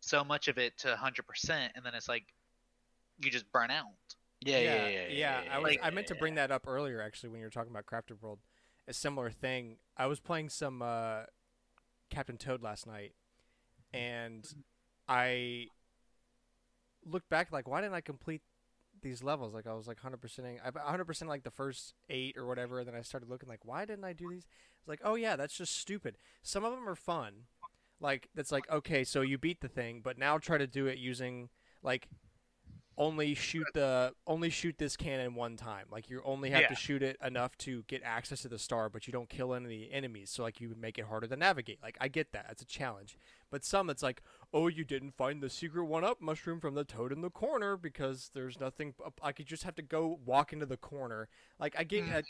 so 0.00 0.24
much 0.24 0.48
of 0.48 0.58
it 0.58 0.76
to 0.78 0.88
100%, 0.88 1.72
and 1.74 1.84
then 1.84 1.94
it's 1.94 2.08
like 2.08 2.24
you 3.22 3.30
just 3.30 3.50
burn 3.52 3.70
out. 3.70 3.86
yeah, 4.40 4.58
yeah, 4.58 4.74
yeah, 4.74 4.88
yeah, 4.88 5.08
yeah, 5.10 5.42
I 5.52 5.58
was. 5.58 5.64
Like- 5.72 5.80
I 5.82 5.90
meant 5.90 6.06
to 6.08 6.14
bring 6.14 6.34
that 6.36 6.50
up 6.50 6.66
earlier, 6.66 7.00
actually, 7.02 7.30
when 7.30 7.40
you 7.40 7.46
were 7.46 7.50
talking 7.50 7.70
about 7.70 7.86
Crafted 7.86 8.20
World. 8.22 8.38
A 8.88 8.92
similar 8.92 9.30
thing. 9.30 9.76
I 9.96 10.06
was 10.06 10.18
playing 10.20 10.48
some 10.48 10.82
uh, 10.82 11.22
Captain 12.08 12.36
Toad 12.36 12.62
last 12.62 12.86
night, 12.86 13.14
and 13.92 14.44
I 15.08 15.66
looked 17.04 17.28
back 17.28 17.52
like, 17.52 17.68
why 17.68 17.80
didn't 17.80 17.94
I 17.94 18.00
complete 18.00 18.42
these 19.02 19.22
levels? 19.22 19.54
Like 19.54 19.66
I 19.66 19.74
was 19.74 19.86
like 19.86 19.98
100%ing, 20.02 20.58
I 20.64 20.70
100% 20.70 21.26
like 21.28 21.42
the 21.44 21.50
first 21.50 21.94
eight 22.08 22.36
or 22.36 22.46
whatever, 22.46 22.80
and 22.80 22.88
then 22.88 22.94
I 22.94 23.02
started 23.02 23.28
looking 23.28 23.48
like, 23.48 23.64
why 23.64 23.84
didn't 23.84 24.04
I 24.04 24.12
do 24.12 24.28
these? 24.28 24.46
It's 24.78 24.88
like, 24.88 25.00
oh 25.04 25.14
yeah, 25.14 25.36
that's 25.36 25.56
just 25.56 25.76
stupid. 25.76 26.16
Some 26.42 26.64
of 26.64 26.72
them 26.72 26.88
are 26.88 26.94
fun, 26.96 27.44
like 28.00 28.28
that's 28.34 28.52
like 28.52 28.68
okay, 28.70 29.04
so 29.04 29.20
you 29.20 29.38
beat 29.38 29.60
the 29.60 29.68
thing, 29.68 30.00
but 30.02 30.18
now 30.18 30.38
try 30.38 30.58
to 30.58 30.66
do 30.66 30.86
it 30.86 30.98
using 30.98 31.48
like 31.82 32.08
only 33.00 33.34
shoot 33.34 33.66
the 33.74 34.12
only 34.26 34.50
shoot 34.50 34.76
this 34.78 34.94
cannon 34.96 35.34
one 35.34 35.56
time. 35.56 35.86
Like 35.90 36.10
you 36.10 36.20
only 36.24 36.50
have 36.50 36.60
Yeah. 36.60 36.68
to 36.68 36.74
shoot 36.74 37.02
it 37.02 37.16
enough 37.24 37.56
to 37.58 37.82
get 37.88 38.02
access 38.04 38.42
to 38.42 38.48
the 38.48 38.58
star, 38.58 38.88
but 38.90 39.06
you 39.06 39.12
don't 39.12 39.28
kill 39.30 39.54
any 39.54 39.64
of 39.64 39.70
the 39.70 39.90
enemies. 39.92 40.30
So 40.30 40.42
like 40.42 40.60
you 40.60 40.68
would 40.68 40.78
make 40.78 40.98
it 40.98 41.06
harder 41.06 41.26
to 41.26 41.34
navigate. 41.36 41.82
Like 41.82 41.96
I 42.00 42.08
get 42.08 42.32
that. 42.32 42.46
It's 42.50 42.62
a 42.62 42.66
challenge. 42.66 43.16
But 43.50 43.64
some 43.64 43.88
it's 43.90 44.02
like, 44.02 44.22
oh, 44.52 44.68
you 44.68 44.84
didn't 44.84 45.16
find 45.16 45.42
the 45.42 45.48
secret 45.50 45.84
one 45.86 46.04
up 46.04 46.20
mushroom 46.20 46.60
from 46.60 46.74
the 46.74 46.84
toad 46.84 47.10
in 47.10 47.22
the 47.22 47.30
corner 47.30 47.76
because 47.76 48.30
there's 48.34 48.60
nothing. 48.60 48.94
I 49.22 49.32
could 49.32 49.46
just 49.46 49.64
have 49.64 49.74
to 49.76 49.82
go 49.82 50.20
walk 50.24 50.52
into 50.52 50.66
the 50.66 50.76
corner. 50.76 51.28
Like 51.58 51.74
I 51.78 51.84
get, 51.84 52.04
I- 52.04 52.22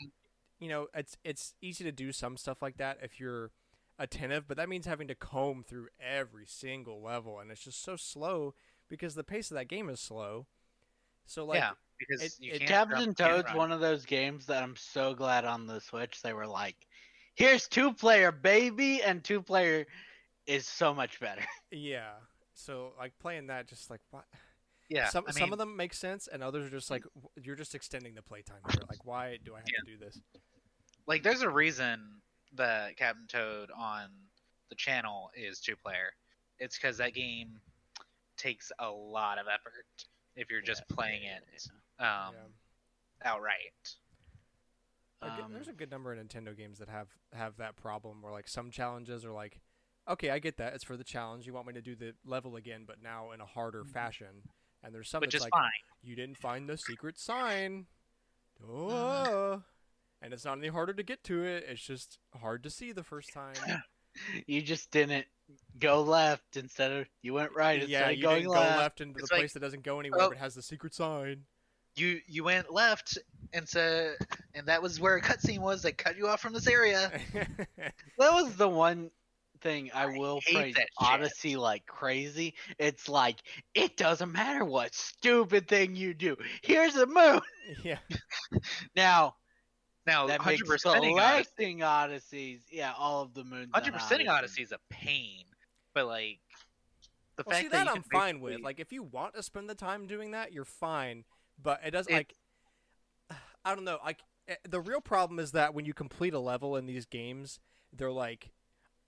you 0.60 0.68
know, 0.68 0.86
it's 0.94 1.16
it's 1.24 1.54
easy 1.60 1.82
to 1.84 1.92
do 1.92 2.12
some 2.12 2.36
stuff 2.36 2.62
like 2.62 2.76
that 2.78 2.98
if 3.02 3.18
you're 3.18 3.50
attentive, 3.98 4.46
but 4.46 4.56
that 4.56 4.68
means 4.68 4.86
having 4.86 5.08
to 5.08 5.14
comb 5.16 5.64
through 5.64 5.88
every 6.00 6.46
single 6.46 7.02
level, 7.02 7.38
and 7.40 7.50
it's 7.50 7.64
just 7.64 7.82
so 7.82 7.96
slow 7.96 8.54
because 8.88 9.14
the 9.14 9.24
pace 9.24 9.50
of 9.50 9.56
that 9.56 9.68
game 9.68 9.88
is 9.90 10.00
slow. 10.00 10.46
So 11.30 11.44
like, 11.44 11.58
yeah, 11.60 11.70
because 11.96 12.22
it- 12.22 12.40
you 12.40 12.52
it- 12.54 12.58
can't 12.58 12.90
Captain 12.90 13.14
jump, 13.14 13.44
Toad's 13.44 13.54
one 13.54 13.70
of 13.70 13.78
those 13.78 14.04
games 14.04 14.46
that 14.46 14.64
I'm 14.64 14.74
so 14.74 15.14
glad 15.14 15.44
on 15.44 15.64
the 15.64 15.80
Switch 15.80 16.22
they 16.22 16.32
were 16.32 16.46
like, 16.46 16.74
here's 17.36 17.68
two 17.68 17.92
player 17.92 18.32
baby, 18.32 19.00
and 19.00 19.22
two 19.22 19.40
player 19.40 19.86
is 20.46 20.66
so 20.66 20.92
much 20.92 21.20
better. 21.20 21.42
yeah. 21.70 22.14
So 22.54 22.94
like 22.98 23.16
playing 23.20 23.46
that, 23.46 23.68
just 23.68 23.90
like 23.90 24.00
what? 24.10 24.24
Yeah, 24.88 25.08
some 25.08 25.24
I 25.28 25.30
some 25.30 25.52
of 25.52 25.58
them 25.58 25.76
make 25.76 25.94
sense, 25.94 26.26
and 26.26 26.42
others 26.42 26.66
are 26.66 26.70
just 26.70 26.90
like 26.90 27.04
you're 27.40 27.54
just 27.54 27.76
extending 27.76 28.16
the 28.16 28.22
playtime 28.22 28.62
here. 28.72 28.82
Like, 28.88 29.04
why 29.04 29.38
do 29.44 29.54
I 29.54 29.58
have 29.58 29.66
to 29.66 29.82
do 29.86 29.98
this? 29.98 30.20
like 31.06 31.22
there's 31.22 31.42
a 31.42 31.48
reason 31.48 32.20
that 32.54 32.96
Captain 32.96 33.28
Toad 33.28 33.70
on 33.70 34.10
the 34.68 34.74
channel 34.74 35.30
is 35.36 35.60
two 35.60 35.76
player. 35.76 36.12
It's 36.58 36.76
because 36.76 36.96
that 36.96 37.14
game 37.14 37.60
takes 38.36 38.72
a 38.80 38.90
lot 38.90 39.38
of 39.38 39.46
effort 39.46 39.84
if 40.36 40.50
you're 40.50 40.60
just 40.60 40.82
playing 40.88 41.22
yeah, 41.24 41.38
it 41.54 41.68
um, 41.98 42.34
yeah. 42.34 43.32
outright. 43.32 43.96
Um, 45.22 45.52
there's 45.52 45.68
a 45.68 45.72
good 45.72 45.90
number 45.90 46.12
of 46.12 46.18
Nintendo 46.18 46.56
games 46.56 46.78
that 46.78 46.88
have 46.88 47.08
have 47.34 47.56
that 47.58 47.76
problem 47.76 48.22
where 48.22 48.32
like 48.32 48.48
some 48.48 48.70
challenges 48.70 49.24
are 49.24 49.32
like, 49.32 49.60
okay, 50.08 50.30
I 50.30 50.38
get 50.38 50.56
that 50.56 50.74
it's 50.74 50.84
for 50.84 50.96
the 50.96 51.04
challenge. 51.04 51.46
You 51.46 51.52
want 51.52 51.66
me 51.66 51.74
to 51.74 51.82
do 51.82 51.94
the 51.94 52.14
level 52.24 52.56
again, 52.56 52.84
but 52.86 53.02
now 53.02 53.32
in 53.32 53.40
a 53.40 53.46
harder 53.46 53.84
fashion. 53.84 54.48
And 54.82 54.94
there's 54.94 55.10
some 55.10 55.20
Which 55.20 55.32
that's 55.32 55.44
is 55.44 55.46
like 55.46 55.52
fine. 55.52 55.70
you 56.02 56.16
didn't 56.16 56.38
find 56.38 56.68
the 56.68 56.78
secret 56.78 57.18
sign. 57.18 57.86
Oh. 58.66 59.62
And 60.22 60.32
it's 60.32 60.44
not 60.44 60.58
any 60.58 60.68
harder 60.68 60.94
to 60.94 61.02
get 61.02 61.22
to 61.24 61.44
it. 61.44 61.66
It's 61.68 61.82
just 61.82 62.18
hard 62.40 62.62
to 62.62 62.70
see 62.70 62.92
the 62.92 63.04
first 63.04 63.32
time. 63.32 63.54
You 64.46 64.62
just 64.62 64.90
didn't 64.90 65.26
go 65.78 66.02
left 66.02 66.56
instead 66.56 66.92
of 66.92 67.06
you 67.22 67.34
went 67.34 67.52
right 67.54 67.80
instead 67.80 67.90
yeah, 67.90 68.08
of 68.10 68.16
you 68.16 68.22
going 68.22 68.42
didn't 68.42 68.50
left. 68.50 68.74
go 68.74 68.78
left 68.78 69.00
into 69.00 69.14
the 69.14 69.28
like, 69.30 69.40
place 69.40 69.52
that 69.54 69.60
doesn't 69.60 69.82
go 69.82 70.00
anywhere, 70.00 70.22
oh. 70.22 70.28
but 70.30 70.38
has 70.38 70.54
the 70.54 70.62
secret 70.62 70.94
sign. 70.94 71.42
You 71.96 72.20
you 72.26 72.44
went 72.44 72.72
left 72.72 73.18
and 73.52 73.68
so 73.68 74.12
and 74.54 74.66
that 74.66 74.80
was 74.80 75.00
where 75.00 75.16
a 75.16 75.22
cutscene 75.22 75.60
was 75.60 75.82
that 75.82 75.98
cut 75.98 76.16
you 76.16 76.28
off 76.28 76.40
from 76.40 76.52
this 76.52 76.66
area. 76.66 77.10
That 78.18 78.32
was 78.32 78.54
the 78.56 78.68
one 78.68 79.10
thing 79.60 79.90
I 79.94 80.06
will 80.06 80.40
hate 80.44 80.54
praise 80.54 80.74
that 80.74 80.80
shit. 80.80 80.88
Odyssey 80.98 81.56
like 81.56 81.86
crazy. 81.86 82.54
It's 82.78 83.08
like 83.08 83.36
it 83.74 83.96
doesn't 83.96 84.32
matter 84.32 84.64
what 84.64 84.94
stupid 84.94 85.68
thing 85.68 85.96
you 85.96 86.14
do. 86.14 86.36
Here's 86.62 86.96
a 86.96 87.06
moon. 87.06 87.40
yeah. 87.82 87.98
Now 88.96 89.36
Now, 90.06 90.26
that 90.26 90.40
hundred 90.40 90.60
makes 90.60 90.70
percent 90.70 90.96
Odyssey, 90.96 91.14
collecting 91.14 91.78
Odysseys, 91.82 92.60
yeah, 92.70 92.92
all 92.98 93.22
of 93.22 93.34
the 93.34 93.44
moons. 93.44 93.68
hundred 93.74 93.94
percent 93.94 94.26
Odyssey 94.26 94.62
is 94.62 94.72
a 94.72 94.78
pain, 94.88 95.44
but 95.94 96.06
like 96.06 96.40
the 97.36 97.44
Well, 97.46 97.52
fact 97.54 97.62
see 97.64 97.68
that, 97.68 97.84
that 97.84 97.86
you 97.86 97.96
I'm 97.96 98.02
can 98.02 98.10
fine 98.10 98.40
with. 98.40 98.60
Like, 98.60 98.80
if 98.80 98.92
you 98.92 99.02
want 99.02 99.34
to 99.34 99.42
spend 99.42 99.68
the 99.68 99.74
time 99.74 100.06
doing 100.06 100.30
that, 100.32 100.52
you're 100.52 100.64
fine. 100.64 101.24
But 101.62 101.80
it 101.84 101.90
doesn't 101.90 102.12
It- 102.12 102.16
like. 102.16 102.34
I 103.64 103.74
don't 103.74 103.84
know. 103.84 103.98
Like 104.04 104.20
eh, 104.48 104.54
the 104.68 104.80
real 104.80 105.00
problem 105.02 105.38
is 105.38 105.52
that 105.52 105.74
when 105.74 105.84
you 105.84 105.92
complete 105.92 106.32
a 106.32 106.38
level 106.38 106.76
in 106.76 106.86
these 106.86 107.04
games, 107.04 107.60
they're 107.92 108.10
like, 108.10 108.50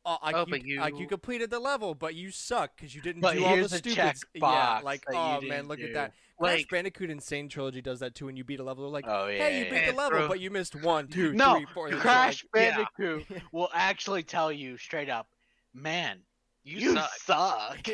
"Oh, 0.05 0.19
like, 0.23 0.35
Oh, 0.35 0.41
you, 0.41 0.47
but 0.47 0.83
like 0.85 0.95
you 0.95 1.01
you- 1.03 1.07
completed 1.07 1.51
the 1.51 1.59
level, 1.61 1.95
but 1.95 2.15
you 2.15 2.31
suck 2.31 2.77
because 2.77 2.95
you 2.95 3.01
didn't 3.03 3.23
But 3.23 3.35
do 3.37 3.45
all 3.45 3.57
the 3.57 3.69
stupid." 3.69 4.15
yeah, 4.35 4.81
like 4.83 5.05
you 5.09 5.17
oh 5.17 5.41
man, 5.43 5.69
look 5.69 5.81
at 5.81 5.87
do. 5.89 5.93
that. 5.95 6.13
Crash 6.39 6.65
Bandicoot 6.69 7.09
N. 7.11 7.21
Sane 7.21 7.49
Trilogy 7.49 7.81
does 7.83 8.01
that 8.01 8.15
too. 8.17 8.27
When 8.27 8.37
you 8.37 8.43
beat 8.43 8.59
a 8.59 8.65
level, 8.65 8.83
they're 8.85 8.93
like, 8.93 9.05
Oh 9.07 9.29
yeah. 9.29 9.39
"Hey, 9.49 9.59
you 9.61 9.65
beat 9.71 9.83
yeah. 9.83 9.91
the 9.93 9.97
level, 9.97 10.19
Bro. 10.21 10.29
but 10.29 10.41
you 10.41 10.51
missed 10.51 10.75
one, 10.75 11.07
two, 11.07 11.33
no, 11.33 11.57
three, 11.57 11.67
four." 11.67 11.91
Crash 11.91 12.45
like- 12.53 12.63
yeah. 12.65 12.77
Bandicoot 12.77 13.43
will 13.53 13.71
actually 13.73 14.25
tell 14.25 14.51
you 14.51 14.77
straight 14.77 15.09
up, 15.09 15.29
man, 15.73 16.19
you, 16.65 16.79
you, 16.79 16.93
suck. 16.95 17.11
suck. 17.21 17.89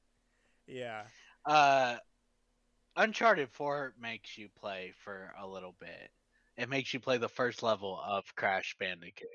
yeah. 0.66 1.02
Uh, 1.44 1.96
Uncharted 2.96 3.48
4 3.52 3.94
makes 4.00 4.36
you 4.36 4.48
play 4.60 4.92
for 5.02 5.32
a 5.40 5.46
little 5.46 5.74
bit. 5.80 6.10
It 6.56 6.68
makes 6.68 6.92
you 6.92 7.00
play 7.00 7.16
the 7.18 7.28
first 7.28 7.62
level 7.62 7.98
of 8.04 8.24
Crash 8.36 8.76
Bandicoot. 8.78 9.28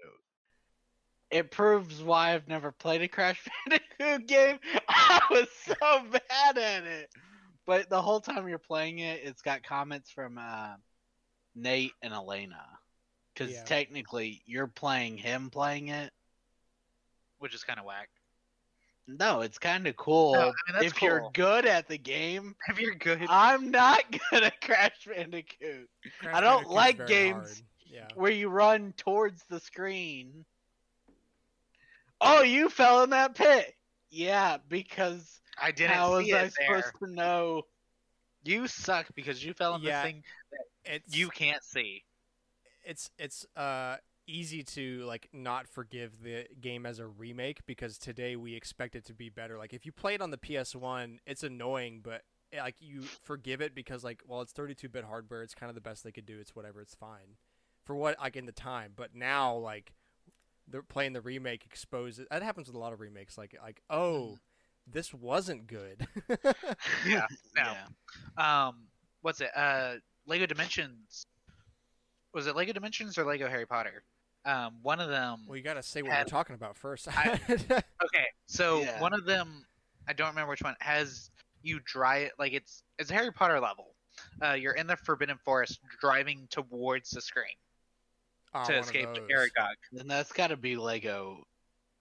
It 1.29 1.51
proves 1.51 2.01
why 2.01 2.33
I've 2.33 2.47
never 2.47 2.71
played 2.71 3.01
a 3.01 3.07
Crash 3.07 3.41
Bandicoot 3.69 4.27
game. 4.27 4.59
I 4.89 5.19
was 5.31 5.47
so 5.65 6.03
bad 6.09 6.57
at 6.57 6.83
it. 6.85 7.09
But 7.65 7.89
the 7.89 8.01
whole 8.01 8.21
time 8.21 8.47
you're 8.47 8.57
playing 8.59 8.99
it, 8.99 9.21
it's 9.23 9.41
got 9.41 9.61
comments 9.63 10.09
from 10.09 10.37
uh, 10.37 10.75
Nate 11.53 11.91
and 12.01 12.13
Elena. 12.13 12.63
Because 13.33 13.53
Yeah. 13.53 13.63
technically, 13.65 14.41
you're 14.45 14.67
playing 14.67 15.17
him 15.17 15.49
playing 15.49 15.89
it. 15.89 16.11
which 17.39 17.53
is 17.53 17.63
kind 17.63 17.77
of 17.79 17.85
whack. 17.85 18.09
No, 19.05 19.41
it's 19.41 19.59
kind 19.59 19.85
of 19.87 19.95
cool. 19.95 20.33
No, 20.33 20.39
I 20.39 20.43
mean, 20.45 20.53
that's 20.73 20.85
if 20.85 21.01
you're 21.01 21.29
good 21.33 21.65
at 21.65 21.87
the 21.87 21.97
game, 21.97 22.55
If 22.67 22.79
you're 22.79 22.95
good, 22.95 23.25
I'm 23.29 23.69
not 23.69 24.03
good 24.31 24.43
at 24.43 24.59
Crash 24.61 25.05
Bandicoot. 25.07 25.87
Crash 26.19 26.41
don't 26.41 26.67
Bandicoot's 26.67 26.69
like 26.75 27.07
games. 27.07 27.63
Yeah. 27.85 28.07
Where 28.15 28.31
you 28.31 28.49
run 28.49 28.93
towards 28.97 29.43
the 29.49 29.59
screen. 29.59 30.45
Oh, 32.21 32.41
you 32.43 32.69
fell 32.69 33.03
in 33.03 33.09
that 33.11 33.35
pit. 33.35 33.75
Yeah, 34.09 34.57
because 34.67 35.41
I 35.61 35.71
didn't 35.71 35.95
how 35.95 36.11
was 36.11 36.25
see 36.25 36.33
I 36.33 36.49
there. 36.49 36.49
supposed 36.49 36.95
to 37.03 37.07
know? 37.11 37.63
You 38.43 38.67
suck 38.67 39.07
because 39.15 39.43
you 39.43 39.53
fell 39.53 39.75
in 39.75 39.81
Yeah. 39.81 40.03
this 40.03 40.11
thing 40.11 40.23
It's 40.85 41.15
you 41.15 41.29
can't 41.29 41.63
see. 41.63 42.03
it's 42.83 43.09
it's 43.17 43.45
uh 43.55 43.97
easy 44.27 44.61
to 44.63 45.03
like 45.05 45.29
not 45.31 45.67
forgive 45.67 46.21
the 46.21 46.45
game 46.59 46.85
as 46.85 46.99
a 46.99 47.07
remake 47.07 47.65
because 47.65 47.97
today 47.97 48.35
we 48.35 48.55
expect 48.55 48.95
it 48.95 49.05
to 49.05 49.13
be 49.13 49.29
better. 49.29 49.57
Like 49.57 49.73
if 49.73 49.85
you 49.85 49.91
play 49.91 50.15
it 50.15 50.21
on 50.21 50.31
the 50.31 50.37
PS1, 50.37 51.19
it's 51.25 51.43
annoying, 51.43 52.01
but 52.03 52.23
eh, 52.51 52.61
like 52.61 52.75
you 52.79 53.03
forgive 53.23 53.61
it 53.61 53.73
because 53.73 54.03
like 54.03 54.21
well 54.27 54.41
it's 54.41 54.53
32-bit 54.53 55.05
hardware, 55.05 55.43
it's 55.43 55.55
kind 55.55 55.69
of 55.69 55.75
the 55.75 55.81
best 55.81 56.03
they 56.03 56.11
could 56.11 56.25
do. 56.25 56.39
It's 56.39 56.55
whatever, 56.55 56.81
it's 56.81 56.95
fine. 56.95 57.37
For 57.85 57.95
what 57.95 58.19
like 58.19 58.35
in 58.35 58.45
the 58.45 58.51
time, 58.51 58.93
but 58.95 59.15
now 59.15 59.55
like 59.55 59.93
they're 60.69 60.81
playing 60.81 61.13
the 61.13 61.21
remake 61.21 61.65
exposes 61.65 62.25
that 62.29 62.43
happens 62.43 62.67
with 62.67 62.75
a 62.75 62.79
lot 62.79 62.93
of 62.93 62.99
remakes 62.99 63.37
like 63.37 63.55
like 63.63 63.81
oh 63.89 64.37
this 64.89 65.13
wasn't 65.13 65.67
good. 65.67 66.07
Yeah. 67.05 67.25
No. 67.55 67.73
Yeah. 68.37 68.67
Um, 68.67 68.87
what's 69.21 69.41
it? 69.41 69.49
Uh, 69.55 69.95
Lego 70.25 70.45
Dimensions. 70.45 71.25
Was 72.33 72.47
it 72.47 72.55
Lego 72.55 72.71
Dimensions 72.73 73.17
or 73.17 73.25
Lego 73.25 73.49
Harry 73.49 73.65
Potter? 73.65 74.03
Um, 74.45 74.75
one 74.83 74.99
of 75.01 75.09
them. 75.09 75.39
well, 75.47 75.57
you 75.57 75.63
got 75.63 75.73
to 75.73 75.83
say 75.83 76.01
what 76.01 76.11
Had- 76.11 76.19
you're 76.19 76.25
talking 76.39 76.55
about 76.55 76.77
first. 76.77 77.07
I- 77.09 77.39
Okay, 78.05 78.25
so 78.45 78.79
Yeah. 78.81 79.01
one 79.01 79.13
of 79.13 79.25
them, 79.25 79.65
I 80.07 80.13
don't 80.13 80.29
remember 80.29 80.51
which 80.51 80.61
one, 80.61 80.75
has 80.79 81.31
you 81.63 81.79
drive 81.83 82.29
like 82.39 82.53
it's 82.53 82.83
it's 82.97 83.11
a 83.11 83.13
Harry 83.13 83.31
Potter 83.33 83.59
level. 83.59 83.93
Uh, 84.41 84.53
you're 84.53 84.73
in 84.73 84.87
the 84.87 84.95
Forbidden 84.95 85.37
Forest, 85.43 85.79
driving 85.99 86.47
towards 86.49 87.09
the 87.09 87.19
screen 87.21 87.45
To 88.65 88.77
escape 88.79 89.07
those. 89.13 89.19
Aragog. 89.29 89.75
Then 89.91 90.07
that's 90.07 90.31
got 90.31 90.47
to 90.47 90.57
be 90.57 90.75
Lego 90.75 91.43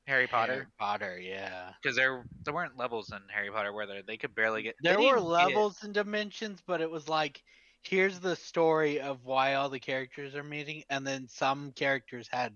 Harry 0.07 0.27
Potter, 0.27 0.53
Harry 0.53 0.67
Potter, 0.79 1.19
yeah. 1.21 1.73
because 1.83 1.97
there 1.97 2.25
there 2.45 2.55
weren't 2.55 2.77
levels 2.77 3.11
in 3.11 3.19
Harry 3.29 3.51
Potter 3.51 3.73
where 3.73 3.87
they 3.87 4.03
they 4.07 4.17
could 4.17 4.35
barely 4.35 4.63
get. 4.63 4.77
There 4.81 5.01
were 5.01 5.21
levels 5.21 5.83
and 5.83 5.93
dimensions, 5.93 6.63
but 6.67 6.81
it 6.81 6.91
was 6.91 7.09
like, 7.09 7.43
here's 7.83 8.21
the 8.21 8.37
story 8.37 9.01
of 9.01 9.25
why 9.25 9.55
all 9.55 9.69
the 9.69 9.81
characters 9.81 10.35
are 10.37 10.45
meeting, 10.45 10.85
and 10.91 11.07
then 11.07 11.27
some 11.29 11.73
characters 11.73 12.29
had 12.31 12.55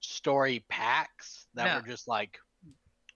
story 0.00 0.64
packs 0.68 1.46
that 1.54 1.64
No. 1.66 1.80
were 1.80 1.86
just 1.88 2.06
like 2.06 2.38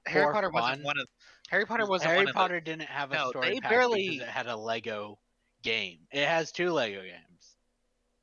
Harry 0.07 0.33
Potter 0.33 0.51
fun. 0.51 0.63
wasn't 0.63 0.85
one 0.85 0.99
of 0.99 1.07
Harry 1.49 1.67
Potter 1.67 1.87
wasn't 1.87 2.11
Harry 2.11 2.21
one 2.25 2.29
of 2.29 2.35
Potter 2.35 2.61
didn't 2.61 2.89
have 2.89 3.13
a 3.13 3.15
No, 3.15 3.31
story 3.31 3.51
they 3.51 3.61
pack 3.61 3.71
barely- 3.71 4.09
because 4.11 4.29
it 4.29 4.31
had 4.31 4.47
a 4.47 4.57
Lego 4.57 5.19
game. 5.63 5.99
It 6.11 6.27
has 6.27 6.51
two 6.53 6.73
Lego 6.73 7.03
games. 7.03 7.30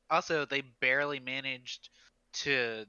The, 0.10 0.16
also 0.16 0.45
they 0.45 0.62
barely 0.82 1.20
managed 1.20 1.89
to 2.34 2.86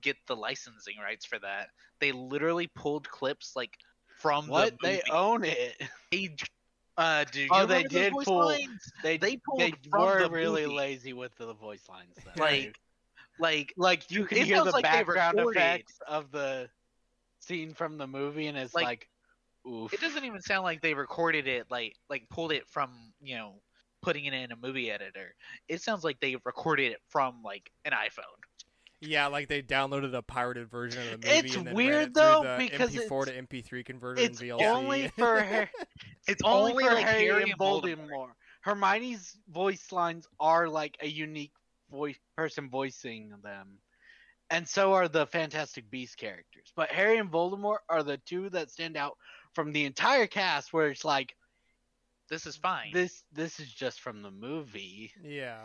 get 0.00 0.16
the 0.26 0.36
licensing 0.36 0.96
rights 1.02 1.24
for 1.24 1.38
that. 1.38 1.68
They 2.00 2.12
literally 2.12 2.68
pulled 2.74 3.08
clips 3.08 3.52
like 3.56 3.76
from 4.18 4.48
What 4.48 4.74
the 4.80 4.86
they 4.86 5.02
own 5.10 5.44
it. 5.44 5.80
They, 6.10 6.34
uh, 6.96 7.24
you 7.34 7.48
Oh, 7.50 7.66
they 7.66 7.82
did 7.82 8.12
voice 8.12 8.24
pull- 8.24 8.46
lines? 8.46 8.92
They 9.02 9.18
They 9.18 9.36
pulled 9.36 9.60
they 9.60 9.72
were 9.92 10.22
the 10.22 10.30
really 10.30 10.64
movie. 10.64 10.76
lazy 10.76 11.12
with 11.12 11.34
the 11.36 11.52
voice 11.54 11.88
lines. 11.88 12.14
Though. 12.24 12.42
Like, 12.42 12.78
like 13.38 13.74
like 13.76 14.10
you 14.10 14.24
can 14.24 14.38
hear 14.38 14.64
the 14.64 14.70
like 14.70 14.82
background 14.82 15.38
effects 15.38 15.98
of 16.06 16.30
the 16.30 16.68
scene 17.40 17.74
from 17.74 17.98
the 17.98 18.06
movie, 18.06 18.46
and 18.46 18.56
it's 18.56 18.74
Like, 18.74 18.84
like, 18.84 19.08
oof. 19.66 19.92
it 19.92 20.00
doesn't 20.00 20.24
even 20.24 20.40
sound 20.40 20.64
like 20.64 20.80
they 20.80 20.94
recorded 20.94 21.46
it 21.46 21.70
like 21.70 21.96
like 22.08 22.28
pulled 22.30 22.52
it 22.52 22.66
from 22.68 23.12
you 23.20 23.36
know 23.36 23.60
putting 24.06 24.24
it 24.26 24.34
in 24.34 24.52
a 24.52 24.56
movie 24.56 24.88
editor. 24.88 25.34
It 25.68 25.82
sounds 25.82 26.04
like 26.04 26.20
they 26.20 26.36
recorded 26.44 26.92
it 26.92 26.98
from 27.08 27.42
like 27.44 27.72
an 27.84 27.90
iPhone. 27.90 28.22
Yeah, 29.00 29.26
like 29.26 29.48
they 29.48 29.62
downloaded 29.62 30.14
a 30.14 30.22
pirated 30.22 30.70
version 30.70 31.02
of 31.12 31.20
the 31.20 31.26
movie. 31.26 31.38
It's 31.48 31.56
and 31.56 31.66
then 31.66 31.74
weird, 31.74 31.94
ran 31.94 32.02
it 32.04 32.14
though, 32.14 32.42
the 32.44 32.68
because 32.70 32.90
MP4 32.94 33.24
to 33.26 33.42
MP3 33.42 33.84
converter 33.84 34.22
It's 34.22 34.40
and 34.40 34.50
VLC. 34.50 34.62
only 34.64 35.08
for 35.08 35.40
Har- 35.42 35.70
It's 36.28 36.40
only, 36.44 36.70
only 36.70 36.84
for 36.84 36.94
like 36.94 37.04
Harry, 37.04 37.24
Harry 37.26 37.42
and 37.42 37.50
and 37.50 37.60
Voldemort. 37.60 38.08
Voldemort. 38.08 38.28
Hermione's 38.60 39.36
voice 39.52 39.90
lines 39.90 40.28
are 40.38 40.68
like 40.68 40.96
a 41.00 41.08
unique 41.08 41.52
voice 41.90 42.16
person 42.36 42.70
voicing 42.70 43.32
them, 43.42 43.78
and 44.50 44.66
so 44.68 44.92
are 44.94 45.08
the 45.08 45.26
Fantastic 45.26 45.90
Beast 45.90 46.16
characters. 46.16 46.72
But 46.76 46.90
Harry 46.90 47.18
and 47.18 47.30
Voldemort 47.30 47.78
are 47.88 48.04
the 48.04 48.18
two 48.18 48.50
that 48.50 48.70
stand 48.70 48.96
out 48.96 49.16
from 49.52 49.72
the 49.72 49.84
entire 49.84 50.28
cast, 50.28 50.72
where 50.72 50.88
it's 50.90 51.04
like 51.04 51.34
This 52.28 52.46
is 52.46 52.56
fine. 52.56 52.90
this 52.92 53.22
this 53.32 53.60
is 53.60 53.72
just 53.72 54.00
from 54.00 54.22
the 54.22 54.30
movie. 54.30 55.12
Yeah. 55.22 55.58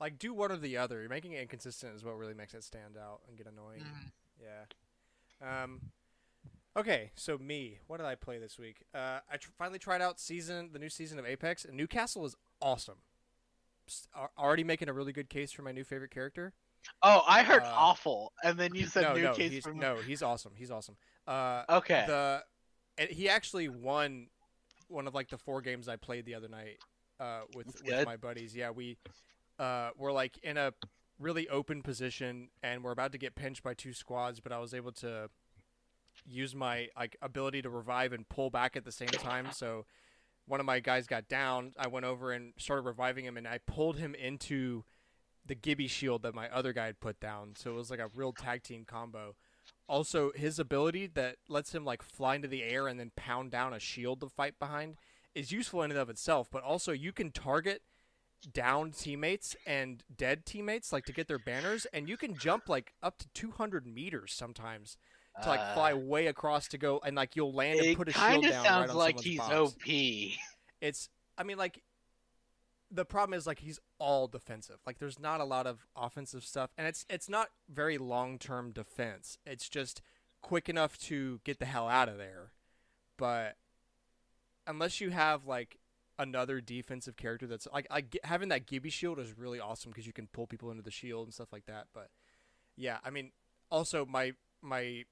Like 0.00 0.18
do 0.18 0.32
one 0.32 0.50
or 0.52 0.56
the 0.56 0.76
other. 0.78 1.00
You're 1.00 1.08
making 1.10 1.32
it 1.32 1.42
inconsistent 1.42 1.94
is 1.94 2.04
what 2.04 2.16
really 2.16 2.34
makes 2.34 2.54
it 2.54 2.64
stand 2.64 2.96
out 2.96 3.20
and 3.28 3.36
get 3.36 3.46
annoying. 3.46 3.82
Mhm. 3.82 4.12
Yeah. 4.42 5.62
Um. 5.64 5.80
Okay, 6.76 7.10
so 7.14 7.38
me, 7.38 7.78
what 7.86 7.96
did 7.96 8.06
I 8.06 8.14
play 8.16 8.38
this 8.38 8.58
week? 8.58 8.82
Uh, 8.94 9.20
I 9.32 9.38
tr- 9.38 9.48
finally 9.56 9.78
tried 9.78 10.02
out 10.02 10.20
season 10.20 10.70
the 10.74 10.78
new 10.78 10.90
season 10.90 11.18
of 11.18 11.24
Apex, 11.24 11.64
and 11.64 11.74
Newcastle 11.74 12.26
is 12.26 12.34
awesome. 12.60 12.98
S- 13.88 14.06
a- 14.14 14.28
already 14.38 14.62
making 14.62 14.90
a 14.90 14.92
really 14.92 15.12
good 15.12 15.30
case 15.30 15.52
for 15.52 15.62
my 15.62 15.72
new 15.72 15.84
favorite 15.84 16.10
character. 16.10 16.52
Oh, 17.02 17.22
I 17.26 17.44
heard 17.44 17.62
Uh, 17.62 17.72
awful, 17.74 18.34
and 18.44 18.58
then 18.58 18.74
you 18.74 18.86
said 18.86 19.04
no, 19.04 19.14
new 19.14 19.22
no, 19.22 19.32
case 19.34 19.52
he's, 19.52 19.64
from 19.64 19.78
no, 19.78 19.96
he's 19.96 20.22
awesome. 20.22 20.52
He's 20.54 20.70
awesome. 20.70 20.96
Uh, 21.26 21.64
Okay, 21.70 22.04
the 22.06 22.44
and 22.98 23.08
he 23.08 23.28
actually 23.30 23.68
won 23.70 24.28
one 24.88 25.06
of 25.06 25.14
like 25.14 25.28
the 25.28 25.38
four 25.38 25.60
games 25.60 25.88
I 25.88 25.96
played 25.96 26.24
the 26.26 26.34
other 26.34 26.48
night 26.48 26.78
uh, 27.20 27.40
with 27.54 27.66
with 27.84 28.06
my 28.06 28.16
buddies. 28.16 28.54
Yeah, 28.54 28.70
we 28.70 28.96
uh, 29.58 29.90
were 29.96 30.12
like 30.12 30.38
in 30.42 30.56
a 30.56 30.72
really 31.18 31.48
open 31.48 31.82
position 31.82 32.48
and 32.62 32.84
we're 32.84 32.90
about 32.92 33.12
to 33.12 33.18
get 33.18 33.34
pinched 33.34 33.62
by 33.62 33.74
two 33.74 33.92
squads, 33.92 34.40
but 34.40 34.52
I 34.52 34.58
was 34.58 34.74
able 34.74 34.92
to 34.92 35.30
use 36.24 36.54
my 36.54 36.88
like 36.96 37.16
ability 37.22 37.62
to 37.62 37.70
revive 37.70 38.12
and 38.12 38.28
pull 38.28 38.50
back 38.50 38.76
at 38.76 38.84
the 38.84 38.92
same 38.92 39.08
time. 39.08 39.48
So 39.52 39.86
one 40.46 40.60
of 40.60 40.66
my 40.66 40.80
guys 40.80 41.06
got 41.06 41.28
down. 41.28 41.72
I 41.78 41.88
went 41.88 42.06
over 42.06 42.32
and 42.32 42.52
started 42.56 42.82
reviving 42.82 43.24
him, 43.24 43.36
and 43.36 43.46
I 43.46 43.58
pulled 43.58 43.98
him 43.98 44.14
into 44.14 44.84
the 45.44 45.54
Gibby 45.54 45.88
shield 45.88 46.22
that 46.22 46.34
my 46.34 46.48
other 46.50 46.72
guy 46.72 46.86
had 46.86 47.00
put 47.00 47.20
down. 47.20 47.54
So 47.56 47.70
it 47.70 47.74
was 47.74 47.90
like 47.90 48.00
a 48.00 48.08
real 48.14 48.32
tag 48.32 48.62
team 48.62 48.84
combo. 48.86 49.34
Also, 49.88 50.32
his 50.34 50.58
ability 50.58 51.06
that 51.06 51.36
lets 51.48 51.74
him 51.74 51.84
like 51.84 52.02
fly 52.02 52.34
into 52.34 52.48
the 52.48 52.62
air 52.64 52.88
and 52.88 52.98
then 52.98 53.12
pound 53.16 53.50
down 53.50 53.72
a 53.72 53.78
shield 53.78 54.20
to 54.20 54.28
fight 54.28 54.58
behind 54.58 54.96
is 55.34 55.52
useful 55.52 55.82
in 55.82 55.90
and 55.90 56.00
of 56.00 56.10
itself. 56.10 56.48
But 56.50 56.62
also, 56.64 56.92
you 56.92 57.12
can 57.12 57.30
target 57.30 57.82
down 58.52 58.90
teammates 58.90 59.56
and 59.66 60.02
dead 60.14 60.44
teammates 60.44 60.92
like 60.92 61.04
to 61.04 61.12
get 61.12 61.28
their 61.28 61.38
banners, 61.38 61.86
and 61.92 62.08
you 62.08 62.16
can 62.16 62.36
jump 62.36 62.68
like 62.68 62.92
up 63.02 63.18
to 63.18 63.28
200 63.34 63.86
meters 63.86 64.32
sometimes 64.32 64.96
to 65.42 65.48
like 65.48 65.74
fly 65.74 65.92
Uh, 65.92 65.96
way 65.96 66.26
across 66.26 66.66
to 66.68 66.78
go 66.78 67.00
and 67.04 67.14
like 67.16 67.36
you'll 67.36 67.52
land 67.52 67.78
and 67.80 67.96
put 67.96 68.08
a 68.08 68.12
kind 68.12 68.42
shield 68.42 68.44
of 68.46 68.50
down 68.50 68.64
sounds 68.64 68.88
right 68.88 68.90
on 68.90 68.96
like 68.96 69.18
someone's 69.18 69.24
he's 69.24 69.38
box. 69.38 69.52
OP. 69.52 70.38
It's 70.80 71.08
I 71.38 71.42
mean 71.42 71.58
like 71.58 71.82
the 72.96 73.04
problem 73.04 73.36
is 73.36 73.46
like 73.46 73.60
he's 73.60 73.78
all 73.98 74.26
defensive. 74.26 74.78
Like 74.86 74.98
there's 74.98 75.18
not 75.18 75.40
a 75.40 75.44
lot 75.44 75.66
of 75.66 75.86
offensive 75.94 76.44
stuff 76.44 76.70
and 76.76 76.86
it's 76.86 77.04
it's 77.08 77.28
not 77.28 77.50
very 77.68 77.98
long-term 77.98 78.72
defense. 78.72 79.38
It's 79.46 79.68
just 79.68 80.02
quick 80.42 80.68
enough 80.68 80.98
to 80.98 81.40
get 81.44 81.58
the 81.58 81.66
hell 81.66 81.88
out 81.88 82.08
of 82.08 82.18
there. 82.18 82.52
But 83.16 83.56
unless 84.66 85.00
you 85.00 85.10
have 85.10 85.46
like 85.46 85.78
another 86.18 86.60
defensive 86.60 87.16
character 87.16 87.46
that's 87.46 87.68
like, 87.72 87.86
like 87.90 88.18
having 88.24 88.48
that 88.48 88.66
Gibby 88.66 88.90
shield 88.90 89.18
is 89.18 89.36
really 89.36 89.60
awesome 89.60 89.90
because 89.90 90.06
you 90.06 90.12
can 90.12 90.26
pull 90.28 90.46
people 90.46 90.70
into 90.70 90.82
the 90.82 90.90
shield 90.90 91.26
and 91.26 91.34
stuff 91.34 91.52
like 91.52 91.66
that. 91.66 91.86
But 91.92 92.08
yeah, 92.76 92.98
I 93.04 93.10
mean, 93.10 93.32
also 93.70 94.06
my 94.06 94.32
my 94.62 95.04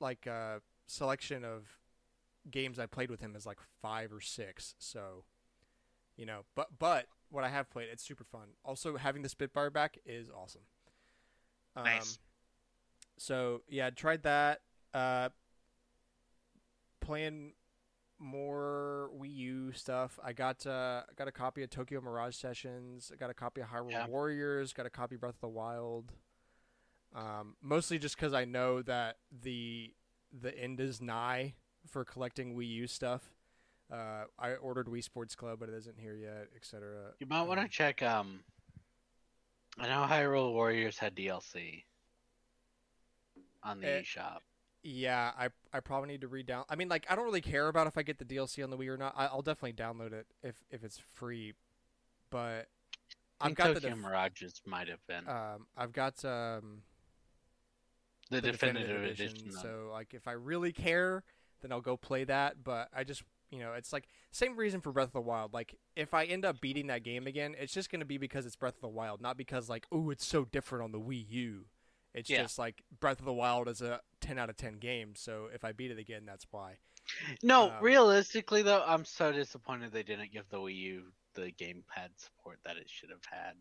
like 0.00 0.26
uh, 0.26 0.58
selection 0.86 1.44
of 1.44 1.78
games 2.50 2.78
I 2.78 2.86
played 2.86 3.10
with 3.10 3.20
him 3.20 3.34
is 3.36 3.46
like 3.46 3.58
five 3.82 4.12
or 4.12 4.20
six. 4.20 4.74
So 4.78 5.24
you 6.18 6.26
know, 6.26 6.40
but 6.54 6.78
but 6.78 7.06
what 7.30 7.44
I 7.44 7.48
have 7.48 7.70
played, 7.70 7.88
it's 7.90 8.02
super 8.02 8.24
fun. 8.24 8.48
Also, 8.64 8.96
having 8.98 9.22
the 9.22 9.28
Spitfire 9.30 9.70
back 9.70 9.98
is 10.04 10.28
awesome. 10.30 10.62
Um, 11.76 11.84
Nice. 11.84 12.18
So 13.16 13.62
yeah, 13.68 13.86
I 13.86 13.90
tried 13.90 14.24
that. 14.24 14.60
Uh, 14.92 15.30
playing 17.00 17.52
more 18.18 19.10
Wii 19.16 19.34
U 19.34 19.72
stuff. 19.72 20.18
I 20.24 20.32
got 20.32 20.66
uh, 20.66 21.02
I 21.08 21.12
got 21.16 21.28
a 21.28 21.32
copy 21.32 21.62
of 21.62 21.70
Tokyo 21.70 22.00
Mirage 22.00 22.36
Sessions. 22.36 23.10
I 23.12 23.16
got 23.16 23.30
a 23.30 23.34
copy 23.34 23.60
of 23.60 23.68
Hyrule 23.68 23.90
Yeah. 23.92 24.06
Warriors. 24.08 24.72
Got 24.72 24.86
a 24.86 24.90
copy 24.90 25.14
of 25.14 25.20
Breath 25.20 25.34
of 25.36 25.40
the 25.40 25.48
Wild. 25.48 26.12
Um, 27.14 27.56
mostly 27.62 27.98
just 27.98 28.16
because 28.16 28.34
I 28.34 28.44
know 28.44 28.82
that 28.82 29.16
the 29.42 29.94
the 30.32 30.56
end 30.58 30.80
is 30.80 31.00
nigh 31.00 31.54
for 31.86 32.04
collecting 32.04 32.54
Wii 32.56 32.68
U 32.68 32.86
stuff. 32.86 33.30
Uh, 33.90 34.24
I 34.38 34.54
ordered 34.54 34.86
Wii 34.86 35.02
Sports 35.02 35.34
Club, 35.34 35.58
but 35.60 35.68
it 35.70 35.74
isn't 35.74 35.98
here 35.98 36.14
yet, 36.14 36.48
etc. 36.54 37.12
You 37.20 37.26
might 37.26 37.42
want 37.42 37.58
to 37.58 37.64
Um, 37.64 37.68
check. 37.70 38.02
Um, 38.02 38.44
I 39.78 39.86
know 39.88 40.06
Hyrule 40.08 40.52
Warriors 40.52 40.98
had 40.98 41.14
DLC 41.14 41.84
on 43.62 43.80
the 43.80 43.86
Eh, 43.88 44.00
eShop. 44.02 44.40
Yeah, 44.82 45.32
I 45.38 45.48
I 45.72 45.80
probably 45.80 46.08
need 46.08 46.20
to 46.20 46.28
read 46.28 46.46
down. 46.46 46.64
I 46.68 46.76
mean, 46.76 46.88
like 46.88 47.06
I 47.10 47.14
don't 47.16 47.24
really 47.24 47.40
care 47.40 47.68
about 47.68 47.86
if 47.86 47.98
I 47.98 48.02
get 48.02 48.18
the 48.18 48.24
DLC 48.24 48.62
on 48.62 48.70
the 48.70 48.76
Wii 48.76 48.88
or 48.88 48.96
not. 48.96 49.14
I, 49.16 49.26
I'll 49.26 49.42
definitely 49.42 49.72
download 49.72 50.12
it 50.12 50.26
if 50.42 50.62
if 50.70 50.84
it's 50.84 50.98
free. 50.98 51.54
But 52.30 52.68
I've 53.40 53.54
got 53.54 53.68
Tokyo 53.68 53.80
the 53.80 53.88
def- 53.90 53.98
Mirages 53.98 54.60
might 54.66 54.88
have 54.88 55.04
been 55.06 55.26
um 55.28 55.66
I've 55.76 55.92
got 55.92 56.22
um 56.24 56.82
the, 58.30 58.40
the 58.40 58.52
definitive, 58.52 59.02
edition. 59.04 59.50
though. 59.50 59.58
So 59.60 59.88
like 59.90 60.12
if 60.14 60.28
I 60.28 60.32
really 60.32 60.72
care, 60.72 61.24
then 61.62 61.72
I'll 61.72 61.80
go 61.80 61.96
play 61.96 62.24
that. 62.24 62.62
But 62.62 62.88
I 62.94 63.04
just 63.04 63.22
you 63.50 63.58
know 63.58 63.72
it's 63.72 63.92
like 63.92 64.08
same 64.30 64.56
reason 64.56 64.80
for 64.80 64.92
Breath 64.92 65.08
of 65.08 65.12
the 65.12 65.20
Wild. 65.20 65.52
Like 65.54 65.74
if 65.96 66.14
I 66.14 66.24
end 66.24 66.44
up 66.44 66.60
beating 66.60 66.88
that 66.88 67.02
game 67.02 67.26
again, 67.26 67.54
it's 67.58 67.72
just 67.72 67.90
gonna 67.90 68.04
be 68.04 68.18
because 68.18 68.46
it's 68.46 68.56
Breath 68.56 68.74
of 68.76 68.80
the 68.82 68.88
Wild, 68.88 69.20
not 69.20 69.36
because 69.36 69.68
like 69.68 69.86
oh 69.92 70.10
it's 70.10 70.26
so 70.26 70.44
different 70.44 70.84
on 70.84 70.92
the 70.92 71.00
Wii 71.00 71.24
U. 71.30 71.64
It's 72.14 72.30
Yeah. 72.30 72.42
just 72.42 72.58
like 72.58 72.82
Breath 73.00 73.20
of 73.20 73.26
the 73.26 73.32
Wild 73.32 73.68
is 73.68 73.82
a 73.82 74.00
ten 74.20 74.38
out 74.38 74.50
of 74.50 74.56
ten 74.56 74.78
game. 74.78 75.14
So 75.14 75.48
if 75.52 75.64
I 75.64 75.72
beat 75.72 75.90
it 75.90 75.98
again, 75.98 76.24
that's 76.26 76.46
why. 76.50 76.78
No, 77.42 77.70
um, 77.70 77.82
realistically 77.82 78.62
though, 78.62 78.82
I'm 78.86 79.04
so 79.04 79.32
disappointed 79.32 79.92
they 79.92 80.02
didn't 80.02 80.32
give 80.32 80.48
the 80.50 80.58
Wii 80.58 80.76
U 80.76 81.02
the 81.34 81.52
gamepad 81.52 82.10
support 82.16 82.58
that 82.64 82.76
it 82.76 82.88
should 82.90 83.10
have 83.10 83.24
had. 83.30 83.54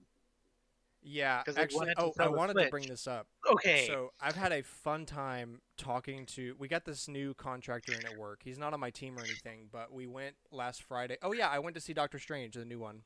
Yeah, 1.04 1.44
actually, 1.56 1.94
oh, 1.98 2.12
I 2.20 2.28
wanted 2.28 2.56
to 2.56 2.70
bring 2.70 2.88
this 2.88 3.08
up. 3.08 3.28
Okay. 3.50 3.86
So 3.88 4.12
I've 4.20 4.36
had 4.36 4.52
a 4.52 4.62
fun 4.64 5.06
time 5.06 5.62
talking 5.78 6.26
to. 6.28 6.56
We 6.60 6.68
got 6.68 6.86
this 6.86 7.08
new 7.08 7.34
contractor 7.36 7.94
in 7.94 8.06
at 8.06 8.18
work. 8.18 8.42
He's 8.44 8.58
not 8.58 8.74
on 8.74 8.80
my 8.80 8.90
team 8.90 9.18
or 9.18 9.22
anything, 9.22 9.70
but 9.72 9.94
we 9.94 10.06
went 10.08 10.36
last 10.52 10.84
Friday. 10.84 11.18
Oh 11.22 11.32
yeah, 11.32 11.48
I 11.48 11.60
went 11.60 11.76
to 11.76 11.82
see 11.82 11.94
Doctor 11.94 12.20
Strange, 12.20 12.56
the 12.56 12.66
new 12.66 12.80
one. 12.80 13.04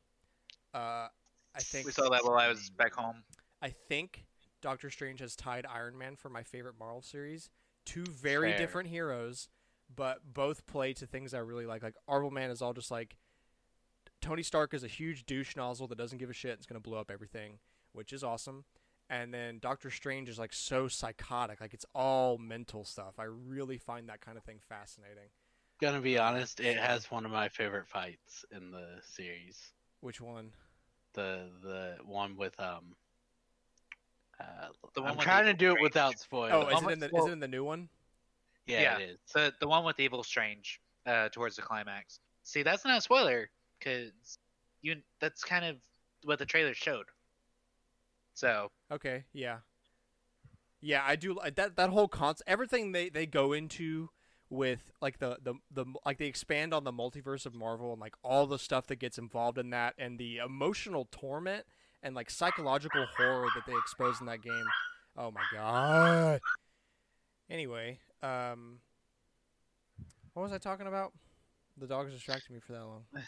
Uh, 0.74 1.08
I 1.56 1.60
think 1.60 1.86
we 1.86 1.92
saw 1.92 2.10
that 2.10 2.24
while 2.24 2.38
I 2.38 2.48
was 2.48 2.70
back 2.72 2.96
home. 2.96 3.24
I 3.62 3.70
think 3.70 4.26
Doctor 4.62 4.90
Strange 4.90 5.20
has 5.20 5.36
tied 5.36 5.66
Iron 5.72 5.98
Man 5.98 6.16
for 6.16 6.30
my 6.30 6.44
favorite 6.44 6.76
Marvel 6.80 7.02
series. 7.02 7.50
Two 7.86 8.06
very 8.06 8.52
Fair. 8.52 8.58
different 8.58 8.90
heroes, 8.90 9.50
but 9.94 10.20
both 10.34 10.66
play 10.66 10.94
to 10.94 11.06
things 11.06 11.34
I 11.34 11.40
really 11.40 11.66
like. 11.66 11.84
Like 11.84 11.96
Marvel 12.08 12.32
Man 12.32 12.50
is 12.52 12.62
all 12.62 12.74
just 12.74 12.92
like 12.92 13.18
Tony 14.22 14.44
Stark 14.44 14.74
is 14.74 14.84
a 14.84 14.88
huge 14.88 15.26
douche 15.26 15.56
nozzle 15.56 15.88
that 15.88 15.98
doesn't 15.98 16.20
give 16.20 16.30
a 16.30 16.34
shit. 16.34 16.52
It's 16.52 16.66
gonna 16.66 16.80
blow 16.80 17.00
up 17.00 17.12
everything, 17.12 17.60
which 17.94 18.14
is 18.14 18.24
awesome. 18.24 18.66
And 19.10 19.34
then 19.34 19.60
Doctor 19.60 19.92
Strange 19.92 20.30
is 20.30 20.40
like 20.40 20.54
so 20.54 20.88
psychotic, 20.88 21.60
like 21.60 21.74
it's 21.74 21.86
all 21.94 22.38
mental 22.38 22.86
stuff. 22.86 23.16
I 23.20 23.26
really 23.26 23.78
find 23.78 24.08
that 24.08 24.22
kind 24.22 24.38
of 24.38 24.44
thing 24.44 24.60
fascinating. 24.70 25.30
Gonna 25.82 26.00
be 26.00 26.18
honest, 26.18 26.60
it 26.60 26.78
has 26.78 27.10
one 27.12 27.26
of 27.26 27.32
my 27.32 27.50
favorite 27.50 27.88
fights 27.88 28.46
in 28.56 28.72
the 28.72 28.88
series. 29.02 29.60
Which 30.00 30.22
one? 30.22 30.52
The 31.14 31.50
the 31.62 31.98
one 32.06 32.38
with 32.38 32.58
um. 32.60 32.96
Uh, 34.40 34.68
The 34.96 35.02
one 35.02 35.12
I'm 35.12 35.18
trying 35.18 35.46
to 35.46 35.54
do 35.54 35.76
it 35.76 35.82
without 35.82 36.18
spoilers. 36.20 36.54
Oh, 36.54 36.78
is 36.78 36.84
it 36.84 36.92
in 36.92 37.00
the 37.00 37.08
is 37.08 37.26
it 37.26 37.32
in 37.32 37.40
the 37.40 37.48
new 37.48 37.64
one? 37.64 37.90
yeah, 38.66 38.82
yeah. 38.82 38.98
it 39.00 39.10
is. 39.10 39.18
The 39.34 39.54
the 39.60 39.68
one 39.68 39.84
with 39.84 40.00
Evil 40.00 40.24
Strange 40.24 40.80
uh, 41.06 41.30
towards 41.30 41.56
the 41.58 41.64
climax. 41.64 42.20
See, 42.44 42.64
that's 42.64 42.86
not 42.86 42.98
a 42.98 43.02
spoiler 43.02 43.50
because 43.78 44.38
you 44.82 44.98
that's 45.20 45.44
kind 45.44 45.66
of 45.66 45.78
what 46.24 46.40
the 46.40 46.46
trailer 46.46 46.74
showed. 46.74 47.06
So 48.42 48.72
Okay, 48.92 49.26
yeah, 49.34 49.58
yeah. 50.82 51.04
I 51.06 51.16
do 51.16 51.36
like 51.36 51.54
that. 51.58 51.76
That 51.76 51.92
whole 51.92 52.08
concept, 52.08 52.50
everything 52.50 52.92
they 52.92 53.08
they 53.10 53.28
go 53.28 53.54
into 53.54 54.10
with 54.50 54.92
like 55.00 55.20
the, 55.20 55.38
the 55.44 55.54
the 55.70 55.86
like 56.08 56.18
they 56.18 56.26
expand 56.26 56.74
on 56.74 56.84
the 56.84 56.92
multiverse 56.92 57.46
of 57.46 57.54
Marvel 57.54 57.92
and 57.92 58.02
like 58.02 58.16
all 58.24 58.48
the 58.48 58.58
stuff 58.58 58.88
that 58.88 58.96
gets 58.96 59.20
involved 59.20 59.60
in 59.60 59.70
that 59.70 59.94
and 60.00 60.18
the 60.18 60.38
emotional 60.38 61.08
torment 61.12 61.68
and 62.02 62.16
like 62.16 62.32
psychological 62.32 63.06
horror 63.16 63.48
that 63.54 63.64
they 63.68 63.78
expose 63.78 64.20
in 64.20 64.26
that 64.26 64.42
game. 64.42 64.66
Oh 65.16 65.30
my 65.30 65.44
god. 65.54 66.42
Anyway, 67.48 68.00
um, 68.24 68.80
what 70.34 70.42
was 70.42 70.52
I 70.52 70.58
talking 70.58 70.88
about? 70.88 71.14
The 71.78 71.86
dogs 71.86 72.12
distracted 72.12 72.52
me 72.52 72.60
for 72.60 72.72
that 72.72 72.86
long. 72.86 73.04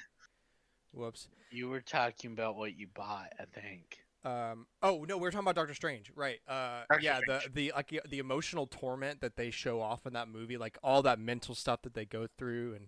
Whoops. 0.91 1.27
You 1.51 1.69
were 1.69 1.81
talking 1.81 2.31
about 2.31 2.55
what 2.55 2.75
you 2.75 2.87
bought, 2.87 3.31
I 3.39 3.45
think. 3.45 4.02
Um, 4.25 4.67
oh 4.81 5.05
no, 5.07 5.17
we 5.17 5.27
are 5.27 5.31
talking 5.31 5.43
about 5.45 5.55
Doctor 5.55 5.73
Strange, 5.73 6.11
right? 6.15 6.39
Uh, 6.47 6.83
Doctor 6.89 6.99
yeah, 7.03 7.19
the 7.27 7.39
Strange. 7.39 7.55
the 7.55 7.71
like 7.75 7.87
the- 7.89 8.01
the 8.09 8.19
emotional 8.19 8.67
torment 8.67 9.19
that 9.21 9.35
they 9.35 9.51
show 9.51 9.81
off 9.81 10.05
in 10.05 10.13
that 10.13 10.29
movie, 10.29 10.57
like 10.57 10.77
all 10.81 11.01
that 11.01 11.19
mental 11.19 11.55
stuff 11.55 11.81
that 11.81 11.93
they 11.93 12.05
go 12.05 12.27
through, 12.37 12.75
and 12.75 12.87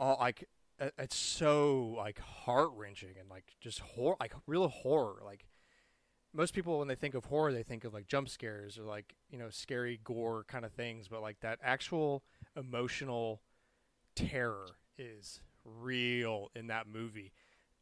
all 0.00 0.16
like 0.20 0.48
it's 0.98 1.16
so 1.16 1.94
like 1.96 2.18
heart 2.18 2.70
wrenching 2.74 3.14
and 3.18 3.28
like 3.28 3.54
just 3.60 3.78
horror, 3.80 4.16
like 4.18 4.32
real 4.46 4.66
horror. 4.68 5.20
Like 5.24 5.46
most 6.32 6.52
people 6.54 6.78
when 6.80 6.88
they 6.88 6.94
think 6.96 7.14
of 7.14 7.26
horror, 7.26 7.52
they 7.52 7.62
think 7.62 7.84
of 7.84 7.94
like 7.94 8.08
jump 8.08 8.28
scares 8.28 8.76
or 8.78 8.84
like 8.84 9.14
you 9.30 9.38
know 9.38 9.50
scary 9.50 10.00
gore 10.02 10.44
kind 10.48 10.64
of 10.64 10.72
things, 10.72 11.06
but 11.06 11.22
like 11.22 11.38
that 11.40 11.58
actual 11.62 12.24
emotional 12.56 13.40
terror 14.16 14.66
is 14.98 15.40
real 15.64 16.50
in 16.56 16.66
that 16.68 16.88
movie, 16.88 17.32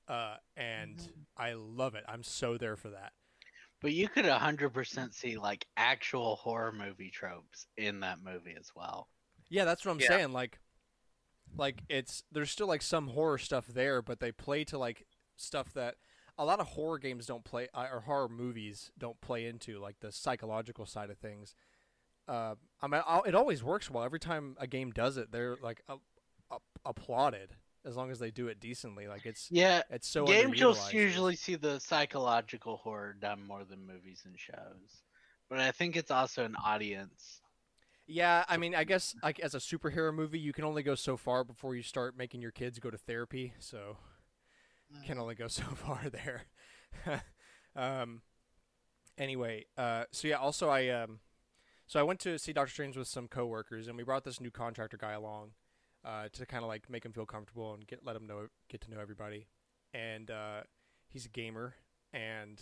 uh, 0.08 0.36
and 0.56 0.96
Mhm. 0.96 1.26
I 1.36 1.52
love 1.52 1.94
it. 1.94 2.04
I'm 2.08 2.22
so 2.22 2.56
there 2.56 2.76
for 2.76 2.90
that. 2.90 3.12
But 3.80 3.92
you 3.92 4.08
could 4.08 4.24
100% 4.24 5.14
see 5.14 5.36
like 5.38 5.66
actual 5.76 6.36
horror 6.36 6.72
movie 6.72 7.10
tropes 7.10 7.66
in 7.76 8.00
that 8.00 8.20
movie 8.22 8.56
as 8.58 8.70
well. 8.74 9.08
Yeah, 9.50 9.64
that's 9.64 9.84
what 9.84 9.92
I'm 9.92 10.00
Yeah. 10.00 10.08
saying. 10.08 10.32
Like, 10.32 10.58
like 11.56 11.82
it's 11.88 12.24
there's 12.32 12.50
still 12.50 12.66
like 12.66 12.82
some 12.82 13.08
horror 13.08 13.38
stuff 13.38 13.66
there, 13.66 14.02
but 14.02 14.20
they 14.20 14.32
play 14.32 14.64
to 14.64 14.78
like 14.78 15.06
stuff 15.36 15.72
that 15.74 15.96
a 16.36 16.44
lot 16.44 16.60
of 16.60 16.68
horror 16.68 16.98
games 16.98 17.26
don't 17.26 17.44
play 17.44 17.68
uh, 17.74 17.86
or 17.92 18.00
horror 18.00 18.28
movies 18.28 18.90
don't 18.98 19.20
play 19.20 19.46
into, 19.46 19.78
like 19.78 20.00
the 20.00 20.12
psychological 20.12 20.86
side 20.86 21.10
of 21.10 21.18
things. 21.18 21.54
Uh, 22.26 22.56
I 22.82 22.86
mean, 22.88 23.02
I'll, 23.06 23.22
it 23.22 23.34
always 23.34 23.62
works 23.62 23.90
well. 23.90 24.04
Every 24.04 24.20
time 24.20 24.56
a 24.60 24.66
game 24.66 24.90
does 24.90 25.16
it, 25.16 25.32
they're 25.32 25.56
like 25.62 25.82
a, 25.88 25.94
a, 26.50 26.58
applauded 26.84 27.56
as 27.84 27.96
long 27.96 28.10
as 28.10 28.18
they 28.18 28.30
do 28.30 28.48
it 28.48 28.60
decently. 28.60 29.08
Like 29.08 29.26
it's 29.26 29.48
Yeah, 29.50 29.82
it's 29.90 30.08
so 30.08 30.24
games 30.24 30.58
you'll 30.58 30.76
usually 30.90 31.36
see 31.36 31.54
the 31.56 31.78
psychological 31.78 32.76
horror 32.78 33.16
done 33.18 33.46
more 33.46 33.64
than 33.64 33.86
movies 33.86 34.22
and 34.24 34.38
shows. 34.38 35.02
But 35.48 35.60
I 35.60 35.70
think 35.70 35.96
it's 35.96 36.10
also 36.10 36.44
an 36.44 36.56
audience. 36.62 37.40
Yeah, 38.06 38.44
I 38.48 38.56
mean, 38.56 38.74
I 38.74 38.84
guess 38.84 39.14
like 39.22 39.40
as 39.40 39.54
a 39.54 39.58
superhero 39.58 40.14
movie, 40.14 40.38
you 40.38 40.52
can 40.52 40.64
only 40.64 40.82
go 40.82 40.94
so 40.94 41.16
far 41.16 41.44
before 41.44 41.74
you 41.74 41.82
start 41.82 42.16
making 42.16 42.40
your 42.40 42.50
kids 42.50 42.78
go 42.78 42.90
to 42.90 42.98
therapy. 42.98 43.52
So 43.58 43.96
can 45.06 45.18
only 45.18 45.34
go 45.34 45.48
so 45.48 45.64
far 45.64 46.00
there. 46.10 46.44
um, 47.76 48.22
anyway, 49.16 49.66
uh, 49.76 50.04
so 50.10 50.28
yeah. 50.28 50.36
Also, 50.36 50.68
I 50.68 50.88
um, 50.88 51.20
so 51.86 52.00
I 52.00 52.02
went 52.02 52.20
to 52.20 52.38
see 52.38 52.52
Doctor 52.52 52.72
Strange 52.72 52.96
with 52.96 53.08
some 53.08 53.28
coworkers, 53.28 53.88
and 53.88 53.96
we 53.96 54.02
brought 54.02 54.24
this 54.24 54.40
new 54.40 54.50
contractor 54.50 54.96
guy 54.96 55.12
along 55.12 55.52
uh, 56.04 56.28
to 56.32 56.46
kind 56.46 56.62
of 56.62 56.68
like 56.68 56.88
make 56.88 57.04
him 57.04 57.12
feel 57.12 57.26
comfortable 57.26 57.74
and 57.74 57.86
get 57.86 58.04
let 58.04 58.16
him 58.16 58.26
know 58.26 58.48
get 58.68 58.80
to 58.82 58.90
know 58.90 59.00
everybody. 59.00 59.46
And 59.94 60.30
uh, 60.30 60.60
he's 61.08 61.26
a 61.26 61.30
gamer, 61.30 61.74
and 62.12 62.60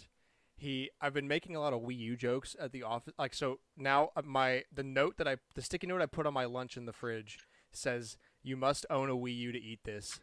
he 0.57 0.91
I've 1.01 1.14
been 1.14 1.28
making 1.28 1.57
a 1.57 1.61
lot 1.61 1.72
of 1.72 1.80
Wii 1.82 1.99
U 1.99 2.16
jokes 2.16 2.57
at 2.59 2.72
the 2.72 2.82
office. 2.82 3.14
Like 3.18 3.34
so 3.34 3.61
now, 3.76 4.11
uh, 4.16 4.22
my 4.24 4.64
the 4.72 4.84
note 4.84 5.16
that 5.18 5.28
I 5.28 5.37
the 5.55 5.62
sticky 5.62 5.87
note 5.87 6.03
I 6.03 6.07
put 6.07 6.26
on 6.26 6.34
my 6.34 6.45
lunch 6.45 6.76
in 6.76 6.87
the 6.87 6.93
fridge 6.93 7.39
says, 7.72 8.16
"You 8.43 8.57
must 8.57 8.87
own 8.91 9.11
a 9.11 9.14
Wii 9.16 9.37
U 9.37 9.53
to 9.53 9.59
eat 9.59 9.80
this." 9.84 10.20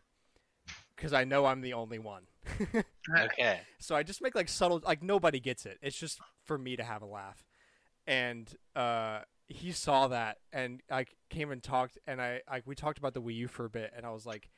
Because 0.95 1.11
I 1.11 1.23
know 1.23 1.45
I'm 1.45 1.61
the 1.61 1.73
only 1.73 1.99
one. 1.99 2.23
Okay. 3.19 3.59
So 3.79 3.97
I 3.97 4.03
just 4.03 4.21
make 4.21 4.33
like 4.33 4.47
subtle, 4.47 4.81
like 4.85 5.03
nobody 5.03 5.41
gets 5.41 5.65
it. 5.65 5.77
It's 5.81 5.99
just 5.99 6.19
for 6.45 6.57
me 6.57 6.77
to 6.77 6.83
have 6.83 7.01
a 7.01 7.05
laugh. 7.05 7.45
And 8.07 8.49
uh, 8.77 9.19
he 9.47 9.71
saw 9.71 10.07
that 10.07 10.37
and 10.51 10.81
I 10.89 11.05
came 11.29 11.51
and 11.51 11.61
talked, 11.61 11.97
and 12.07 12.21
I 12.21 12.41
like 12.49 12.63
we 12.65 12.75
talked 12.75 12.97
about 12.97 13.13
the 13.13 13.21
Wii 13.21 13.35
U 13.35 13.47
for 13.47 13.65
a 13.65 13.69
bit, 13.69 13.91
and 13.95 14.05
I 14.05 14.11
was 14.11 14.25
like, 14.25 14.49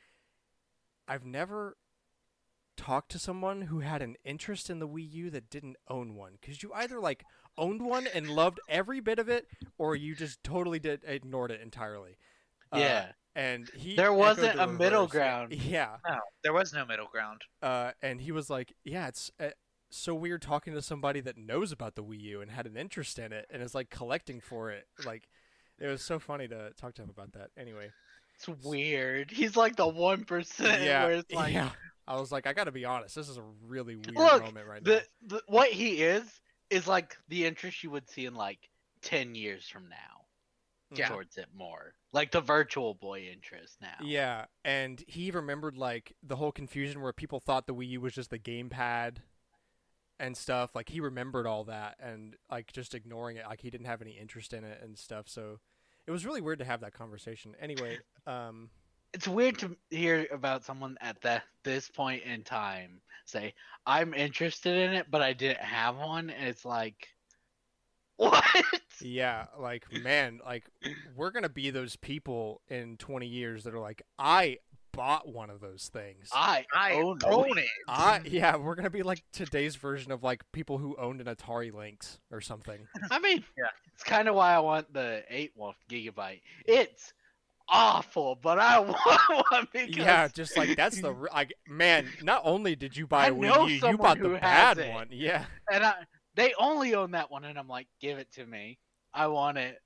I've 1.07 1.25
never 1.25 1.77
talked 2.77 3.09
to 3.11 3.19
someone 3.19 3.63
who 3.63 3.79
had 3.79 4.01
an 4.01 4.15
interest 4.25 4.69
in 4.69 4.79
the 4.79 4.87
Wii 4.87 5.09
U 5.13 5.29
that 5.31 5.49
didn't 5.49 5.77
own 5.89 6.15
one, 6.15 6.33
because 6.39 6.61
you 6.61 6.71
either 6.73 6.99
like 6.99 7.23
owned 7.57 7.81
one 7.81 8.05
and 8.13 8.29
loved 8.29 8.59
every 8.67 8.99
bit 8.99 9.17
of 9.19 9.29
it, 9.29 9.47
or 9.77 9.95
you 9.95 10.13
just 10.15 10.43
totally 10.43 10.79
did 10.79 11.01
ignored 11.05 11.51
it 11.51 11.61
entirely. 11.61 12.17
Uh, 12.73 12.79
yeah. 12.79 13.11
and 13.35 13.69
he 13.75 13.95
There 13.95 14.11
wasn't 14.11 14.55
the 14.57 14.63
a 14.63 14.67
middle 14.67 15.07
ground. 15.07 15.53
Yeah, 15.53 15.97
No, 16.07 16.19
there 16.43 16.51
was 16.53 16.73
no 16.73 16.85
middle 16.85 17.07
ground. 17.07 17.41
uh, 17.61 17.91
and 18.01 18.19
he 18.19 18.31
was 18.31 18.49
like, 18.49 18.73
"Yeah, 18.83 19.07
it's 19.07 19.31
uh, 19.39 19.49
so 19.97 20.15
weird 20.15 20.41
talking 20.41 20.73
to 20.73 20.81
somebody 20.81 21.21
that 21.21 21.37
knows 21.37 21.71
about 21.71 21.95
the 21.95 22.03
Wii 22.03 22.21
U 22.21 22.41
and 22.41 22.51
had 22.51 22.65
an 22.65 22.77
interest 22.77 23.19
in 23.19 23.31
it 23.33 23.47
and 23.49 23.61
is 23.61 23.75
like 23.75 23.89
collecting 23.89 24.41
for 24.41 24.71
it." 24.71 24.87
Like, 25.05 25.27
it 25.79 25.87
was 25.87 26.01
so 26.01 26.19
funny 26.19 26.47
to 26.47 26.71
talk 26.77 26.95
to 26.95 27.03
him 27.03 27.09
about 27.09 27.33
that. 27.33 27.51
Anyway, 27.57 27.89
It's 28.35 28.47
weird. 28.65 29.31
He's 29.31 29.55
like 29.55 29.75
the 29.75 29.85
1% 29.85 30.85
yeah, 30.85 31.05
where 31.05 31.11
it's 31.13 31.33
like 31.33 31.53
yeah. 31.53 31.71
I 32.07 32.19
was 32.19 32.31
like, 32.31 32.47
I 32.47 32.53
got 32.53 32.65
to 32.65 32.71
be 32.71 32.85
honest, 32.85 33.15
this 33.15 33.29
is 33.29 33.37
a 33.37 33.43
really 33.65 33.95
weird 33.95 34.15
Look, 34.15 34.43
moment 34.43 34.67
right 34.67 34.83
the, 34.83 35.03
the 35.25 35.41
what 35.47 35.69
he 35.69 36.03
is 36.03 36.23
is 36.69 36.87
like 36.87 37.17
the 37.29 37.45
interest 37.45 37.83
you 37.83 37.91
would 37.91 38.09
see 38.09 38.25
in 38.25 38.35
like 38.35 38.69
10 39.01 39.35
years 39.35 39.67
from 39.67 39.89
now 39.89 40.25
now. 40.91 40.97
Yeah. 40.97 41.09
towards 41.09 41.37
it 41.37 41.47
more. 41.55 41.93
Like 42.11 42.31
the 42.31 42.41
virtual 42.41 42.93
boy 42.93 43.27
interest 43.31 43.77
now. 43.81 43.95
Yeah, 44.03 44.45
and 44.63 45.03
he 45.07 45.31
remembered 45.31 45.77
like 45.77 46.15
the 46.23 46.35
whole 46.35 46.51
confusion 46.51 47.01
where 47.01 47.13
people 47.13 47.39
thought 47.39 47.67
the 47.67 47.75
Wii 47.75 47.89
U 47.89 48.01
was 48.01 48.13
just 48.13 48.29
the 48.29 48.39
gamepad 48.39 49.17
and 50.19 50.35
stuff. 50.37 50.75
Like 50.75 50.89
he 50.89 50.99
remembered 50.99 51.47
all 51.47 51.63
that 51.65 51.97
and 51.99 52.35
like 52.49 52.71
just 52.73 52.93
ignoring 52.95 53.37
it, 53.37 53.45
like 53.47 53.61
he 53.61 53.69
didn't 53.69 53.87
have 53.87 54.01
any 54.01 54.11
interest 54.11 54.53
in 54.53 54.63
it 54.63 54.81
and 54.83 54.97
stuff. 54.97 55.27
So 55.29 55.59
it 56.07 56.11
was 56.11 56.25
really 56.25 56.41
weird 56.41 56.59
to 56.59 56.65
have 56.65 56.81
that 56.81 56.93
conversation. 56.93 57.55
Anyway, 57.59 57.99
um, 58.27 58.69
It's 59.13 59.27
weird 59.27 59.57
to 59.59 59.75
hear 59.89 60.27
about 60.31 60.63
someone 60.65 60.97
at 61.01 61.21
that 61.21 61.43
this 61.63 61.89
point 61.89 62.23
in 62.23 62.43
time 62.43 63.01
say, 63.25 63.53
"I'm 63.85 64.13
interested 64.13 64.75
in 64.77 64.93
it, 64.93 65.09
but 65.09 65.21
I 65.21 65.33
didn't 65.33 65.61
have 65.61 65.95
one." 65.97 66.29
And 66.29 66.47
it's 66.47 66.65
like, 66.65 67.07
what? 68.17 68.43
yeah, 68.99 69.47
like 69.59 69.91
man, 69.91 70.39
like 70.45 70.65
we're 71.15 71.31
gonna 71.31 71.49
be 71.49 71.69
those 71.69 71.95
people 71.95 72.61
in 72.69 72.97
20 72.97 73.27
years 73.27 73.63
that 73.63 73.73
are 73.73 73.79
like, 73.79 74.01
I 74.17 74.59
bought 74.95 75.27
one 75.27 75.49
of 75.49 75.59
those 75.61 75.89
things. 75.93 76.29
I 76.33 76.65
I 76.73 76.93
own, 76.93 77.19
own 77.25 77.57
it. 77.57 77.67
I 77.87 78.21
yeah, 78.25 78.55
we're 78.55 78.75
gonna 78.75 78.89
be 78.89 79.03
like 79.03 79.23
today's 79.31 79.75
version 79.75 80.11
of 80.11 80.23
like 80.23 80.43
people 80.51 80.77
who 80.77 80.95
owned 80.97 81.21
an 81.21 81.27
Atari 81.33 81.73
Lynx 81.73 82.19
or 82.31 82.41
something. 82.41 82.79
I 83.11 83.19
mean, 83.19 83.43
Yeah. 83.57 83.65
it's 83.93 84.03
kind 84.03 84.27
of 84.27 84.35
why 84.35 84.53
I 84.53 84.59
want 84.59 84.93
the 84.93 85.23
eight 85.29 85.51
one 85.55 85.73
gigabyte. 85.89 86.41
It's 86.65 87.13
awful, 87.67 88.37
but 88.41 88.59
I 88.59 88.79
want 88.79 89.45
one 89.51 89.67
because 89.73 89.95
Yeah, 89.97 90.27
just 90.27 90.55
like 90.57 90.75
that's 90.75 91.01
the 91.01 91.11
like 91.11 91.53
man. 91.67 92.07
Not 92.21 92.41
only 92.43 92.75
did 92.75 92.95
you 92.95 93.07
buy 93.07 93.27
a 93.27 93.31
know 93.31 93.65
Wii 93.65 93.81
U, 93.81 93.89
you 93.89 93.97
bought 93.97 94.19
the 94.19 94.29
bad 94.29 94.77
it. 94.77 94.93
one. 94.93 95.07
Yeah, 95.11 95.45
and 95.71 95.83
I, 95.83 95.93
they 96.35 96.53
only 96.59 96.95
own 96.95 97.11
that 97.11 97.31
one, 97.31 97.45
and 97.45 97.57
I'm 97.57 97.67
like, 97.67 97.87
give 98.01 98.17
it 98.17 98.31
to 98.33 98.45
me. 98.45 98.77
I 99.13 99.27
want 99.27 99.57
it. 99.57 99.77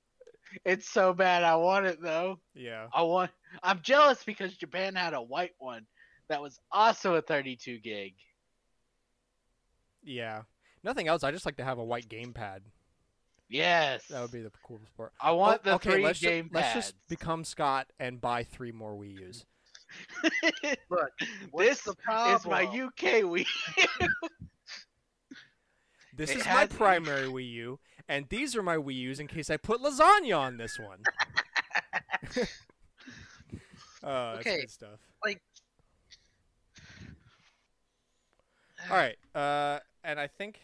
It's 0.64 0.88
so 0.90 1.12
bad. 1.12 1.44
I 1.44 1.54
want 1.56 1.86
it 1.86 2.02
though. 2.02 2.40
yeah. 2.54 2.88
I 2.92 3.02
want. 3.02 3.30
I'm 3.62 3.80
jealous 3.82 4.22
because 4.24 4.56
Japan 4.56 4.94
had 4.94 5.14
a 5.14 5.20
white 5.22 5.54
one 5.58 5.86
that 6.28 6.40
was 6.40 6.58
also 6.70 7.14
a 7.16 7.22
32 7.22 7.78
gig. 7.78 8.14
Yeah. 10.04 10.42
Nothing 10.84 11.08
else. 11.08 11.24
I 11.24 11.30
just 11.30 11.44
like 11.46 11.56
to 11.56 11.64
have 11.64 11.78
a 11.78 11.84
white 11.84 12.08
gamepad. 12.08 12.60
Yes, 13.48 14.06
That 14.06 14.22
would 14.22 14.30
be 14.30 14.42
the 14.42 14.52
coolest 14.62 14.96
part. 14.96 15.12
I 15.20 15.32
want 15.32 15.62
Oh, 15.64 15.70
the 15.70 15.74
okay, 15.74 15.90
three 15.90 16.04
let's 16.04 16.20
game 16.20 16.44
just, 16.44 16.54
let's 16.54 16.72
just 16.74 16.94
become 17.08 17.42
Scott 17.44 17.88
and 17.98 18.20
buy 18.20 18.44
three 18.44 18.70
more 18.70 18.92
Wii 18.94 19.18
U's. 19.20 19.44
Look, 20.88 21.10
this 21.18 21.48
what's 21.50 21.82
the 21.82 21.90
is 22.36 22.46
my? 22.46 22.62
UK 22.62 23.24
Wii. 23.24 23.44
This 26.16 26.30
It 26.30 26.38
is 26.38 26.44
my 26.44 26.50
has- 26.52 26.68
primary 26.68 27.26
Wii 27.26 27.50
U, 27.52 27.78
and 28.08 28.28
these 28.28 28.54
are 28.54 28.62
my 28.62 28.76
Wii 28.76 28.94
U's 28.94 29.18
in 29.20 29.26
case 29.26 29.50
I 29.50 29.56
put 29.56 29.80
lasagna 29.80 30.38
on 30.38 30.56
this 30.56 30.78
one. 30.78 31.02
uh, 34.02 34.34
that's 34.34 34.46
Okay, 34.46 34.60
good 34.60 34.70
stuff. 34.70 35.00
like- 35.24 35.42
All 38.90 38.96
right, 38.96 39.16
uh, 39.34 39.80
and 40.02 40.18
I 40.18 40.26
think. 40.26 40.60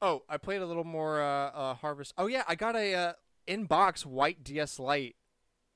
Oh, 0.00 0.22
I 0.28 0.36
played 0.36 0.60
a 0.60 0.66
little 0.66 0.84
more 0.84 1.20
uh, 1.20 1.50
uh, 1.50 1.74
Harvest. 1.74 2.12
Oh 2.18 2.26
yeah, 2.26 2.44
I 2.46 2.54
got 2.54 2.76
a 2.76 2.94
uh, 2.94 3.12
in-box 3.46 4.04
white 4.06 4.44
DS 4.44 4.78
Lite. 4.78 5.16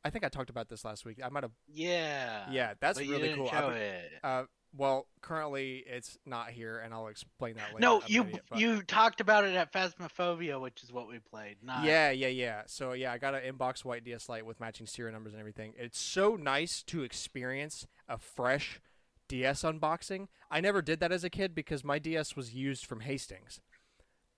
I 0.04 0.10
think 0.10 0.24
I 0.24 0.28
talked 0.28 0.50
about 0.50 0.68
this 0.68 0.84
last 0.84 1.04
week. 1.04 1.18
I 1.24 1.28
might 1.30 1.42
have. 1.42 1.52
yeah. 1.66 2.50
Yeah, 2.50 2.74
that's 2.80 2.98
but 2.98 3.08
really 3.08 3.34
cool. 3.34 3.50
It. 3.50 4.12
Uh, 4.22 4.44
well, 4.76 5.06
currently 5.20 5.84
it's 5.86 6.16
not 6.24 6.50
here, 6.50 6.78
and 6.78 6.94
I'll 6.94 7.08
explain 7.08 7.54
that 7.56 7.68
later. 7.68 7.80
No, 7.80 7.96
I'm 8.00 8.06
you 8.06 8.22
idiot, 8.22 8.42
but- 8.48 8.58
you 8.60 8.82
talked 8.82 9.20
about 9.20 9.44
it 9.44 9.54
at 9.54 9.72
Phasmophobia, 9.72 10.60
which 10.60 10.82
is 10.82 10.92
what 10.92 11.08
we 11.08 11.18
played. 11.18 11.56
Not 11.62 11.84
Yeah, 11.84 12.10
yeah, 12.10 12.28
yeah. 12.28 12.62
So 12.66 12.92
yeah, 12.92 13.12
I 13.12 13.18
got 13.18 13.34
an 13.34 13.42
inbox 13.52 13.84
white 13.84 14.04
DS 14.04 14.28
Lite 14.28 14.46
with 14.46 14.60
matching 14.60 14.86
serial 14.86 15.12
numbers 15.12 15.32
and 15.32 15.40
everything. 15.40 15.74
It's 15.76 15.98
so 16.00 16.36
nice 16.36 16.82
to 16.84 17.02
experience 17.02 17.86
a 18.08 18.16
fresh 18.18 18.80
DS 19.28 19.62
unboxing. 19.62 20.28
I 20.50 20.60
never 20.60 20.82
did 20.82 21.00
that 21.00 21.12
as 21.12 21.24
a 21.24 21.30
kid 21.30 21.54
because 21.54 21.84
my 21.84 21.98
DS 21.98 22.34
was 22.36 22.54
used 22.54 22.86
from 22.86 23.00
Hastings. 23.00 23.60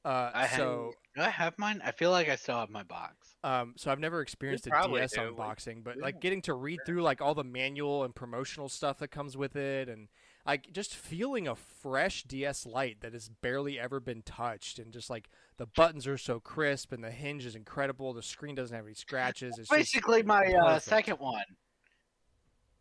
Uh, 0.04 0.30
I 0.34 0.46
had- 0.46 0.56
so 0.56 0.92
Do 1.14 1.20
I 1.22 1.28
have 1.28 1.56
mine? 1.58 1.80
I 1.84 1.92
feel 1.92 2.10
like 2.10 2.28
I 2.28 2.34
still 2.36 2.56
have 2.58 2.70
my 2.70 2.82
box. 2.82 3.36
um, 3.44 3.74
so 3.76 3.90
I've 3.92 4.00
never 4.00 4.20
experienced 4.20 4.66
a 4.66 4.70
DS 4.70 5.12
do. 5.12 5.20
unboxing, 5.20 5.84
but 5.84 5.96
Yeah. 5.96 6.02
like 6.02 6.20
getting 6.20 6.42
to 6.42 6.54
read 6.54 6.80
through 6.86 7.02
like 7.02 7.20
all 7.20 7.34
the 7.34 7.44
manual 7.44 8.02
and 8.02 8.14
promotional 8.14 8.68
stuff 8.68 8.98
that 8.98 9.08
comes 9.08 9.36
with 9.36 9.54
it, 9.54 9.88
and 9.88 10.08
like 10.46 10.72
just 10.72 10.94
feeling 10.94 11.46
a 11.46 11.54
fresh 11.54 12.24
DS 12.24 12.66
Lite 12.66 13.00
that 13.00 13.12
has 13.12 13.28
barely 13.28 13.78
ever 13.78 14.00
been 14.00 14.22
touched, 14.22 14.78
and 14.78 14.92
just 14.92 15.08
like 15.08 15.30
the 15.56 15.66
buttons 15.66 16.06
are 16.06 16.18
so 16.18 16.40
crisp 16.40 16.92
and 16.92 17.02
the 17.02 17.10
hinge 17.10 17.46
is 17.46 17.54
incredible. 17.54 18.12
The 18.12 18.22
screen 18.22 18.54
doesn't 18.54 18.74
have 18.74 18.84
any 18.84 18.94
scratches. 18.94 19.58
It's 19.58 19.68
Basically, 19.68 20.22
my 20.22 20.52
uh, 20.66 20.78
second 20.78 21.18
one. 21.18 21.44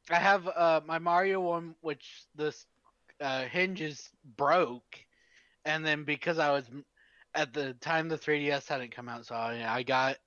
I 0.10 0.16
have 0.16 0.48
uh, 0.48 0.82
my 0.86 0.98
Mario 0.98 1.42
one, 1.42 1.76
which 1.82 2.24
this 2.36 2.66
uh, 3.20 3.44
hinges 3.44 4.10
broke, 4.38 5.00
and 5.64 5.86
then 5.86 6.04
because 6.04 6.40
I 6.40 6.52
was 6.52 6.66
at 7.36 7.54
the 7.54 7.74
time 7.76 8.10
the 8.10 8.18
3DS 8.18 8.68
hadn't 8.68 8.94
come 8.96 9.08
out, 9.08 9.26
so 9.28 9.36
I, 9.36 9.64
I 9.68 9.84
got 9.84 10.18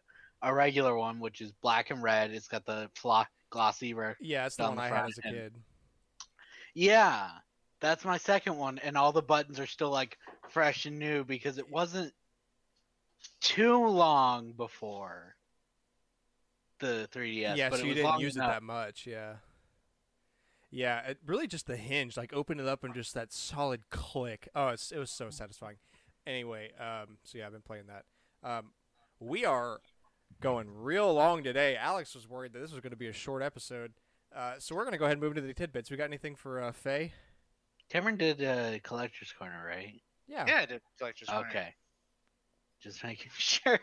a 0.42 0.54
regular 0.54 0.96
one, 0.96 1.18
which 1.18 1.40
is 1.40 1.52
black 1.62 1.90
and 1.90 2.02
red. 2.02 2.30
It's 2.30 2.48
got 2.48 2.64
the 2.64 2.88
flo- 2.94 3.24
glossy. 3.50 3.94
Yeah, 4.20 4.46
it's 4.46 4.56
the 4.56 4.64
one 4.64 4.76
the 4.76 4.82
I 4.82 4.88
had 4.88 5.06
as 5.06 5.18
a 5.18 5.22
kid. 5.22 5.54
Yeah, 6.74 7.30
that's 7.80 8.04
my 8.04 8.18
second 8.18 8.56
one, 8.56 8.78
and 8.78 8.96
all 8.96 9.12
the 9.12 9.22
buttons 9.22 9.58
are 9.60 9.66
still 9.66 9.90
like 9.90 10.18
fresh 10.50 10.86
and 10.86 10.98
new 10.98 11.24
because 11.24 11.58
it 11.58 11.70
wasn't 11.70 12.12
too 13.40 13.86
long 13.86 14.52
before 14.52 15.36
the 16.80 17.08
3DS. 17.12 17.56
yeah, 17.56 17.70
but 17.70 17.80
so 17.80 17.86
you 17.86 17.94
didn't 17.94 18.20
use 18.20 18.36
enough. 18.36 18.50
it 18.50 18.52
that 18.54 18.62
much. 18.62 19.06
Yeah. 19.06 19.34
Yeah, 20.70 21.00
it 21.06 21.18
really 21.24 21.46
just 21.46 21.68
the 21.68 21.76
hinge, 21.76 22.16
like 22.16 22.32
open 22.32 22.58
it 22.58 22.66
up 22.66 22.82
and 22.82 22.92
just 22.94 23.14
that 23.14 23.32
solid 23.32 23.88
click. 23.90 24.48
Oh, 24.56 24.68
it's, 24.68 24.90
it 24.90 24.98
was 24.98 25.10
so 25.10 25.30
satisfying. 25.30 25.76
Anyway, 26.26 26.72
um, 26.80 27.18
so 27.22 27.38
yeah, 27.38 27.46
I've 27.46 27.52
been 27.52 27.60
playing 27.60 27.84
that. 27.86 28.04
Um, 28.42 28.72
we 29.20 29.44
are 29.44 29.80
going 30.40 30.66
real 30.68 31.14
long 31.14 31.44
today. 31.44 31.76
Alex 31.76 32.14
was 32.14 32.28
worried 32.28 32.52
that 32.54 32.58
this 32.58 32.72
was 32.72 32.80
going 32.80 32.90
to 32.90 32.96
be 32.96 33.06
a 33.06 33.12
short 33.12 33.42
episode, 33.42 33.92
uh, 34.34 34.54
so 34.58 34.74
we're 34.74 34.82
going 34.82 34.92
to 34.92 34.98
go 34.98 35.04
ahead 35.04 35.14
and 35.14 35.22
move 35.22 35.36
into 35.36 35.46
the 35.46 35.54
tidbits. 35.54 35.90
We 35.90 35.96
got 35.96 36.04
anything 36.04 36.34
for 36.34 36.62
uh, 36.62 36.72
FEH? 36.72 37.10
Cameron 37.90 38.16
did 38.16 38.42
uh, 38.42 38.78
collector's 38.82 39.32
corner, 39.32 39.62
right? 39.66 40.00
Yeah, 40.26 40.44
Yeah, 40.48 40.60
I 40.62 40.66
did 40.66 40.80
collector's 40.98 41.28
Corner. 41.28 41.48
Okay. 41.48 41.74
Just 42.82 43.04
making 43.04 43.30
sure. 43.38 43.78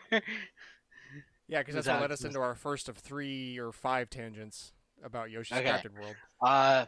yeah, 1.48 1.60
because 1.60 1.74
that's 1.74 1.86
Was 1.86 1.94
what 1.94 2.00
led 2.00 2.12
us 2.12 2.24
into 2.24 2.40
our 2.40 2.54
first 2.54 2.88
of 2.88 2.98
three 2.98 3.58
or 3.58 3.72
five 3.72 4.10
tangents 4.10 4.72
about 5.04 5.30
Yoshi's 5.30 5.58
Okay. 5.58 5.70
Crafted 5.70 5.94
World. 5.98 6.16
Uh, 6.40 6.86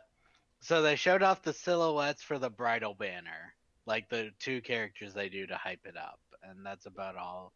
so 0.60 0.82
they 0.82 0.96
showed 0.96 1.22
off 1.22 1.42
the 1.42 1.52
silhouettes 1.52 2.22
for 2.22 2.38
the 2.38 2.50
bridal 2.50 2.94
banner, 2.94 3.54
like 3.86 4.08
the 4.08 4.30
two 4.38 4.60
characters 4.60 5.14
they 5.14 5.28
do 5.28 5.46
to 5.46 5.56
hype 5.56 5.84
it 5.84 5.96
up, 5.96 6.20
and 6.42 6.64
that's 6.64 6.86
about 6.86 7.16
all. 7.16 7.52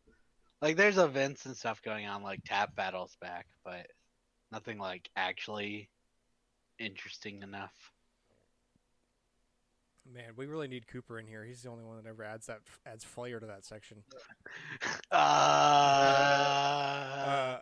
Like, 0.61 0.77
there's 0.77 0.99
events 0.99 1.47
and 1.47 1.57
stuff 1.57 1.81
going 1.83 2.07
on, 2.07 2.23
like 2.23 2.41
Tap 2.45 2.75
Battles 2.75 3.17
back, 3.21 3.47
but 3.65 3.87
nothing 4.51 4.79
like 4.79 5.09
actually 5.17 5.89
interesting 6.79 7.43
enough. 7.43 7.93
Man, 10.11 10.33
we 10.37 10.47
really 10.47 10.69
need 10.69 10.87
Cooper 10.87 11.19
in 11.19 11.27
here. 11.27 11.45
He's 11.45 11.63
the 11.63 11.69
only 11.69 11.85
one 11.85 11.97
that 12.03 12.09
ever 12.09 12.25
adds 12.25 12.47
that 12.47 12.61
adds 12.87 13.05
flair 13.05 13.41
to 13.41 13.47
that 13.47 13.65
section. 13.65 13.99
Uh, 15.11 15.17
Uh, 17.27 17.59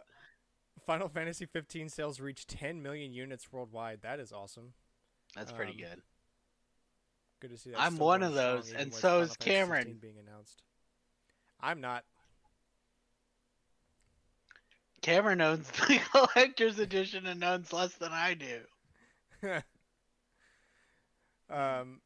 Final 0.86 1.08
Fantasy 1.08 1.46
15 1.46 1.88
sales 1.88 2.20
reached 2.20 2.48
10 2.48 2.80
million 2.82 3.12
units 3.12 3.50
worldwide. 3.52 4.02
That 4.02 4.20
is 4.20 4.32
awesome. 4.32 4.72
that's 5.34 5.50
pretty 5.50 5.72
um, 5.84 5.90
good. 5.90 6.02
Good 7.40 7.50
to 7.50 7.58
see 7.58 7.70
that. 7.70 7.80
I'm 7.80 7.98
one 7.98 8.22
of 8.22 8.34
those, 8.34 8.72
and 8.72 8.94
so 8.94 9.00
Final 9.00 9.20
is 9.22 9.36
Cameron. 9.36 9.98
being 10.00 10.18
announced. 10.18 10.62
I'm 11.60 11.80
not. 11.80 12.04
Cameron 15.02 15.40
owns 15.40 15.68
the 15.88 16.00
collector's 16.12 16.78
edition 16.78 17.26
and 17.26 17.42
owns 17.42 17.72
less 17.72 17.94
than 17.94 18.12
I 18.12 18.34
do. 18.34 18.60
um, 21.50 22.00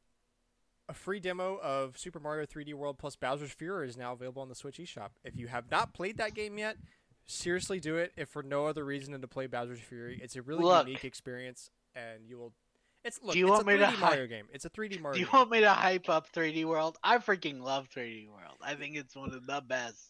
a 0.88 0.94
free 0.94 1.20
demo 1.20 1.58
of 1.62 1.96
Super 1.98 2.20
Mario 2.20 2.46
3D 2.46 2.74
World 2.74 2.98
plus 2.98 3.16
Bowser's 3.16 3.52
Fury 3.52 3.88
is 3.88 3.96
now 3.96 4.12
available 4.12 4.42
on 4.42 4.48
the 4.48 4.54
Switch 4.54 4.78
eShop. 4.78 5.10
If 5.24 5.36
you 5.36 5.46
have 5.48 5.70
not 5.70 5.94
played 5.94 6.18
that 6.18 6.34
game 6.34 6.58
yet, 6.58 6.76
seriously 7.26 7.80
do 7.80 7.96
it. 7.96 8.12
If 8.16 8.28
for 8.28 8.42
no 8.42 8.66
other 8.66 8.84
reason 8.84 9.12
than 9.12 9.20
to 9.20 9.28
play 9.28 9.46
Bowser's 9.46 9.80
Fury, 9.80 10.20
it's 10.22 10.36
a 10.36 10.42
really 10.42 10.64
Look. 10.64 10.86
unique 10.86 11.04
experience, 11.04 11.70
and 11.94 12.26
you 12.26 12.38
will. 12.38 12.52
It's 13.02 13.18
look. 13.22 13.32
Do 13.32 13.38
you 13.38 13.46
it's 13.46 13.50
want 13.52 13.62
a 13.62 13.66
me 13.66 13.78
to 13.78 13.84
3D 13.86 13.94
hi- 13.94 14.08
Mario 14.10 14.26
game. 14.26 14.46
It's 14.52 14.64
a 14.66 14.70
3D 14.70 15.00
Mario. 15.00 15.14
Do 15.14 15.20
you 15.20 15.26
game. 15.26 15.32
want 15.32 15.50
me 15.50 15.60
to 15.60 15.70
hype 15.70 16.08
up 16.10 16.30
3D 16.32 16.64
World? 16.66 16.98
I 17.02 17.16
freaking 17.18 17.60
love 17.62 17.88
3D 17.88 18.28
World. 18.28 18.56
I 18.60 18.74
think 18.74 18.96
it's 18.96 19.16
one 19.16 19.32
of 19.32 19.46
the 19.46 19.62
best 19.66 20.04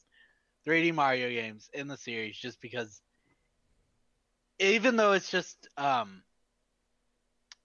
3D 0.67 0.93
Mario 0.95 1.29
games 1.31 1.71
in 1.73 1.87
the 1.89 1.97
series 1.97 2.37
just 2.37 2.61
because 2.61 3.01
even 4.59 4.97
though 4.97 5.13
it's 5.13 5.31
just 5.31 5.69
um 5.77 6.23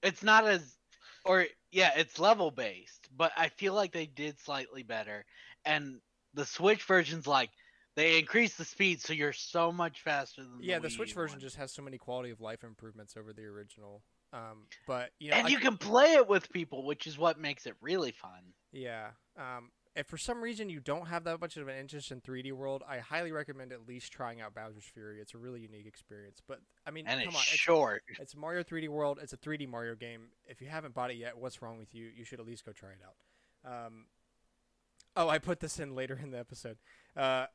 it's 0.04 0.24
not 0.24 0.46
as 0.48 0.78
or 1.24 1.46
yeah, 1.72 1.91
it's 1.98 2.20
level 2.20 2.52
based, 2.52 3.10
but 3.16 3.32
I 3.36 3.50
feel 3.50 3.74
like 3.74 3.91
they 3.91 4.06
did 4.06 4.39
slightly 4.39 4.84
better 4.84 5.26
and 5.66 6.00
the 6.34 6.46
Switch 6.46 6.84
version's 6.84 7.28
like 7.28 7.50
they 7.96 8.20
increase 8.20 8.56
the 8.56 8.66
speed 8.66 9.02
so 9.02 9.14
you're 9.14 9.34
so 9.34 9.72
much 9.72 10.02
faster 10.02 10.43
than 10.43 10.60
Yeah, 10.62 10.76
the 10.80 10.84
the 10.84 10.89
Switch 10.89 11.14
version 11.14 11.36
one. 11.38 11.41
just 11.41 11.56
has 11.56 11.72
so 11.74 11.82
many 11.82 11.98
quality 11.98 12.30
of 12.30 12.41
life 12.41 12.64
improvements 12.64 13.16
over 13.18 13.34
the 13.34 13.43
original. 13.46 14.04
Um, 14.34 14.68
but 14.86 15.12
you 15.20 15.32
know, 15.32 15.38
and 15.38 15.46
like- 15.46 15.54
you 15.54 15.60
can 15.60 15.78
play 15.78 16.14
it 16.16 16.28
with 16.28 16.52
people, 16.52 16.86
which 16.86 17.08
is 17.08 17.18
what 17.18 17.39
makes 17.39 17.66
it 17.66 17.76
really 17.82 18.12
fun. 18.12 18.54
Yeah. 18.74 19.12
Um, 19.38 19.72
if 19.96 20.08
for 20.08 20.18
some 20.18 20.41
reason 20.41 20.70
you 20.70 20.80
don't 20.80 21.08
have 21.08 21.24
that 21.24 21.39
much 21.39 21.56
of 21.58 21.68
an 21.68 21.78
interest 21.78 22.12
in 22.12 22.20
3D 22.20 22.52
World, 22.52 22.84
I 22.88 22.98
highly 23.00 23.32
recommend 23.32 23.72
at 23.72 23.88
least 23.88 24.12
trying 24.12 24.41
out 24.41 24.54
Bowser's 24.54 24.84
Fury. 24.84 25.22
It's 25.22 25.34
a 25.34 25.38
really 25.38 25.62
unique 25.62 25.86
experience. 25.86 26.41
But 26.46 26.60
I 26.86 26.91
mean, 26.91 27.06
And 27.08 27.20
come 27.20 27.30
it's 27.30 27.36
on, 27.38 27.41
it's, 27.41 27.50
short. 27.52 28.04
it's 28.20 28.36
Mario 28.36 28.62
3D 28.64 28.89
World. 28.89 29.20
It's 29.22 29.32
a 29.34 29.38
3D 29.38 29.70
Mario 29.70 29.96
game. 29.96 30.28
If 30.48 30.62
you 30.62 30.68
haven't 30.68 30.93
bought 30.93 31.12
it 31.12 31.18
yet, 31.18 31.38
what's 31.38 31.62
wrong 31.62 31.78
with 31.78 31.96
you? 31.96 32.10
You 32.14 32.26
should 32.26 32.39
at 32.41 32.46
least 32.46 32.66
go 32.66 32.74
try 32.74 32.89
it 32.89 33.00
out. 33.06 33.86
Um, 33.88 34.06
oh, 35.16 35.30
I 35.30 35.38
put 35.39 35.62
this 35.62 35.80
in 35.80 35.96
later 35.96 36.20
in 36.22 36.32
the 36.32 36.39
episode. 36.39 36.78
Uh, 37.16 37.46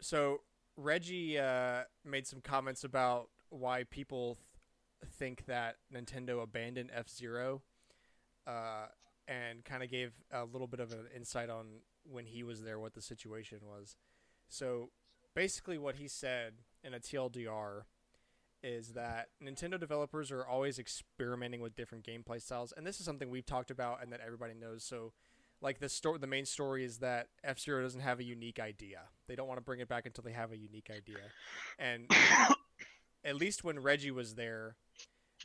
so 0.00 0.42
Reggie 0.76 1.36
uh, 1.38 1.82
made 2.04 2.26
some 2.28 2.40
comments 2.40 2.84
about 2.84 3.28
why 3.48 3.82
people 3.90 4.38
th- 5.02 5.12
think 5.14 5.46
that 5.46 5.76
Nintendo 5.92 6.42
abandoned 6.42 6.90
F 6.94 7.08
Zero, 7.08 7.62
uh, 8.46 8.86
and 9.30 9.64
kind 9.64 9.84
of 9.84 9.90
gave 9.90 10.12
a 10.32 10.44
little 10.44 10.66
bit 10.66 10.80
of 10.80 10.90
an 10.90 11.06
insight 11.14 11.48
on 11.48 11.66
when 12.04 12.26
he 12.26 12.42
was 12.42 12.62
there, 12.62 12.80
what 12.80 12.94
the 12.94 13.00
situation 13.00 13.60
was. 13.62 13.96
So 14.48 14.90
basically, 15.36 15.78
what 15.78 15.94
he 15.94 16.08
said 16.08 16.54
in 16.82 16.92
a 16.92 16.98
TLDR 16.98 17.82
is 18.62 18.88
that 18.88 19.28
Nintendo 19.42 19.78
developers 19.78 20.32
are 20.32 20.44
always 20.44 20.78
experimenting 20.80 21.60
with 21.60 21.76
different 21.76 22.04
gameplay 22.04 22.42
styles, 22.42 22.74
and 22.76 22.84
this 22.84 22.98
is 22.98 23.06
something 23.06 23.30
we've 23.30 23.46
talked 23.46 23.70
about 23.70 24.02
and 24.02 24.12
that 24.12 24.20
everybody 24.26 24.52
knows. 24.52 24.82
So, 24.82 25.12
like 25.62 25.78
the 25.78 25.88
story, 25.88 26.18
the 26.18 26.26
main 26.26 26.44
story 26.44 26.84
is 26.84 26.98
that 26.98 27.28
F 27.44 27.60
Zero 27.60 27.82
doesn't 27.82 28.00
have 28.00 28.18
a 28.18 28.24
unique 28.24 28.58
idea. 28.58 29.02
They 29.28 29.36
don't 29.36 29.46
want 29.46 29.58
to 29.58 29.64
bring 29.64 29.78
it 29.78 29.88
back 29.88 30.06
until 30.06 30.24
they 30.24 30.32
have 30.32 30.50
a 30.50 30.58
unique 30.58 30.90
idea, 30.90 31.22
and 31.78 32.10
at 33.24 33.36
least 33.36 33.62
when 33.62 33.78
Reggie 33.78 34.10
was 34.10 34.34
there, 34.34 34.74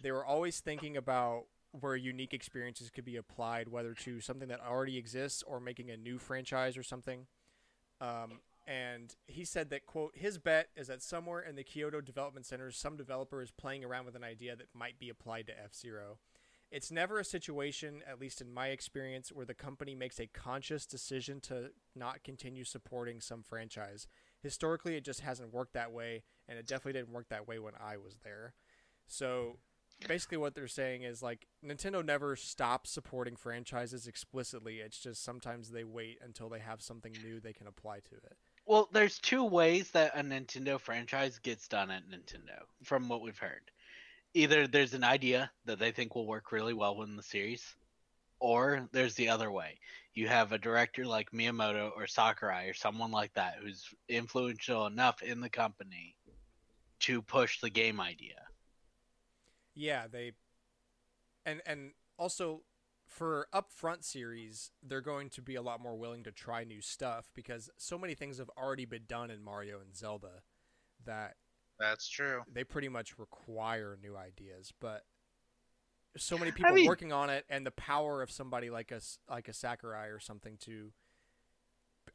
they 0.02 0.12
were 0.12 0.26
always 0.26 0.60
thinking 0.60 0.98
about 0.98 1.44
where 1.82 1.96
unique 1.96 2.34
experiences 2.34 2.90
could 2.90 3.06
be 3.06 3.16
applied, 3.16 3.68
whether 3.68 3.94
to 3.94 4.22
something 4.22 4.48
that 4.50 4.62
already 4.62 4.98
exists 4.98 5.44
or 5.46 5.60
making 5.60 5.90
a 5.90 5.98
new 5.98 6.18
franchise 6.18 6.78
or 6.78 6.84
something. 6.84 7.28
Um, 8.02 8.40
and 8.68 9.16
he 9.28 9.46
said 9.46 9.70
that 9.70 9.86
quote 9.86 10.14
his 10.16 10.38
bet 10.38 10.70
is 10.76 10.88
that 10.88 11.02
somewhere 11.02 11.42
in 11.42 11.56
the 11.56 11.64
Kyoto 11.64 12.02
Development 12.02 12.46
Center, 12.46 12.72
some 12.72 12.98
developer 12.98 13.42
is 13.42 13.52
playing 13.52 13.84
around 13.86 14.06
with 14.06 14.16
an 14.16 14.24
idea 14.24 14.56
that 14.56 14.68
might 14.74 15.00
be 15.00 15.10
applied 15.10 15.48
to 15.48 15.54
F 15.54 15.74
Zero. 15.74 16.18
It's 16.72 16.92
never 16.92 17.20
a 17.20 17.24
situation, 17.24 18.02
at 18.10 18.20
least 18.20 18.42
in 18.42 18.52
my 18.52 18.68
experience, 18.70 19.32
where 19.32 19.46
the 19.46 19.54
company 19.54 19.94
makes 19.94 20.20
a 20.20 20.26
conscious 20.26 20.88
decision 20.88 21.40
to 21.42 21.70
not 21.96 22.24
continue 22.24 22.64
supporting 22.64 23.22
some 23.22 23.44
franchise. 23.44 24.08
Historically, 24.42 24.96
it 24.96 25.06
just 25.06 25.22
hasn't 25.22 25.54
worked 25.54 25.74
that 25.74 25.92
way, 25.92 26.24
and 26.50 26.58
it 26.58 26.66
definitely 26.66 27.00
didn't 27.00 27.14
work 27.14 27.30
that 27.30 27.48
way 27.48 27.60
when 27.60 27.74
I 27.80 27.98
was 27.98 28.18
there. 28.24 28.56
So 29.08 29.60
basically 30.08 30.38
what 30.38 30.56
they're 30.56 30.68
saying 30.68 31.04
is 31.04 31.22
like 31.22 31.48
Nintendo 31.66 32.04
never 32.04 32.36
stops 32.36 32.92
supporting 32.92 33.36
franchises 33.36 34.08
explicitly. 34.08 34.78
It's 34.78 35.00
just 35.00 35.24
sometimes 35.24 35.72
they 35.72 35.84
wait 35.84 36.20
until 36.24 36.50
they 36.50 36.60
have 36.60 36.82
something 36.82 37.14
new 37.24 37.40
they 37.40 37.54
can 37.54 37.68
apply 37.68 38.00
to 38.00 38.16
it. 38.16 38.38
Well, 38.66 38.90
there's 38.92 39.20
two 39.20 39.44
ways 39.44 39.92
that 39.92 40.16
a 40.16 40.22
Nintendo 40.22 40.80
franchise 40.80 41.38
gets 41.40 41.68
done 41.68 41.92
at 41.92 42.10
Nintendo, 42.10 42.64
from 42.84 43.08
what 43.10 43.22
we've 43.22 43.38
heard. 43.38 43.62
Either 44.34 44.68
there's 44.68 44.96
an 44.96 45.04
idea 45.04 45.52
that 45.66 45.78
they 45.78 45.92
think 45.92 46.16
will 46.16 46.26
work 46.26 46.52
really 46.52 46.74
well 46.74 47.04
in 47.04 47.16
the 47.16 47.24
series, 47.24 47.76
or 48.40 48.90
there's 48.92 49.14
the 49.16 49.30
other 49.30 49.52
way. 49.52 49.78
You 50.16 50.28
have 50.28 50.52
a 50.52 50.58
director 50.58 51.06
like 51.06 51.32
Miyamoto 51.32 51.92
or 51.96 52.08
Sakurai 52.08 52.68
or 52.68 52.74
someone 52.74 53.12
like 53.12 53.34
that 53.36 53.58
who's 53.62 53.86
influential 54.10 54.88
enough 54.88 55.22
in 55.22 55.42
the 55.42 55.50
company 55.50 56.16
to 57.02 57.22
push 57.22 57.60
the 57.60 57.70
game 57.70 58.02
idea. 58.02 58.45
Yeah, 59.76 60.08
they 60.08 60.32
and 61.46 61.62
and 61.66 61.92
also 62.18 62.62
for 63.06 63.48
upfront 63.54 64.04
series, 64.04 64.72
they're 64.82 65.02
going 65.02 65.30
to 65.30 65.42
be 65.42 65.56
a 65.56 65.62
lot 65.62 65.80
more 65.80 65.96
willing 65.96 66.24
to 66.24 66.32
try 66.32 66.64
new 66.64 66.82
stuff 66.82 67.30
because 67.36 67.70
so 67.78 67.98
many 68.00 68.16
things 68.16 68.40
have 68.40 68.50
already 68.58 68.86
been 68.86 69.04
done 69.08 69.30
in 69.30 69.44
Mario 69.44 69.80
and 69.80 69.96
Zelda 69.96 70.42
that 71.06 71.36
That's 71.80 72.08
true. 72.10 72.42
they 72.52 72.64
pretty 72.64 72.90
much 72.90 73.20
require 73.20 74.00
new 74.02 74.18
ideas, 74.18 74.74
but 74.80 75.04
so 76.18 76.38
many 76.38 76.52
people 76.52 76.72
mean- 76.74 76.88
working 76.88 77.12
on 77.14 77.30
it, 77.30 77.46
and 77.50 77.66
the 77.66 77.72
power 77.72 78.22
of 78.24 78.32
somebody 78.32 78.70
like 78.72 78.92
a 78.92 78.96
s- 78.96 79.20
like 79.30 79.48
a 79.50 79.54
Sakurai 79.54 80.08
or 80.08 80.20
something 80.20 80.58
to 80.62 80.92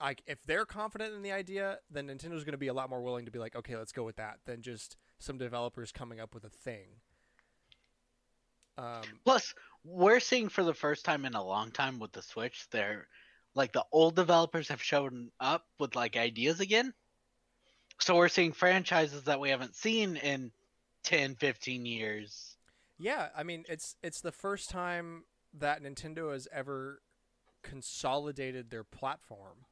like 0.00 0.22
if 0.26 0.42
they're 0.44 0.64
confident 0.64 1.14
in 1.14 1.22
the 1.22 1.32
idea, 1.32 1.78
then 1.90 2.06
Nintendo's 2.08 2.42
going 2.44 2.52
to 2.52 2.58
be 2.58 2.68
a 2.68 2.72
lot 2.74 2.88
more 2.90 3.02
willing 3.02 3.26
to 3.26 3.30
be 3.30 3.38
like, 3.38 3.54
okay, 3.54 3.76
let's 3.76 3.92
go 3.92 4.02
with 4.02 4.16
that, 4.16 4.38
than 4.46 4.62
just 4.62 4.96
some 5.18 5.36
developers 5.38 5.92
coming 5.92 6.18
up 6.18 6.34
with 6.34 6.44
a 6.44 6.48
thing. 6.48 7.00
Um, 8.78 9.02
Plus, 9.24 9.54
we're 9.84 10.20
seeing 10.20 10.48
for 10.48 10.62
the 10.62 10.74
first 10.74 11.04
time 11.04 11.24
in 11.24 11.34
a 11.34 11.44
long 11.44 11.70
time 11.70 11.98
with 11.98 12.12
the 12.12 12.22
Switch, 12.22 12.66
they're 12.70 13.06
like 13.54 13.72
the 13.72 13.84
old 13.92 14.14
developers 14.14 14.68
have 14.68 14.82
shown 14.82 15.30
up 15.40 15.66
with 15.78 15.96
like 15.96 16.16
ideas 16.16 16.60
again. 16.60 16.92
So 17.98 18.16
we're 18.16 18.28
seeing 18.28 18.52
franchises 18.52 19.24
that 19.24 19.40
we 19.40 19.50
haven't 19.50 19.76
seen 19.76 20.16
in 20.16 20.52
10, 21.04 21.34
15 21.36 21.84
years. 21.84 22.56
Yeah, 22.98 23.28
I 23.36 23.42
mean 23.42 23.64
it's 23.68 23.96
it's 24.02 24.20
the 24.20 24.32
first 24.32 24.70
time 24.70 25.24
that 25.54 25.82
Nintendo 25.82 26.32
has 26.32 26.46
ever 26.52 27.02
consolidated 27.62 28.70
their 28.70 28.84
platform 28.84 29.66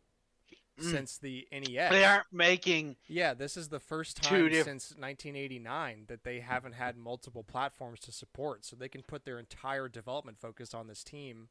Mm. 0.78 0.90
since 0.90 1.18
the 1.18 1.46
NES. 1.50 1.90
They 1.90 2.04
aren't 2.04 2.32
making 2.32 2.96
Yeah, 3.08 3.34
this 3.34 3.56
is 3.56 3.68
the 3.68 3.80
first 3.80 4.16
time 4.22 4.48
diff- 4.48 4.64
since 4.64 4.94
1989 4.96 6.04
that 6.08 6.24
they 6.24 6.40
haven't 6.40 6.72
had 6.74 6.96
multiple 6.96 7.42
platforms 7.42 8.00
to 8.00 8.12
support, 8.12 8.64
so 8.64 8.76
they 8.76 8.88
can 8.88 9.02
put 9.02 9.24
their 9.24 9.38
entire 9.38 9.88
development 9.88 10.38
focus 10.38 10.74
on 10.74 10.86
this 10.86 11.02
team, 11.02 11.48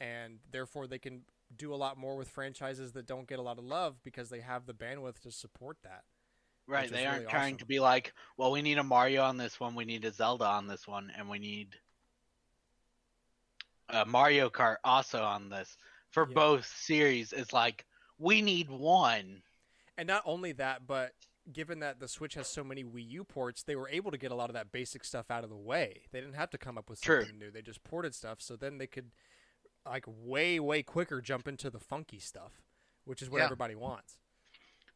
and 0.00 0.40
therefore 0.50 0.86
they 0.86 0.98
can 0.98 1.22
do 1.56 1.72
a 1.72 1.76
lot 1.76 1.96
more 1.96 2.16
with 2.16 2.28
franchises 2.28 2.92
that 2.92 3.06
don't 3.06 3.26
get 3.26 3.38
a 3.38 3.42
lot 3.42 3.58
of 3.58 3.64
love 3.64 4.02
because 4.04 4.28
they 4.28 4.40
have 4.40 4.66
the 4.66 4.74
bandwidth 4.74 5.20
to 5.20 5.30
support 5.30 5.78
that. 5.82 6.04
right. 6.66 6.90
They 6.90 7.06
aren't 7.06 7.20
really 7.20 7.30
trying 7.30 7.54
awesome. 7.54 7.58
to 7.60 7.66
be 7.66 7.80
like, 7.80 8.12
well, 8.36 8.50
we 8.50 8.60
need 8.60 8.76
a 8.78 8.82
Mario 8.84 9.22
on 9.22 9.38
this 9.38 9.58
one, 9.58 9.74
we 9.74 9.84
need 9.86 10.04
a 10.04 10.12
Zelda 10.12 10.44
on 10.44 10.66
this 10.66 10.86
one, 10.86 11.10
and 11.16 11.28
we 11.28 11.38
need 11.38 11.76
a 13.88 14.04
Mario 14.04 14.50
Kart 14.50 14.76
also 14.84 15.22
on 15.22 15.48
this. 15.48 15.76
For 16.10 16.26
Yeah. 16.28 16.34
both 16.34 16.66
series, 16.66 17.32
it's 17.32 17.52
like 17.52 17.86
we 18.18 18.42
need 18.42 18.70
one. 18.70 19.42
And 19.96 20.06
not 20.06 20.22
only 20.24 20.52
that, 20.52 20.86
but 20.86 21.12
given 21.52 21.80
that 21.80 21.98
the 21.98 22.08
Switch 22.08 22.34
has 22.34 22.46
so 22.46 22.62
many 22.62 22.84
Wii 22.84 23.08
U 23.10 23.24
ports, 23.24 23.62
they 23.62 23.74
were 23.76 23.88
able 23.88 24.10
to 24.10 24.18
get 24.18 24.30
a 24.30 24.34
lot 24.34 24.50
of 24.50 24.54
that 24.54 24.70
basic 24.70 25.04
stuff 25.04 25.30
out 25.30 25.44
of 25.44 25.50
the 25.50 25.56
way. 25.56 26.02
They 26.12 26.20
didn't 26.20 26.34
have 26.36 26.50
to 26.50 26.58
come 26.58 26.76
up 26.78 26.88
with 26.90 27.00
True. 27.00 27.20
something 27.22 27.38
new. 27.38 27.50
They 27.50 27.62
just 27.62 27.82
ported 27.84 28.14
stuff, 28.14 28.40
so 28.40 28.54
then 28.56 28.78
they 28.78 28.86
could 28.86 29.10
like 29.86 30.04
way 30.06 30.60
way 30.60 30.82
quicker 30.82 31.20
jump 31.20 31.48
into 31.48 31.70
the 31.70 31.80
funky 31.80 32.18
stuff, 32.18 32.52
which 33.04 33.22
is 33.22 33.30
what 33.30 33.38
Yeah. 33.38 33.44
everybody 33.44 33.74
wants. 33.74 34.18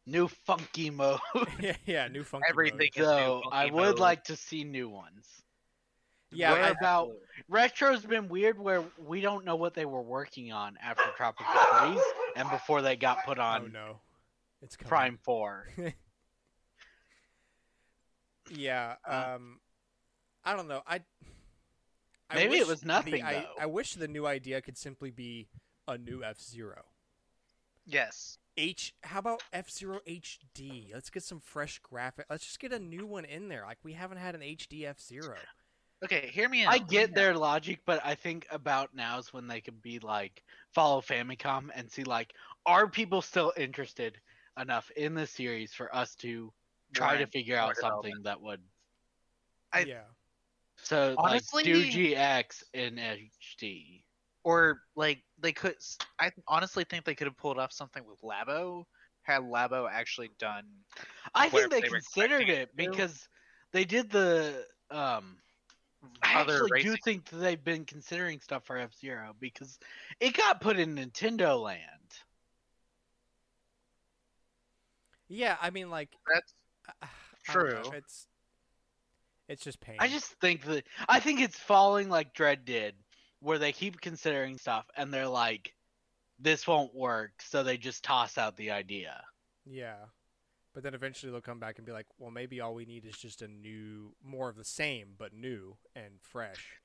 New 0.07 0.29
funky 0.29 0.91
mode. 1.01 1.19
yeah, 1.61 1.77
yeah, 1.87 2.09
new 2.09 2.23
funky. 2.25 2.47
Everything 2.51 2.79
mode. 2.79 2.89
is 2.95 2.97
new 2.99 3.05
so 3.05 3.43
I 3.51 3.65
would 3.67 3.73
mode. 3.73 3.99
like 3.99 4.25
to 4.25 4.37
see 4.37 4.63
new 4.65 4.89
ones. 4.89 5.27
Yeah, 6.33 6.53
Where 6.53 6.71
about 6.73 7.13
Retro's 7.49 8.05
been 8.05 8.29
weird 8.29 8.59
where 8.59 8.83
we 9.05 9.21
don't 9.21 9.45
know 9.45 9.57
what 9.57 9.75
they 9.75 9.85
were 9.85 10.03
working 10.03 10.53
on 10.53 10.77
after 10.83 11.05
Tropical 11.17 11.53
Freeze 11.55 12.03
and 12.37 12.49
before 12.51 12.81
they 12.83 12.97
got 12.97 13.25
put 13.27 13.39
on. 13.39 13.61
Oh 13.61 13.65
on 13.67 13.73
no, 13.73 14.01
it's 14.63 14.77
coming. 14.77 14.89
Prime 14.89 15.19
Four. 15.23 15.69
Yeah. 18.51 18.97
Uh, 19.09 19.35
Um, 19.37 19.61
I 20.45 20.57
don't 20.57 20.69
know. 20.69 20.83
I. 20.87 21.01
I 22.31 22.35
Maybe 22.37 22.57
it 22.57 22.61
wish 22.61 22.69
was 22.69 22.81
the 22.81 22.87
nothing, 22.89 23.23
I, 23.23 23.33
though. 23.35 23.47
I 23.61 23.67
wish 23.67 23.95
the 23.95 24.09
new 24.09 24.27
idea 24.27 24.61
could 24.63 24.79
simply 24.79 25.11
be 25.11 25.49
a 25.87 25.99
new 25.99 26.25
F 26.25 26.41
Zero. 26.41 26.83
yes. 27.87 28.39
H. 28.57 28.95
How 29.03 29.19
about 29.21 29.43
F 29.53 29.71
Zero 29.71 30.01
HD? 30.07 30.93
Let's 30.93 31.09
get 31.09 31.23
some 31.23 31.41
fresh 31.41 31.79
graphic. 31.79 32.27
Let's 32.29 32.45
just 32.45 32.59
get 32.61 32.73
a 32.73 32.79
new 32.79 33.07
one 33.07 33.25
in 33.25 33.49
there. 33.49 33.65
Like 33.67 33.79
we 33.83 33.93
haven't 33.95 34.19
had 34.19 34.35
an 34.35 34.41
HD 34.43 34.85
F 34.87 35.01
Zero. 35.01 35.37
Okay, 36.05 36.31
hear 36.33 36.49
me 36.49 36.65
out. 36.65 36.73
I 36.73 36.79
get 36.79 37.15
their 37.15 37.31
out. 37.31 37.37
logic, 37.37 37.81
but 37.87 38.01
I 38.05 38.15
think 38.15 38.47
about 38.51 38.95
now 38.95 39.19
is 39.19 39.33
when 39.33 39.47
they 39.47 39.61
could 39.61 39.81
be 39.81 39.99
like 40.01 40.43
follow 40.75 41.01
Famicom 41.01 41.71
and 41.75 41.91
see 41.91 42.05
like 42.05 42.33
are 42.67 42.89
people 42.89 43.23
still 43.23 43.53
interested 43.57 44.19
enough 44.59 44.91
in 44.97 45.15
the 45.15 45.27
series 45.27 45.73
for 45.73 45.95
us 45.95 46.15
to 46.17 46.53
try 46.93 47.17
to 47.17 47.27
figure 47.27 47.57
more 47.57 47.71
out 47.71 47.77
something 47.77 48.15
that 48.25 48.41
would 48.41 48.61
I- 49.73 49.85
yeah. 49.85 50.03
so 50.77 51.15
Honestly- 51.19 51.65
like 51.65 51.93
do 51.93 52.15
GX 52.15 52.65
in 52.75 52.97
HD. 52.99 54.05
Or 54.45 54.83
like 54.97 55.23
they 55.39 55.53
could. 55.53 55.77
I 56.19 56.33
honestly 56.49 56.83
think 56.83 57.05
they 57.05 57.15
could 57.15 57.29
have 57.29 57.37
pulled 57.37 57.59
off 57.59 57.73
something 57.73 58.05
with 58.05 58.21
Labo 58.23 58.85
had 59.23 59.43
Labo 59.43 59.89
actually 59.89 60.31
done. 60.39 60.65
I 61.33 61.49
think 61.49 61.71
they, 61.71 61.81
they 61.81 61.89
considered 61.89 62.49
it 62.49 62.59
it 62.59 62.77
because 62.77 63.29
they 63.71 63.85
did 63.85 64.11
the 64.11 64.67
um 64.91 65.37
I 66.23 66.41
Other 66.41 66.65
actually 66.65 66.83
do 66.83 66.97
think 67.05 67.27
that 67.27 67.37
they've 67.37 67.63
been 67.63 67.85
considering 67.85 68.41
stuff 68.41 68.65
for 68.65 68.77
F 68.77 68.95
Zero 68.95 69.35
because 69.39 69.79
it 70.21 70.37
got 70.37 70.61
put 70.61 70.79
in 70.79 70.97
Nintendo 70.97 71.61
Land. 71.63 71.81
Yeah. 75.29 75.57
I 75.61 75.71
mean, 75.71 75.91
like. 75.91 76.11
That's 76.33 76.55
I 77.49 77.53
don't 77.53 77.65
know, 77.69 77.83
True. 77.83 77.93
It's. 77.97 78.27
It's 79.49 79.65
just 79.65 79.81
pain. 79.81 79.97
I 79.99 80.09
just 80.09 80.33
think 80.41 80.65
that 80.65 80.85
I 81.09 81.21
think 81.21 81.41
it's 81.41 81.59
falling 81.59 82.09
like 82.09 82.33
Dread 82.33 82.65
did, 82.65 82.95
where 83.41 83.59
they 83.59 83.73
keep 83.73 84.01
considering 84.01 84.57
stuff 84.57 84.87
and 84.97 85.13
they're 85.13 85.29
like, 85.29 85.75
"This 86.39 86.67
won't 86.67 86.95
work," 86.95 87.33
so 87.43 87.63
they 87.63 87.77
just 87.77 88.03
toss 88.03 88.39
out 88.39 88.57
the 88.57 88.71
idea. 88.71 89.23
Yeah. 89.67 89.97
But 90.75 90.83
then 90.83 90.95
eventually 90.95 91.31
they'll 91.31 91.41
come 91.43 91.59
back 91.61 91.77
and 91.79 91.87
be 91.87 91.93
like, 91.93 92.07
well, 92.19 92.31
maybe 92.31 92.61
all 92.61 92.75
we 92.75 92.87
need 92.87 93.05
is 93.05 93.17
just 93.19 93.43
a 93.43 93.49
new, 93.49 94.15
more 94.25 94.49
of 94.49 94.57
the 94.57 94.65
same, 94.65 95.09
but 95.19 95.35
new 95.35 95.77
and 95.95 96.15
fresh. 96.21 96.81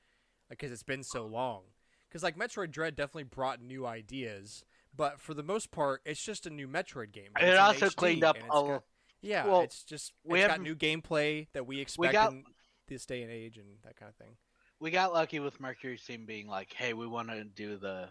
Like, 0.49 0.59
because 0.59 0.71
it's 0.71 0.83
been 0.83 1.03
so 1.03 1.25
long. 1.25 1.61
Because, 2.09 2.23
like, 2.23 2.37
Metroid 2.37 2.71
Dread 2.71 2.95
definitely 2.95 3.23
brought 3.23 3.61
new 3.61 3.85
ideas, 3.85 4.63
but 4.95 5.19
for 5.21 5.33
the 5.33 5.43
most 5.43 5.71
part, 5.71 6.01
it's 6.05 6.21
just 6.21 6.45
a 6.45 6.49
new 6.49 6.67
Metroid 6.67 7.11
game. 7.11 7.31
It 7.39 7.55
also 7.57 7.87
HD, 7.87 7.95
cleaned 7.95 8.23
up 8.23 8.37
a 8.37 8.47
got- 8.47 8.83
Yeah, 9.21 9.45
well, 9.47 9.61
it's 9.61 9.83
just, 9.83 10.13
we 10.23 10.39
it's 10.39 10.47
got 10.47 10.61
new 10.61 10.75
gameplay 10.75 11.47
that 11.53 11.65
we 11.65 11.79
expect 11.79 12.13
got- 12.13 12.31
in 12.31 12.43
this 12.87 13.05
day 13.05 13.23
and 13.23 13.31
age 13.31 13.57
and 13.57 13.67
that 13.83 13.95
kind 13.95 14.09
of 14.09 14.15
thing. 14.15 14.35
We 14.79 14.91
got 14.91 15.11
lucky 15.13 15.39
with 15.39 15.59
Mercury 15.59 15.97
Steam 15.97 16.25
being 16.25 16.47
like, 16.47 16.71
"Hey, 16.71 16.93
we 16.93 17.07
want 17.07 17.29
to 17.29 17.43
do 17.43 17.77
the 17.77 18.09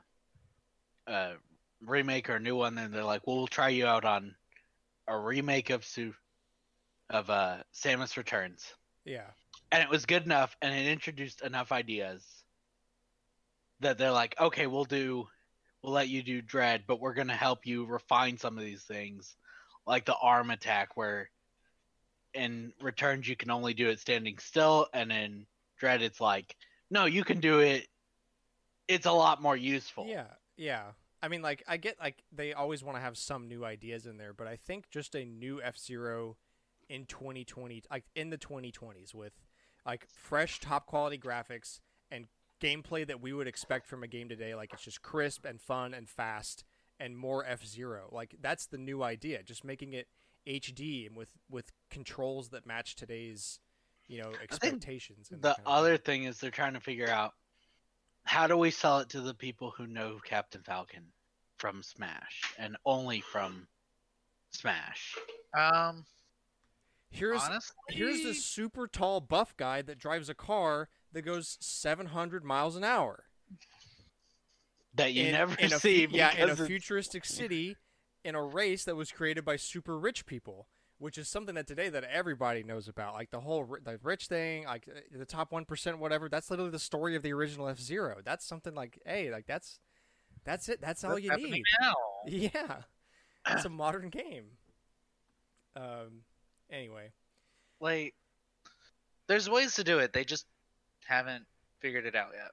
uh, 1.07 1.35
remake 1.81 2.29
or 2.29 2.41
new 2.41 2.57
one," 2.57 2.77
and 2.77 2.93
they're 2.93 3.05
like, 3.05 3.25
"Well, 3.27 3.37
we'll 3.37 3.47
try 3.47 3.69
you 3.69 3.87
out 3.87 4.05
on 4.05 4.35
a 5.09 5.19
remake 5.19 5.71
of 5.71 5.85
Su 5.85 6.15
of 7.11 7.31
uh, 7.31 7.59
Samus 7.75 8.17
Returns." 8.17 8.75
Yeah. 9.05 9.31
and 9.71 9.83
it 9.83 9.89
was 9.89 10.05
good 10.05 10.25
enough 10.25 10.57
and 10.61 10.75
it 10.75 10.91
introduced 10.91 11.43
enough 11.43 11.71
ideas 11.71 12.25
that 13.81 13.99
they're 13.99 14.11
like 14.11 14.35
okay 14.41 14.67
we'll 14.67 14.85
do 14.85 15.29
we'll 15.83 15.93
let 15.93 16.09
you 16.09 16.23
do 16.25 16.43
dread 16.43 16.83
but 16.89 17.01
we're 17.01 17.15
going 17.15 17.29
to 17.29 17.35
help 17.35 17.67
you 17.67 17.85
refine 17.87 18.37
some 18.37 18.59
of 18.59 18.65
these 18.65 18.83
things 18.83 19.37
like 19.87 20.05
the 20.05 20.17
arm 20.21 20.51
attack 20.51 20.97
where 20.97 21.31
in 22.35 22.73
returns 22.81 23.29
you 23.29 23.37
can 23.37 23.51
only 23.51 23.75
do 23.75 23.89
it 23.89 24.01
standing 24.01 24.39
still 24.39 24.89
and 24.93 25.13
in 25.13 25.47
dread 25.79 26.03
it's 26.03 26.21
like 26.21 26.57
no 26.91 27.05
you 27.05 27.23
can 27.23 27.39
do 27.39 27.61
it 27.61 27.87
it's 28.89 29.07
a 29.07 29.13
lot 29.13 29.41
more 29.41 29.57
useful 29.57 30.07
Yeah, 30.09 30.27
yeah. 30.57 30.83
I 31.27 31.29
mean, 31.29 31.43
like, 31.43 31.65
I 31.67 31.77
get 31.77 31.99
like 31.99 32.23
they 32.31 32.53
always 32.53 32.85
want 32.85 32.97
to 32.97 33.01
have 33.01 33.19
some 33.19 33.49
new 33.49 33.65
ideas 33.65 34.07
in 34.07 34.17
there, 34.17 34.33
but 34.33 34.47
I 34.47 34.55
think 34.55 34.91
just 34.91 35.17
a 35.17 35.25
new 35.25 35.61
F 35.61 35.77
Zero 35.77 36.37
in 36.89 37.05
2020, 37.05 37.83
like 37.91 38.05
in 38.15 38.31
the 38.31 38.39
2020s, 38.39 39.13
with 39.13 39.33
like 39.85 40.07
fresh, 40.09 40.61
top 40.61 40.87
quality 40.87 41.19
graphics 41.19 41.81
and 42.13 42.29
gameplay 42.63 43.05
that 43.05 43.21
we 43.21 43.33
would 43.33 43.49
expect 43.49 43.89
from 43.89 44.05
a 44.05 44.07
game 44.07 44.29
today. 44.29 44.55
Like, 44.55 44.73
it's 44.73 44.85
just 44.85 45.03
crisp 45.03 45.45
and 45.45 45.61
fun 45.61 45.95
and 45.95 46.09
fast 46.09 46.63
and 47.01 47.19
more 47.19 47.45
F 47.45 47.67
Zero. 47.67 48.09
Like, 48.13 48.37
that's 48.41 48.67
the 48.67 48.79
new 48.79 49.03
idea. 49.03 49.43
Just 49.43 49.65
making 49.65 49.95
it 49.95 50.07
HD 50.47 51.09
and 51.09 51.17
with 51.17 51.31
with 51.51 51.73
controls 51.91 52.51
that 52.51 52.67
match 52.67 52.95
today's, 52.95 53.59
you 54.07 54.23
know, 54.23 54.31
expectations. 54.41 55.33
and 55.33 55.43
the 55.43 55.55
kind 55.55 55.59
of 55.67 55.73
other 55.73 55.97
thing. 55.97 56.21
thing 56.21 56.25
is 56.31 56.39
they're 56.39 56.53
trying 56.53 56.75
to 56.75 56.81
figure 56.81 57.11
out 57.11 57.33
how 58.23 58.47
do 58.47 58.57
we 58.57 58.71
sell 58.71 59.01
it 59.01 59.09
to 59.09 59.21
the 59.21 59.35
people 59.35 59.73
who 59.77 59.87
know 59.87 60.19
captain 60.25 60.63
falcon 60.63 61.05
from 61.57 61.83
smash 61.83 62.43
and 62.59 62.77
only 62.85 63.21
from 63.21 63.67
smash 64.51 65.15
um. 65.59 66.05
here's 67.11 67.43
honestly, 67.43 67.75
Here's 67.89 68.23
this 68.23 68.45
super 68.45 68.87
tall 68.87 69.21
buff 69.21 69.57
guy 69.57 69.83
that 69.83 69.99
drives 69.99 70.29
a 70.29 70.35
car 70.35 70.89
that 71.13 71.23
goes 71.23 71.57
700 71.61 72.45
miles 72.45 72.77
an 72.77 72.85
hour. 72.85 73.25
that 74.95 75.13
you 75.13 75.25
in, 75.25 75.33
never 75.33 75.55
in 75.59 75.73
a, 75.73 75.79
see 75.81 76.07
fu- 76.07 76.17
yeah, 76.17 76.35
in 76.35 76.49
a 76.49 76.53
it's- 76.53 76.67
futuristic 76.67 77.25
city 77.27 77.77
in 78.25 78.35
a 78.35 78.43
race 78.43 78.85
that 78.85 78.97
was 78.97 79.13
created 79.13 79.45
by 79.45 79.57
super 79.57 79.99
rich 79.99 80.27
people, 80.27 80.67
which 80.99 81.17
is 81.17 81.29
something 81.29 81.55
that 81.55 81.67
today 81.67 81.89
that 81.89 82.05
everybody 82.05 82.63
knows 82.63 82.89
about. 82.89 83.15
Like 83.15 83.31
the 83.31 83.41
whole 83.41 83.65
the 83.85 83.99
rich 84.03 84.27
thing, 84.27 84.65
like 84.65 84.89
uh, 84.89 84.99
the 85.17 85.25
top 85.27 85.53
1% 85.53 85.99
whatever, 85.99 86.29
that's 86.29 86.51
literally 86.51 86.71
the 86.73 86.79
story 86.79 87.15
of 87.15 87.23
the 87.23 87.33
original 87.33 87.69
F-Zero. 87.69 88.17
That's 88.25 88.45
something 88.45 88.75
like, 88.75 88.99
hey, 89.07 89.31
like 89.31 89.47
that's 89.47 89.79
that's 90.47 90.69
it. 90.71 90.81
That's 90.81 91.05
all 91.05 91.13
what's 91.13 91.25
you 91.25 91.37
need. 91.37 91.63
now? 91.81 91.95
Yeah. 92.27 92.77
It's 93.49 93.65
a 93.67 93.69
modern 93.69 94.09
game. 94.09 94.47
Um 95.77 96.23
anyway, 96.71 97.11
Like, 97.81 98.15
there's 99.29 99.49
ways 99.51 99.75
to 99.75 99.85
do 99.85 99.99
it. 99.99 100.13
They 100.13 100.25
just 100.25 100.47
haven't 101.05 101.45
figured 101.81 102.07
it 102.07 102.15
out 102.17 102.31
yet. 102.35 102.51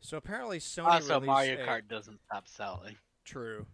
so 0.00 0.16
apparently 0.16 0.58
Sony 0.60 0.86
also 0.86 1.14
released 1.14 1.26
mario 1.26 1.62
a- 1.62 1.66
kart 1.66 1.88
doesn't 1.88 2.20
stop 2.26 2.46
selling 2.48 2.96
True. 3.24 3.66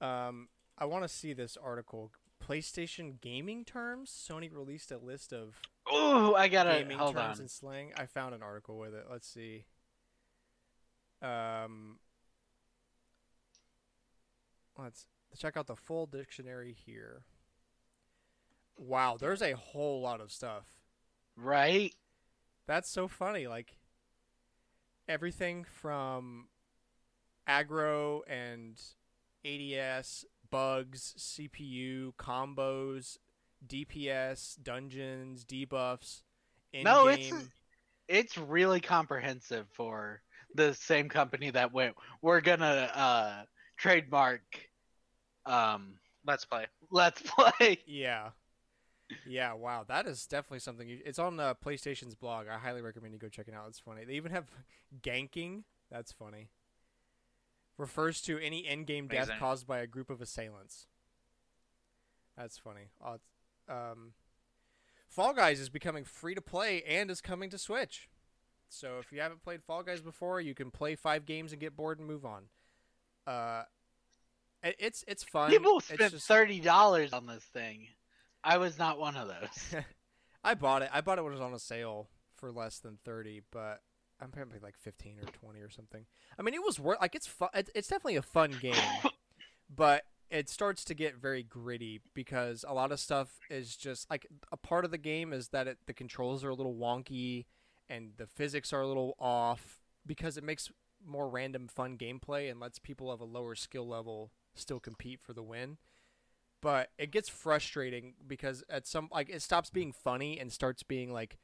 Um, 0.00 0.48
I 0.78 0.84
want 0.84 1.02
to 1.02 1.08
see 1.08 1.32
this 1.32 1.56
article. 1.56 2.12
PlayStation 2.46 3.20
gaming 3.20 3.64
terms. 3.64 4.10
Sony 4.10 4.52
released 4.54 4.92
a 4.92 4.98
list 4.98 5.32
of 5.32 5.54
oh 5.90 6.34
i 6.36 6.46
gotta 6.48 6.78
gaming 6.78 6.98
hold 6.98 7.14
terms 7.16 7.38
on 7.38 7.40
and 7.40 7.50
slang. 7.50 7.92
I 7.96 8.06
found 8.06 8.34
an 8.34 8.42
article 8.42 8.78
with 8.78 8.94
it. 8.94 9.06
Let's 9.10 9.26
see. 9.26 9.64
Um, 11.22 11.98
let's 14.78 15.06
check 15.38 15.56
out 15.56 15.66
the 15.66 15.76
full 15.76 16.06
dictionary 16.06 16.72
here. 16.86 17.22
Wow, 18.78 19.16
there's 19.18 19.42
a 19.42 19.52
whole 19.52 20.00
lot 20.00 20.20
of 20.20 20.30
stuff. 20.30 20.64
Right? 21.36 21.94
That's 22.66 22.88
so 22.88 23.08
funny. 23.08 23.46
Like 23.46 23.78
everything 25.08 25.64
from 25.64 26.48
aggro 27.48 28.20
and 28.28 28.80
ADS, 29.44 30.24
bugs, 30.50 31.14
CPU, 31.18 32.12
combos, 32.18 33.18
DPS, 33.66 34.62
dungeons, 34.62 35.44
debuffs, 35.44 36.22
in 36.72 36.84
No, 36.84 37.08
it's- 37.08 37.48
It's 38.08 38.38
really 38.38 38.80
comprehensive 38.80 39.66
for 39.72 40.22
the 40.56 40.74
same 40.74 41.08
company 41.08 41.50
that 41.50 41.72
went. 41.72 41.94
We're 42.22 42.40
gonna 42.40 42.90
uh, 42.94 43.42
trademark. 43.76 44.42
Um, 45.44 45.94
Let's 46.26 46.44
play. 46.44 46.66
let's 46.90 47.22
play. 47.22 47.78
Yeah. 47.86 48.30
Yeah, 49.24 49.52
wow. 49.52 49.84
That 49.86 50.06
is 50.06 50.26
definitely 50.26 50.58
something. 50.58 50.88
You, 50.88 50.98
it's 51.06 51.20
on 51.20 51.38
uh, 51.38 51.54
PlayStation's 51.64 52.16
blog. 52.16 52.48
I 52.48 52.58
highly 52.58 52.82
recommend 52.82 53.12
you 53.12 53.20
go 53.20 53.28
check 53.28 53.46
it 53.46 53.54
out. 53.54 53.68
It's 53.68 53.78
funny. 53.78 54.04
They 54.04 54.14
even 54.14 54.32
have 54.32 54.46
ganking. 55.00 55.62
That's 55.92 56.10
funny. 56.10 56.48
Refers 57.78 58.20
to 58.22 58.38
any 58.38 58.66
in-game 58.66 59.06
death 59.06 59.26
Amazing. 59.26 59.38
caused 59.38 59.66
by 59.68 59.78
a 59.78 59.86
group 59.86 60.10
of 60.10 60.20
assailants. 60.20 60.86
That's 62.36 62.58
funny. 62.58 62.88
Uh, 63.04 63.18
um, 63.72 64.14
Fall 65.08 65.32
Guys 65.32 65.60
is 65.60 65.68
becoming 65.68 66.02
free 66.02 66.34
to 66.34 66.40
play 66.42 66.82
and 66.82 67.08
is 67.08 67.20
coming 67.20 67.48
to 67.50 67.58
Switch. 67.58 68.08
So 68.68 68.98
if 68.98 69.12
you 69.12 69.20
haven't 69.20 69.42
played 69.42 69.62
Fall 69.62 69.82
Guys 69.82 70.00
before, 70.00 70.40
you 70.40 70.54
can 70.54 70.70
play 70.70 70.94
five 70.96 71.24
games 71.26 71.52
and 71.52 71.60
get 71.60 71.76
bored 71.76 71.98
and 71.98 72.06
move 72.08 72.24
on. 72.24 72.44
Uh, 73.26 73.62
it's 74.62 75.04
it's 75.06 75.22
fun. 75.22 75.50
People 75.50 75.78
It's 75.78 75.86
spent 75.86 76.12
just- 76.12 76.26
thirty 76.26 76.60
dollars 76.60 77.12
on 77.12 77.26
this 77.26 77.44
thing. 77.44 77.88
I 78.42 78.58
was 78.58 78.78
not 78.78 78.98
one 78.98 79.16
of 79.16 79.28
those. 79.28 79.82
I 80.44 80.54
bought 80.54 80.82
it. 80.82 80.90
I 80.92 81.00
bought 81.00 81.18
it 81.18 81.22
when 81.22 81.32
it 81.32 81.36
was 81.36 81.42
on 81.42 81.54
a 81.54 81.58
sale 81.58 82.08
for 82.36 82.52
less 82.52 82.78
than 82.78 82.98
thirty, 83.04 83.42
but 83.52 83.80
I'm 84.20 84.30
probably 84.30 84.58
like 84.60 84.76
fifteen 84.76 85.18
or 85.18 85.26
twenty 85.26 85.60
or 85.60 85.70
something. 85.70 86.04
I 86.38 86.42
mean, 86.42 86.54
it 86.54 86.62
was 86.62 86.78
worth. 86.80 87.00
Like 87.00 87.14
it's 87.14 87.26
fun. 87.26 87.48
It's 87.54 87.88
definitely 87.88 88.16
a 88.16 88.22
fun 88.22 88.56
game, 88.60 88.74
but 89.74 90.04
it 90.30 90.48
starts 90.48 90.84
to 90.84 90.94
get 90.94 91.16
very 91.16 91.42
gritty 91.44 92.00
because 92.14 92.64
a 92.66 92.74
lot 92.74 92.90
of 92.92 92.98
stuff 92.98 93.38
is 93.48 93.76
just 93.76 94.10
like 94.10 94.26
a 94.50 94.56
part 94.56 94.84
of 94.84 94.90
the 94.90 94.98
game 94.98 95.32
is 95.32 95.48
that 95.48 95.68
it, 95.68 95.78
the 95.86 95.92
controls 95.94 96.42
are 96.44 96.50
a 96.50 96.54
little 96.54 96.74
wonky 96.74 97.44
and 97.88 98.12
the 98.16 98.26
physics 98.26 98.72
are 98.72 98.82
a 98.82 98.88
little 98.88 99.14
off 99.18 99.80
because 100.06 100.36
it 100.36 100.44
makes 100.44 100.70
more 101.04 101.28
random 101.28 101.68
fun 101.68 101.96
gameplay 101.98 102.50
and 102.50 102.60
lets 102.60 102.78
people 102.78 103.10
of 103.10 103.20
a 103.20 103.24
lower 103.24 103.54
skill 103.54 103.86
level 103.86 104.32
still 104.54 104.80
compete 104.80 105.20
for 105.20 105.32
the 105.32 105.42
win. 105.42 105.78
But 106.62 106.90
it 106.98 107.10
gets 107.12 107.28
frustrating 107.28 108.14
because 108.26 108.64
at 108.68 108.86
some 108.86 109.08
like 109.12 109.28
it 109.30 109.42
stops 109.42 109.70
being 109.70 109.92
funny 109.92 110.40
and 110.40 110.52
starts 110.52 110.82
being 110.82 111.12
like 111.12 111.38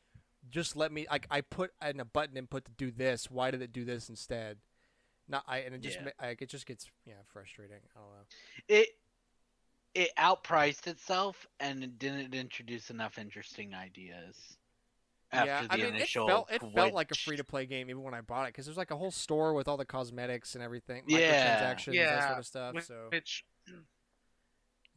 just 0.51 0.77
let 0.77 0.93
me 0.93 1.07
like 1.11 1.27
I 1.31 1.43
put 1.43 1.73
in 1.87 2.01
a 2.01 2.05
button 2.05 2.37
input 2.37 2.65
to 2.65 2.73
do 2.73 2.91
this. 2.91 3.31
Why 3.31 3.51
did 3.51 3.63
it 3.63 3.73
do 3.73 3.85
this 3.85 4.09
instead? 4.09 4.59
Not 5.29 5.45
I 5.49 5.59
and 5.59 5.75
it 5.75 5.83
just 5.83 6.01
Yeah. 6.01 6.09
like 6.21 6.43
it 6.43 6.49
just 6.49 6.67
gets 6.67 6.91
yeah 7.07 7.23
frustrating. 7.33 7.81
I 7.97 8.01
don't 8.01 8.11
know. 8.11 8.27
It 8.69 8.99
it 9.95 10.15
outpriced 10.19 10.87
itself 10.87 11.47
and 11.59 11.83
it 11.83 11.99
didn't 11.99 12.35
introduce 12.35 12.91
enough 12.91 13.19
interesting 13.19 13.75
ideas. 13.75 14.59
After 15.33 15.47
yeah 15.47 15.63
the 15.63 15.73
I 15.73 15.77
mean 15.79 15.95
initial 15.95 16.27
it 16.27 16.31
felt 16.31 16.51
it 16.53 16.63
felt 16.75 16.93
like 16.93 17.11
a 17.11 17.15
free 17.15 17.37
to 17.39 17.45
play 17.45 17.65
game 17.65 17.89
even 17.89 18.03
when 18.03 18.13
I 18.15 18.21
bought 18.21 18.45
it 18.45 18.49
because 18.49 18.67
there's 18.67 18.77
like 18.77 18.91
a 18.91 18.97
whole 18.97 19.11
store 19.11 19.55
with 19.55 19.67
all 19.67 19.77
the 19.79 19.85
cosmetics 19.87 20.55
and 20.55 20.63
everything 20.63 21.05
Yeah. 21.07 21.19
microtransactions 21.63 21.87
that 21.87 21.95
Yeah, 21.95 22.27
sort 22.27 22.39
of 22.39 22.47
stuff 22.47 22.83
so 22.85 23.09
Which 23.11 23.45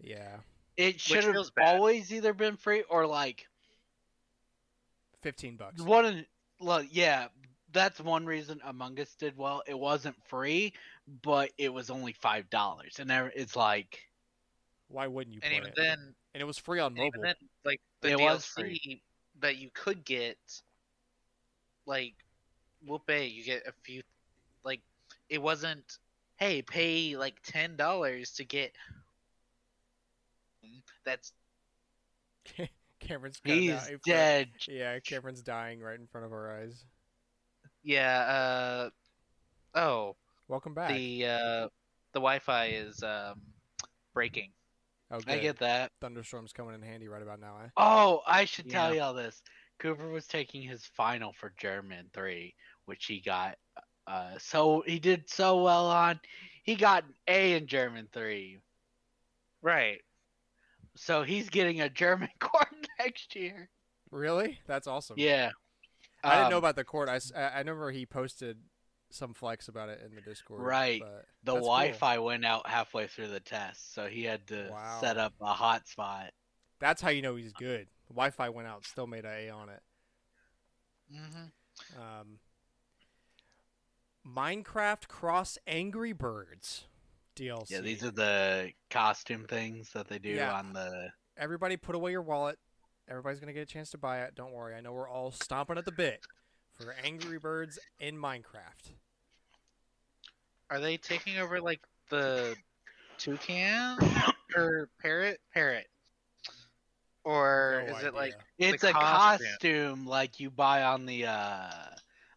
yeah 0.02 0.38
It 0.78 1.00
should 1.00 1.24
have 1.24 1.36
always 1.62 2.12
either 2.14 2.34
been 2.34 2.58
free 2.58 2.84
or 2.90 3.08
like 3.08 3.48
15 5.22 5.56
bucks 5.56 5.82
one. 5.82 6.06
of- 6.06 6.26
Well, 6.60 6.84
yeah, 6.84 7.28
that's 7.72 8.00
one 8.00 8.26
reason 8.26 8.60
Among 8.64 9.00
Us 9.00 9.16
did 9.16 9.36
well. 9.38 9.64
It 9.68 9.78
wasn't 9.78 10.16
free, 10.28 10.74
but 11.24 11.52
it 11.58 11.70
was 11.74 11.90
only 11.90 12.14
five 12.14 12.50
dollars, 12.50 13.00
and 13.00 13.10
there- 13.10 13.32
it's 13.36 13.56
like 13.56 14.08
why 14.88 15.08
wouldn't 15.08 15.34
you 15.34 15.40
and 15.44 15.50
play 15.52 15.58
even 15.58 15.70
it 15.70 15.76
then, 15.76 16.16
and 16.34 16.42
it 16.42 16.46
was 16.46 16.58
free 16.58 16.80
on 16.80 16.94
mobile 16.94 17.22
then, 17.22 17.36
like 17.64 17.82
the 18.02 18.12
It 18.12 18.20
was 18.20 18.46
DLC 18.56 19.02
that 19.46 19.58
you 19.58 19.70
could 19.74 20.04
get, 20.04 20.38
like 21.86 22.14
Whoop 22.86 23.10
you 23.10 23.44
get 23.44 23.66
a 23.68 23.74
few, 23.84 24.02
like 24.64 24.82
it 25.30 25.42
wasn't. 25.42 25.98
Hey, 26.38 26.62
pay 26.62 27.16
like 27.16 27.36
ten 27.44 27.76
dollars 27.76 28.32
to 28.34 28.44
get. 28.44 28.74
That's 31.06 31.32
Cameron's 33.00 33.40
he's 33.44 33.72
dead. 34.06 34.50
yeah 34.68 34.98
Cameron's 35.00 35.42
dying 35.42 35.80
right 35.80 36.00
in 36.00 36.08
front 36.08 36.26
of 36.26 36.34
our 36.34 36.60
eyes 36.60 36.84
yeah. 37.86 38.90
Uh 39.76 39.80
oh, 39.80 40.16
welcome 40.48 40.74
back 40.74 40.90
the 40.90 41.26
uh 41.26 41.68
the 42.14 42.20
Wi-Fi 42.20 42.66
is 42.70 43.02
um 43.04 43.42
breaking. 44.14 44.50
Oh, 45.12 45.20
I 45.28 45.38
get 45.38 45.60
that. 45.60 45.92
thunderstorms 46.02 46.52
coming 46.54 46.76
in 46.76 46.82
handy 46.82 47.08
right 47.08 47.22
about 47.22 47.40
now 47.40 47.58
eh? 47.64 47.70
Oh, 47.78 48.22
I 48.28 48.46
should 48.46 48.70
tell 48.70 48.94
Yeah. 48.94 49.06
y'all 49.06 49.14
this. 49.14 49.42
Cooper 49.80 50.08
was 50.08 50.26
taking 50.28 50.62
his 50.62 50.86
final 50.86 51.34
for 51.34 51.54
German 51.58 52.10
three, 52.14 52.56
which 52.86 53.06
he 53.06 53.20
got. 53.20 53.58
Uh, 54.08 54.38
so 54.38 54.84
he 54.86 55.00
did 55.00 55.30
so 55.30 55.62
well 55.64 55.88
on. 55.88 56.20
He 56.64 56.76
got 56.76 57.04
an 57.06 57.14
A 57.28 57.54
in 57.54 57.68
German 57.68 58.08
three, 58.14 58.60
Right. 59.62 60.02
so 60.96 61.24
he's 61.24 61.50
getting 61.50 61.82
a 61.82 61.90
German 61.90 62.30
court 62.40 62.68
next 63.00 63.36
year. 63.36 63.70
Really? 64.12 64.60
That's 64.68 64.88
awesome. 64.88 65.16
Yeah, 65.20 65.52
I 66.24 66.36
didn't 66.38 66.52
know 66.52 66.58
Um, 66.58 66.64
about 66.64 66.76
the 66.76 66.84
court. 66.84 67.10
I, 67.10 67.16
s- 67.16 67.32
I- 67.36 67.42
I 67.50 67.58
remember 67.60 67.92
he 67.92 68.06
posted 68.06 68.60
some 69.10 69.34
flex 69.34 69.68
about 69.68 69.90
it 69.90 70.02
in 70.06 70.16
the 70.16 70.22
Discord. 70.22 70.62
Right. 70.62 71.02
the. 71.44 71.54
Wi-Fi 71.54 72.18
went 72.20 72.44
out 72.46 72.68
halfway 72.68 73.08
through 73.08 73.28
the 73.30 73.40
test, 73.40 73.94
so 73.94 74.08
he 74.08 74.24
had 74.24 74.48
to 74.48 74.70
Wow. 74.72 74.98
set 75.02 75.18
up 75.18 75.34
a 75.42 75.54
hotspot. 75.54 76.30
That's 76.80 77.02
how 77.02 77.10
you 77.10 77.22
know 77.22 77.36
he's 77.36 77.54
good. 77.54 77.88
The 78.08 78.14
Wi-Fi 78.14 78.50
went 78.50 78.68
out, 78.68 78.86
still 78.86 79.08
made 79.08 79.26
an 79.26 79.32
A 79.34 79.50
on 79.50 79.70
it. 79.70 79.82
Mm-hmm. 81.14 82.02
Um, 82.02 82.40
Minecraft 84.28 85.08
Cross 85.08 85.58
Angry 85.68 86.12
Birds 86.14 86.86
DLC. 87.36 87.70
Yeah, 87.72 87.82
these 87.82 88.04
are 88.04 88.12
the 88.12 88.72
costume 88.90 89.46
things 89.46 89.92
that 89.94 90.08
they 90.08 90.20
do 90.20 90.30
Yeah. 90.30 90.54
on 90.58 90.74
the. 90.74 91.10
Everybody, 91.38 91.78
put 91.78 91.96
away 91.96 92.12
your 92.12 92.22
wallet. 92.22 92.58
Everybody's 93.08 93.40
gonna 93.40 93.54
get 93.54 93.62
a 93.62 93.66
chance 93.68 93.92
to 93.92 93.98
buy 93.98 94.22
it. 94.24 94.34
Don't 94.36 94.52
worry. 94.52 94.74
I 94.74 94.82
know 94.82 94.94
we're 94.94 95.08
all 95.10 95.32
stomping 95.32 95.78
at 95.78 95.86
the 95.86 95.92
bit 95.92 96.26
for 96.80 96.96
Angry 97.04 97.40
Birds 97.40 97.80
in 98.00 98.16
Minecraft. 98.16 98.92
Are 100.70 100.80
they 100.80 100.98
taking 100.98 101.38
over 101.40 101.62
like 101.62 101.82
the 102.10 102.56
toucan 103.18 103.98
or 104.56 104.90
parrot? 105.02 105.40
Parrot. 105.54 105.88
Or 107.24 107.84
No 107.88 107.98
is 107.98 108.04
it 108.04 108.14
like. 108.14 108.34
It's 108.58 108.84
a 108.84 108.92
costume. 108.92 109.48
costume 109.48 110.06
like 110.06 110.40
you 110.40 110.50
buy 110.50 110.84
on 110.84 111.06
the 111.06 111.26
uh, 111.26 111.72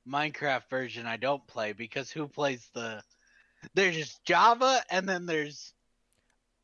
Minecraft 0.08 0.68
version. 0.70 1.06
I 1.06 1.16
don't 1.16 1.46
play 1.46 1.72
because 1.72 2.10
who 2.10 2.26
plays 2.26 2.68
the? 2.74 3.02
There's 3.74 3.96
just 3.96 4.24
Java, 4.24 4.82
and 4.90 5.08
then 5.08 5.26
there's 5.26 5.74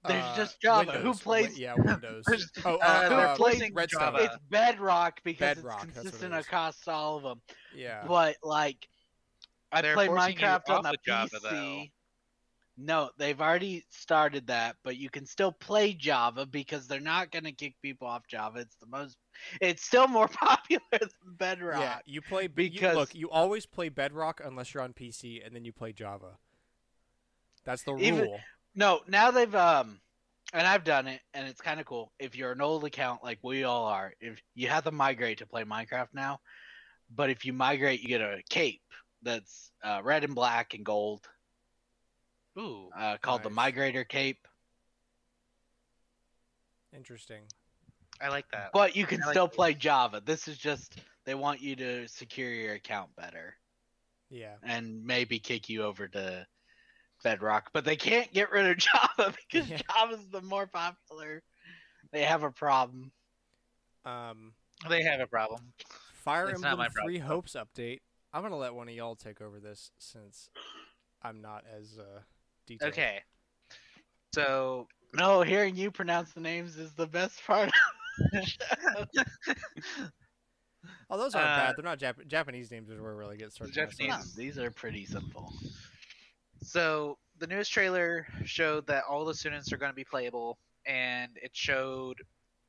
there's 0.06 0.24
Uh, 0.24 0.36
just 0.36 0.60
Java. 0.60 0.93
Who 0.93 1.14
plays- 1.14 1.59
Yeah, 1.59 1.74
Windows. 1.76 2.24
There's- 2.26 2.51
oh, 2.64 2.74
uh, 2.76 2.78
uh, 2.82 3.09
they're 3.09 3.28
uh, 3.28 3.36
playing 3.36 3.74
Redstone. 3.74 4.01
Java. 4.01 4.18
it's 4.24 4.36
Bedrock 4.51 5.20
because 5.24 5.56
Bedrock, 5.56 5.85
it's 5.85 5.85
what 5.85 5.89
it 5.89 5.94
consistent 6.02 6.35
is. 6.35 6.44
across 6.47 6.89
all 6.89 7.16
of 7.18 7.22
them. 7.22 7.40
Yeah. 7.74 8.05
But 8.06 8.36
like, 8.43 8.86
I 9.72 9.82
They're 9.82 9.94
play 9.94 10.09
Minecraft 10.09 10.68
on 10.70 10.86
off 10.86 10.93
the 10.93 10.98
Java, 11.06 11.28
PC. 11.36 11.51
though. 11.51 11.82
No, 12.76 13.10
they've 13.18 13.40
already 13.40 13.85
started 13.90 14.48
that, 14.48 14.74
but 14.82 14.97
you 14.97 15.09
can 15.09 15.26
still 15.26 15.52
play 15.52 15.93
Java 15.94 16.44
because 16.44 16.89
they're 16.89 16.98
not 16.98 17.31
going 17.31 17.44
to 17.44 17.52
kick 17.52 17.74
people 17.82 18.09
off 18.09 18.26
Java. 18.26 18.59
It's 18.60 18.74
the 18.76 18.86
most. 18.86 19.16
It's 19.60 19.85
still 19.85 20.09
more 20.09 20.26
popular 20.32 20.81
than 20.90 21.09
Bedrock. 21.24 21.81
Yeah, 21.81 21.98
you 22.05 22.20
play 22.20 22.48
Because- 22.48 22.74
because 22.74 22.97
look, 22.97 23.14
you 23.14 23.31
always 23.31 23.64
play 23.64 23.90
Bedrock 23.90 24.40
unless 24.44 24.74
you're 24.74 24.82
on 24.82 24.93
PC, 24.93 25.44
and 25.47 25.55
then 25.55 25.64
you 25.64 25.72
play 25.72 25.93
Java. 25.93 26.39
That's 27.64 27.82
the 27.85 27.93
rule. 27.94 28.02
Even- 28.02 28.36
No, 28.74 29.01
now 29.09 29.30
they've 29.30 29.55
um, 29.55 30.01
and 30.52 30.66
I've 30.66 30.84
done 30.84 31.06
it, 31.06 31.20
and 31.32 31.48
it's 31.48 31.60
kind 31.60 31.80
of 31.80 31.86
cool. 31.86 32.12
If 32.18 32.36
you're 32.36 32.52
an 32.52 32.60
old 32.60 32.84
account 32.84 33.22
like 33.22 33.38
we 33.42 33.64
all 33.64 33.86
are, 33.86 34.12
if 34.20 34.40
you 34.55 34.68
have 34.68 34.84
to 34.84 34.92
migrate 34.92 35.38
to 35.38 35.46
play 35.46 35.64
Minecraft 35.64 36.09
now, 36.12 36.40
but 37.14 37.30
if 37.30 37.44
you 37.44 37.52
migrate, 37.52 38.02
you 38.02 38.09
get 38.09 38.20
a 38.20 38.42
cape 38.51 38.80
that's 39.22 39.70
uh, 39.82 40.01
red 40.02 40.24
and 40.24 40.34
black 40.34 40.74
and 40.74 40.84
gold, 40.84 41.26
ooh? 42.59 42.88
uh, 42.96 43.16
called 43.18 43.42
the 43.42 43.51
Migrator 43.51 44.06
cape. 44.09 44.46
Interesting. 46.94 47.42
I 48.20 48.28
like 48.28 48.48
that. 48.52 48.70
But 48.72 48.94
you 48.94 49.06
can 49.06 49.22
I 49.22 49.30
still 49.30 49.48
those. 49.48 49.56
play 49.56 49.74
Java. 49.74 50.22
This 50.24 50.46
is 50.46 50.56
just 50.56 51.01
they 51.26 51.34
want 51.34 51.60
you 51.60 51.74
to 51.76 52.06
secure 52.06 52.51
your 52.51 52.74
account 52.74 53.10
better 53.16 53.56
Yeah. 54.30 54.55
and 54.62 55.05
maybe 55.05 55.38
kick 55.40 55.68
you 55.68 55.82
over 55.82 56.06
to 56.09 56.46
Bedrock, 57.24 57.70
but 57.72 57.84
they 57.84 57.96
can't 57.96 58.32
get 58.32 58.52
rid 58.52 58.66
of 58.66 58.76
Java 59.18 59.34
because 59.51 59.68
Yeah. 59.68 59.78
Java's 59.90 60.28
the 60.30 60.42
more 60.42 60.68
popular. 60.68 61.42
They 62.12 62.22
have 62.22 62.44
a 62.44 62.51
problem. 62.52 63.10
Um, 64.05 64.52
They 64.88 65.02
have 65.02 65.18
a 65.18 65.26
problem. 65.26 65.72
Fire 66.12 66.51
It's 66.51 66.60
not 66.60 66.72
Emblem 66.72 66.90
problem, 66.92 67.12
Three. 67.14 67.18
Hopes 67.18 67.56
update. 67.59 68.01
I'm 68.32 68.42
gonna 68.42 68.56
let 68.56 68.74
one 68.74 68.88
of 68.88 68.94
y'all 68.94 69.16
take 69.16 69.40
over 69.40 69.59
this 69.59 69.90
since 69.98 70.51
I'm 71.22 71.40
not 71.40 71.64
as 71.76 71.98
uh, 71.98 72.20
detailed. 72.66 72.92
Okay. 72.92 73.22
So 74.34 74.86
No, 75.14 75.42
hearing 75.42 75.74
you 75.76 75.90
pronounce 75.90 76.32
the 76.32 76.40
names 76.40 76.76
is 76.76 76.92
the 76.92 77.06
best 77.06 77.44
part. 77.46 77.70
Oh, 81.10 81.16
those 81.18 81.34
aren't 81.34 81.48
Uh, 81.48 81.56
bad. 81.56 81.74
They're 81.76 81.84
not 81.84 81.98
Jap- 81.98 82.26
Japanese 82.26 82.70
names. 82.70 82.90
Is 82.90 83.01
where 83.01 83.12
it 83.12 83.16
really 83.16 83.36
gets 83.36 83.55
started. 83.55 83.74
to 83.74 83.80
mess 83.82 83.92
up. 83.92 83.98
Japanese- 83.98 84.34
These 84.34 84.59
are 84.59 84.70
pretty 84.70 85.06
simple. 85.06 85.52
So 86.65 87.19
the 87.39 87.47
newest 87.47 87.73
trailer 87.73 88.27
showed 88.45 88.86
that 88.86 89.05
all 89.09 89.24
the 89.24 89.35
students 89.35 89.73
are 89.73 89.77
going 89.77 89.93
to 89.93 89.97
be 89.97 90.05
playable, 90.05 90.59
and 90.86 91.31
it 91.43 91.51
showed 91.53 92.16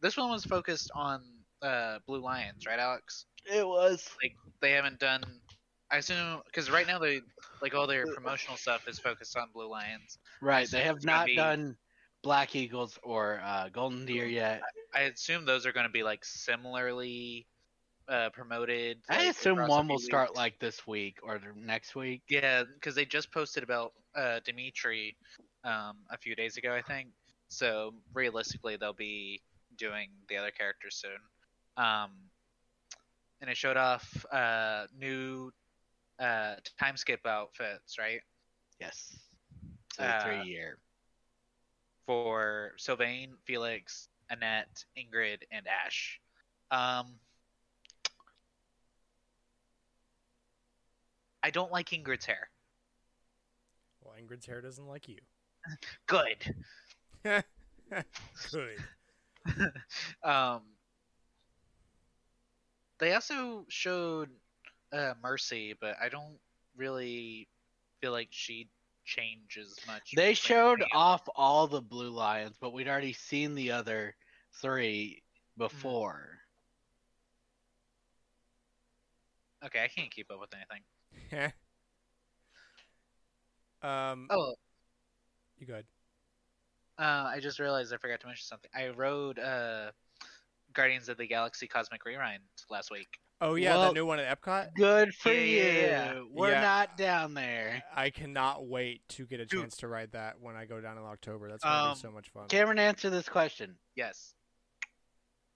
this 0.02 0.18
one 0.18 0.30
was 0.30 0.44
focused 0.46 0.92
on 0.94 1.22
uh, 1.62 2.00
Blue 2.06 2.22
Lions, 2.22 2.66
right, 2.68 2.80
Alex? 2.80 3.26
It 3.52 3.66
was. 3.66 4.08
Like 4.22 4.36
They 4.62 4.72
haven't 4.72 5.00
done. 5.00 5.24
I 5.92 5.98
assume 5.98 6.42
because 6.46 6.70
right 6.70 6.88
now 6.88 7.00
they 7.00 7.22
like 7.62 7.76
all 7.76 7.88
their 7.88 8.06
promotional 8.14 8.58
stuff 8.58 8.88
is 8.88 9.00
focused 9.00 9.38
on 9.38 9.48
Blue 9.54 9.70
Lions. 9.70 10.18
Right. 10.42 10.70
They 10.70 10.82
have 10.82 11.04
not 11.04 11.28
be- 11.28 11.36
done 11.36 11.78
Black 12.24 12.56
Eagles 12.56 12.98
or 13.04 13.42
uh, 13.46 13.70
Golden 13.70 14.06
Deer 14.06 14.26
yet. 14.26 14.62
I 14.94 15.02
assume 15.02 15.46
those 15.46 15.66
are 15.66 15.72
going 15.72 15.86
to 15.86 15.92
be 15.92 16.04
like 16.04 16.26
similarly 16.26 17.46
uh, 18.07 18.30
promoted. 18.30 18.98
I 19.10 19.18
like, 19.18 19.30
assume 19.32 19.68
one 19.68 19.88
will 19.88 19.99
start 19.99 20.36
like 20.36 20.60
this 20.60 20.86
week 20.86 21.19
or 21.23 21.40
next 21.56 21.95
week. 21.95 22.22
Yeah, 22.30 22.64
because 22.73 22.95
they 22.95 23.06
just 23.06 23.32
posted 23.32 23.64
about 23.64 23.94
uh, 24.15 24.40
Dimitri 24.45 25.15
um, 25.64 25.98
a 26.10 26.18
few 26.18 26.36
days 26.36 26.57
ago, 26.57 26.73
I 26.73 26.82
think. 26.82 27.10
So 27.48 27.94
realistically, 28.14 28.77
they'll 28.77 28.94
be 28.94 29.41
doing 29.77 30.10
the 30.30 30.38
other 30.38 30.52
characters 30.52 30.95
soon. 30.95 31.19
Um, 31.77 32.11
and 33.41 33.49
it 33.49 33.57
showed 33.57 33.77
off 33.77 34.26
uh, 34.32 34.86
new 34.98 35.52
uh, 36.19 36.56
time 36.80 36.98
skip 36.98 37.26
outfits, 37.26 37.98
right? 37.99 38.22
Yes. 38.80 39.18
So 39.94 40.03
Uh, 40.03 40.23
three 40.23 40.44
year. 40.49 40.77
For 42.06 42.73
Sylvain, 42.77 43.34
Felix, 43.45 44.10
Annette, 44.30 44.86
Ingrid, 44.98 45.44
and 45.52 45.65
Ashe. 45.68 46.19
Um, 46.72 47.15
I 51.46 51.52
don't 51.52 51.72
like 51.72 51.92
Ingrid's 51.92 52.26
hair. 52.26 52.50
Well, 54.02 54.16
Ingrid's 54.20 54.48
hair 54.48 54.62
doesn't 54.62 54.88
like 54.88 55.08
you. 55.08 55.20
Good. 56.08 56.56
Good. 58.52 58.78
um, 60.24 60.62
they 62.98 63.14
also 63.14 63.66
showed 63.68 64.30
uh, 64.92 65.14
Mercy, 65.22 65.76
but 65.80 65.96
I 66.02 66.10
don't 66.10 66.40
really 66.76 67.48
feel 68.02 68.12
like 68.12 68.30
she 68.32 68.68
changes 69.06 69.78
much. 69.86 70.14
They 70.16 70.34
showed 70.34 70.80
them. 70.80 70.88
off 70.94 71.30
all 71.36 71.68
the 71.68 71.80
Blue 71.80 72.10
Lions, 72.10 72.56
but 72.60 72.74
we'd 72.74 72.88
already 72.88 73.14
seen 73.14 73.54
the 73.54 73.70
other 73.72 74.16
three 74.64 75.22
before. 75.60 76.40
Okay, 79.64 79.84
I 79.84 79.88
can't 79.88 80.10
keep 80.10 80.32
up 80.32 80.40
with 80.40 80.52
anything. 80.56 80.82
um. 83.82 84.28
Oh, 84.30 84.56
You 85.60 85.68
go 85.68 85.74
ahead. 85.74 85.86
uh, 86.98 87.30
I 87.34 87.40
just 87.40 87.60
realized 87.60 87.94
I 87.94 87.98
forgot 87.98 88.20
to 88.22 88.28
mention 88.28 88.46
something. 88.46 88.70
I 88.76 88.90
rode 88.90 89.40
uh, 89.40 89.92
Guardians 90.74 91.10
of 91.10 91.18
the 91.18 91.28
Galaxy 91.28 91.68
Cosmic 91.68 92.04
Rewind 92.06 92.42
last 92.70 92.92
week. 92.92 93.08
Oh 93.42 93.56
yeah, 93.56 93.76
Well- 93.76 93.88
the 93.90 93.94
new 93.94 94.06
one 94.06 94.20
at 94.20 94.42
Epcot. 94.42 94.74
Good 94.76 95.14
for 95.14 95.32
Yeah, 95.32 95.40
you. 95.42 95.58
yeah, 95.58 96.14
yeah. 96.14 96.22
We're 96.32 96.52
Yeah. 96.52 96.62
not 96.62 96.98
down 96.98 97.34
there. 97.34 97.84
I 97.94 98.10
cannot 98.10 98.66
wait 98.66 99.02
to 99.10 99.26
get 99.26 99.42
a 99.42 99.46
Dude. 99.46 99.60
chance 99.62 99.78
to 99.78 99.90
ride 99.90 100.14
that 100.14 100.40
when 100.40 100.56
I 100.56 100.66
go 100.66 100.80
down 100.80 100.98
in 100.98 101.04
October. 101.04 101.50
That's 101.50 101.64
gonna 101.64 101.90
Um, 101.90 101.94
be 101.96 102.00
so 102.00 102.12
much 102.12 102.30
fun. 102.30 102.48
Cameron, 102.48 102.80
answer 102.80 103.10
this 103.10 103.28
question. 103.28 103.78
Yes. 103.94 104.36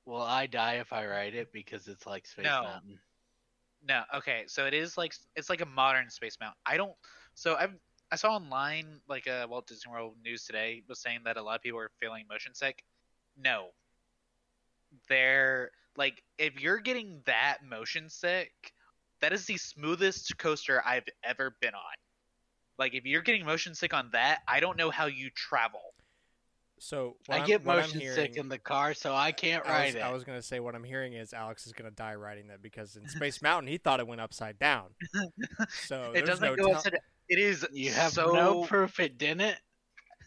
Will 0.06 0.22
I 0.22 0.45
die 0.48 0.76
if 0.76 0.91
I 0.91 1.06
ride 1.07 1.36
it 1.36 1.53
because 1.53 1.88
it's 1.88 2.06
like 2.06 2.26
Space 2.27 2.44
No. 2.45 2.64
Mountain? 2.64 2.99
No, 3.81 4.03
okay, 4.14 4.43
so 4.47 4.65
it 4.65 4.73
is 4.73 4.97
like 4.97 5.14
it's 5.35 5.49
like 5.49 5.61
a 5.61 5.65
modern 5.65 6.10
Space 6.10 6.38
Mountain. 6.39 6.60
I 6.65 6.77
don't. 6.77 6.93
So 7.34 7.56
I 7.56 7.69
I 8.11 8.15
saw 8.15 8.35
online 8.35 8.99
like 9.07 9.27
uh, 9.27 9.47
Walt 9.49 9.68
Disney 9.68 9.91
World 9.91 10.15
News 10.23 10.45
today 10.45 10.84
was 10.88 10.99
saying 10.99 11.22
that 11.26 11.38
a 11.38 11.41
lot 11.41 11.56
of 11.56 11.61
people 11.61 11.80
are 11.80 11.91
feeling 11.99 12.26
motion 12.30 12.53
sick. 12.53 12.84
No, 13.38 13.69
they're 15.07 15.72
like 15.97 16.23
if 16.38 16.60
you're 16.60 16.80
getting 16.80 17.22
that 17.26 17.60
motion 17.64 18.10
sick, 18.10 18.51
that 19.22 19.34
is 19.34 19.45
the 19.45 19.57
smoothest 19.57 20.38
coaster 20.38 20.81
I've 20.85 21.07
ever 21.23 21.56
been 21.61 21.73
on. 21.73 21.95
Like 22.77 22.93
if 22.95 23.06
you're 23.06 23.22
getting 23.22 23.45
motion 23.45 23.76
sick 23.76 23.93
on 23.93 24.10
that, 24.14 24.41
I 24.47 24.60
don't 24.60 24.77
know 24.77 24.91
how 24.91 25.07
you 25.07 25.30
travel. 25.35 25.89
So 26.80 27.18
I 27.30 27.45
get 27.45 27.61
I'm 27.61 27.68
motion 27.68 27.99
hearing- 27.99 28.15
sick 28.15 28.38
in 28.38 28.47
the 28.49 28.57
car, 28.57 28.93
so 28.93 29.14
I 29.15 29.31
can't 29.31 29.65
I 29.65 29.69
ride 29.69 29.85
was, 29.88 29.95
it. 29.95 29.99
I 30.01 30.11
was 30.14 30.23
gonna 30.23 30.41
say 30.41 30.60
what 30.60 30.76
I'm 30.76 30.84
hearing 30.84 31.14
is 31.14 31.34
Alex 31.34 31.68
is 31.68 31.73
gonna 31.73 31.91
die 31.91 32.15
riding 32.15 32.47
that 32.47 32.61
because 32.61 32.95
in 32.95 33.07
Space 33.10 33.41
Mountain 33.41 33.68
he 33.69 33.77
thought 33.77 33.99
it 33.99 34.07
went 34.07 34.22
upside 34.22 34.57
down. 34.60 34.88
So 35.84 36.11
it 36.15 36.26
doesn't 36.26 36.43
no 36.45 36.56
go 36.56 36.72
upside 36.73 36.93
down. 36.93 37.01
It 37.27 37.39
is 37.39 37.68
You 37.72 37.91
have 37.91 38.11
so 38.14 38.31
no 38.31 38.64
proof 38.64 38.99
it 38.99 39.18
didn't. 39.18 39.57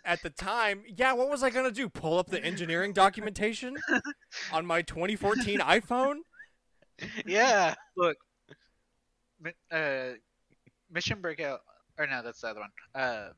at 0.04 0.22
the 0.22 0.30
time. 0.30 0.82
Yeah, 0.86 1.12
what 1.14 1.28
was 1.30 1.42
I 1.42 1.50
gonna 1.50 1.70
do? 1.72 1.88
Pull 1.88 2.18
up 2.18 2.28
the 2.28 2.42
engineering 2.44 2.92
documentation 2.92 3.76
on 4.52 4.66
my 4.66 4.82
2014 4.82 5.58
iPhone? 5.60 6.16
Yeah. 7.26 7.74
Look. 7.96 8.16
uh, 9.72 10.10
Mission 10.90 11.20
Breakout, 11.20 11.60
or 11.98 12.06
no, 12.06 12.22
that's 12.22 12.40
the 12.42 12.48
other 12.48 12.60
one. 12.60 12.70
Uh, 12.94 13.30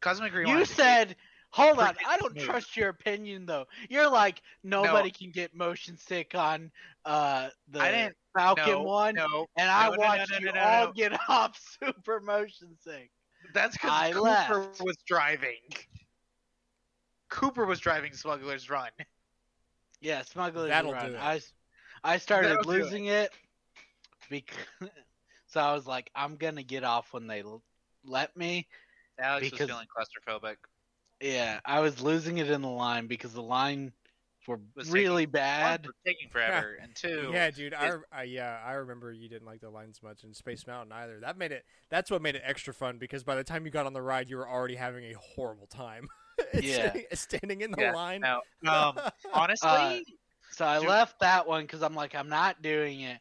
Cosmic 0.00 0.32
Rewind. 0.32 0.58
You 0.58 0.64
said, 0.64 1.16
hold 1.50 1.78
on, 1.78 1.94
I 2.06 2.16
don't 2.18 2.32
smooth. 2.32 2.44
trust 2.44 2.76
your 2.76 2.88
opinion 2.88 3.46
though. 3.46 3.66
You're 3.88 4.08
like, 4.10 4.42
nobody 4.62 5.10
can 5.10 5.30
get 5.30 5.54
motion 5.54 5.96
sick 5.96 6.34
on 6.34 6.70
uh 7.04 7.48
the 7.68 7.80
I 7.80 7.90
didn't. 7.90 8.16
Falcon 8.36 8.66
no, 8.68 8.82
one, 8.82 9.14
No, 9.16 9.46
and 9.56 9.68
I 9.68 9.86
No, 9.86 9.90
no, 9.90 9.96
no, 9.96 10.06
watched 10.08 10.30
no, 10.32 10.38
you 10.38 10.44
no, 10.46 10.52
no, 10.52 10.60
all 10.60 10.86
no. 10.86 10.92
get 10.92 11.18
off 11.28 11.58
super 11.82 12.20
motion 12.20 12.76
sick. 12.82 13.10
that's 13.52 13.76
because 13.76 14.12
Cooper 14.14 14.20
left. 14.20 14.80
was 14.82 14.96
driving. 15.06 15.58
Cooper 17.28 17.64
was 17.64 17.78
driving 17.80 18.12
Smuggler's 18.12 18.68
Run. 18.70 18.90
Yeah, 20.00 20.22
Smuggler's 20.22 20.68
That'll 20.68 20.92
Run. 20.92 21.06
do 21.10 21.14
it. 21.14 21.18
I, 21.20 21.36
s- 21.36 21.52
I 22.02 22.16
started 22.18 22.50
That'll 22.50 22.62
do 22.64 22.70
it. 22.70 22.82
losing 22.84 23.06
it 23.06 23.30
because 24.28 24.56
so 25.46 25.60
I 25.60 25.72
was 25.74 25.86
like, 25.86 26.10
I'm 26.14 26.36
gonna 26.36 26.62
get 26.62 26.84
off 26.84 27.12
when 27.12 27.26
they 27.26 27.42
l- 27.42 27.62
let 28.04 28.36
me. 28.36 28.66
Alex 29.18 29.50
Because- 29.50 29.60
was 29.60 29.68
feeling 29.68 29.86
claustrophobic. 29.96 30.56
Yeah, 31.20 31.60
I 31.64 31.80
was 31.80 32.00
losing 32.00 32.38
it 32.38 32.50
in 32.50 32.62
the 32.62 32.68
line 32.68 33.06
because 33.06 33.32
the 33.32 33.42
line 33.42 33.92
were 34.46 34.58
Was 34.74 34.90
really 34.90 35.26
One, 35.26 35.32
bad. 35.32 35.86
for 35.86 35.92
taking 36.04 36.28
forever, 36.30 36.78
and 36.80 36.94
two, 36.94 37.30
Yeah, 37.32 37.50
dude. 37.50 37.74
I, 37.74 37.86
it- 37.88 37.90
re- 37.92 38.04
I 38.10 38.22
yeah, 38.24 38.60
I 38.64 38.72
remember 38.72 39.12
you 39.12 39.28
didn't 39.28 39.46
like 39.46 39.60
the 39.60 39.70
lines 39.70 40.00
much 40.02 40.24
in 40.24 40.32
Space 40.34 40.66
Mountain 40.66 40.92
either. 40.92 41.20
That 41.20 41.36
made 41.36 41.52
it. 41.52 41.64
That's 41.90 42.10
what 42.10 42.22
made 42.22 42.34
it 42.36 42.42
extra 42.44 42.72
fun 42.74 42.98
because 42.98 43.22
by 43.22 43.34
the 43.36 43.44
time 43.44 43.64
you 43.64 43.70
got 43.70 43.86
on 43.86 43.92
the 43.92 44.02
ride, 44.02 44.28
you 44.30 44.36
were 44.36 44.48
already 44.48 44.74
having 44.76 45.04
a 45.04 45.14
horrible 45.14 45.66
time. 45.66 46.08
Yeah. 46.54 46.72
standing, 46.88 47.04
standing 47.12 47.60
in 47.60 47.70
the 47.72 47.80
Yeah, 47.82 47.92
line. 47.92 48.22
no, 48.22 48.40
um, 48.66 48.98
honestly, 49.34 49.68
Uh, 49.68 49.98
So 50.52 50.64
I 50.64 50.78
Dude. 50.80 50.88
left 50.88 51.20
that 51.20 51.46
one 51.46 51.64
because 51.64 51.82
I'm 51.82 51.94
like, 51.94 52.14
I'm 52.14 52.30
not 52.30 52.62
doing 52.62 53.02
it. 53.02 53.18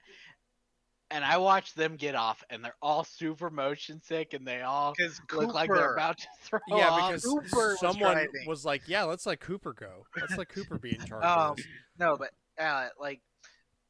And 1.11 1.25
I 1.25 1.37
watched 1.37 1.75
them 1.75 1.95
get 1.95 2.13
off, 2.13 2.43
and 2.51 2.63
they're 2.63 2.75
all 2.83 3.03
super 3.03 3.49
motion 3.49 3.99
sick, 4.01 4.33
and 4.33 4.45
they 4.45 4.61
all 4.61 4.93
because 4.95 5.19
look 5.33 5.55
like 5.55 5.69
they're 5.69 5.93
about 5.93 6.19
to 6.19 6.27
throw 6.43 6.59
yeah, 6.67 6.89
off. 6.89 7.09
because 7.09 7.23
Cooper 7.23 7.69
was 7.69 7.79
someone 7.79 8.13
driving. 8.13 8.47
was 8.47 8.63
like, 8.63 8.83
"Yeah, 8.85 9.03
let's 9.03 9.25
let 9.25 9.39
Cooper 9.39 9.73
go. 9.73 10.05
Let's 10.19 10.37
let 10.37 10.49
Cooper 10.49 10.77
be 10.77 10.95
in 10.95 11.05
charge." 11.05 11.23
Um, 11.23 11.55
no, 11.97 12.15
but 12.15 12.29
uh, 12.63 12.89
like, 12.99 13.21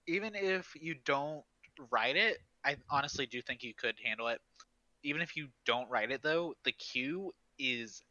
even 0.08 0.34
if 0.34 0.72
you 0.80 0.96
don't 1.04 1.44
write 1.92 2.16
it, 2.16 2.38
I 2.64 2.78
honestly 2.90 3.26
do 3.26 3.42
think 3.42 3.64
you 3.64 3.74
could 3.74 3.96
handle 4.04 4.28
it. 4.28 4.40
Even 5.04 5.22
if 5.22 5.36
you 5.36 5.48
don't 5.66 5.90
write 5.90 6.12
it, 6.12 6.22
though, 6.22 6.54
the 6.64 6.72
queue 6.72 7.34
is 7.58 8.02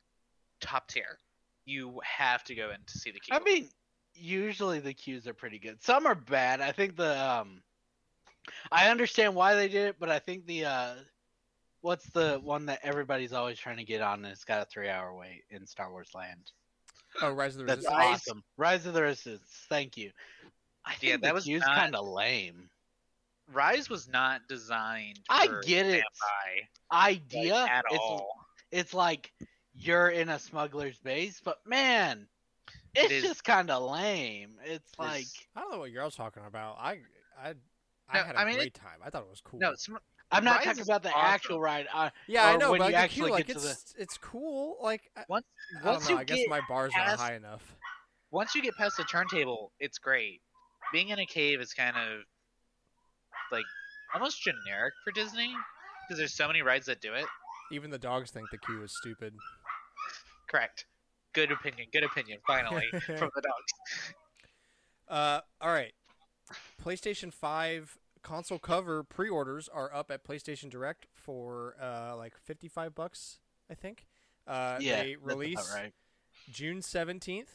top 0.60 0.88
tier. 0.88 1.18
You 1.64 2.00
have 2.02 2.44
to 2.44 2.54
go 2.54 2.70
in 2.70 2.78
to 2.86 2.98
see 2.98 3.10
the 3.10 3.20
queue. 3.20 3.36
I 3.36 3.40
mean, 3.40 3.68
usually 4.14 4.80
the 4.80 4.94
queues 4.94 5.26
are 5.26 5.34
pretty 5.34 5.58
good. 5.58 5.82
Some 5.82 6.06
are 6.06 6.14
bad. 6.14 6.60
I 6.60 6.72
think 6.72 6.96
the 6.96 7.22
um, 7.22 7.62
I 8.72 8.90
understand 8.90 9.34
why 9.34 9.54
they 9.54 9.68
did 9.68 9.88
it, 9.88 9.96
but 9.98 10.10
I 10.10 10.18
think 10.18 10.46
the 10.46 10.64
uh, 10.66 10.94
what's 11.80 12.06
the 12.10 12.40
one 12.42 12.66
that 12.66 12.80
everybody's 12.82 13.32
always 13.32 13.58
trying 13.58 13.76
to 13.78 13.84
get 13.84 14.00
on, 14.02 14.24
and 14.24 14.32
it's 14.32 14.44
got 14.44 14.62
a 14.62 14.64
three-hour 14.66 15.14
wait 15.14 15.44
in 15.50 15.66
Star 15.66 15.90
Wars 15.90 16.10
Land. 16.14 16.52
Oh, 17.22 17.30
Rise 17.32 17.54
of 17.54 17.60
the 17.60 17.64
That's 17.66 17.78
Resistance. 17.86 18.04
awesome. 18.04 18.44
Rise 18.56 18.86
of 18.86 18.94
the 18.94 19.02
Resistance. 19.02 19.48
Thank 19.68 19.96
you. 19.96 20.10
I 20.84 20.94
think 20.94 21.10
Yeah, 21.10 21.16
that 21.18 21.34
was 21.34 21.46
not- 21.48 21.62
kind 21.64 21.94
of 21.94 22.06
lame. 22.06 22.68
Rise 23.50 23.88
was 23.88 24.08
not 24.08 24.42
designed. 24.48 25.20
I 25.30 25.46
get 25.64 25.86
it. 25.86 26.02
standby, 26.04 26.68
like, 26.92 27.06
Idea 27.16 27.64
at 27.64 27.84
it's, 27.90 27.98
all. 27.98 28.28
It's 28.70 28.92
like 28.92 29.32
you're 29.74 30.10
in 30.10 30.28
a 30.28 30.38
smuggler's 30.38 30.98
base, 30.98 31.40
but 31.42 31.58
man, 31.66 32.28
it's 32.94 33.10
is- 33.10 33.22
just 33.24 33.44
kind 33.44 33.70
of 33.70 33.90
lame. 33.90 34.58
It's 34.64 34.98
like 34.98 35.24
I 35.56 35.62
don't 35.62 35.72
know 35.72 35.78
what 35.78 35.90
you're 35.90 36.02
all 36.02 36.10
talking 36.10 36.42
about. 36.46 36.76
I 36.78 36.98
I 37.42 37.54
I 38.08 38.18
No, 38.18 38.24
had 38.24 38.34
a 38.36 38.38
I 38.38 38.44
mean, 38.44 38.54
it- 38.54 38.58
great 38.58 38.74
time. 38.74 38.98
I 39.04 39.10
thought 39.10 39.22
it 39.22 39.30
was 39.30 39.40
cool. 39.40 39.60
No, 39.60 39.74
sm- 39.74 39.96
I'm 40.30 40.44
not 40.44 40.56
Rise 40.58 40.64
talking 40.66 40.82
about 40.82 41.02
the 41.02 41.08
awesome. 41.10 41.20
actual 41.34 41.60
ride. 41.60 41.86
Uh, 41.92 42.10
yeah, 42.26 42.46
I 42.46 42.56
know, 42.56 42.68
but 42.70 42.74
you 42.74 42.80
like, 42.80 42.94
actually 42.94 43.30
like 43.30 43.46
get 43.46 43.56
to 43.56 43.62
the- 43.62 43.70
it's 43.70 43.94
it's 43.98 44.18
cool. 44.18 44.76
Like 44.82 45.10
I, 45.16 45.24
once 45.28 45.46
I 45.80 45.84
don't 45.84 45.92
once 45.94 46.08
know. 46.08 46.14
you 46.14 46.20
I 46.20 46.24
guess 46.24 46.36
get 46.38 46.48
my 46.50 46.60
bar's 46.68 46.92
not 46.96 47.06
past- 47.06 47.20
high 47.22 47.34
enough. 47.34 47.74
once 48.30 48.54
you 48.54 48.62
get 48.62 48.74
past 48.76 48.96
the 48.98 49.04
turntable, 49.04 49.72
it's 49.80 49.98
great. 49.98 50.42
Being 50.92 51.08
in 51.10 51.18
a 51.18 51.26
cave 51.26 51.60
is 51.60 51.72
kind 51.72 51.96
of 51.96 52.20
like 53.50 53.64
almost 54.14 54.42
generic 54.42 54.92
for 55.04 55.12
Disney 55.12 55.54
because 56.06 56.18
there's 56.18 56.34
so 56.34 56.46
many 56.46 56.60
rides 56.62 56.86
that 56.86 57.00
do 57.00 57.14
it. 57.14 57.26
Even 57.72 57.90
the 57.90 57.98
dogs 57.98 58.30
think 58.30 58.48
the 58.50 58.58
queue 58.58 58.82
is 58.82 58.94
stupid. 58.98 59.34
Correct. 60.50 60.86
Good 61.34 61.52
opinion. 61.52 61.88
Good 61.92 62.04
opinion. 62.04 62.38
Finally 62.46 62.86
from 63.06 63.30
the 63.34 63.42
dogs. 63.42 64.12
Uh, 65.08 65.40
all 65.60 65.70
right. 65.72 65.92
PlayStation 66.82 67.32
5 67.32 67.98
console 68.22 68.58
cover 68.58 69.02
pre-orders 69.02 69.68
are 69.68 69.92
up 69.94 70.10
at 70.10 70.24
PlayStation 70.24 70.68
Direct 70.70 71.06
for 71.14 71.76
uh, 71.80 72.16
like 72.16 72.36
55 72.36 72.94
bucks, 72.94 73.38
I 73.70 73.74
think. 73.74 74.06
Uh, 74.46 74.78
yeah, 74.80 75.02
they 75.02 75.14
that's 75.14 75.22
about 75.24 75.26
release 75.38 75.72
right. 75.74 75.92
June 76.50 76.78
17th 76.80 77.48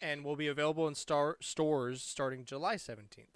and 0.00 0.24
will 0.24 0.36
be 0.36 0.46
available 0.46 0.86
in 0.86 0.94
star- 0.94 1.36
stores 1.40 2.02
starting 2.02 2.44
July 2.44 2.76
17th. 2.76 3.26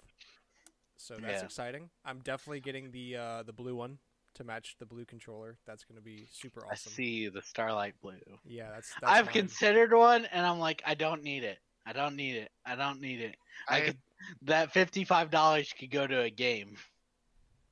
So 0.95 1.15
that's 1.19 1.41
Yeah. 1.41 1.45
exciting. 1.45 1.89
I'm 2.05 2.19
definitely 2.19 2.61
getting 2.61 2.91
the 2.91 3.17
uh, 3.17 3.43
the 3.43 3.51
blue 3.51 3.75
one 3.75 3.97
to 4.35 4.43
match 4.43 4.75
the 4.79 4.85
blue 4.85 5.03
controller. 5.05 5.57
That's 5.65 5.83
going 5.83 5.97
to 5.97 6.01
be 6.03 6.25
super 6.31 6.61
awesome. 6.61 6.69
I 6.69 6.73
awesome. 6.73 6.91
see 6.93 7.27
the 7.27 7.41
Starlight 7.41 7.95
Blue. 8.01 8.13
Yeah, 8.45 8.69
that's, 8.73 8.91
that's 9.01 9.11
I've 9.11 9.25
mine. 9.25 9.33
considered 9.33 9.93
one, 9.93 10.25
and 10.31 10.45
I'm 10.45 10.59
like, 10.59 10.81
I 10.85 10.95
don't 10.95 11.21
need 11.23 11.43
it. 11.43 11.59
I 11.85 11.91
don't 11.93 12.15
need 12.15 12.35
it. 12.37 12.49
I 12.65 12.75
don't 12.75 13.01
need 13.01 13.19
it. 13.19 13.35
I 13.67 13.77
I, 13.77 13.81
could, 13.81 13.97
that 14.43 14.71
fifty-five 14.71 15.29
dollars 15.29 15.73
could 15.77 15.91
go 15.91 16.05
to 16.07 16.21
a 16.21 16.29
game. 16.29 16.75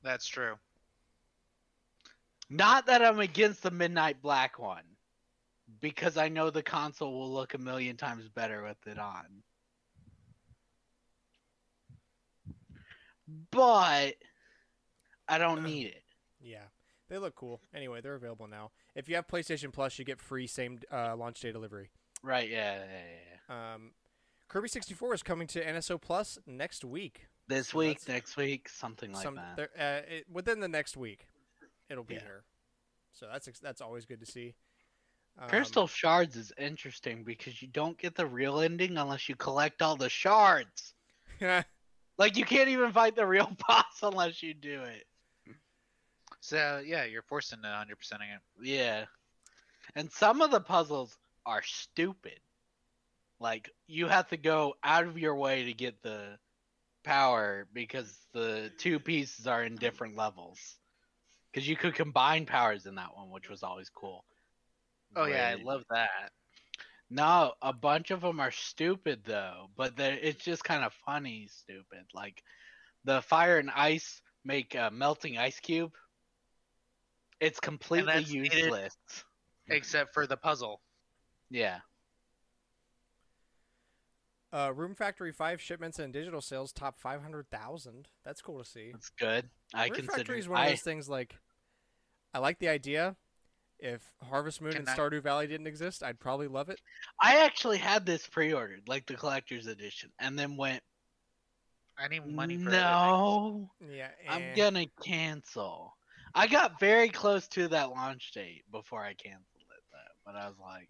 that's 0.02 0.26
true. 0.26 0.54
Not 2.50 2.86
that 2.86 3.02
I'm 3.02 3.20
against 3.20 3.62
the 3.62 3.70
Midnight 3.70 4.20
Black 4.20 4.58
one, 4.58 4.84
because 5.80 6.16
I 6.16 6.28
know 6.28 6.50
the 6.50 6.62
console 6.62 7.12
will 7.12 7.32
look 7.32 7.54
a 7.54 7.58
million 7.58 7.96
times 7.96 8.28
better 8.28 8.62
with 8.62 8.86
it 8.86 8.98
on. 8.98 9.24
But 13.50 14.16
I 15.28 15.38
don't 15.38 15.62
need 15.62 15.86
it. 15.86 16.02
Yeah, 16.42 16.64
they 17.08 17.16
look 17.16 17.34
cool. 17.34 17.62
Anyway, 17.74 18.02
they're 18.02 18.16
available 18.16 18.46
now. 18.46 18.72
If 18.94 19.08
you 19.08 19.14
have 19.14 19.26
PlayStation 19.26 19.72
Plus, 19.72 19.98
you 19.98 20.04
get 20.04 20.20
free 20.20 20.46
same 20.46 20.80
uh, 20.92 21.16
launch 21.16 21.40
day 21.40 21.52
delivery. 21.52 21.88
Right? 22.22 22.50
Yeah. 22.50 22.78
yeah, 22.80 22.84
yeah. 23.48 23.74
Um, 23.74 23.92
Kirby 24.52 24.68
64 24.68 25.14
is 25.14 25.22
coming 25.22 25.46
to 25.48 25.64
NSO 25.64 25.98
Plus 25.98 26.38
next 26.46 26.84
week. 26.84 27.26
This 27.48 27.68
So 27.68 27.78
week, 27.78 28.06
next 28.06 28.36
week, 28.36 28.68
something 28.68 29.10
like 29.10 29.22
Some 29.22 29.36
that. 29.36 29.56
there- 29.56 29.70
uh, 29.78 30.12
it, 30.16 30.26
within 30.30 30.60
the 30.60 30.68
next 30.68 30.94
week, 30.94 31.26
it'll 31.88 32.04
be 32.04 32.14
Yeah. 32.16 32.20
here. 32.20 32.44
So 33.12 33.28
that's 33.32 33.48
that's 33.60 33.80
always 33.80 34.04
good 34.04 34.20
to 34.20 34.26
see. 34.26 34.54
Um, 35.38 35.48
Crystal 35.48 35.86
Shards 35.86 36.36
is 36.36 36.52
interesting 36.58 37.24
because 37.24 37.62
you 37.62 37.68
don't 37.68 37.96
get 37.96 38.14
the 38.14 38.26
real 38.26 38.60
ending 38.60 38.98
unless 38.98 39.26
you 39.26 39.36
collect 39.36 39.80
all 39.80 39.96
the 39.96 40.10
shards. 40.10 40.94
Like 42.18 42.36
you 42.36 42.44
can't 42.44 42.68
even 42.68 42.92
fight 42.92 43.16
the 43.16 43.26
real 43.26 43.50
boss 43.66 44.02
unless 44.02 44.42
you 44.42 44.52
do 44.52 44.82
it. 44.82 45.06
So 46.40 46.82
yeah, 46.84 47.04
you're 47.04 47.22
forced 47.22 47.54
into 47.54 47.66
100 47.66 47.98
percenting 47.98 48.28
it. 48.34 48.40
Yeah. 48.62 49.06
And 49.94 50.12
some 50.12 50.42
of 50.42 50.50
the 50.50 50.60
puzzles 50.60 51.16
are 51.46 51.62
stupid. 51.62 52.38
Like 53.42 53.70
you 53.88 54.06
have 54.06 54.28
to 54.28 54.36
go 54.36 54.74
out 54.84 55.06
of 55.06 55.18
your 55.18 55.34
way 55.34 55.64
to 55.64 55.74
get 55.74 56.00
the 56.02 56.38
power 57.02 57.66
because 57.72 58.16
the 58.32 58.70
two 58.78 59.00
pieces 59.00 59.48
are 59.48 59.64
in 59.64 59.74
different 59.74 60.16
levels. 60.16 60.78
Cuz 61.52 61.66
you 61.68 61.76
could 61.76 61.94
combine 61.94 62.46
powers 62.46 62.86
in 62.86 62.94
that 62.94 63.16
one, 63.16 63.30
which 63.30 63.50
was 63.50 63.64
always 63.64 63.90
cool. 63.90 64.24
Oh 65.16 65.24
yeah, 65.26 65.48
I 65.48 65.54
love 65.54 65.84
that. 65.90 66.30
No, 67.10 67.54
a 67.60 67.72
bunch 67.72 68.10
of 68.10 68.22
them 68.22 68.40
are 68.40 68.52
stupid 68.52 69.24
though, 69.24 69.68
but 69.76 69.98
it's 69.98 70.42
just 70.42 70.64
kind 70.64 70.84
of 70.84 70.94
funny 71.04 71.48
stupid. 71.48 72.06
Like 72.14 72.42
the 73.04 73.20
fire 73.22 73.58
and 73.58 73.70
ice 73.70 74.22
make 74.44 74.74
a 74.74 74.90
melting 74.90 75.36
ice 75.36 75.58
cube. 75.60 75.92
It's 77.40 77.58
completely 77.60 78.12
that's 78.12 78.30
needed- 78.32 78.52
useless. 78.52 78.96
Except 79.68 80.14
for 80.14 80.26
the 80.26 80.36
puzzle. 80.36 80.80
Yeah. 81.50 81.80
Uh, 84.52 84.70
Rune 84.74 84.94
Factory 84.94 85.32
5 85.32 85.60
shipments 85.60 85.98
and 85.98 86.12
digital 86.12 86.42
sales 86.42 86.72
top 86.72 86.98
500,000. 87.00 88.08
That's 88.24 88.42
cool 88.42 88.58
to 88.58 88.68
see. 88.68 88.90
That's 88.92 89.08
good. 89.10 89.48
I 89.74 89.84
Rune 89.84 89.94
consider 89.94 90.16
Factory 90.18 90.38
is 90.38 90.48
one 90.48 90.60
of 90.60 90.66
I, 90.66 90.70
those 90.70 90.82
things 90.82 91.08
like 91.08 91.34
I 92.34 92.38
like 92.38 92.58
the 92.58 92.68
idea. 92.68 93.16
If 93.78 94.02
Harvest 94.22 94.60
Moon 94.60 94.72
Can 94.72 94.80
and 94.82 94.88
I- 94.88 94.96
Stardew 94.96 95.22
Valley 95.22 95.46
didn't 95.46 95.66
exist, 95.66 96.02
I'd 96.02 96.20
probably 96.20 96.48
love 96.48 96.68
it. 96.68 96.80
I 97.20 97.44
actually 97.44 97.78
had 97.78 98.06
this 98.06 98.26
pre-ordered, 98.26 98.82
like 98.86 99.06
the 99.06 99.14
collector's 99.14 99.66
edition, 99.66 100.10
and 100.20 100.38
then 100.38 100.56
went 100.56 100.82
I 101.98 102.08
need 102.08 102.26
money 102.26 102.56
for 102.56 102.68
everything. 102.70 102.80
no. 102.80 103.70
Yeah, 103.90 104.08
I'm 104.28 104.42
eh. 104.42 104.54
gonna 104.54 104.86
cancel. 105.04 105.96
I 106.34 106.46
got 106.46 106.80
very 106.80 107.08
close 107.08 107.46
to 107.48 107.68
that 107.68 107.90
launch 107.90 108.32
date 108.32 108.64
before 108.70 109.02
I 109.02 109.14
canceled 109.14 109.44
it, 109.76 109.84
though. 109.90 109.98
But 110.24 110.36
I 110.36 110.46
was 110.48 110.56
like, 110.58 110.88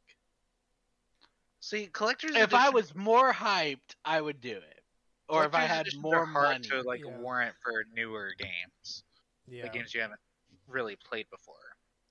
See, 1.63 1.87
collectors. 1.93 2.33
if 2.35 2.53
I 2.55 2.71
was 2.71 2.93
more 2.95 3.33
hyped, 3.33 3.95
I 4.05 4.21
would 4.21 4.41
do 4.41 4.57
it. 4.57 4.81
Or 5.29 5.45
if 5.45 5.55
I 5.55 5.61
had 5.61 5.87
more 5.97 6.23
are 6.23 6.27
hard 6.27 6.49
money. 6.57 6.69
to 6.69 6.83
like 6.83 7.01
Yeah. 7.05 7.17
warrant 7.19 7.55
for 7.63 7.85
newer 7.95 8.35
games, 8.37 9.05
Yeah. 9.47 9.63
like 9.63 9.73
games 9.73 9.95
you 9.95 10.01
haven't 10.01 10.21
really 10.67 10.97
played 10.97 11.31
before. 11.31 11.55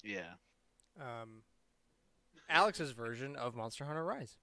Yeah. 0.04 0.36
Um, 1.00 1.44
Alex's 2.50 2.92
version 2.92 3.36
of 3.36 3.54
Monster 3.54 3.86
Hunter 3.86 4.06
Rise. 4.06 4.38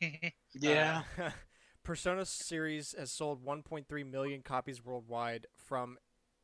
Yeah. 0.52 1.04
Uh, 1.18 1.30
Persona 1.84 2.24
series 2.26 2.92
has 2.98 3.12
sold 3.12 3.44
1.3 3.44 4.02
million 4.10 4.42
copies 4.42 4.84
worldwide 4.84 5.46
from 5.54 5.98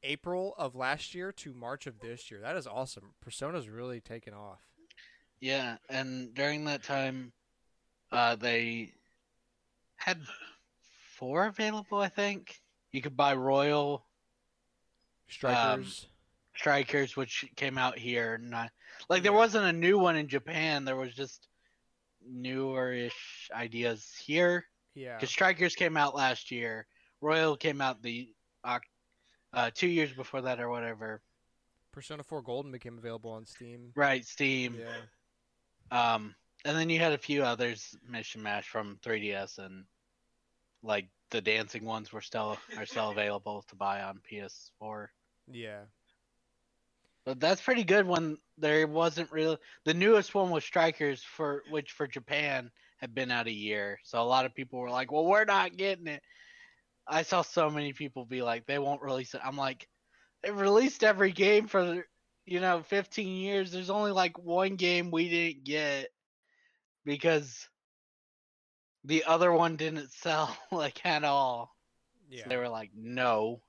April 0.04 0.54
of 0.56 0.76
last 0.76 1.14
year 1.14 1.32
to 1.32 1.52
March 1.52 1.86
of 1.88 1.98
this 1.98 2.30
year. 2.30 2.40
That 2.40 2.56
is 2.56 2.66
awesome. 2.68 3.14
Persona's 3.20 3.68
really 3.68 4.00
taken 4.00 4.32
off. 4.32 4.60
Yeah, 5.42 5.76
and 5.88 6.32
during 6.34 6.66
that 6.66 6.84
time, 6.84 7.32
uh, 8.12 8.36
they 8.36 8.92
had 9.96 10.20
four 11.16 11.46
available. 11.46 11.98
I 11.98 12.10
think 12.10 12.60
you 12.92 13.02
could 13.02 13.16
buy 13.16 13.34
Royal 13.34 14.06
Strikers. 15.28 16.06
Strikers, 16.54 17.16
which 17.16 17.44
came 17.56 17.76
out 17.76 17.98
here. 17.98 18.38
Not 18.38 18.70
like 19.08 19.24
there 19.24 19.32
wasn't 19.32 19.64
a 19.64 19.72
new 19.72 19.98
one 19.98 20.14
in 20.14 20.28
Japan. 20.28 20.84
There 20.84 20.94
was 20.94 21.12
just 21.12 21.48
newer-ish 22.24 23.50
ideas 23.52 24.14
here. 24.24 24.66
yeah. 24.94 25.16
Because 25.16 25.30
Strikers 25.30 25.74
came 25.74 25.96
out 25.96 26.14
last 26.14 26.52
year. 26.52 26.86
Royal 27.20 27.56
came 27.56 27.80
out 27.80 28.00
the 28.00 28.32
uh, 28.62 29.70
two 29.74 29.88
years 29.88 30.12
before 30.12 30.42
that 30.42 30.60
or 30.60 30.68
whatever. 30.68 31.20
Persona 31.90 32.22
4 32.22 32.42
Golden 32.42 32.70
became 32.70 32.96
available 32.96 33.32
on 33.32 33.44
Steam. 33.44 33.90
Right, 33.96 34.24
Steam. 34.24 34.76
Yeah. 34.78 34.86
Um, 35.92 36.34
and 36.64 36.76
then 36.76 36.88
you 36.88 36.98
had 36.98 37.12
a 37.12 37.18
few 37.18 37.44
others, 37.44 37.94
Mission 38.08 38.42
Mash 38.42 38.66
from 38.66 38.98
3DS, 39.04 39.58
and 39.58 39.84
like 40.82 41.06
the 41.30 41.42
dancing 41.42 41.84
ones 41.84 42.12
were 42.12 42.22
still 42.22 42.56
are 42.78 42.86
still 42.86 43.10
available 43.10 43.62
to 43.68 43.76
buy 43.76 44.02
on 44.02 44.20
PS4. 44.30 45.08
Yeah. 45.50 45.82
But 47.26 47.40
that's 47.40 47.60
pretty 47.60 47.84
good 47.84 48.06
when 48.06 48.38
there 48.58 48.86
wasn't 48.86 49.30
real. 49.30 49.58
The 49.84 49.94
newest 49.94 50.34
one 50.34 50.50
was 50.50 50.64
Strikers 50.64 51.22
for 51.22 51.62
which 51.70 51.92
for 51.92 52.06
Japan 52.06 52.70
had 52.96 53.14
been 53.14 53.30
out 53.30 53.46
a 53.46 53.52
year, 53.52 53.98
so 54.02 54.20
a 54.20 54.24
lot 54.24 54.46
of 54.46 54.54
people 54.54 54.80
were 54.80 54.90
like, 54.90 55.12
"Well, 55.12 55.26
we're 55.26 55.44
not 55.44 55.76
getting 55.76 56.06
it." 56.06 56.22
I 57.06 57.22
saw 57.22 57.42
so 57.42 57.68
many 57.68 57.92
people 57.92 58.24
be 58.24 58.42
like, 58.42 58.66
"They 58.66 58.78
won't 58.78 59.02
release 59.02 59.34
it." 59.34 59.42
I'm 59.44 59.56
like, 59.56 59.88
"They've 60.42 60.58
released 60.58 61.04
every 61.04 61.32
game 61.32 61.68
for 61.68 62.06
you 62.46 62.60
know 62.60 62.82
15 62.82 63.36
years. 63.36 63.70
There's 63.72 63.90
only 63.90 64.12
like 64.12 64.38
one 64.38 64.76
game 64.76 65.10
we 65.10 65.28
didn't 65.28 65.64
get 65.64 66.08
because 67.04 67.68
the 69.04 69.24
other 69.24 69.52
one 69.52 69.76
didn't 69.76 70.10
sell 70.12 70.56
like 70.70 71.04
at 71.06 71.24
all." 71.24 71.74
Yeah. 72.28 72.44
So 72.44 72.48
they 72.48 72.56
were 72.56 72.68
like, 72.68 72.90
"No." 72.94 73.60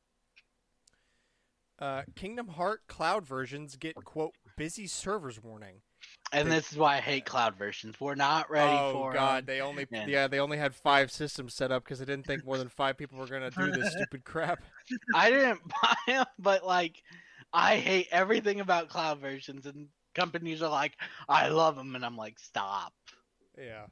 Uh, 1.80 2.04
Kingdom 2.16 2.48
Heart 2.48 2.82
cloud 2.88 3.26
versions 3.26 3.76
get 3.76 3.96
quote 3.96 4.36
busy 4.56 4.88
servers 4.88 5.42
warning. 5.42 5.82
And 6.32 6.50
They- 6.50 6.56
this 6.56 6.72
is 6.72 6.78
why 6.78 6.98
I 6.98 7.02
hate 7.02 7.26
cloud 7.26 7.56
versions. 7.58 8.00
We're 8.00 8.16
not 8.16 8.50
ready 8.50 8.72
for 8.78 8.84
oh 8.84 8.92
for 8.94 9.10
'em. 9.10 9.14
god, 9.16 9.46
they 9.48 9.60
only 9.62 9.88
Yeah. 9.90 10.06
yeah. 10.08 10.28
they 10.28 10.40
only 10.40 10.58
had 10.58 10.76
five 10.76 11.12
systems 11.12 11.54
set 11.54 11.72
up 11.72 11.84
because 11.84 12.00
they 12.00 12.06
didn't 12.06 12.26
think 12.26 12.46
more 12.46 12.58
than 12.58 12.70
five 12.70 12.98
people 12.98 13.18
were 13.18 13.28
gonna 13.28 13.52
do 13.52 13.72
this 13.72 13.92
stupid 13.94 14.24
crap. 14.24 14.64
I 15.16 15.30
didn't 15.32 15.62
buy 15.82 15.96
them, 16.08 16.26
but 16.40 16.66
like, 16.66 17.02
I 17.54 17.78
hate 17.78 18.08
everything 18.12 18.60
about 18.60 18.90
cloud 18.90 19.20
versions, 19.20 19.66
and 19.66 19.88
companies 20.16 20.62
are 20.62 20.70
like, 20.70 20.94
I 21.30 21.50
love 21.50 21.76
them, 21.76 21.96
and 21.96 22.04
I'm 22.06 22.18
like, 22.18 22.40
stop. 22.40 22.94
Yeah. 23.58 23.86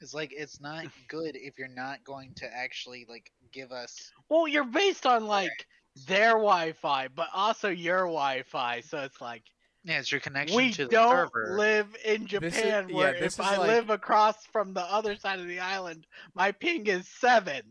It's 0.00 0.14
like 0.14 0.32
it's 0.36 0.60
not 0.60 0.86
good 1.08 1.34
if 1.34 1.58
you're 1.58 1.66
not 1.68 2.04
going 2.04 2.32
to 2.36 2.46
actually 2.56 3.04
like 3.08 3.32
give 3.52 3.72
us. 3.72 4.12
Well, 4.28 4.46
you're 4.46 4.62
based 4.64 5.06
on 5.06 5.26
like 5.26 5.66
their 6.06 6.32
Wi-Fi, 6.32 7.08
but 7.08 7.28
also 7.34 7.68
your 7.68 8.00
Wi-Fi, 8.02 8.80
so 8.82 8.98
it's 8.98 9.20
like 9.20 9.42
Yeah, 9.82 9.98
it's 9.98 10.12
your 10.12 10.20
connection 10.20 10.56
we 10.56 10.70
to 10.74 10.84
the 10.84 10.90
don't 10.90 11.10
server. 11.32 11.56
live 11.58 11.96
in 12.04 12.26
This 12.26 12.54
is- 12.54 12.60
Japan, 12.62 12.88
yeah, 12.90 12.94
where 12.94 13.18
this 13.18 13.38
if 13.40 13.44
I 13.44 13.56
like- 13.56 13.68
live 13.68 13.90
across 13.90 14.46
from 14.46 14.72
the 14.72 14.82
other 14.82 15.16
side 15.16 15.40
of 15.40 15.48
the 15.48 15.58
island, 15.58 16.06
my 16.34 16.52
ping 16.52 16.86
is 16.86 17.08
seven. 17.08 17.62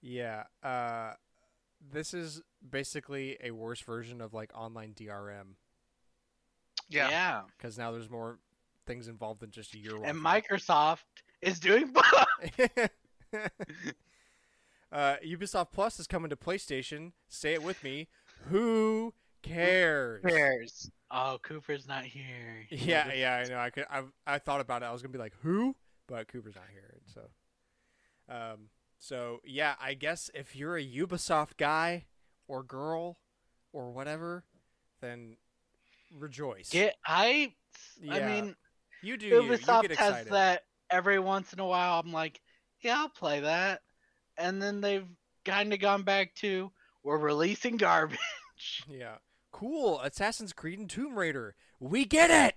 Yeah. 0.00 0.44
Uh, 0.64 1.12
this 1.92 2.12
is 2.14 2.42
basically 2.68 3.36
a 3.42 3.50
worse 3.50 3.80
version 3.80 4.20
of 4.20 4.34
like 4.34 4.50
online 4.54 4.94
DRM 4.94 5.54
yeah. 6.88 7.10
Yeah. 7.10 7.42
because 7.56 7.76
now 7.78 7.92
there's 7.92 8.10
more 8.10 8.38
things 8.86 9.08
involved 9.08 9.40
than 9.40 9.50
just 9.50 9.74
your. 9.74 10.04
and 10.04 10.18
Microsoft 10.18 11.02
is 11.42 11.60
doing 11.60 11.92
both. 11.92 12.70
uh, 14.92 15.16
Ubisoft 15.24 15.68
Plus 15.72 16.00
is 16.00 16.06
coming 16.06 16.30
to 16.30 16.36
PlayStation. 16.36 17.12
Say 17.28 17.52
it 17.54 17.62
with 17.62 17.82
me. 17.84 18.08
Who 18.48 19.12
cares? 19.42 20.22
Cares. 20.26 20.90
Oh, 21.10 21.38
Cooper's 21.42 21.86
not 21.86 22.04
here. 22.04 22.66
He 22.68 22.76
Yeah, 22.90 23.06
was- 23.08 23.16
yeah, 23.16 23.44
I 23.44 23.48
know. 23.48 23.58
I 23.58 23.70
could. 23.70 23.84
I, 23.90 24.02
I 24.26 24.38
thought 24.38 24.60
about 24.60 24.82
it. 24.82 24.86
I 24.86 24.92
was 24.92 25.02
gonna 25.02 25.12
be 25.12 25.18
like, 25.18 25.34
who? 25.42 25.76
But 26.06 26.28
Cooper's 26.28 26.54
not 26.54 26.64
here, 26.72 26.98
so. 27.14 27.22
Um. 28.34 28.68
So 28.98 29.40
yeah, 29.44 29.74
I 29.80 29.94
guess 29.94 30.30
if 30.34 30.56
you're 30.56 30.76
a 30.76 30.84
Ubisoft 30.84 31.56
guy 31.56 32.06
or 32.48 32.62
girl 32.62 33.18
or 33.72 33.92
whatever, 33.92 34.44
then 35.00 35.36
rejoice. 36.16 36.70
Get. 36.70 36.96
I 37.06 37.52
Yeah, 38.00 38.26
mean, 38.26 38.56
you 39.02 39.16
do. 39.16 39.26
You, 39.26 39.42
you 39.42 39.48
Ubisoft 39.58 39.82
get 39.82 39.96
has 39.98 40.24
that 40.26 40.62
every 40.90 41.18
once 41.18 41.52
in 41.52 41.60
a 41.60 41.66
while. 41.66 42.00
I'm 42.00 42.12
like, 42.12 42.40
yeah, 42.80 42.96
I'll 42.98 43.08
play 43.08 43.40
that, 43.40 43.82
and 44.36 44.60
then 44.60 44.80
they've 44.80 45.06
kind 45.44 45.72
of 45.72 45.80
gone 45.80 46.02
back 46.02 46.34
to 46.36 46.70
we're 47.02 47.18
releasing 47.18 47.76
garbage. 47.76 48.18
Yeah. 48.90 49.18
Cool. 49.52 50.00
Assassin's 50.00 50.52
Creed 50.52 50.80
and 50.80 50.90
Tomb 50.90 51.16
Raider. 51.16 51.54
We 51.78 52.04
get 52.04 52.28
it. 52.28 52.56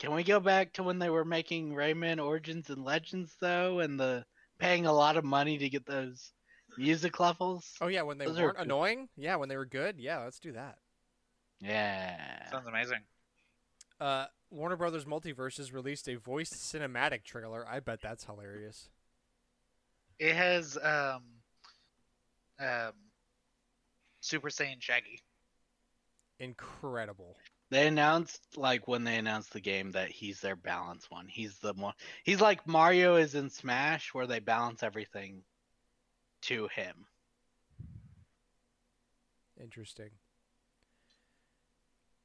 Can 0.00 0.12
we 0.14 0.24
go 0.24 0.40
back 0.40 0.72
to 0.72 0.82
when 0.82 0.98
they 0.98 1.10
were 1.10 1.24
making 1.24 1.74
Rayman 1.74 2.20
Origins 2.20 2.70
and 2.70 2.84
Legends 2.84 3.36
though, 3.40 3.78
and 3.78 4.00
the 4.00 4.24
paying 4.58 4.84
a 4.84 4.92
lot 4.92 5.16
of 5.16 5.22
money 5.22 5.58
to 5.58 5.68
get 5.68 5.86
those 5.86 6.32
music 6.76 7.20
levels? 7.20 7.66
Oh 7.80 7.88
yeah, 7.88 8.02
when 8.02 8.18
they 8.18 8.26
Those 8.26 8.40
weren't 8.40 8.56
cool. 8.56 8.64
annoying. 8.64 9.08
Yeah, 9.16 9.36
when 9.36 9.48
they 9.48 9.56
were 9.56 9.66
good. 9.66 9.98
Yeah, 9.98 10.18
let's 10.18 10.38
do 10.38 10.52
that. 10.52 10.78
Yeah. 11.60 12.50
Sounds 12.50 12.66
amazing. 12.66 13.00
Uh, 14.00 14.26
Warner 14.50 14.76
Brothers 14.76 15.04
MultiVersus 15.04 15.72
released 15.72 16.08
a 16.08 16.16
voiced 16.16 16.54
cinematic 16.54 17.24
trailer. 17.24 17.66
I 17.68 17.80
bet 17.80 18.00
that's 18.02 18.24
hilarious. 18.24 18.88
It 20.18 20.34
has 20.34 20.76
um, 20.76 21.22
um, 22.60 22.92
Super 24.20 24.48
Saiyan 24.50 24.80
Shaggy. 24.80 25.20
Incredible. 26.38 27.36
They 27.70 27.86
announced 27.86 28.42
like 28.56 28.86
when 28.86 29.04
they 29.04 29.16
announced 29.16 29.52
the 29.52 29.60
game 29.60 29.92
that 29.92 30.10
he's 30.10 30.40
their 30.40 30.56
balance 30.56 31.10
one. 31.10 31.26
He's 31.28 31.56
the 31.58 31.72
one. 31.72 31.94
He's 32.24 32.40
like 32.40 32.66
Mario 32.66 33.16
is 33.16 33.34
in 33.34 33.48
Smash, 33.48 34.12
where 34.12 34.26
they 34.26 34.40
balance 34.40 34.82
everything 34.82 35.42
to 36.42 36.68
him. 36.68 37.06
Interesting. 39.60 40.10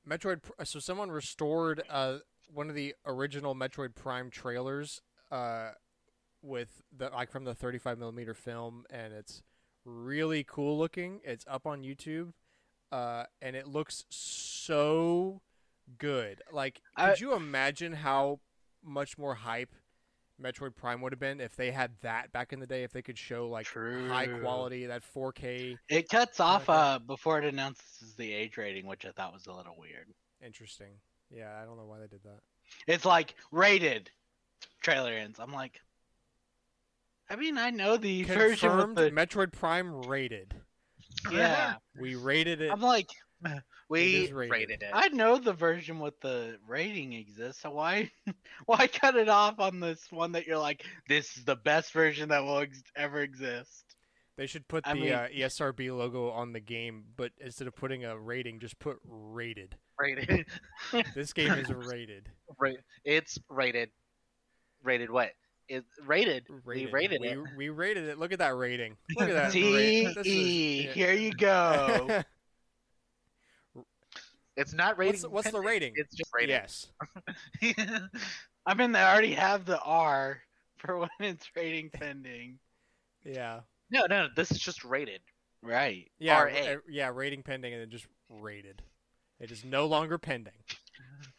Metroid. 0.08 0.40
So 0.64 0.80
someone 0.80 1.12
restored 1.12 1.84
uh 1.90 2.20
one 2.54 2.70
of 2.70 2.76
the 2.76 2.96
original 3.06 3.54
Metroid 3.56 3.94
Prime 3.96 4.30
trailers 4.30 5.02
uh 5.32 5.72
with 6.42 6.82
the 6.96 7.10
like 7.10 7.30
from 7.30 7.44
the 7.44 7.54
35 7.54 7.98
millimeter 7.98 8.34
film, 8.34 8.86
and 8.90 9.14
it's 9.14 9.44
really 9.86 10.44
cool 10.44 10.78
looking. 10.78 11.20
It's 11.24 11.46
up 11.50 11.66
on 11.66 11.82
YouTube, 11.84 12.34
uh, 12.92 13.24
and 13.42 13.56
it 13.56 13.68
looks 13.68 14.06
so 14.10 15.42
good. 15.98 16.42
Like, 16.52 16.82
could 16.96 17.04
I- 17.04 17.16
you 17.18 17.34
imagine 17.34 17.94
how 17.94 18.40
much 18.84 19.18
more 19.18 19.36
hype 19.36 19.74
Metroid 20.42 20.76
Prime 20.76 21.02
would 21.02 21.12
have 21.12 21.20
been 21.20 21.42
if 21.42 21.56
they 21.56 21.72
had 21.72 21.92
that 22.02 22.32
back 22.32 22.54
in 22.54 22.60
the 22.60 22.68
day? 22.68 22.84
If 22.84 22.92
they 22.92 23.02
could 23.02 23.18
show 23.18 23.50
like 23.50 23.68
high 23.68 24.28
quality, 24.28 24.86
that 24.86 25.02
4K. 25.16 25.78
It 25.90 26.10
cuts 26.10 26.40
off 26.40 26.70
uh 26.70 27.00
before 27.06 27.40
it 27.40 27.46
announces 27.46 28.16
the 28.18 28.32
age 28.34 28.58
rating, 28.58 28.86
which 28.86 29.06
I 29.06 29.12
thought 29.12 29.34
was 29.34 29.48
a 29.48 29.54
little 29.54 29.76
weird. 29.78 30.08
Interesting. 30.46 31.00
Yeah, 31.32 31.52
I 31.62 31.66
don't 31.66 31.78
know 31.78 31.86
why 31.86 32.00
they 32.00 32.08
did 32.08 32.24
that. 32.24 32.40
It's 32.86 33.06
like 33.06 33.36
rated. 33.52 34.10
Trailer 34.82 35.12
ends. 35.12 35.40
I'm 35.40 35.52
like, 35.52 35.82
I 37.30 37.36
mean, 37.36 37.58
I 37.58 37.72
know 37.72 37.98
the 37.98 38.24
version 38.24 38.78
with 38.78 38.96
the 38.96 39.12
Metroid 39.12 39.52
Prime 39.52 40.02
rated. 40.04 40.54
yeah. 41.32 41.76
We 42.00 42.16
rated 42.16 42.62
it. 42.62 42.72
I'm 42.72 42.82
like, 42.82 43.08
We 43.90 44.26
is 44.26 44.34
rated. 44.34 44.52
rated 44.52 44.84
it. 44.84 44.90
I 44.94 45.08
know 45.10 45.38
the 45.38 45.54
version 45.54 46.00
with 46.00 46.20
the 46.20 46.58
rating 46.68 47.14
exists, 47.14 47.62
so 47.62 47.70
why 47.70 48.12
why 48.66 48.88
cut 48.88 49.16
it 49.16 49.30
off 49.30 49.60
on 49.60 49.80
this 49.80 50.12
one 50.12 50.34
that 50.34 50.46
you're 50.46 50.58
like, 50.58 50.84
this 51.08 51.38
is 51.38 51.46
the 51.46 51.56
best 51.56 51.94
version 51.94 52.30
that 52.30 52.44
will 52.44 52.60
ex- 52.60 52.84
ever 52.98 53.22
exist? 53.22 53.86
They 54.38 54.46
should 54.46 54.68
put 54.68 54.84
the 54.84 54.94
mean- 54.94 55.14
uh, 55.14 55.28
ESRB 55.34 55.98
logo 55.98 56.30
on 56.32 56.52
the 56.52 56.60
game, 56.60 57.06
but 57.16 57.32
instead 57.40 57.68
of 57.68 57.76
putting 57.76 58.04
a 58.04 58.18
rating, 58.20 58.60
just 58.60 58.78
put 58.78 58.98
rated. 59.06 59.76
rated. 59.98 60.46
This 61.16 61.32
game 61.32 61.52
is 61.54 61.70
rated. 61.70 62.30
Ra- 62.60 62.72
it's 63.06 63.40
rated. 63.50 63.90
Rated 64.84 65.10
what? 65.10 65.32
It 65.70 65.86
rated. 66.06 66.46
rated. 66.66 66.86
We 66.86 66.92
rated 66.92 67.22
we, 67.22 67.28
it. 67.30 67.40
We 67.58 67.70
rated 67.70 68.06
it. 68.10 68.20
Look 68.20 68.32
at 68.32 68.40
that 68.40 68.56
rating. 68.56 68.98
Look 69.18 69.30
at 69.30 69.36
that. 69.36 69.52
T 69.54 69.74
rate. 69.76 70.06
This 70.16 70.18
is- 70.18 70.28
E. 70.28 70.84
yeah. 70.88 70.92
Here 70.92 71.14
you 71.14 71.32
go. 71.32 72.22
It's 74.58 74.74
not 74.74 74.98
rating. 74.98 75.22
what's, 75.22 75.46
what's 75.46 75.52
the 75.52 75.62
rating? 75.62 75.94
It's 75.96 76.16
just 76.16 76.32
rated. 76.34 76.50
Yes. 76.50 76.88
I 78.66 78.74
mean, 78.74 78.92
they 78.92 79.02
already 79.02 79.34
have 79.34 79.66
the 79.66 79.80
R 79.80 80.42
for 80.78 80.98
when 81.00 81.10
it's 81.20 81.48
rating 81.56 81.92
pending. 81.92 82.58
Yeah. 83.24 83.62
no, 83.92 84.08
no, 84.10 84.28
this 84.36 84.52
is 84.52 84.58
just 84.58 84.84
rated. 84.84 85.22
Right. 85.62 86.10
Yeah. 86.18 86.42
RA. 86.42 86.52
uh, 86.52 86.76
yeah. 86.90 87.12
Rating 87.14 87.44
pending, 87.44 87.74
and 87.74 87.82
then 87.82 87.90
just 87.92 88.08
rated. 88.30 88.82
It 89.40 89.52
is 89.52 89.64
no 89.64 89.86
longer 89.86 90.18
pending. 90.18 90.54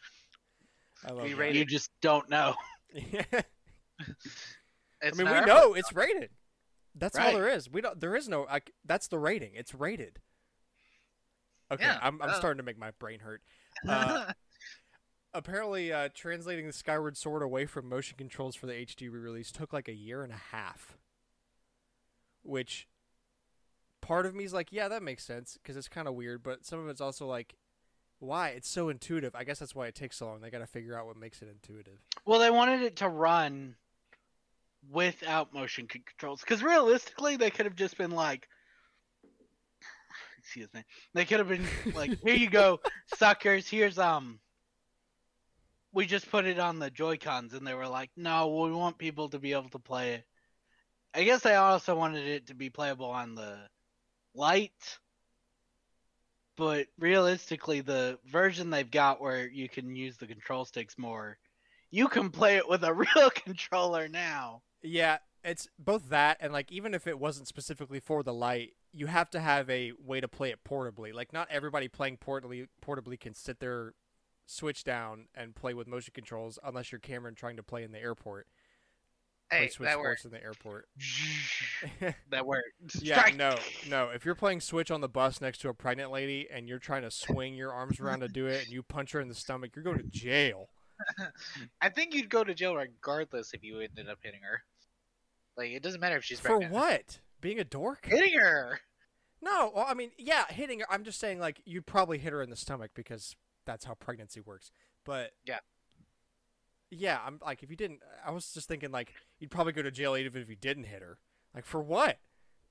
I 1.05 1.11
love 1.11 1.37
rated. 1.37 1.55
You 1.55 1.65
just 1.65 1.91
don't 2.01 2.29
know. 2.29 2.55
Yeah. 2.93 3.23
I 5.03 5.11
mean, 5.15 5.29
we 5.29 5.41
know 5.41 5.73
it's 5.73 5.93
rated. 5.93 6.29
That's 6.95 7.17
all 7.17 7.33
there 7.33 7.47
is. 7.49 7.69
We 7.69 7.81
don't. 7.81 7.99
There 7.99 8.15
is 8.15 8.27
no. 8.27 8.47
I, 8.49 8.61
that's 8.85 9.07
the 9.07 9.19
rating. 9.19 9.51
It's 9.53 9.73
rated. 9.73 10.19
Okay, 11.71 11.83
Yeah, 11.83 11.99
I'm 12.01 12.21
I'm 12.21 12.29
uh. 12.29 12.33
starting 12.33 12.57
to 12.57 12.63
make 12.63 12.77
my 12.77 12.91
brain 12.91 13.19
hurt. 13.19 13.41
Uh, 13.87 14.31
apparently, 15.33 15.93
uh, 15.93 16.09
translating 16.13 16.65
the 16.67 16.73
Skyward 16.73 17.17
Sword 17.17 17.43
away 17.43 17.65
from 17.65 17.87
motion 17.87 18.17
controls 18.17 18.55
for 18.55 18.65
the 18.65 18.73
HD 18.73 19.11
re-release 19.11 19.51
took 19.51 19.73
like 19.73 19.87
a 19.87 19.93
year 19.93 20.23
and 20.23 20.33
a 20.33 20.41
half. 20.51 20.97
Which, 22.41 22.87
part 24.01 24.25
of 24.25 24.33
me 24.33 24.43
is 24.45 24.53
like, 24.53 24.71
yeah, 24.71 24.87
that 24.87 25.03
makes 25.03 25.23
sense 25.23 25.57
because 25.61 25.77
it's 25.77 25.89
kind 25.89 26.07
of 26.07 26.15
weird, 26.15 26.41
but 26.41 26.65
some 26.65 26.79
of 26.79 26.87
it's 26.87 27.01
also 27.01 27.27
like, 27.27 27.55
why? 28.19 28.49
It's 28.49 28.69
so 28.69 28.89
intuitive. 28.89 29.35
I 29.35 29.43
guess 29.43 29.59
that's 29.59 29.75
why 29.75 29.87
it 29.87 29.95
takes 29.95 30.17
so 30.17 30.27
long. 30.27 30.41
They 30.41 30.49
got 30.49 30.59
to 30.59 30.67
figure 30.67 30.97
out 30.97 31.05
what 31.05 31.17
makes 31.17 31.41
it 31.41 31.49
intuitive. 31.49 31.99
Well, 32.25 32.39
they 32.39 32.49
wanted 32.49 32.81
it 32.81 32.95
to 32.97 33.09
run 33.09 33.75
without 34.91 35.53
motion 35.53 35.87
controls 35.87 36.41
because 36.41 36.63
realistically, 36.63 37.37
they 37.37 37.49
could 37.49 37.65
have 37.65 37.75
just 37.75 37.97
been 37.97 38.11
like, 38.11 38.47
excuse 40.49 40.73
me, 40.73 40.83
they 41.13 41.25
could 41.25 41.37
have 41.37 41.47
been 41.47 41.67
like, 41.93 42.17
here 42.23 42.35
you 42.35 42.49
go, 42.49 42.79
suckers. 43.15 43.67
Here's 43.67 43.99
um. 43.99 44.39
We 45.91 46.07
just 46.07 46.29
put 46.29 46.45
it 46.45 46.59
on 46.59 46.79
the 46.79 46.89
Joy 46.89 47.17
Cons, 47.17 47.53
and 47.53 47.65
they 47.65 47.73
were 47.73 47.87
like, 47.87 48.09
"No, 48.15 48.47
we 48.47 48.71
want 48.71 48.97
people 48.97 49.29
to 49.29 49.39
be 49.39 49.53
able 49.53 49.69
to 49.69 49.79
play 49.79 50.13
it." 50.13 50.25
I 51.13 51.23
guess 51.23 51.41
they 51.41 51.55
also 51.55 51.95
wanted 51.95 52.27
it 52.27 52.47
to 52.47 52.55
be 52.55 52.69
playable 52.69 53.09
on 53.09 53.35
the 53.35 53.57
light, 54.33 54.99
but 56.57 56.87
realistically, 56.99 57.81
the 57.81 58.19
version 58.25 58.69
they've 58.69 58.89
got 58.89 59.21
where 59.21 59.47
you 59.47 59.69
can 59.69 59.95
use 59.95 60.17
the 60.17 60.27
control 60.27 60.65
sticks 60.65 60.97
more, 60.97 61.37
you 61.91 62.07
can 62.07 62.29
play 62.31 62.57
it 62.57 62.67
with 62.67 62.83
a 62.83 62.93
real 63.15 63.29
controller 63.31 64.07
now. 64.07 64.61
Yeah, 64.81 65.17
it's 65.43 65.67
both 65.77 66.09
that 66.09 66.37
and 66.39 66.51
like 66.53 66.71
even 66.71 66.93
if 66.93 67.07
it 67.07 67.19
wasn't 67.19 67.47
specifically 67.47 67.99
for 67.99 68.23
the 68.23 68.33
light, 68.33 68.73
you 68.91 69.07
have 69.07 69.29
to 69.31 69.39
have 69.39 69.69
a 69.69 69.93
way 70.03 70.19
to 70.19 70.27
play 70.27 70.49
it 70.51 70.59
portably. 70.67 71.13
Like 71.13 71.31
not 71.33 71.47
everybody 71.51 71.87
playing 71.87 72.17
portably 72.17 72.67
portably 72.85 73.19
can 73.19 73.33
sit 73.33 73.59
there, 73.59 73.93
switch 74.45 74.83
down 74.83 75.27
and 75.35 75.55
play 75.55 75.73
with 75.73 75.87
motion 75.87 76.11
controls 76.13 76.57
unless 76.63 76.91
you're 76.91 76.99
Cameron 76.99 77.35
trying 77.35 77.55
to 77.57 77.63
play 77.63 77.83
in 77.83 77.91
the 77.91 77.99
airport. 77.99 78.47
play 79.49 79.69
Switch 79.69 79.87
that 79.87 79.99
worked. 79.99 80.25
in 80.25 80.31
the 80.31 80.43
airport. 80.43 80.87
That 82.31 82.45
worked. 82.45 82.65
yeah, 83.01 83.19
Strike. 83.19 83.35
no, 83.35 83.55
no. 83.89 84.09
If 84.09 84.25
you're 84.25 84.35
playing 84.35 84.61
Switch 84.61 84.91
on 84.91 85.01
the 85.01 85.09
bus 85.09 85.41
next 85.41 85.59
to 85.59 85.69
a 85.69 85.73
pregnant 85.73 86.11
lady 86.11 86.47
and 86.51 86.67
you're 86.67 86.79
trying 86.79 87.01
to 87.03 87.11
swing 87.11 87.55
your 87.55 87.71
arms 87.71 87.99
around 87.99 88.19
to 88.21 88.27
do 88.27 88.45
it 88.47 88.63
and 88.65 88.71
you 88.71 88.83
punch 88.83 89.11
her 89.13 89.19
in 89.19 89.27
the 89.27 89.35
stomach, 89.35 89.71
you're 89.75 89.83
going 89.83 89.97
to 89.97 90.03
jail. 90.03 90.69
I 91.81 91.89
think 91.89 92.13
you'd 92.13 92.29
go 92.29 92.43
to 92.43 92.53
jail 92.53 92.75
regardless 92.75 93.53
if 93.53 93.63
you 93.63 93.79
ended 93.79 94.09
up 94.09 94.19
hitting 94.21 94.41
her. 94.43 94.61
Like 95.59 95.71
it 95.71 95.83
doesn't 95.83 95.99
matter 95.99 96.15
if 96.17 96.23
she's 96.23 96.39
For 96.39 96.47
pregnant. 96.49 96.73
what? 96.73 97.19
Being 97.41 97.59
a 97.59 97.63
dork? 97.63 98.05
Hitting 98.05 98.39
her. 98.39 98.79
No, 99.41 99.71
well, 99.75 99.85
I 99.87 99.93
mean, 99.93 100.11
yeah, 100.17 100.45
hitting 100.49 100.79
her. 100.81 100.85
I'm 100.89 101.03
just 101.03 101.19
saying, 101.19 101.39
like, 101.39 101.61
you'd 101.65 101.85
probably 101.85 102.17
hit 102.17 102.33
her 102.33 102.41
in 102.41 102.49
the 102.49 102.57
stomach 102.57 102.91
because 102.93 103.35
that's 103.65 103.85
how 103.85 103.93
pregnancy 103.93 104.41
works. 104.41 104.71
But 105.05 105.31
Yeah. 105.45 105.59
yeah, 106.91 107.19
I'm 107.25 107.39
like, 107.45 107.63
if 107.63 107.69
you 107.69 107.77
didn't, 107.77 108.01
I 108.25 108.31
was 108.31 108.51
just 108.51 108.67
thinking, 108.67 108.91
like, 108.91 109.13
you'd 109.39 109.51
probably 109.51 109.71
go 109.73 109.81
to 109.81 109.91
jail 109.91 110.17
even 110.17 110.41
if 110.41 110.49
you 110.49 110.55
didn't 110.57 110.85
hit 110.85 111.01
her. 111.01 111.19
Like, 111.55 111.65
for 111.65 111.81
what? 111.81 112.19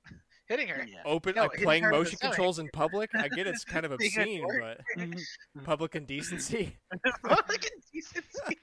Hitting 0.48 0.68
her. 0.68 0.84
Yeah. 0.86 1.02
Open, 1.04 1.34
No, 1.36 1.42
like, 1.42 1.62
playing 1.62 1.82
her 1.84 1.88
in 1.90 1.92
the 1.92 1.98
motion 2.00 2.16
stomach. 2.18 2.34
controls 2.36 2.58
in 2.58 2.68
public. 2.72 3.10
I 3.14 3.28
get 3.28 3.46
it's 3.46 3.64
kind 3.64 3.86
of 3.86 3.92
obscene, 3.98 4.46
but 4.60 4.80
mm-hmm. 4.98 5.64
public 5.64 5.94
indecency. 5.94 6.76
Public 7.26 7.70
indecency. 7.92 8.58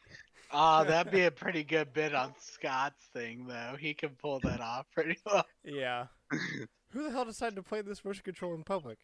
Oh, 0.52 0.84
that'd 0.88 1.12
be 1.12 1.24
a 1.24 1.32
pretty 1.32 1.64
good 1.64 1.94
bit 1.94 2.14
on 2.14 2.34
Scott's 2.40 3.04
thing, 3.14 3.48
though. 3.48 3.76
He 3.80 3.94
can 3.94 4.10
pull 4.10 4.40
that 4.42 4.62
off 4.62 4.86
pretty 4.94 5.18
well. 5.26 5.46
Yeah. 5.64 6.08
Who 6.92 7.04
the 7.04 7.12
hell 7.12 7.26
decided 7.26 7.56
to 7.56 7.64
play 7.64 7.82
this 7.82 8.06
motion 8.06 8.24
control 8.24 8.54
in 8.54 8.64
public? 8.64 9.00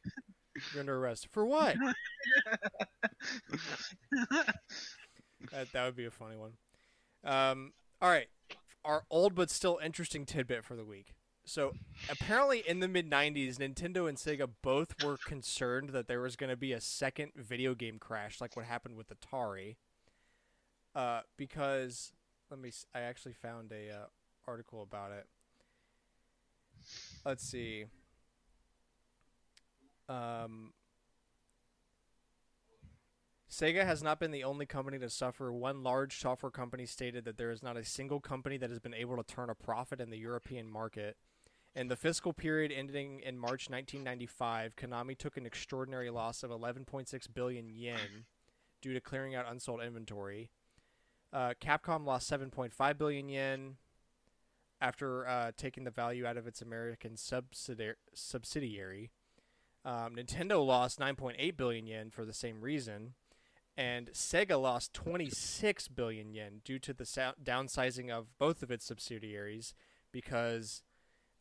You're 0.73 0.81
under 0.81 0.97
arrest 0.97 1.27
for 1.31 1.45
what? 1.45 1.75
That, 5.51 5.71
that 5.73 5.85
would 5.85 5.95
be 5.95 6.05
a 6.05 6.11
funny 6.11 6.35
one. 6.37 6.53
Um, 7.23 7.73
all 8.01 8.09
right, 8.09 8.27
our 8.85 9.03
old 9.09 9.35
but 9.35 9.49
still 9.49 9.79
interesting 9.83 10.25
tidbit 10.25 10.63
for 10.63 10.75
the 10.75 10.85
week. 10.85 11.13
So 11.45 11.73
apparently, 12.09 12.63
in 12.65 12.79
the 12.79 12.87
mid 12.87 13.09
'90s, 13.09 13.57
Nintendo 13.57 14.07
and 14.07 14.17
Sega 14.17 14.47
both 14.61 15.03
were 15.03 15.17
concerned 15.17 15.89
that 15.89 16.07
there 16.07 16.21
was 16.21 16.35
going 16.35 16.51
to 16.51 16.55
be 16.55 16.73
a 16.73 16.81
second 16.81 17.31
video 17.35 17.73
game 17.73 17.97
crash, 17.99 18.39
like 18.39 18.55
what 18.55 18.65
happened 18.65 18.95
with 18.95 19.07
Atari. 19.09 19.75
Uh, 20.93 21.21
because 21.37 22.11
let 22.49 22.59
me. 22.59 22.71
I 22.93 23.01
actually 23.01 23.33
found 23.33 23.71
a 23.71 23.89
uh, 23.93 24.05
article 24.47 24.81
about 24.81 25.11
it. 25.11 25.25
Let's 27.25 27.43
see. 27.43 27.85
Um, 30.09 30.73
Sega 33.49 33.85
has 33.85 34.01
not 34.01 34.19
been 34.19 34.31
the 34.31 34.43
only 34.43 34.65
company 34.65 34.97
to 34.99 35.09
suffer. 35.09 35.51
One 35.51 35.83
large 35.83 36.19
software 36.19 36.51
company 36.51 36.85
stated 36.85 37.25
that 37.25 37.37
there 37.37 37.51
is 37.51 37.61
not 37.61 37.77
a 37.77 37.83
single 37.83 38.19
company 38.19 38.57
that 38.57 38.69
has 38.69 38.79
been 38.79 38.93
able 38.93 39.17
to 39.17 39.23
turn 39.23 39.49
a 39.49 39.55
profit 39.55 39.99
in 39.99 40.09
the 40.09 40.17
European 40.17 40.69
market. 40.69 41.17
In 41.75 41.87
the 41.87 41.95
fiscal 41.95 42.33
period 42.33 42.71
ending 42.71 43.19
in 43.19 43.37
March 43.37 43.69
1995, 43.69 44.75
Konami 44.75 45.17
took 45.17 45.37
an 45.37 45.45
extraordinary 45.45 46.09
loss 46.09 46.43
of 46.43 46.49
11.6 46.49 47.33
billion 47.33 47.69
yen 47.69 48.25
due 48.81 48.93
to 48.93 48.99
clearing 48.99 49.35
out 49.35 49.45
unsold 49.49 49.81
inventory. 49.81 50.49
Uh, 51.33 51.53
Capcom 51.61 52.05
lost 52.05 52.29
7.5 52.29 52.97
billion 52.97 53.29
yen 53.29 53.75
after 54.79 55.27
uh, 55.27 55.51
taking 55.55 55.83
the 55.83 55.91
value 55.91 56.25
out 56.25 56.37
of 56.37 56.47
its 56.47 56.61
American 56.61 57.15
subsidiary. 57.15 57.95
subsidiary. 58.13 59.11
Um, 59.85 60.15
Nintendo 60.15 60.65
lost 60.65 60.99
9.8 60.99 61.57
billion 61.57 61.87
yen 61.87 62.09
for 62.09 62.25
the 62.25 62.33
same 62.33 62.61
reason 62.61 63.13
and 63.77 64.11
Sega 64.11 64.61
lost 64.61 64.93
26 64.93 65.87
billion 65.89 66.33
yen 66.33 66.61
due 66.63 66.79
to 66.79 66.93
the 66.93 67.03
downsizing 67.03 68.09
of 68.09 68.37
both 68.37 68.61
of 68.61 68.71
its 68.71 68.85
subsidiaries 68.85 69.73
because 70.11 70.83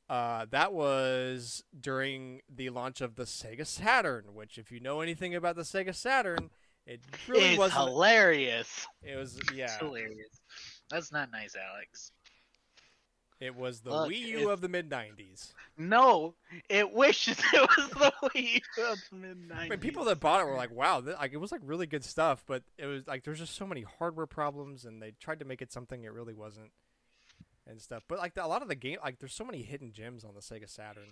uh, 0.09 0.47
that 0.51 0.73
was 0.73 1.65
during 1.79 2.41
the 2.49 2.71
launch 2.71 3.01
of 3.01 3.17
the 3.17 3.25
Sega 3.25 3.67
Saturn, 3.67 4.35
which, 4.35 4.59
if 4.59 4.73
you 4.73 4.81
know 4.81 5.01
anything 5.01 5.35
about 5.35 5.57
the 5.57 5.63
Sega 5.63 5.95
Saturn, 5.95 6.51
it 6.95 7.01
really 7.29 7.57
wasn't. 7.59 7.81
hilarious. 7.89 8.87
It 9.03 9.17
was 9.17 9.39
yeah, 9.55 9.65
It's 9.65 9.77
hilarious. 9.77 10.41
That's 10.91 11.13
not 11.13 11.31
nice, 11.31 11.55
Alex. 11.57 12.11
it 13.41 13.55
was 13.55 13.81
the 13.81 13.91
Look, 13.91 14.11
Wii 14.11 14.19
U 14.19 14.37
it's- 14.39 14.49
of 14.51 14.61
the 14.61 14.69
mid 14.69 14.91
90s. 14.91 15.53
No, 15.79 16.35
it 16.69 16.93
wishes 16.93 17.39
it 17.55 17.71
was 17.77 17.89
the 17.91 18.13
Wii 18.23 18.61
U 18.77 18.85
of 18.87 18.99
the 19.11 19.17
mid 19.17 19.39
I 19.55 19.69
mean, 19.69 19.79
people 19.79 20.05
that 20.05 20.21
bought 20.21 20.41
it 20.43 20.47
were 20.47 20.57
like, 20.57 20.71
"Wow, 20.73 21.01
th- 21.01 21.17
like 21.17 21.33
it 21.33 21.39
was 21.39 21.53
like 21.53 21.63
really 21.65 21.87
good 21.87 22.05
stuff," 22.05 22.43
but 22.47 22.63
it 22.77 22.87
was 22.87 23.07
like 23.07 23.25
there's 23.25 23.39
just 23.39 23.55
so 23.55 23.67
many 23.67 23.83
hardware 23.99 24.27
problems, 24.27 24.85
and 24.85 25.01
they 25.01 25.13
tried 25.21 25.39
to 25.39 25.45
make 25.47 25.63
it 25.63 25.73
something 25.73 26.03
it 26.05 26.13
really 26.13 26.35
wasn't, 26.35 26.71
and 27.67 27.81
stuff. 27.81 28.05
But 28.09 28.19
like 28.19 28.35
the, 28.35 28.45
a 28.45 28.49
lot 28.49 28.61
of 28.63 28.69
the 28.69 28.75
game, 28.75 28.99
like 29.03 29.19
there's 29.21 29.33
so 29.35 29.45
many 29.45 29.63
hidden 29.63 29.93
gems 29.93 30.23
on 30.25 30.35
the 30.35 30.41
Sega 30.41 30.69
Saturn. 30.69 31.09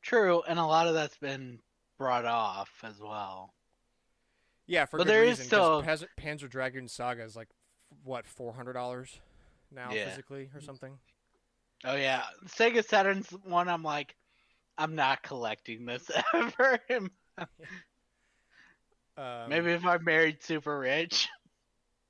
True, 0.00 0.42
and 0.48 0.58
a 0.58 0.64
lot 0.64 0.86
of 0.86 0.94
that's 0.94 1.18
been 1.18 1.58
brought 1.98 2.24
off 2.24 2.70
as 2.82 2.98
well. 3.00 3.52
Yeah, 4.68 4.84
for 4.84 4.98
But 4.98 5.04
good 5.06 5.12
there 5.14 5.24
is 5.24 5.30
reason. 5.38 5.46
still- 5.46 5.82
Panzer, 5.82 6.06
Panzer 6.20 6.48
Dragoon 6.48 6.86
Saga 6.88 7.24
is 7.24 7.34
like 7.34 7.48
what 8.04 8.26
four 8.26 8.52
hundred 8.52 8.74
dollars 8.74 9.18
now 9.72 9.90
Yeah. 9.92 10.08
physically 10.10 10.50
or 10.54 10.60
something. 10.60 10.98
Oh 11.84 11.96
yeah, 11.96 12.22
Sega 12.46 12.84
Saturn's 12.86 13.28
one. 13.44 13.68
I'm 13.68 13.82
like, 13.82 14.14
I'm 14.76 14.94
not 14.94 15.22
collecting 15.22 15.84
this 15.86 16.08
ever. 16.34 16.78
Um, 19.16 19.48
Maybe 19.48 19.72
if 19.72 19.84
I'm 19.84 20.04
married 20.04 20.42
super 20.44 20.78
rich. 20.78 21.28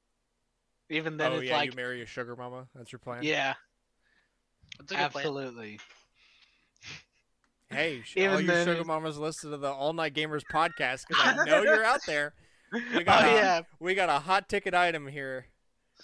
Even 0.91 1.17
then, 1.17 1.33
oh 1.33 1.37
it's 1.37 1.45
yeah, 1.49 1.57
like, 1.57 1.71
you 1.71 1.77
marry 1.77 2.03
a 2.03 2.07
sugar 2.07 2.37
mama. 2.37 2.67
That's 2.75 2.93
your 2.93 2.99
plan. 2.99 3.23
yeah, 3.23 3.55
That's 4.79 4.93
a 4.93 4.95
good 4.95 5.11
plan. 5.13 5.25
absolutely. 5.25 5.81
Hey, 7.71 8.03
Even 8.17 8.33
all 8.33 8.41
you 8.41 8.49
sugar 8.65 8.85
mamas 8.85 9.19
listen 9.19 9.51
to 9.51 9.57
the 9.59 9.71
All 9.71 9.93
Night 9.93 10.15
Gamers 10.15 10.43
podcast 10.53 11.03
because 11.09 11.39
I 11.39 11.45
know 11.45 11.63
you're 11.63 11.85
out 11.85 12.01
there. 12.07 12.33
We 12.73 12.83
oh 12.97 13.01
got 13.05 13.25
a- 13.25 13.29
yeah, 13.29 13.61
We 13.81 13.95
got 13.95 14.09
a 14.09 14.19
hot 14.19 14.49
ticket 14.49 14.75
item 14.75 15.07
here. 15.07 15.47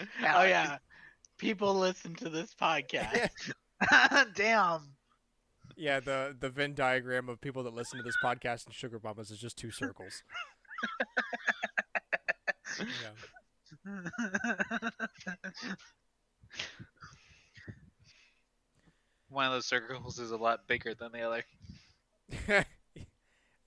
oh 0.01 0.05
Alex. 0.25 0.49
yeah. 0.49 0.79
People 1.39 1.75
listen 1.75 2.15
to 2.17 2.29
this 2.31 2.55
podcast. 2.55 3.29
Damn. 4.35 4.93
Yeah, 5.77 6.01
the 6.01 6.35
the 6.39 6.49
Venn 6.51 6.75
diagram 6.75 7.29
of 7.29 7.41
people 7.41 7.63
that 7.65 7.75
listen 7.75 7.99
to 7.99 8.05
this 8.05 8.17
podcast 8.23 8.67
and 8.67 8.75
sugar 8.75 9.01
mamas 9.03 9.31
is 9.31 9.39
just 9.39 9.59
two 9.59 9.71
circles. 9.71 10.23
yeah. 12.79 13.11
One 19.29 19.47
of 19.47 19.53
those 19.53 19.67
circles 19.67 20.19
is 20.19 20.31
a 20.31 20.37
lot 20.37 20.67
bigger 20.69 20.95
than 20.95 21.11
the 21.13 21.23
other. 21.23 21.45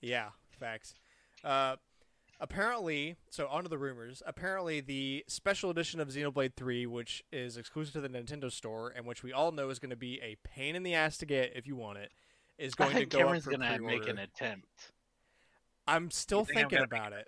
yeah, 0.01 0.29
facts. 0.59 0.93
Uh, 1.43 1.75
apparently, 2.39 3.17
so 3.29 3.47
on 3.47 3.63
to 3.63 3.69
the 3.69 3.77
rumors. 3.77 4.21
Apparently, 4.25 4.81
the 4.81 5.23
special 5.27 5.69
edition 5.69 5.99
of 5.99 6.09
Xenoblade 6.09 6.53
3, 6.55 6.85
which 6.85 7.23
is 7.31 7.57
exclusive 7.57 7.93
to 7.93 8.01
the 8.01 8.09
Nintendo 8.09 8.51
Store 8.51 8.91
and 8.95 9.05
which 9.05 9.23
we 9.23 9.33
all 9.33 9.51
know 9.51 9.69
is 9.69 9.79
going 9.79 9.89
to 9.89 9.95
be 9.95 10.19
a 10.21 10.37
pain 10.43 10.75
in 10.75 10.83
the 10.83 10.93
ass 10.93 11.17
to 11.17 11.25
get 11.25 11.53
if 11.55 11.67
you 11.67 11.75
want 11.75 11.97
it, 11.97 12.11
is 12.57 12.73
I 12.79 12.83
going 12.83 12.91
to 12.91 12.97
think 12.99 13.09
go 13.11 13.17
Cameron's 13.19 13.47
up 13.47 13.53
for 13.53 13.57
gonna 13.59 13.71
make 13.79 14.01
pre-order. 14.01 14.11
an 14.11 14.17
attempt. 14.19 14.91
I'm 15.87 16.11
still 16.11 16.39
You 16.39 16.45
think 16.45 16.57
I'm 16.57 16.69
thinking 16.69 16.83
about 16.83 17.13
it. 17.13 17.27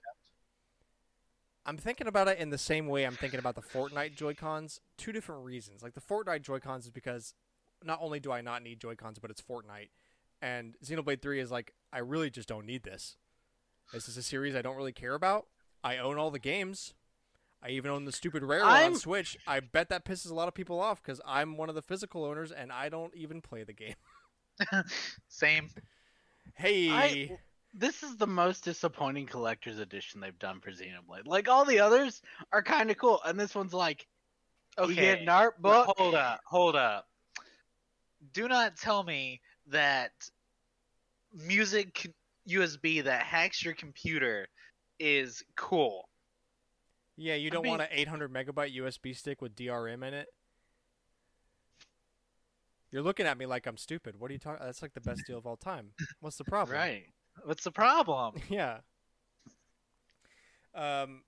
I'm 1.65 1.77
thinking 1.77 2.07
about 2.07 2.27
it 2.27 2.40
in 2.40 2.49
the 2.49 2.57
same 2.57 2.88
way 2.88 3.06
I'm 3.06 3.15
thinking 3.15 3.40
about 3.40 3.56
the 3.56 3.61
Fortnite 3.61 4.15
Joy-Cons. 4.15 4.81
Two 4.98 5.11
different 5.11 5.45
reasons. 5.45 5.84
Like 5.84 5.94
the 5.94 6.02
Fortnite 6.02 6.41
Joy-Cons 6.41 6.86
is 6.86 6.91
because 6.91 7.34
not 7.84 7.99
only 8.02 8.19
do 8.19 8.31
I 8.31 8.41
not 8.41 8.64
need 8.64 8.80
Joy-Cons, 8.80 9.19
but 9.19 9.30
it's 9.30 9.41
Fortnite. 9.41 9.90
And 10.41 10.76
Xenoblade 10.84 11.22
3 11.22 11.40
is 11.40 11.52
like 11.52 11.73
I 11.94 11.99
really 11.99 12.30
just 12.30 12.48
don't 12.49 12.65
need 12.65 12.84
this. 12.84 13.18
This 13.94 14.07
is 14.07 14.18
a 14.18 14.24
series 14.24 14.56
I 14.56 14.61
don't 14.61 14.76
really 14.76 14.91
care 14.91 15.16
about. 15.16 15.48
I 15.84 15.98
own 15.98 16.18
all 16.18 16.32
the 16.32 16.40
games. 16.40 16.94
I 17.61 17.70
even 17.72 17.91
own 17.91 18.06
the 18.06 18.11
stupid 18.11 18.44
rare 18.44 18.64
on 18.64 18.95
Switch. 18.95 19.38
I 19.48 19.60
bet 19.60 19.90
that 19.90 20.06
pisses 20.06 20.32
a 20.32 20.34
lot 20.34 20.48
of 20.48 20.53
people 20.53 20.80
off 20.80 21.02
because 21.03 21.20
I'm 21.26 21.57
one 21.57 21.68
of 21.70 21.76
the 21.76 21.82
physical 21.82 22.24
owners 22.24 22.52
and 22.52 22.72
I 22.72 22.88
don't 22.90 23.14
even 23.16 23.41
play 23.41 23.64
the 23.64 23.74
game. 23.74 23.95
Same. 25.28 25.70
Hey, 26.53 26.90
I- 26.90 27.38
This 27.74 28.02
is 28.03 28.16
the 28.18 28.28
most 28.28 28.64
disappointing 28.64 29.26
collector's 29.26 29.80
edition 29.80 30.22
they've 30.22 30.38
done 30.40 30.60
for 30.61 30.72
Xenoblade. 30.72 31.26
Like 31.28 31.49
all 31.49 31.66
the 31.66 31.80
others 31.80 32.22
are 32.53 32.64
kind 32.64 32.90
of 32.91 32.98
cool, 32.98 33.20
and 33.26 33.40
this 33.40 33.56
one's 33.56 33.74
like, 33.74 34.07
Okay. 34.78 34.90
you 34.91 34.95
get 34.95 35.22
an 35.22 35.30
art 35.30 35.61
book. 35.61 35.94
Hold 35.98 36.16
up. 36.16 36.40
Hold 36.45 36.76
up. 36.78 37.07
Do 38.34 38.48
not 38.48 38.78
tell 38.78 39.03
me 39.03 39.41
that 39.68 40.11
music 41.34 42.10
USB 42.49 43.03
that 43.03 43.23
hacks 43.23 43.63
your 43.63 43.73
computer 43.73 44.47
is 44.99 45.43
cool. 45.55 46.09
Yeah, 47.17 47.35
you 47.35 47.49
don't 47.49 47.63
mean- 47.63 47.71
want 47.71 47.81
an 47.84 47.89
800 47.91 48.31
megabyte 48.34 48.76
USB 48.76 49.15
stick 49.15 49.41
with 49.41 49.55
DRM 49.55 50.03
in 50.07 50.13
it. 50.13 50.27
You're 52.91 53.01
looking 53.03 53.26
at 53.27 53.38
me 53.38 53.45
like 53.45 53.67
I'm 53.67 53.77
stupid. 53.77 54.19
What 54.19 54.31
are 54.31 54.34
you 54.34 54.39
talking? 54.39 54.65
That's 54.65 54.81
like 54.81 54.93
the 54.93 55.01
best 55.01 55.21
deal 55.27 55.38
of 55.38 55.45
all 55.45 55.57
time. 55.57 55.91
What's 56.21 56.38
the 56.38 56.43
problem? 56.43 56.76
Right. 56.77 57.05
What's 57.43 57.63
the 57.63 57.71
problem? 57.71 58.35
Yeah. 58.49 58.80
Um. 60.76 61.23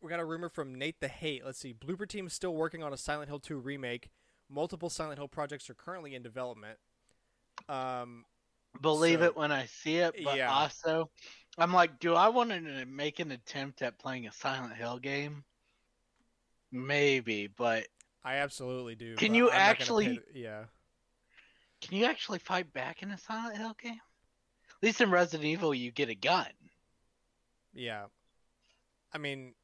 we 0.00 0.10
got 0.10 0.20
a 0.20 0.24
rumor 0.24 0.48
from 0.48 0.74
Nate 0.74 1.00
the 1.00 1.08
Hate. 1.08 1.44
Let's 1.44 1.58
see. 1.58 1.72
Bloober 1.74 2.06
Team 2.08 2.26
is 2.26 2.32
still 2.32 2.54
working 2.54 2.82
on 2.82 2.92
a 2.92 2.96
Silent 2.96 3.28
Hill 3.28 3.38
2 3.40 3.56
remake. 3.56 4.10
Multiple 4.50 4.90
Silent 4.90 5.18
Hill 5.18 5.28
projects 5.28 5.68
are 5.70 5.74
currently 5.74 6.14
in 6.14 6.22
development. 6.22 6.78
Um, 7.68 8.24
Believe 8.80 9.20
So- 9.20 9.26
it 9.26 9.36
when 9.36 9.52
I 9.52 9.66
see 9.66 9.96
it, 9.98 10.14
but 10.24 10.36
Yeah. 10.36 10.52
also, 10.52 11.10
I'm 11.56 11.72
like, 11.72 11.98
do 12.00 12.14
I 12.14 12.28
want 12.28 12.50
to 12.50 12.84
make 12.86 13.20
an 13.20 13.30
attempt 13.30 13.82
at 13.82 13.98
playing 13.98 14.26
a 14.26 14.32
Silent 14.32 14.74
Hill 14.76 14.98
game? 14.98 15.44
Maybe, 16.72 17.46
but 17.46 17.86
I 18.24 18.36
absolutely 18.36 18.96
do. 18.96 19.14
Can 19.16 19.34
you 19.34 19.50
I'm 19.50 19.56
actually- 19.60 20.18
pay 20.18 20.40
yeah. 20.40 20.64
can 21.80 21.96
you 21.98 22.06
actually 22.06 22.38
fight 22.40 22.72
back 22.72 23.02
in 23.02 23.10
a 23.10 23.18
Silent 23.18 23.56
Hill 23.58 23.74
game? 23.74 24.00
At 24.70 24.82
least 24.82 25.00
in 25.00 25.10
Resident 25.10 25.44
Evil, 25.46 25.74
you 25.74 25.92
get 25.92 26.08
a 26.08 26.14
gun. 26.14 26.50
Yeah. 27.72 28.06
I 29.12 29.18
mean, 29.18 29.54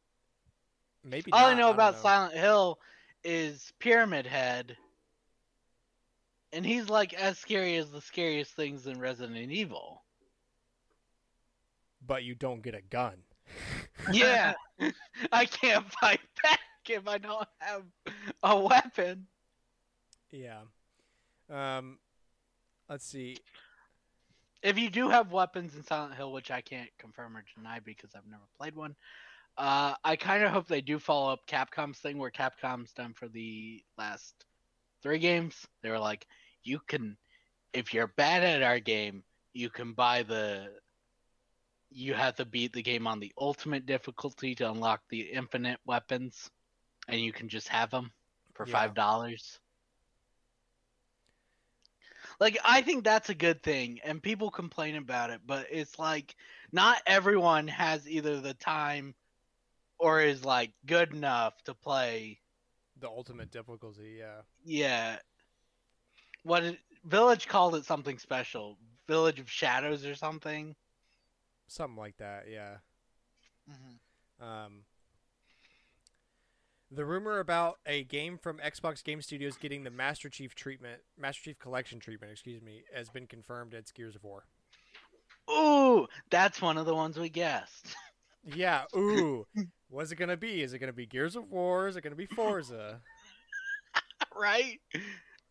maybe. 1.02 1.32
All 1.32 1.46
I 1.46 1.54
know 1.54 1.62
don't 1.66 1.74
about 1.74 1.94
know. 1.96 2.00
Silent 2.02 2.34
Hill 2.34 2.80
is 3.24 3.72
Pyramid 3.80 4.26
Head, 4.26 4.76
and 6.52 6.64
he's 6.66 6.88
like 6.88 7.14
as 7.14 7.38
scary 7.38 7.76
as 7.76 7.90
the 7.90 8.00
scariest 8.00 8.52
things 8.54 8.86
in 8.86 8.98
Resident 9.00 9.50
Evil. 9.52 10.02
but 12.04 12.24
you 12.24 12.34
don't 12.34 12.62
get 12.62 12.74
a 12.74 12.82
gun. 12.82 13.22
Yeah, 14.12 14.54
I 15.32 15.44
can't 15.44 15.84
fight 16.00 16.20
back 16.42 16.60
if 16.88 17.06
I 17.06 17.18
don't 17.18 17.46
have 17.58 17.82
a 18.42 18.58
weapon. 18.58 19.26
Yeah. 20.30 20.62
Um, 21.50 21.98
let's 22.88 23.04
see. 23.04 23.36
If 24.62 24.78
you 24.78 24.88
do 24.88 25.10
have 25.10 25.32
weapons 25.32 25.74
in 25.76 25.82
Silent 25.82 26.14
Hill, 26.14 26.32
which 26.32 26.50
I 26.50 26.62
can't 26.62 26.88
confirm 26.98 27.36
or 27.36 27.44
deny 27.54 27.80
because 27.80 28.10
I've 28.14 28.26
never 28.30 28.44
played 28.58 28.74
one, 28.74 28.94
uh, 29.58 29.94
I 30.02 30.16
kind 30.16 30.44
of 30.44 30.50
hope 30.52 30.66
they 30.66 30.80
do 30.80 30.98
follow 30.98 31.32
up 31.32 31.46
Capcom's 31.46 31.98
thing 31.98 32.18
where 32.18 32.30
Capcom's 32.30 32.92
done 32.92 33.12
for 33.12 33.28
the 33.28 33.82
last 33.98 34.46
three 35.02 35.18
games. 35.18 35.66
They 35.82 35.90
were 35.90 35.98
like, 35.98 36.26
you 36.62 36.80
can, 36.86 37.16
if 37.72 37.92
you're 37.94 38.06
bad 38.08 38.42
at 38.42 38.62
our 38.62 38.78
game, 38.80 39.22
you 39.52 39.70
can 39.70 39.92
buy 39.92 40.22
the. 40.22 40.68
You 41.92 42.14
have 42.14 42.36
to 42.36 42.44
beat 42.44 42.72
the 42.72 42.82
game 42.82 43.06
on 43.08 43.18
the 43.18 43.32
ultimate 43.36 43.84
difficulty 43.84 44.54
to 44.56 44.70
unlock 44.70 45.02
the 45.08 45.20
infinite 45.22 45.80
weapons, 45.84 46.50
and 47.08 47.20
you 47.20 47.32
can 47.32 47.48
just 47.48 47.68
have 47.68 47.90
them 47.90 48.12
for 48.54 48.64
Yeah. 48.66 48.72
five 48.72 48.94
dollars. 48.94 49.58
Like 52.38 52.58
I 52.64 52.82
think 52.82 53.04
that's 53.04 53.28
a 53.28 53.34
good 53.34 53.62
thing, 53.62 54.00
and 54.04 54.22
people 54.22 54.50
complain 54.50 54.96
about 54.96 55.30
it, 55.30 55.40
but 55.44 55.66
it's 55.70 55.98
like 55.98 56.36
not 56.72 57.02
everyone 57.06 57.68
has 57.68 58.08
either 58.08 58.40
the 58.40 58.54
time 58.54 59.14
or 59.98 60.20
is 60.20 60.44
like 60.44 60.72
good 60.86 61.12
enough 61.12 61.62
to 61.64 61.74
play. 61.74 62.40
The 63.00 63.08
ultimate 63.08 63.50
difficulty. 63.50 64.16
Yeah. 64.18 64.42
Yeah, 64.64 65.18
what 66.42 66.64
it, 66.64 66.78
Village 67.04 67.48
called 67.48 67.74
it 67.74 67.84
something 67.84 68.18
special, 68.18 68.76
Village 69.06 69.40
of 69.40 69.50
Shadows 69.50 70.04
or 70.04 70.14
something. 70.14 70.74
Something 71.68 71.96
like 71.96 72.16
that. 72.18 72.44
Yeah. 72.50 72.76
Um, 74.40 74.84
the 76.90 77.04
rumor 77.04 77.38
about 77.38 77.78
a 77.86 78.04
game 78.04 78.38
from 78.38 78.58
Xbox 78.58 79.04
Game 79.04 79.22
Studios 79.22 79.56
getting 79.56 79.84
the 79.84 79.90
Master 79.90 80.28
Chief 80.28 80.54
treatment, 80.54 81.00
Master 81.18 81.42
Chief 81.44 81.58
Collection 81.58 82.00
treatment, 82.00 82.32
excuse 82.32 82.60
me, 82.62 82.82
has 82.94 83.08
been 83.10 83.26
confirmed. 83.26 83.74
It's 83.74 83.92
Gears 83.92 84.16
of 84.16 84.24
War. 84.24 84.44
Ooh, 85.50 86.06
that's 86.30 86.60
one 86.60 86.78
of 86.78 86.86
the 86.86 86.94
ones 86.94 87.18
we 87.18 87.28
guessed. 87.28 87.94
Yeah. 88.42 88.84
Ooh. 88.96 89.46
What's 89.90 90.12
it 90.12 90.16
gonna 90.16 90.34
be? 90.34 90.62
Is 90.62 90.72
it 90.72 90.78
gonna 90.78 90.94
be 90.94 91.04
Gears 91.04 91.36
of 91.36 91.50
War? 91.50 91.88
Is 91.88 91.96
it 91.96 92.00
gonna 92.00 92.16
be 92.16 92.24
Forza? 92.24 93.02
right? 94.34 94.80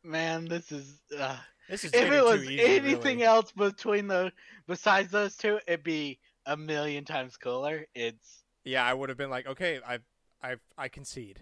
Man, 0.04 0.46
this 0.48 0.72
is. 0.72 1.00
Uh, 1.18 1.38
This 1.68 1.84
is 1.84 1.94
if 1.94 2.12
it 2.12 2.24
was 2.24 2.44
easy, 2.44 2.60
anything 2.62 3.18
really. 3.20 3.24
else 3.24 3.52
between 3.52 4.08
the 4.08 4.32
besides 4.68 5.12
those 5.12 5.36
two, 5.38 5.60
it'd 5.68 5.84
be 5.84 6.20
a 6.46 6.58
million 6.58 7.06
times 7.06 7.38
cooler. 7.38 7.86
It's 7.94 8.44
Yeah, 8.64 8.84
I 8.84 8.94
would 8.94 9.10
have 9.10 9.18
been 9.18 9.30
like, 9.30 9.46
okay, 9.48 9.80
I, 9.86 10.00
I, 10.42 10.56
I 10.78 10.88
concede. 10.88 11.42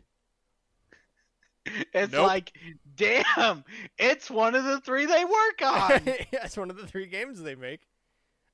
it's 1.94 2.12
Nope. 2.14 2.28
like, 2.28 2.54
damn, 2.96 3.64
it's 3.98 4.30
one 4.30 4.56
of 4.56 4.64
the 4.66 4.80
three 4.82 5.06
they 5.06 5.24
work 5.26 5.62
on. 5.62 6.02
yeah, 6.06 6.46
it's 6.46 6.58
one 6.58 6.70
of 6.70 6.78
the 6.78 6.88
three 6.88 7.06
games 7.08 7.42
they 7.42 7.56
make, 7.56 7.82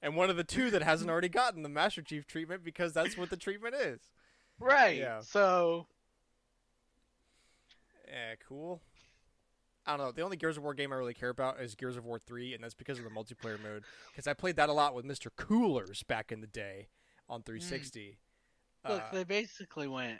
and 0.01 0.15
one 0.15 0.29
of 0.29 0.35
the 0.37 0.43
two 0.43 0.69
that 0.71 0.83
hasn't 0.83 1.09
already 1.09 1.29
gotten 1.29 1.63
the 1.63 1.69
Master 1.69 2.01
Chief 2.01 2.27
treatment 2.27 2.63
because 2.63 2.93
that's 2.93 3.17
what 3.17 3.29
the 3.29 3.37
treatment 3.37 3.75
is. 3.75 3.99
right. 4.59 4.97
Yeah. 4.97 5.21
So 5.21 5.87
Yeah, 8.07 8.35
cool. 8.47 8.81
I 9.85 9.97
don't 9.97 10.05
know. 10.05 10.11
The 10.11 10.21
only 10.21 10.37
Gears 10.37 10.57
of 10.57 10.63
War 10.63 10.73
game 10.73 10.93
I 10.93 10.95
really 10.95 11.13
care 11.13 11.29
about 11.29 11.59
is 11.59 11.75
Gears 11.75 11.97
of 11.97 12.05
War 12.05 12.17
3, 12.17 12.53
and 12.53 12.63
that's 12.63 12.73
because 12.73 12.99
of 12.99 13.03
the 13.03 13.09
multiplayer 13.09 13.61
mode. 13.61 13.83
Because 14.11 14.27
I 14.27 14.33
played 14.33 14.55
that 14.55 14.69
a 14.69 14.73
lot 14.73 14.95
with 14.95 15.05
Mr. 15.05 15.29
Coolers 15.35 16.03
back 16.03 16.31
in 16.31 16.41
the 16.41 16.47
day 16.47 16.87
on 17.27 17.43
360. 17.43 18.17
look, 18.87 19.01
Uh, 19.01 19.05
they 19.11 19.23
basically 19.23 19.87
went. 19.87 20.19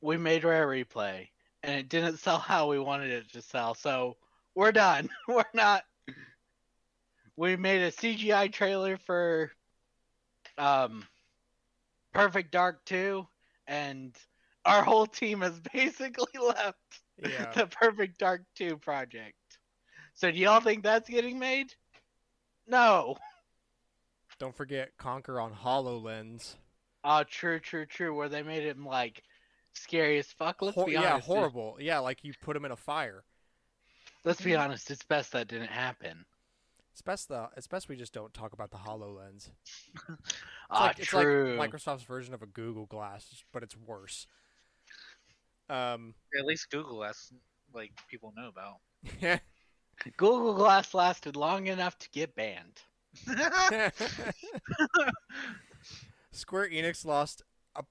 We 0.00 0.16
made 0.16 0.44
Rare 0.44 0.66
Replay, 0.66 1.28
and 1.62 1.78
it 1.78 1.88
didn't 1.88 2.16
sell 2.18 2.38
how 2.38 2.68
we 2.68 2.78
wanted 2.78 3.10
it 3.10 3.32
to 3.32 3.42
sell. 3.42 3.74
So 3.74 4.16
we're 4.54 4.72
done. 4.72 5.08
we're 5.28 5.44
not. 5.54 5.84
We 7.34 7.56
made 7.56 7.80
a 7.80 7.90
CGI 7.90 8.52
trailer 8.52 8.98
for 8.98 9.50
um, 10.58 11.06
Perfect 12.12 12.52
Dark 12.52 12.84
2, 12.84 13.26
and 13.66 14.14
our 14.66 14.84
whole 14.84 15.06
team 15.06 15.40
has 15.40 15.58
basically 15.72 16.38
left 16.38 17.01
yeah. 17.30 17.52
the 17.56 17.66
Perfect 17.66 18.18
Dark 18.18 18.42
2 18.56 18.78
project. 18.78 19.34
So 20.14 20.30
do 20.30 20.38
y'all 20.38 20.60
think 20.60 20.82
that's 20.82 21.08
getting 21.08 21.38
made? 21.38 21.74
No. 22.66 23.16
Don't 24.38 24.54
forget 24.56 24.90
Conker 24.98 25.42
on 25.42 25.52
HoloLens. 25.52 26.56
Oh, 27.04 27.24
true, 27.24 27.58
true, 27.58 27.86
true. 27.86 28.14
Where 28.14 28.28
they 28.28 28.42
made 28.42 28.64
him 28.64 28.84
like 28.86 29.22
scary 29.72 30.18
as 30.18 30.26
fuck. 30.26 30.62
Let's 30.62 30.74
Hor- 30.74 30.86
be 30.86 30.92
yeah, 30.92 31.14
honest. 31.14 31.26
horrible. 31.26 31.76
Yeah, 31.80 31.98
like 31.98 32.24
you 32.24 32.32
put 32.42 32.56
him 32.56 32.64
in 32.64 32.72
a 32.72 32.76
fire. 32.76 33.24
Let's 34.24 34.40
be 34.40 34.54
honest. 34.54 34.90
It's 34.90 35.02
best 35.02 35.32
that 35.32 35.48
didn't 35.48 35.70
happen. 35.70 36.24
It's 36.92 37.02
best 37.02 37.28
the 37.28 37.48
it's 37.56 37.66
best 37.66 37.88
we 37.88 37.96
just 37.96 38.12
don't 38.12 38.32
talk 38.34 38.52
about 38.52 38.70
the 38.70 38.76
HoloLens. 38.78 39.50
It's 40.72 40.80
Ah, 40.80 40.84
like, 40.86 40.96
true. 40.96 41.50
It's 41.50 41.58
like 41.58 41.70
Microsoft's 41.70 42.04
version 42.04 42.32
of 42.32 42.40
a 42.42 42.46
Google 42.46 42.86
Glass, 42.86 43.44
but 43.52 43.62
it's 43.62 43.76
worse. 43.76 44.26
Um, 45.72 46.14
At 46.38 46.44
least 46.44 46.70
Google 46.70 46.96
Glass, 46.96 47.32
like 47.74 47.92
people 48.10 48.32
know 48.36 48.48
about. 48.48 48.76
yeah. 49.20 49.38
Google 50.16 50.54
Glass 50.54 50.94
lasted 50.94 51.36
long 51.36 51.66
enough 51.68 51.98
to 52.00 52.10
get 52.10 52.34
banned. 52.34 52.80
Square 56.30 56.70
Enix 56.70 57.04
lost 57.04 57.42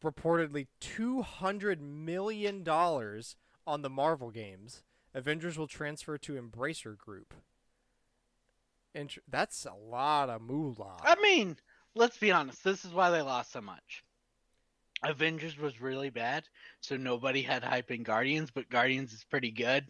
reportedly 0.03 0.67
two 0.79 1.21
hundred 1.21 1.81
million 1.81 2.63
dollars 2.63 3.35
on 3.65 3.81
the 3.81 3.89
Marvel 3.89 4.31
games. 4.31 4.83
Avengers 5.13 5.57
will 5.57 5.67
transfer 5.67 6.17
to 6.17 6.33
Embracer 6.41 6.97
Group. 6.97 7.33
Int- 8.93 9.19
that's 9.29 9.65
a 9.65 9.73
lot 9.73 10.29
of 10.29 10.41
moolah. 10.41 10.97
I 11.03 11.15
mean, 11.21 11.55
let's 11.95 12.17
be 12.17 12.31
honest. 12.31 12.63
This 12.63 12.83
is 12.83 12.91
why 12.93 13.09
they 13.11 13.21
lost 13.21 13.51
so 13.51 13.61
much. 13.61 14.03
Avengers 15.03 15.57
was 15.57 15.81
really 15.81 16.09
bad, 16.09 16.47
so 16.79 16.95
nobody 16.95 17.41
had 17.41 17.63
hype 17.63 17.91
in 17.91 18.03
Guardians, 18.03 18.51
but 18.51 18.69
Guardians 18.69 19.13
is 19.13 19.23
pretty 19.23 19.51
good. 19.51 19.87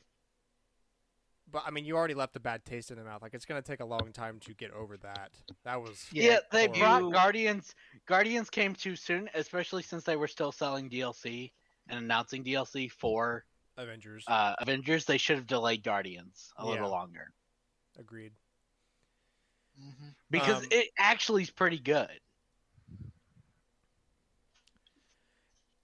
But 1.52 1.64
I 1.66 1.72
mean, 1.72 1.84
you 1.84 1.98
already 1.98 2.14
left 2.14 2.36
a 2.38 2.40
bad 2.40 2.64
taste 2.64 2.92
in 2.92 2.98
the 2.98 3.04
mouth. 3.04 3.22
Like 3.22 3.34
it's 3.34 3.46
gonna 3.46 3.62
take 3.62 3.82
a 3.82 3.86
long 3.86 4.14
time 4.14 4.40
to 4.42 4.54
get 4.54 4.72
over 4.72 4.96
that. 4.98 5.32
That 5.66 5.82
was 5.82 6.08
Yeah, 6.14 6.40
they 6.52 6.68
horrible. 6.68 6.80
brought 6.80 7.12
Guardians. 7.14 7.76
Guardians 8.06 8.50
came 8.50 8.74
too 8.74 8.96
soon, 8.96 9.30
especially 9.34 9.84
since 9.84 10.04
they 10.06 10.16
were 10.16 10.30
still 10.30 10.54
selling 10.54 10.90
DLC 10.90 11.52
and 11.90 12.00
announcing 12.00 12.44
DLC 12.44 12.90
for 12.90 13.44
Avengers. 13.76 14.24
uh, 14.28 14.56
Avengers. 14.60 15.04
They 15.04 15.18
should 15.18 15.36
have 15.38 15.48
delayed 15.48 15.84
Guardians 15.84 16.54
a 16.58 16.64
Yeah. 16.64 16.72
little 16.72 16.90
longer 16.90 17.34
Agreed. 18.00 18.32
because 20.30 20.64
Um, 20.64 20.70
it 20.72 20.90
actually 20.98 21.44
is 21.44 21.50
pretty 21.50 21.80
good. 21.80 22.10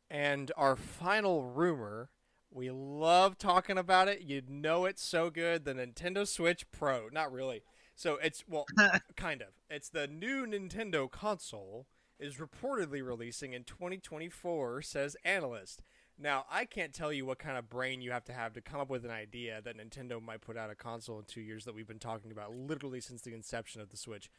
And 0.09 0.51
our 0.55 0.75
final 0.75 1.43
rumor, 1.43 2.09
we 2.51 2.69
love 2.71 3.38
talking 3.38 3.77
about 3.77 4.07
it. 4.07 4.21
You 4.21 4.41
know 4.47 4.85
it's 4.85 5.03
so 5.03 5.29
good. 5.29 5.65
The 5.65 5.73
Nintendo 5.73 6.27
Switch 6.27 6.69
Pro. 6.71 7.09
Not 7.11 7.31
really. 7.31 7.63
So 7.95 8.17
it's 8.21 8.43
well, 8.47 8.65
kind 9.15 9.41
of. 9.41 9.49
It's 9.69 9.89
the 9.89 10.07
new 10.07 10.45
Nintendo 10.45 11.09
console 11.09 11.88
is 12.19 12.35
reportedly 12.35 13.05
releasing 13.05 13.53
in 13.53 13.63
2024, 13.63 14.81
says 14.81 15.15
analyst. 15.23 15.81
Now, 16.19 16.45
I 16.49 16.65
can't 16.65 16.93
tell 16.93 17.13
you 17.13 17.25
what 17.27 17.38
kind 17.38 17.57
of 17.57 17.69
brain 17.69 18.01
you 18.01 18.11
have 18.11 18.25
to 18.25 18.34
have 18.34 18.53
to 18.53 18.61
come 18.61 18.79
up 18.79 18.89
with 18.89 19.05
an 19.05 19.11
idea 19.11 19.61
that 19.63 19.77
Nintendo 19.77 20.21
might 20.21 20.41
put 20.41 20.57
out 20.57 20.71
a 20.71 20.75
console 20.75 21.19
in 21.19 21.25
2 21.25 21.41
years 21.41 21.65
that 21.65 21.75
we've 21.75 21.88
been 21.88 21.99
talking 21.99 22.31
about 22.31 22.55
literally 22.55 23.01
since 23.01 23.21
the 23.21 23.35
inception 23.35 23.81
of 23.81 23.89
the 23.89 23.97
Switch. 23.97 24.31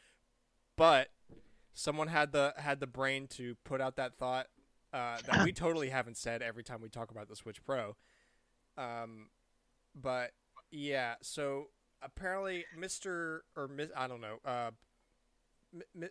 But 0.77 1.11
someone 1.73 2.09
had 2.09 2.33
the 2.33 2.55
had 2.57 2.81
the 2.81 2.87
brain 2.87 3.29
to 3.29 3.55
put 3.65 3.81
out 3.81 3.97
that 3.97 4.19
thought 4.19 4.49
uh, 4.93 5.19
that 5.27 5.45
we 5.45 5.53
totally 5.53 5.91
haven't 5.91 6.17
said 6.17 6.43
every 6.43 6.63
time 6.63 6.81
we 6.81 6.89
talk 6.89 7.11
about 7.11 7.29
the 7.29 7.37
Switch 7.37 7.65
Pro. 7.65 7.97
Um, 8.77 9.29
but 9.95 10.33
yeah, 10.71 11.15
so 11.23 11.67
apparently, 12.03 12.65
Mister 12.77 13.45
or 13.57 13.69
Miss, 13.69 13.91
I 13.97 14.07
don't 14.07 14.21
know. 14.21 14.39
Uh, 14.45 14.71
mi- 15.73 15.83
mi- 15.95 16.09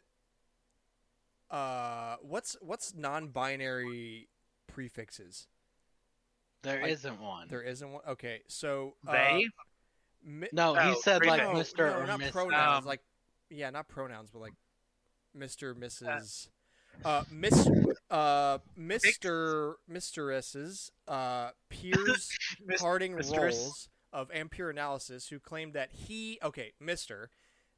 uh, 1.50 2.18
what's 2.22 2.58
what's 2.62 2.94
non-binary 2.94 4.28
prefixes? 4.68 5.48
There 6.64 6.82
Like, 6.82 7.04
not 7.04 7.20
one. 7.22 7.48
There 7.50 7.62
isn't 7.62 7.90
one. 7.90 8.02
Okay, 8.10 8.42
so 8.48 8.96
uh, 9.08 9.12
They? 9.14 9.48
mi- 10.26 10.50
No, 10.52 10.74
he 10.74 10.80
Oh, 10.92 11.00
said 11.02 11.26
like 11.26 11.40
prefix. 11.40 11.48
no, 11.54 11.58
Mister 11.58 11.88
no, 11.88 11.98
or 12.00 12.08
not 12.08 12.20
Miss. 12.20 12.32
pronouns. 12.32 12.84
Um, 12.84 12.86
like, 12.86 13.02
yeah, 13.50 13.70
not 13.70 13.88
pronouns, 13.88 14.30
but 14.32 14.40
like 14.40 14.54
Mister, 15.34 15.74
Mrs. 15.74 16.50
Uh, 17.06 17.24
Miss, 17.32 17.70
uh, 18.10 18.58
Mister, 18.76 19.78
Misteresses, 19.88 20.92
uh, 21.08 21.50
Piers 21.70 22.30
Harding. 22.80 23.16
Rolls 23.16 23.90
of 24.14 24.32
Ampere 24.32 24.70
Analysis, 24.70 25.28
who 25.28 25.40
claimed 25.40 25.74
that 25.74 25.90
he, 25.92 26.40
okay, 26.44 26.74
Mister, 26.80 27.30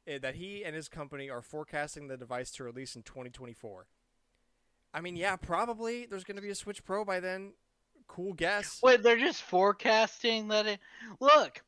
eh, 0.06 0.18
that 0.18 0.36
he 0.36 0.64
and 0.64 0.74
his 0.74 0.88
company 0.88 1.28
are 1.28 1.42
forecasting 1.42 2.08
the 2.08 2.16
device 2.16 2.50
to 2.52 2.64
release 2.64 2.96
in 2.96 3.02
2024. 3.02 3.86
I 4.92 5.00
mean, 5.00 5.16
yeah, 5.16 5.36
probably 5.36 6.06
there's 6.06 6.24
going 6.24 6.36
to 6.36 6.42
be 6.42 6.50
a 6.50 6.54
Switch 6.54 6.84
Pro 6.84 7.04
by 7.04 7.20
then. 7.20 7.52
Cool 8.08 8.32
guess. 8.32 8.80
Wait, 8.82 9.02
they're 9.02 9.18
just 9.18 9.42
forecasting 9.42 10.48
that 10.48 10.66
it. 10.66 10.80
Look, 11.20 11.62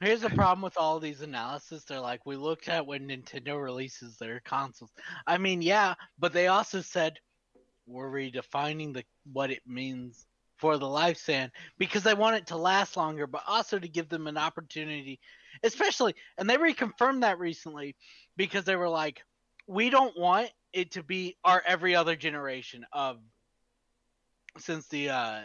here's 0.00 0.20
the 0.22 0.30
problem 0.30 0.62
with 0.62 0.76
all 0.76 0.98
these 0.98 1.20
analysis. 1.20 1.84
They're 1.84 2.00
like, 2.00 2.24
we 2.26 2.36
looked 2.36 2.68
at 2.68 2.86
when 2.86 3.08
Nintendo 3.08 3.62
releases 3.62 4.16
their 4.16 4.40
consoles. 4.40 4.90
I 5.26 5.38
mean, 5.38 5.62
yeah, 5.62 5.94
but 6.18 6.32
they 6.32 6.46
also 6.46 6.80
said 6.80 7.18
we're 7.86 8.10
redefining 8.10 8.94
the 8.94 9.04
what 9.32 9.50
it 9.50 9.62
means 9.66 10.26
for 10.56 10.76
the 10.76 10.86
lifespan 10.86 11.50
because 11.78 12.02
they 12.02 12.14
want 12.14 12.36
it 12.36 12.46
to 12.48 12.56
last 12.56 12.96
longer, 12.96 13.26
but 13.26 13.42
also 13.46 13.78
to 13.78 13.88
give 13.88 14.08
them 14.08 14.26
an 14.26 14.36
opportunity, 14.36 15.18
especially. 15.62 16.14
And 16.38 16.48
they 16.48 16.56
reconfirmed 16.56 17.22
that 17.22 17.38
recently 17.38 17.96
because 18.36 18.64
they 18.64 18.76
were 18.76 18.88
like, 18.88 19.22
we 19.66 19.90
don't 19.90 20.18
want 20.18 20.50
it 20.72 20.92
to 20.92 21.02
be 21.02 21.36
our 21.44 21.62
every 21.66 21.94
other 21.94 22.14
generation 22.14 22.84
of 22.92 23.18
since 24.58 24.86
the 24.88 25.08
uh 25.10 25.40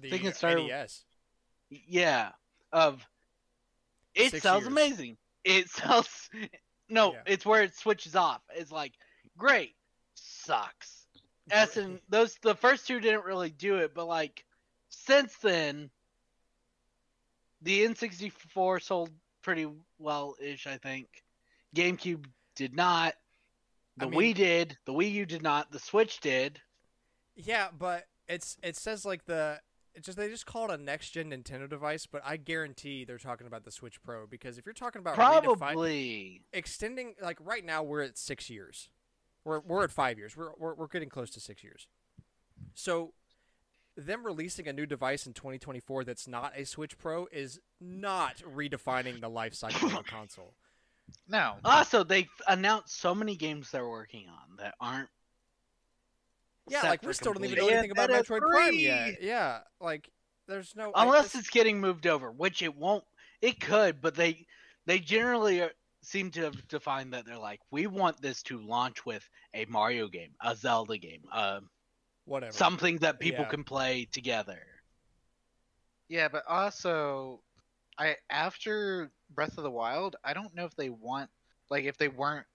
the 0.00 0.10
think 0.10 0.24
it 0.24 0.36
started- 0.36 0.68
NES. 0.68 1.04
yeah 1.70 2.30
of 2.72 3.04
it 4.18 4.30
Six 4.32 4.42
sells 4.42 4.62
years. 4.64 4.72
amazing. 4.72 5.16
It 5.44 5.68
sells 5.78 6.28
no 6.88 7.12
Yeah. 7.14 7.20
it's 7.26 7.46
where 7.46 7.62
it 7.62 7.74
switches 7.76 8.14
off. 8.16 8.42
It's 8.54 8.70
like 8.72 8.92
great 9.36 9.74
sucks. 10.14 11.06
S 11.50 11.76
and 11.78 12.00
those 12.10 12.36
the 12.42 12.54
first 12.54 12.86
two 12.86 13.00
didn't 13.00 13.24
really 13.24 13.48
do 13.50 13.76
it 13.76 13.94
but 13.94 14.06
like 14.06 14.44
since 14.90 15.34
then 15.42 15.88
the 17.62 17.84
n64 17.86 18.82
sold 18.82 19.10
pretty 19.42 19.66
well 19.98 20.34
ish 20.40 20.66
i 20.66 20.76
think. 20.76 21.06
Gamecube 21.76 22.24
did 22.56 22.74
not. 22.74 23.14
The 23.98 24.06
I 24.06 24.08
mean- 24.08 24.20
wii 24.20 24.34
did. 24.34 24.78
The 24.86 24.92
wii 24.92 25.12
u 25.12 25.26
did 25.26 25.42
not. 25.42 25.70
The 25.70 25.78
switch 25.78 26.20
did. 26.20 26.60
Yeah, 27.36 27.68
but 27.76 28.04
it's 28.26 28.56
it 28.62 28.76
says 28.76 29.04
like 29.04 29.24
the 29.26 29.60
it 29.98 30.04
just 30.04 30.16
they 30.16 30.28
just 30.28 30.46
call 30.46 30.70
it 30.70 30.80
a 30.80 30.82
next 30.82 31.10
gen 31.10 31.30
Nintendo 31.30 31.68
device, 31.68 32.06
but 32.06 32.22
I 32.24 32.36
guarantee 32.36 33.04
they're 33.04 33.18
talking 33.18 33.46
about 33.46 33.64
the 33.64 33.70
Switch 33.70 34.00
Pro 34.02 34.26
because 34.26 34.56
if 34.56 34.64
you're 34.64 34.72
talking 34.72 35.00
about 35.00 35.16
probably 35.16 36.42
extending 36.52 37.14
like 37.20 37.38
right 37.44 37.64
now 37.64 37.82
we're 37.82 38.02
at 38.02 38.16
six 38.16 38.48
years, 38.48 38.88
we're 39.44 39.60
we're 39.60 39.84
at 39.84 39.90
five 39.90 40.16
years, 40.16 40.36
we're 40.36 40.52
we're, 40.56 40.74
we're 40.74 40.86
getting 40.86 41.08
close 41.08 41.30
to 41.30 41.40
six 41.40 41.64
years, 41.64 41.88
so 42.74 43.12
them 43.96 44.24
releasing 44.24 44.68
a 44.68 44.72
new 44.72 44.86
device 44.86 45.26
in 45.26 45.32
2024 45.32 46.04
that's 46.04 46.28
not 46.28 46.52
a 46.56 46.64
Switch 46.64 46.96
Pro 46.96 47.26
is 47.32 47.58
not 47.80 48.36
redefining 48.38 49.20
the 49.20 49.28
life 49.28 49.54
cycle 49.54 49.88
of 49.88 49.94
a 49.94 50.02
console. 50.04 50.54
No. 51.26 51.54
Also, 51.64 52.04
they 52.04 52.28
announced 52.46 53.00
so 53.00 53.14
many 53.14 53.34
games 53.34 53.70
they're 53.70 53.88
working 53.88 54.26
on 54.28 54.56
that 54.58 54.74
aren't. 54.78 55.08
Yeah, 56.70 56.82
like 56.82 57.02
for 57.02 57.08
we 57.08 57.12
still 57.14 57.32
don't 57.32 57.44
even 57.44 57.58
know 57.58 57.68
anything 57.68 57.90
about 57.90 58.10
Bayonetta 58.10 58.24
Metroid 58.26 58.40
Prime 58.50 58.74
yet. 58.74 59.22
Yeah, 59.22 59.60
like 59.80 60.10
there's 60.46 60.74
no 60.76 60.92
Unless 60.94 61.32
this- 61.32 61.42
it's 61.42 61.50
getting 61.50 61.80
moved 61.80 62.06
over, 62.06 62.30
which 62.30 62.62
it 62.62 62.74
won't. 62.76 63.04
It 63.40 63.60
could, 63.60 64.00
but 64.00 64.14
they 64.14 64.46
they 64.86 64.98
generally 64.98 65.60
are, 65.60 65.70
seem 66.02 66.30
to 66.32 66.42
have 66.42 66.68
defined 66.68 67.12
that 67.12 67.26
they're 67.26 67.36
like, 67.38 67.60
we 67.70 67.86
want 67.86 68.20
this 68.22 68.42
to 68.44 68.58
launch 68.60 69.04
with 69.04 69.28
a 69.54 69.64
Mario 69.66 70.08
game, 70.08 70.30
a 70.42 70.56
Zelda 70.56 70.96
game, 70.96 71.22
uh, 71.32 71.60
whatever. 72.24 72.52
something 72.52 72.96
that 72.98 73.20
people 73.20 73.44
Yeah. 73.44 73.50
can 73.50 73.64
play 73.64 74.06
together. 74.10 74.62
Yeah, 76.08 76.28
but 76.28 76.44
also, 76.48 77.42
I 77.98 78.16
after 78.30 79.10
Breath 79.30 79.58
of 79.58 79.64
the 79.64 79.70
Wild, 79.70 80.16
I 80.24 80.32
don't 80.32 80.54
know 80.54 80.64
if 80.64 80.74
they 80.74 80.88
want 80.90 81.30
like 81.70 81.84
if 81.84 81.98
they 81.98 82.08
weren't 82.08 82.46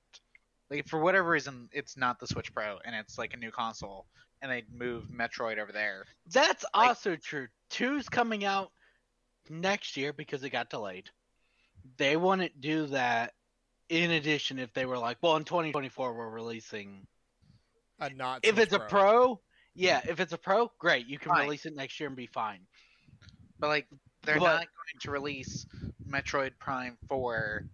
like 0.70 0.88
for 0.88 1.00
whatever 1.00 1.30
reason 1.30 1.70
it's 1.72 1.98
not 1.98 2.20
the 2.20 2.28
Switch 2.28 2.54
Pro 2.54 2.78
and 2.86 2.96
it's 2.96 3.18
like 3.18 3.34
a 3.34 3.38
new 3.38 3.52
console 3.52 4.06
and 4.42 4.52
they 4.52 4.64
move 4.74 5.06
Metroid 5.06 5.58
over 5.58 5.72
there. 5.72 6.06
That's 6.32 6.64
Like- 6.76 6.90
also 6.90 7.16
true. 7.16 7.48
Two's 7.70 8.10
coming 8.10 8.44
out 8.46 8.72
next 9.50 9.98
year 9.98 10.14
because 10.14 10.44
it 10.44 10.50
got 10.50 10.70
delayed. 10.70 11.10
They 11.98 12.16
wouldn't 12.18 12.60
do 12.62 12.88
that. 12.88 13.34
In 13.90 14.12
addition, 14.12 14.60
if 14.60 14.74
they 14.74 14.86
were 14.86 14.98
like, 14.98 15.18
well, 15.22 15.36
in 15.36 15.44
2024 15.44 16.14
we're 16.14 16.30
releasing 16.30 17.06
a 18.00 18.10
not 18.10 18.40
if 18.44 18.56
Switch 18.56 18.64
it's 18.66 18.74
a 18.74 18.80
pro, 18.80 19.40
yeah, 19.76 20.02
if 20.08 20.20
it's 20.20 20.34
a 20.34 20.38
pro, 20.38 20.72
great, 20.80 21.08
you 21.08 21.20
can 21.20 21.32
Fine. 21.32 21.44
release 21.44 21.66
it 21.66 21.76
next 21.76 22.00
year 22.00 22.08
and 22.08 22.16
be 22.16 22.28
fine. 22.28 22.62
But 23.60 23.68
like 23.68 23.88
they're 24.24 24.40
But- 24.40 24.46
not 24.46 24.60
going 24.68 25.00
to 25.02 25.12
release 25.12 25.66
Metroid 26.08 26.58
Prime 26.60 26.98
4 27.08 27.66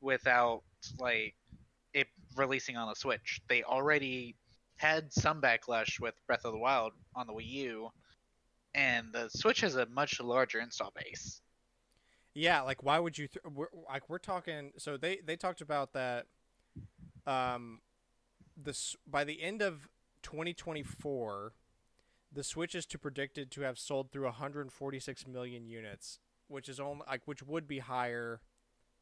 without 0.00 0.62
like 0.98 1.34
it 1.34 1.34
releasing 2.38 2.76
on 2.76 2.88
the 2.88 2.94
Switch. 2.94 3.40
They 3.48 3.62
already 3.62 4.36
had 4.76 5.12
some 5.12 5.42
backlash 5.42 6.00
with 6.00 6.14
Breath 6.26 6.44
of 6.44 6.52
the 6.52 6.58
Wild 6.58 6.92
on 7.14 7.26
the 7.26 7.32
Wii 7.32 7.46
U, 7.46 7.90
and 8.74 9.12
the 9.12 9.28
Switch 9.28 9.60
has 9.60 9.76
a 9.76 9.86
much 9.86 10.20
larger 10.20 10.60
install 10.60 10.92
base. 10.94 11.40
Yeah, 12.34 12.62
like 12.62 12.82
why 12.82 12.98
would 12.98 13.18
you? 13.18 13.26
Th- 13.26 13.44
we're, 13.52 13.66
like 13.88 14.08
we're 14.08 14.18
talking. 14.18 14.72
So 14.78 14.96
they 14.96 15.18
they 15.24 15.36
talked 15.36 15.60
about 15.60 15.92
that. 15.94 16.26
Um, 17.26 17.80
this 18.56 18.96
by 19.06 19.24
the 19.24 19.42
end 19.42 19.60
of 19.60 19.88
2024, 20.22 21.52
the 22.32 22.44
Switch 22.44 22.74
is 22.74 22.86
to 22.86 22.98
predicted 22.98 23.50
to 23.52 23.62
have 23.62 23.78
sold 23.78 24.12
through 24.12 24.24
146 24.24 25.26
million 25.26 25.66
units, 25.66 26.20
which 26.46 26.68
is 26.68 26.78
only 26.78 27.04
like 27.08 27.22
which 27.24 27.42
would 27.42 27.66
be 27.66 27.80
higher 27.80 28.40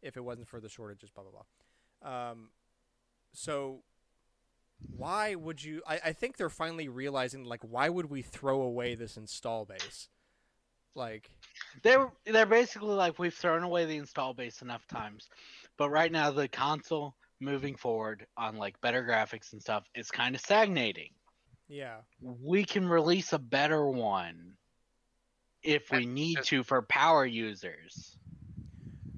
if 0.00 0.16
it 0.16 0.24
wasn't 0.24 0.48
for 0.48 0.60
the 0.60 0.68
shortages. 0.68 1.10
Blah 1.10 1.24
blah 1.24 1.32
blah. 1.32 2.30
Um, 2.30 2.50
so 3.36 3.82
why 4.96 5.34
would 5.34 5.62
you? 5.62 5.82
I, 5.86 6.00
I 6.06 6.12
think 6.12 6.36
they're 6.36 6.50
finally 6.50 6.88
realizing 6.88 7.44
like 7.44 7.62
why 7.62 7.88
would 7.88 8.10
we 8.10 8.22
throw 8.22 8.62
away 8.62 8.94
this 8.94 9.16
install 9.16 9.64
base? 9.64 10.08
Like 10.94 11.30
They're 11.82 12.10
they're 12.24 12.46
basically 12.46 12.94
like 12.94 13.18
we've 13.18 13.34
thrown 13.34 13.62
away 13.62 13.84
the 13.84 13.96
install 13.96 14.34
base 14.34 14.62
enough 14.62 14.86
times, 14.86 15.28
but 15.76 15.90
right 15.90 16.10
now 16.10 16.30
the 16.30 16.48
console 16.48 17.14
moving 17.40 17.76
forward 17.76 18.26
on 18.36 18.56
like 18.56 18.80
better 18.80 19.04
graphics 19.04 19.52
and 19.52 19.60
stuff 19.60 19.84
is 19.94 20.10
kind 20.10 20.34
of 20.34 20.40
stagnating. 20.40 21.10
yeah. 21.68 21.96
We 22.22 22.64
can 22.64 22.88
release 22.88 23.32
a 23.34 23.38
better 23.38 23.86
one 23.86 24.54
if 25.62 25.90
we 25.90 26.06
need 26.06 26.42
to 26.44 26.62
for 26.62 26.80
power 26.82 27.26
users. 27.26 28.16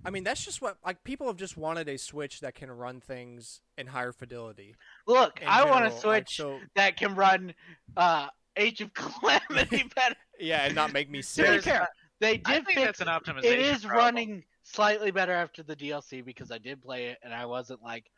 I 0.08 0.10
mean, 0.10 0.24
that's 0.24 0.42
just 0.42 0.62
what 0.62 0.78
like 0.84 1.04
people 1.04 1.26
have 1.26 1.36
just 1.36 1.58
wanted 1.58 1.86
a 1.88 1.98
Switch 1.98 2.40
that 2.40 2.54
can 2.54 2.70
run 2.70 2.98
things 3.00 3.60
in 3.76 3.86
higher 3.88 4.12
fidelity. 4.12 4.74
Look, 5.06 5.40
in 5.42 5.46
I 5.46 5.64
want 5.64 5.84
a 5.84 5.90
general, 5.90 6.02
like, 6.06 6.28
Switch 6.28 6.36
so 6.36 6.60
that 6.76 6.96
can 6.96 7.14
run 7.14 7.54
uh 7.96 8.28
Age 8.56 8.80
of 8.80 8.92
Calamity 8.94 9.84
better. 9.94 10.16
yeah, 10.40 10.64
and 10.64 10.74
not 10.74 10.92
make 10.94 11.10
me 11.10 11.20
To 11.36 11.44
be 11.44 11.60
sick. 11.60 11.74
they 12.20 12.38
did 12.38 12.46
I 12.46 12.60
think 12.60 12.80
fix 12.80 12.98
that's 12.98 13.00
an 13.02 13.08
optimization. 13.08 13.44
it 13.44 13.58
is 13.60 13.84
problem. 13.84 13.98
running 13.98 14.44
slightly 14.62 15.10
better 15.10 15.32
after 15.32 15.62
the 15.62 15.76
DLC 15.76 16.24
because 16.24 16.50
I 16.50 16.58
did 16.58 16.82
play 16.82 17.06
it 17.08 17.18
and 17.22 17.34
I 17.34 17.46
wasn't 17.46 17.82
like 17.82 18.10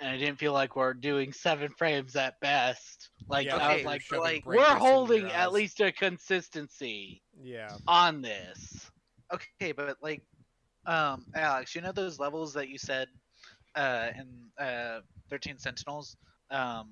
and 0.00 0.10
I 0.10 0.18
didn't 0.18 0.38
feel 0.38 0.52
like 0.52 0.76
we're 0.76 0.94
doing 0.94 1.32
seven 1.32 1.70
frames 1.78 2.16
at 2.16 2.40
best. 2.40 3.10
Like 3.28 3.46
Yeah, 3.46 3.56
I 3.56 3.68
okay, 3.68 3.76
was 3.78 3.86
like 3.86 4.00
shoving 4.02 4.22
like, 4.22 4.46
we're 4.46 4.64
holding 4.64 5.30
at 5.32 5.52
least 5.52 5.80
a 5.80 5.92
consistency 5.92 7.22
Yeah, 7.42 7.76
on 7.86 8.22
this. 8.22 8.90
Okay, 9.32 9.72
but 9.72 9.96
like, 10.02 10.22
um, 10.86 11.24
Alex, 11.34 11.74
you 11.74 11.80
know 11.80 11.92
those 11.92 12.18
levels 12.18 12.52
that 12.54 12.68
you 12.68 12.78
said, 12.78 13.08
uh, 13.74 14.08
in 14.18 14.64
uh, 14.64 15.00
Thirteen 15.28 15.58
Sentinels, 15.58 16.16
um, 16.50 16.90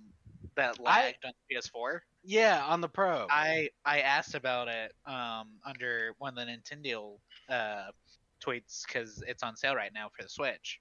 that 0.56 0.78
lagged 0.80 1.24
on 1.24 1.32
PS4. 1.50 2.00
Yeah, 2.24 2.64
on 2.66 2.80
the 2.80 2.88
Pro. 2.88 3.26
I 3.30 3.70
I 3.84 4.00
asked 4.00 4.34
about 4.34 4.68
it, 4.68 4.92
um, 5.06 5.48
under 5.64 6.14
one 6.18 6.36
of 6.36 6.46
the 6.46 6.52
Nintendo, 6.52 7.18
uh, 7.48 7.90
tweets 8.44 8.82
because 8.86 9.22
it's 9.26 9.42
on 9.42 9.56
sale 9.56 9.74
right 9.74 9.92
now 9.94 10.08
for 10.14 10.22
the 10.22 10.28
Switch, 10.28 10.80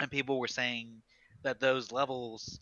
and 0.00 0.10
people 0.10 0.38
were 0.38 0.48
saying 0.48 1.02
that 1.42 1.60
those 1.60 1.92
levels 1.92 2.60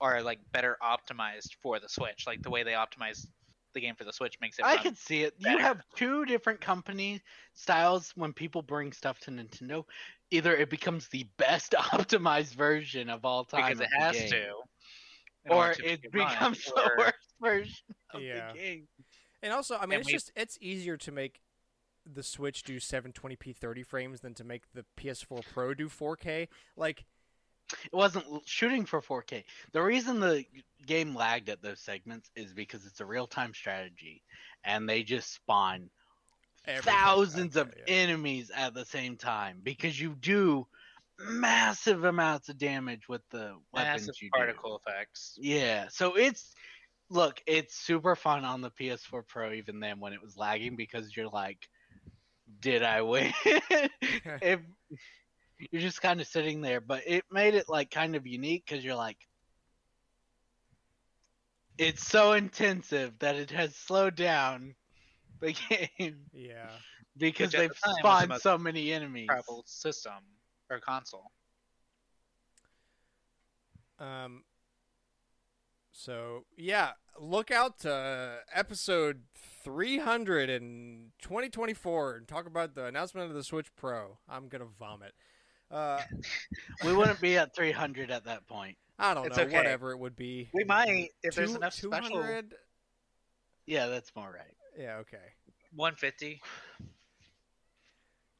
are 0.00 0.22
like 0.22 0.38
better 0.52 0.76
optimized 0.82 1.54
for 1.62 1.78
the 1.78 1.88
Switch. 1.88 2.24
Like 2.26 2.42
the 2.42 2.50
way 2.50 2.62
they 2.62 2.72
optimize 2.72 3.26
the 3.74 3.80
game 3.80 3.94
for 3.94 4.04
the 4.04 4.12
Switch 4.12 4.36
makes 4.40 4.58
it. 4.58 4.64
I 4.64 4.76
can 4.76 4.94
see 4.94 5.22
it. 5.22 5.34
You 5.38 5.58
have 5.58 5.80
two 5.96 6.24
different 6.24 6.60
company 6.60 7.20
styles 7.54 8.12
when 8.16 8.32
people 8.32 8.62
bring 8.62 8.92
stuff 8.92 9.18
to 9.20 9.30
Nintendo. 9.30 9.84
Either 10.30 10.54
it 10.56 10.70
becomes 10.70 11.08
the 11.08 11.26
best 11.38 11.72
optimized 11.78 12.54
version 12.54 13.08
of 13.10 13.24
all 13.24 13.44
time, 13.44 13.64
because 13.64 13.80
it 13.80 13.88
has 13.98 14.16
game, 14.16 14.30
to. 14.30 15.52
or 15.52 15.74
to 15.74 15.84
it 15.84 16.00
make 16.12 16.14
run, 16.22 16.28
becomes 16.32 16.64
the 16.74 16.80
or- 16.82 16.94
worst 16.98 17.14
version 17.40 17.94
of 18.14 18.22
Yeah. 18.22 18.52
the 18.52 18.58
game. 18.58 18.88
And 19.42 19.52
also, 19.52 19.76
I 19.76 19.86
mean, 19.86 19.94
And 19.94 20.00
it's 20.00 20.06
we- 20.08 20.12
just 20.12 20.32
it's 20.36 20.58
easier 20.60 20.96
to 20.98 21.10
make 21.12 21.40
the 22.06 22.22
Switch 22.22 22.62
do 22.62 22.76
720p 22.80 23.54
30 23.56 23.82
frames 23.82 24.20
than 24.20 24.34
to 24.34 24.44
make 24.44 24.64
the 24.74 24.84
PS4 24.98 25.42
Pro 25.52 25.74
do 25.74 25.88
4K. 25.88 26.48
Like, 26.76 27.04
It 27.72 27.96
wasn't 27.96 28.26
shooting 28.46 28.84
for 28.84 29.00
4K. 29.00 29.44
The 29.72 29.82
reason 29.82 30.20
the 30.20 30.44
game 30.86 31.14
lagged 31.14 31.48
at 31.48 31.62
those 31.62 31.80
segments 31.80 32.30
is 32.36 32.52
because 32.52 32.86
it's 32.86 33.00
a 33.00 33.06
real-time 33.06 33.54
strategy, 33.54 34.22
and 34.64 34.88
they 34.88 35.02
just 35.02 35.32
spawn 35.32 35.90
everything- 36.66 36.92
thousands 36.92 37.56
of 37.56 37.72
yeah. 37.76 37.94
enemies 37.94 38.50
at 38.54 38.74
the 38.74 38.84
same 38.84 39.16
time 39.16 39.60
because 39.62 40.00
you 40.00 40.14
do 40.20 40.66
massive 41.18 42.04
amounts 42.04 42.48
of 42.48 42.58
damage 42.58 43.08
with 43.08 43.22
the 43.30 43.54
weapons 43.72 44.06
massive 44.06 44.22
you 44.22 44.30
do. 44.32 44.38
particle 44.38 44.76
effects. 44.76 45.36
Yeah, 45.40 45.88
so 45.88 46.16
it's 46.16 46.54
look, 47.10 47.42
it's 47.46 47.74
super 47.74 48.14
fun 48.16 48.44
on 48.44 48.60
the 48.60 48.70
PS4 48.70 49.26
Pro 49.26 49.52
even 49.52 49.80
then 49.80 50.00
when 50.00 50.12
it 50.12 50.22
was 50.22 50.36
lagging 50.36 50.76
because 50.76 51.14
you're 51.16 51.28
like, 51.28 51.68
did 52.60 52.82
I 52.82 53.02
win? 53.02 53.32
if 53.44 54.60
you're 55.70 55.82
just 55.82 56.00
kind 56.02 56.20
of 56.20 56.26
sitting 56.26 56.60
there, 56.60 56.80
but 56.80 57.02
it 57.06 57.24
made 57.30 57.54
it 57.54 57.68
like 57.68 57.90
kind 57.90 58.16
of 58.16 58.26
unique 58.26 58.64
because 58.66 58.84
you're 58.84 58.94
like, 58.94 59.18
it's 61.78 62.06
so 62.06 62.32
intensive 62.32 63.18
that 63.20 63.36
it 63.36 63.50
has 63.50 63.74
slowed 63.74 64.14
down 64.14 64.74
the 65.40 65.52
game 65.98 66.16
Yeah. 66.32 66.68
because 67.16 67.52
they've 67.52 67.70
the 67.70 67.74
time 67.74 67.90
was 67.92 67.96
the 67.96 67.98
spawned 68.26 68.42
so 68.42 68.58
many 68.58 68.92
enemies. 68.92 69.26
Travel 69.28 69.62
system 69.66 70.12
or 70.70 70.80
console. 70.80 71.30
Um. 73.98 74.44
So 75.92 76.44
yeah, 76.56 76.92
look 77.18 77.50
out 77.50 77.80
to 77.80 78.38
episode 78.54 79.22
300 79.64 80.48
in 80.48 81.12
2024 81.20 82.16
and 82.16 82.26
talk 82.28 82.46
about 82.46 82.74
the 82.74 82.86
announcement 82.86 83.28
of 83.28 83.34
the 83.34 83.44
Switch 83.44 83.74
Pro. 83.76 84.16
I'm 84.28 84.48
gonna 84.48 84.64
vomit. 84.78 85.12
Uh, 85.70 86.00
We 86.84 86.92
wouldn't 86.94 87.20
be 87.20 87.36
at 87.36 87.54
300 87.54 88.10
at 88.10 88.24
that 88.24 88.46
point. 88.48 88.76
I 88.98 89.14
don't 89.14 89.26
It's 89.26 89.36
know, 89.36 89.44
okay. 89.44 89.56
whatever 89.56 89.92
it 89.92 89.98
would 89.98 90.16
be. 90.16 90.50
We 90.52 90.64
might 90.64 91.08
if 91.22 91.34
there's 91.34 91.50
Two- 91.52 91.56
enough 91.56 91.74
special 91.74 92.22
Yeah, 93.66 93.86
that's 93.86 94.14
more 94.14 94.30
right. 94.32 94.54
Yeah. 94.78 94.96
Okay. 94.98 95.18
150. 95.74 96.40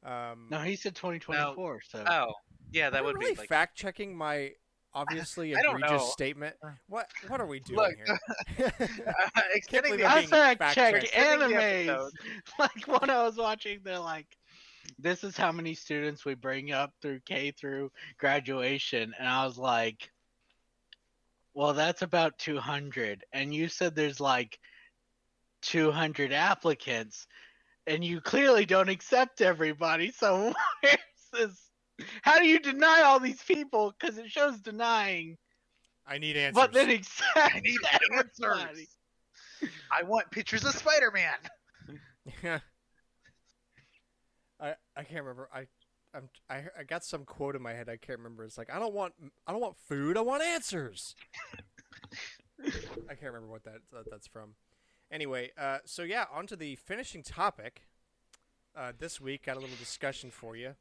Um. 0.03 0.47
No, 0.49 0.59
he 0.59 0.75
said 0.75 0.95
2024. 0.95 1.81
So 1.87 2.03
Oh, 2.07 2.33
yeah, 2.71 2.89
that 2.89 2.97
am 2.99 3.03
I 3.03 3.05
would 3.05 3.17
really 3.17 3.33
be 3.33 3.39
like 3.39 3.49
fact 3.49 3.77
checking 3.77 4.15
my 4.15 4.51
obviously 4.93 5.55
I 5.55 5.59
egregious 5.59 5.91
know. 5.91 5.97
statement. 6.09 6.55
What 6.87 7.07
What 7.27 7.39
are 7.39 7.45
we 7.47 7.59
doing 7.65 7.77
Look, 7.77 7.95
here? 8.57 8.71
extending 9.53 9.91
believe 9.93 9.99
the 10.05 10.05
I'm 10.11 10.11
I 10.11 10.19
being 10.21 10.29
fact 10.29 10.59
fact 10.59 10.75
check 10.75 10.93
checked. 10.93 11.03
Extending 11.05 11.49
animes. 11.57 12.09
Like 12.59 12.87
when 12.87 13.09
I 13.09 13.23
was 13.23 13.37
watching, 13.37 13.79
they're 13.83 13.99
like, 13.99 14.27
"This 14.99 15.23
is 15.23 15.37
how 15.37 15.51
many 15.51 15.73
students 15.73 16.25
we 16.25 16.33
bring 16.35 16.71
up 16.71 16.93
through 17.01 17.21
K 17.25 17.51
through 17.51 17.91
graduation," 18.17 19.13
and 19.17 19.27
I 19.27 19.45
was 19.45 19.57
like, 19.57 20.11
"Well, 21.53 21.73
that's 21.73 22.01
about 22.01 22.37
200." 22.39 23.23
And 23.33 23.53
you 23.53 23.67
said 23.67 23.95
there's 23.95 24.19
like 24.19 24.59
200 25.61 26.33
applicants, 26.33 27.27
and 27.87 28.03
you 28.03 28.21
clearly 28.21 28.65
don't 28.65 28.89
accept 28.89 29.41
everybody. 29.41 30.11
So 30.11 30.53
where's 30.81 30.97
this? 31.33 31.69
How 32.23 32.39
do 32.39 32.45
you 32.45 32.59
deny 32.59 33.01
all 33.01 33.19
these 33.19 33.43
people? 33.43 33.93
Because 33.99 34.17
it 34.17 34.31
shows 34.31 34.59
denying, 34.59 35.37
I 36.07 36.17
need 36.17 36.35
answers. 36.35 36.63
but 36.63 36.73
then 36.73 36.89
accept 36.89 37.37
I 37.37 37.59
need 37.59 37.79
everybody. 37.91 38.27
answers. 38.71 38.97
I 39.91 40.03
want 40.03 40.31
pictures 40.31 40.65
of 40.65 40.73
Spider-Man. 40.73 42.61
I 44.61 44.75
I 44.95 45.03
can't 45.03 45.21
remember. 45.21 45.49
I 45.53 45.67
I'm 46.13 46.29
I 46.49 46.63
I 46.79 46.83
got 46.83 47.03
some 47.03 47.25
quote 47.25 47.55
in 47.55 47.61
my 47.61 47.73
head. 47.73 47.89
I 47.89 47.97
can't 47.97 48.19
remember. 48.19 48.43
It's 48.43 48.57
like 48.57 48.73
I 48.73 48.79
don't 48.79 48.93
want 48.93 49.13
I 49.47 49.51
don't 49.51 49.61
want 49.61 49.77
food. 49.77 50.17
I 50.17 50.21
want 50.21 50.43
answers. 50.43 51.15
I 52.63 53.15
can't 53.15 53.33
remember 53.33 53.47
what 53.47 53.63
that, 53.63 53.79
that 53.91 54.09
that's 54.09 54.27
from. 54.27 54.55
Anyway, 55.11 55.51
uh, 55.57 55.79
so 55.85 56.03
yeah, 56.03 56.25
on 56.33 56.47
to 56.47 56.55
the 56.55 56.75
finishing 56.75 57.23
topic. 57.23 57.83
Uh, 58.73 58.93
this 58.97 59.19
week, 59.19 59.45
got 59.45 59.57
a 59.57 59.59
little 59.59 59.75
discussion 59.75 60.31
for 60.31 60.55
you. 60.55 60.75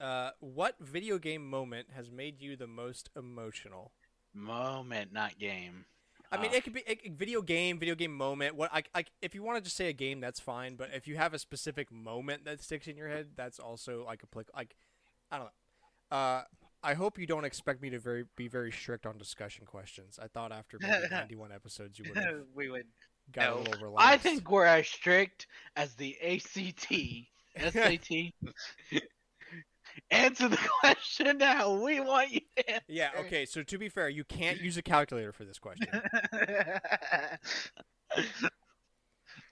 Uh, 0.00 0.30
what 0.38 0.76
video 0.78 1.18
game 1.18 1.48
moment 1.48 1.88
has 1.94 2.10
made 2.10 2.40
you 2.40 2.54
the 2.54 2.68
most 2.68 3.10
emotional? 3.16 3.90
Moment, 4.32 5.12
not 5.12 5.38
game. 5.38 5.86
I 6.32 6.40
mean, 6.40 6.50
Oh. 6.52 6.56
it 6.56 6.64
could 6.64 6.72
be 6.72 6.82
it- 6.86 7.12
video 7.12 7.42
game, 7.42 7.78
video 7.78 7.94
game 7.94 8.12
moment. 8.16 8.54
What 8.56 8.70
I, 8.72 8.82
I 8.94 9.04
if 9.22 9.34
you 9.34 9.42
want 9.42 9.58
to 9.58 9.62
just 9.62 9.76
say 9.76 9.88
a 9.88 9.92
game, 9.92 10.20
that's 10.20 10.40
fine. 10.40 10.74
But 10.76 10.90
if 10.94 11.06
you 11.06 11.16
have 11.16 11.32
a 11.34 11.38
specific 11.38 11.92
moment 11.92 12.44
that 12.44 12.60
sticks 12.62 12.86
in 12.88 12.96
your 12.96 13.08
head, 13.08 13.28
that's 13.36 13.58
also 13.58 14.04
like 14.04 14.22
a 14.22 14.26
like, 14.56 14.74
I 15.30 15.36
don't 15.38 15.46
know. 15.46 16.16
Uh, 16.16 16.42
I 16.82 16.94
hope 16.94 17.18
you 17.18 17.26
don't 17.26 17.44
expect 17.44 17.80
me 17.80 17.90
to 17.90 17.98
very 17.98 18.24
be 18.36 18.48
very 18.48 18.70
strict 18.72 19.06
on 19.06 19.16
discussion 19.16 19.64
questions. 19.64 20.18
I 20.22 20.26
thought 20.28 20.52
after 20.52 20.78
maybe 20.80 21.06
91 21.10 21.52
episodes 21.52 21.98
you 21.98 22.04
would 22.14 22.44
we 22.54 22.68
would. 22.68 22.86
got 23.32 23.46
a 23.46 23.50
No. 23.52 23.58
little 23.62 23.82
relaxed. 23.84 24.08
I 24.12 24.16
think 24.18 24.50
we're 24.50 24.66
as 24.66 24.86
strict 24.88 25.46
as 25.76 25.94
the 25.94 26.16
ACT, 26.20 26.92
SAT. 27.72 28.32
Answer 30.10 30.48
the 30.48 30.56
question 30.80 31.38
now. 31.38 31.74
We 31.74 32.00
want 32.00 32.30
you 32.32 32.40
to 32.56 32.70
answer. 32.70 32.84
Yeah. 32.88 33.10
Okay. 33.20 33.44
So 33.46 33.62
to 33.62 33.78
be 33.78 33.88
fair, 33.88 34.08
you 34.08 34.24
can't 34.24 34.60
use 34.60 34.76
a 34.76 34.82
calculator 34.82 35.32
for 35.32 35.44
this 35.44 35.58
question. 35.58 35.86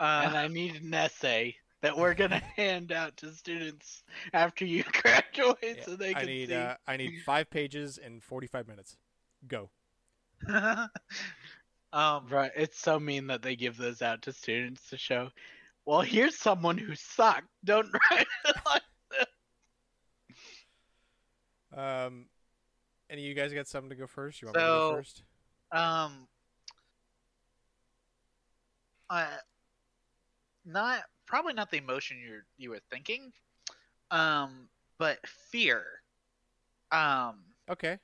And 0.01 0.35
uh, 0.35 0.39
I 0.39 0.49
need 0.49 0.77
an 0.77 0.93
essay 0.95 1.55
that 1.81 1.97
we're 1.97 2.15
gonna 2.15 2.39
hand 2.57 2.93
out 2.93 3.17
to 3.19 3.33
students 3.33 4.03
after 4.33 4.65
you 4.65 4.85
graduate, 5.03 5.57
Yeah, 5.79 5.85
so 5.85 5.97
they 5.97 6.11
I 6.11 6.15
can 6.21 6.27
need 6.27 6.49
see. 6.49 6.55
uh, 6.55 6.75
I 6.87 6.97
need 6.97 7.21
five 7.25 7.51
pages 7.51 7.99
in 7.99 8.21
45 8.21 8.67
minutes. 8.69 8.97
Go. 9.47 9.71
um, 10.49 12.27
Right, 12.29 12.51
it's 12.57 12.81
so 12.81 12.99
mean 12.99 13.27
that 13.29 13.43
they 13.43 13.55
give 13.57 13.77
those 13.77 14.03
out 14.03 14.23
to 14.23 14.33
students 14.33 14.89
to 14.91 14.97
show. 14.97 15.31
Well, 15.85 16.01
here's 16.01 16.37
someone 16.37 16.79
who 16.79 16.95
sucked. 16.95 17.49
Don't 17.65 17.89
write 18.11 18.27
it 18.45 18.57
like 18.67 18.83
Um, 21.77 22.27
any 23.11 23.23
of 23.23 23.29
you 23.29 23.35
guys 23.35 23.53
got 23.53 23.67
something 23.67 23.91
to 23.91 23.97
go 23.97 24.07
first? 24.07 24.41
You 24.41 24.49
want 24.49 24.59
me 24.59 24.65
to 24.65 24.69
go 24.69 24.97
first? 24.97 25.23
um, 25.73 26.29
uh, 29.11 29.27
not 30.65 31.01
probably 31.27 31.53
not 31.55 31.71
the 31.71 31.79
emotion 31.79 32.19
you're 32.25 32.45
you 32.57 32.71
were 32.71 32.81
thinking, 32.91 33.33
um, 34.11 34.69
but 34.99 35.19
fear. 35.27 35.85
Um, 36.91 37.45
Okay. 37.71 37.99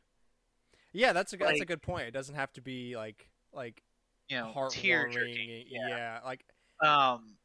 Yeah, 0.93 1.13
that's 1.13 1.33
a 1.33 1.37
that's 1.37 1.61
a 1.61 1.67
good 1.67 1.83
point. 1.83 2.09
It 2.09 2.13
doesn't 2.13 2.35
have 2.35 2.53
to 2.55 2.63
be 2.63 2.97
like 2.97 3.29
like 3.53 3.83
you 4.29 4.39
know, 4.39 4.53
heartwarming. 4.55 5.13
jerking. 5.13 5.65
Yeah. 5.69 6.21
like 6.25 6.45
Um, 6.83 7.37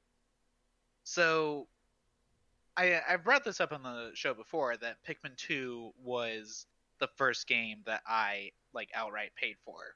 so 1.03 1.67
I 2.75 2.99
I 3.07 3.15
brought 3.17 3.43
this 3.43 3.61
up 3.61 3.71
on 3.71 3.83
the 3.83 4.11
show 4.13 4.33
before 4.33 4.75
that 4.77 4.97
Pikmin 5.07 5.35
Two 5.37 5.91
was 6.03 6.65
the 6.99 7.07
first 7.15 7.47
game 7.47 7.79
that 7.85 8.01
I 8.07 8.51
like 8.73 8.89
outright 8.95 9.31
paid 9.35 9.55
for. 9.65 9.95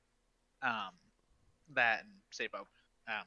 Um, 0.62 0.94
that 1.74 2.02
and 2.02 2.10
Sabo. 2.32 2.68
Um, 3.08 3.26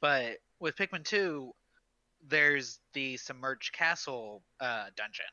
but 0.00 0.38
with 0.60 0.76
Pikmin 0.76 1.04
Two, 1.04 1.52
there's 2.28 2.80
the 2.92 3.16
submerged 3.16 3.72
castle 3.72 4.42
uh, 4.60 4.86
dungeon, 4.96 5.24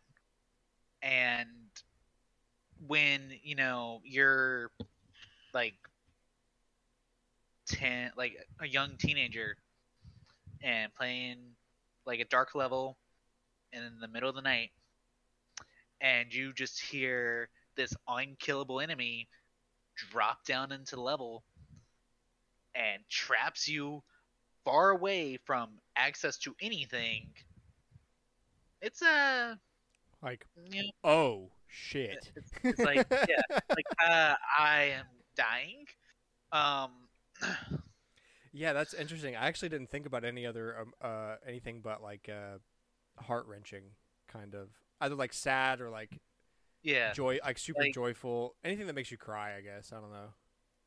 and 1.01 1.49
when 2.87 3.21
you 3.43 3.55
know 3.55 4.01
you're 4.05 4.71
like 5.53 5.75
10 7.67 8.11
like 8.15 8.37
a 8.61 8.67
young 8.67 8.95
teenager 8.97 9.57
and 10.63 10.93
playing 10.95 11.37
like 12.09 12.19
a 12.19 12.25
dark 12.25 12.55
level 12.55 12.97
in 13.71 13.81
the 14.01 14.07
middle 14.07 14.29
of 14.29 14.35
the 14.35 14.41
night 14.41 14.71
and 16.01 16.33
you 16.33 16.51
just 16.53 16.81
hear 16.81 17.49
this 17.75 17.93
unkillable 18.07 18.79
enemy 18.81 19.27
drop 19.95 20.45
down 20.45 20.71
into 20.71 20.95
the 20.95 21.01
level 21.01 21.43
and 22.75 23.01
traps 23.09 23.67
you 23.67 24.01
far 24.65 24.89
away 24.89 25.37
from 25.45 25.69
access 25.95 26.37
to 26.37 26.55
anything 26.61 27.27
it's 28.81 29.01
a 29.01 29.59
like 30.21 30.45
you 30.69 30.83
know, 30.83 31.09
oh 31.09 31.49
shit. 31.67 32.31
It's, 32.35 32.51
it's 32.63 32.79
like 32.79 33.07
yeah, 33.11 33.41
like 33.69 33.85
uh, 34.05 34.35
I 34.57 34.95
am 34.97 35.05
dying. 35.35 35.85
Um, 36.51 36.91
Yeah, 38.51 38.73
that's 38.73 38.93
interesting. 38.93 39.35
I 39.35 39.47
actually 39.47 39.69
didn't 39.69 39.89
think 39.89 40.05
about 40.05 40.23
any 40.23 40.45
other 40.45 40.79
um, 40.79 40.93
uh 41.01 41.35
anything 41.47 41.81
but 41.81 42.01
like 42.01 42.29
uh 42.29 42.57
heart 43.23 43.45
wrenching 43.47 43.83
kind 44.27 44.55
of 44.55 44.69
either 45.01 45.15
like 45.15 45.33
sad 45.33 45.81
or 45.81 45.89
like 45.89 46.19
yeah, 46.81 47.11
joy 47.13 47.39
like 47.43 47.57
super 47.57 47.81
Like- 47.81 47.93
joyful 47.93 48.55
anything 48.63 48.87
that 48.87 48.93
makes 48.95 49.11
you 49.11 49.17
cry. 49.17 49.55
I 49.57 49.61
guess 49.61 49.91
I 49.91 49.99
don't 49.99 50.11
know. 50.11 50.29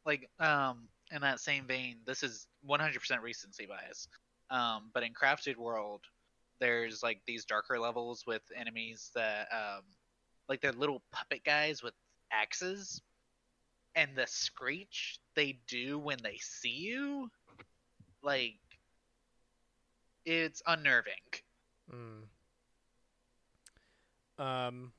like 0.07 0.29
um, 0.41 0.89
in 1.13 1.21
that 1.21 1.39
same 1.41 1.67
vein, 1.67 1.97
this 2.07 2.23
is 2.23 2.47
100% 2.69 3.21
recency 3.21 3.67
bias. 3.67 4.09
Um, 4.51 4.91
but 4.95 5.03
in 5.03 5.13
Crafted 5.13 5.57
World, 5.57 6.01
there's 6.61 7.03
like 7.03 7.21
these 7.27 7.45
darker 7.45 7.79
levels 7.79 8.25
with 8.27 8.43
enemies 8.57 9.11
that 9.15 9.49
um, 9.53 9.83
like 10.49 10.61
they're 10.63 10.73
little 10.73 11.03
puppet 11.13 11.45
guys 11.45 11.83
with 11.83 11.93
axes, 12.33 13.03
and 13.95 14.17
the 14.17 14.27
screech 14.27 15.19
they 15.35 15.59
do 15.69 15.99
when 15.99 16.19
they 16.23 16.39
see 16.39 16.71
you, 16.71 17.31
like 18.23 18.59
it's 20.25 20.63
unnerving. 20.67 21.13
Mm. 21.93 22.23
Um. 24.43 24.93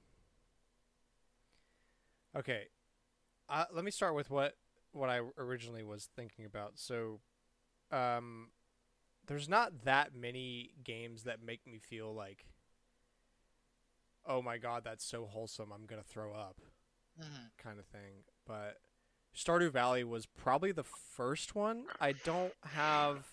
Okay, 2.36 2.64
uh, 3.50 3.66
let 3.74 3.86
me 3.86 3.92
start 3.92 4.16
with 4.16 4.30
what 4.30 4.56
what 4.92 5.10
I 5.10 5.22
originally 5.38 5.84
was 5.84 6.10
thinking 6.16 6.46
about. 6.46 6.74
So, 6.76 7.20
um, 7.92 8.50
there's 9.28 9.50
not 9.50 9.86
that 9.86 10.16
many 10.16 10.72
games 10.84 11.24
that 11.24 11.42
make 11.44 11.66
me 11.66 11.80
feel 11.80 12.14
like, 12.14 12.46
oh 14.26 14.42
my 14.42 14.58
god, 14.58 14.84
that's 14.84 15.06
so 15.06 15.26
wholesome. 15.26 15.72
I'm 15.74 15.86
gonna 15.86 16.04
throw 16.04 16.34
up, 16.34 16.62
kind 17.58 17.80
of 17.80 17.86
thing. 17.86 18.24
But 18.48 18.78
Stardew 19.36 19.72
Valley 19.72 20.04
was 20.04 20.26
probably 20.26 20.72
the 20.72 20.84
first 20.84 21.56
one. 21.56 21.86
I 22.00 22.14
don't 22.14 22.54
have. 22.74 23.26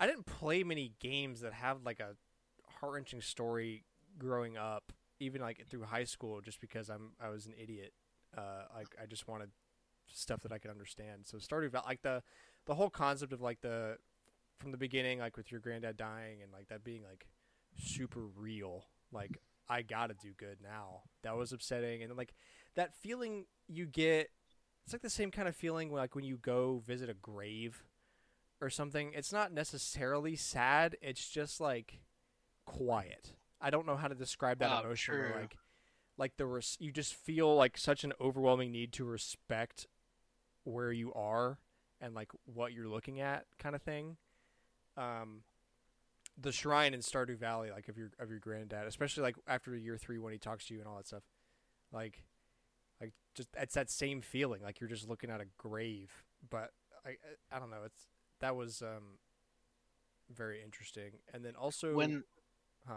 I 0.00 0.06
didn't 0.06 0.26
play 0.26 0.62
many 0.62 0.92
games 1.00 1.40
that 1.40 1.52
have 1.52 1.84
like 1.84 2.00
a 2.00 2.14
heart 2.80 2.94
wrenching 2.94 3.20
story 3.20 3.84
growing 4.16 4.56
up, 4.56 4.92
even 5.18 5.40
like 5.40 5.66
through 5.68 5.84
high 5.84 6.04
school, 6.04 6.40
just 6.40 6.60
because 6.60 6.88
I'm 6.88 7.12
I 7.20 7.28
was 7.30 7.46
an 7.46 7.54
idiot. 7.60 7.92
Uh, 8.36 8.64
like 8.76 8.88
I 9.02 9.06
just 9.06 9.26
wanted 9.26 9.50
stuff 10.06 10.42
that 10.42 10.52
I 10.52 10.58
could 10.58 10.70
understand. 10.70 11.22
So 11.24 11.38
Stardew 11.38 11.70
Valley, 11.70 11.84
like 11.86 12.02
the 12.02 12.22
the 12.66 12.74
whole 12.74 12.90
concept 12.90 13.32
of 13.32 13.40
like 13.40 13.60
the 13.60 13.96
from 14.58 14.70
the 14.70 14.78
beginning, 14.78 15.18
like 15.18 15.36
with 15.36 15.50
your 15.50 15.60
granddad 15.60 15.96
dying 15.96 16.42
and 16.42 16.52
like 16.52 16.68
that 16.68 16.84
being 16.84 17.02
like 17.02 17.26
super 17.76 18.20
real. 18.20 18.84
Like 19.12 19.38
I 19.68 19.82
gotta 19.82 20.14
do 20.14 20.32
good 20.36 20.58
now. 20.62 21.02
That 21.22 21.36
was 21.36 21.52
upsetting, 21.52 22.02
and 22.02 22.16
like 22.16 22.34
that 22.76 22.94
feeling 22.94 23.46
you 23.66 23.86
get. 23.86 24.30
It's 24.88 24.94
like 24.94 25.02
the 25.02 25.10
same 25.10 25.30
kind 25.30 25.46
of 25.46 25.54
feeling 25.54 25.92
like 25.92 26.14
when 26.14 26.24
you 26.24 26.38
go 26.38 26.82
visit 26.86 27.10
a 27.10 27.14
grave 27.14 27.84
or 28.58 28.70
something. 28.70 29.12
It's 29.14 29.34
not 29.34 29.52
necessarily 29.52 30.34
sad. 30.34 30.96
It's 31.02 31.28
just 31.28 31.60
like 31.60 32.00
quiet. 32.64 33.34
I 33.60 33.68
don't 33.68 33.86
know 33.86 33.96
how 33.96 34.08
to 34.08 34.14
describe 34.14 34.60
that 34.60 34.70
Oh, 34.72 34.80
emotion. 34.86 35.14
true. 35.14 35.32
like, 35.38 35.56
like 36.16 36.36
the 36.38 36.46
res- 36.46 36.78
you 36.80 36.90
just 36.90 37.12
feel 37.12 37.54
like 37.54 37.76
such 37.76 38.02
an 38.02 38.14
overwhelming 38.18 38.72
need 38.72 38.94
to 38.94 39.04
respect 39.04 39.86
where 40.64 40.90
you 40.90 41.12
are 41.12 41.58
and 42.00 42.14
like 42.14 42.30
what 42.46 42.72
you're 42.72 42.88
looking 42.88 43.20
at, 43.20 43.44
kind 43.58 43.74
of 43.76 43.82
thing. 43.82 44.16
Um, 44.96 45.42
the 46.40 46.50
shrine 46.50 46.94
in 46.94 47.00
Stardew 47.00 47.36
Valley, 47.36 47.70
like 47.70 47.88
of 47.90 47.98
your 47.98 48.08
of 48.18 48.30
your 48.30 48.38
granddad, 48.38 48.86
especially 48.86 49.22
like 49.22 49.36
after 49.46 49.76
year 49.76 49.98
three 49.98 50.16
when 50.18 50.32
he 50.32 50.38
talks 50.38 50.64
to 50.68 50.72
you 50.72 50.80
and 50.80 50.88
all 50.88 50.96
that 50.96 51.06
stuff, 51.08 51.24
like, 51.92 52.02
like 52.02 52.22
just 53.38 53.48
it's 53.56 53.74
that 53.74 53.90
same 53.90 54.20
feeling, 54.20 54.62
like 54.62 54.80
you're 54.80 54.90
just 54.90 55.08
looking 55.08 55.30
at 55.30 55.40
a 55.40 55.46
grave. 55.56 56.10
But 56.50 56.72
I 57.06 57.10
I, 57.10 57.56
I 57.56 57.58
don't 57.58 57.70
know, 57.70 57.84
it's 57.86 58.06
that 58.40 58.54
was 58.56 58.82
um 58.82 59.18
very 60.30 60.62
interesting, 60.62 61.12
and 61.32 61.44
then 61.44 61.54
also 61.56 61.94
When 61.94 62.24
huh 62.86 62.94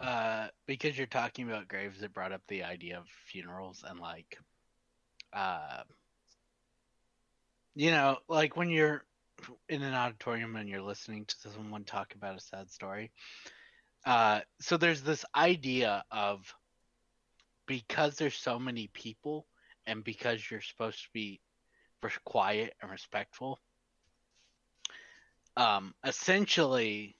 uh 0.00 0.48
because 0.66 0.96
you're 0.96 1.06
talking 1.06 1.48
about 1.48 1.68
graves, 1.68 2.02
it 2.02 2.12
brought 2.14 2.32
up 2.32 2.42
the 2.48 2.64
idea 2.64 2.98
of 2.98 3.06
funerals 3.26 3.84
and 3.86 4.00
like 4.00 4.38
uh 5.32 5.82
you 7.74 7.90
know, 7.90 8.18
like 8.28 8.56
when 8.56 8.68
you're 8.68 9.04
in 9.68 9.82
an 9.82 9.94
auditorium 9.94 10.56
and 10.56 10.68
you're 10.68 10.82
listening 10.82 11.24
to 11.26 11.50
someone 11.50 11.84
talk 11.84 12.14
about 12.14 12.36
a 12.36 12.40
sad 12.40 12.70
story. 12.70 13.10
Uh 14.06 14.40
so 14.60 14.76
there's 14.76 15.02
this 15.02 15.24
idea 15.36 16.02
of 16.10 16.52
because 17.66 18.16
there's 18.16 18.34
so 18.34 18.58
many 18.58 18.88
people 18.88 19.46
and 19.86 20.04
because 20.04 20.50
you're 20.50 20.60
supposed 20.60 21.02
to 21.02 21.08
be 21.12 21.40
quiet 22.24 22.74
and 22.82 22.90
respectful 22.90 23.60
um 25.56 25.94
essentially 26.04 27.16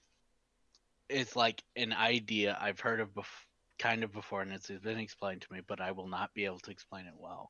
it's 1.09 1.35
like 1.35 1.63
an 1.75 1.93
idea 1.93 2.57
I've 2.59 2.79
heard 2.79 2.99
of 2.99 3.13
bef- 3.13 3.45
kind 3.79 4.03
of 4.03 4.11
before, 4.11 4.41
and 4.41 4.51
it's 4.51 4.67
been 4.67 4.97
explained 4.97 5.41
to 5.41 5.53
me, 5.53 5.61
but 5.67 5.81
I 5.81 5.91
will 5.91 6.07
not 6.07 6.33
be 6.33 6.45
able 6.45 6.59
to 6.59 6.71
explain 6.71 7.05
it 7.05 7.13
well, 7.17 7.49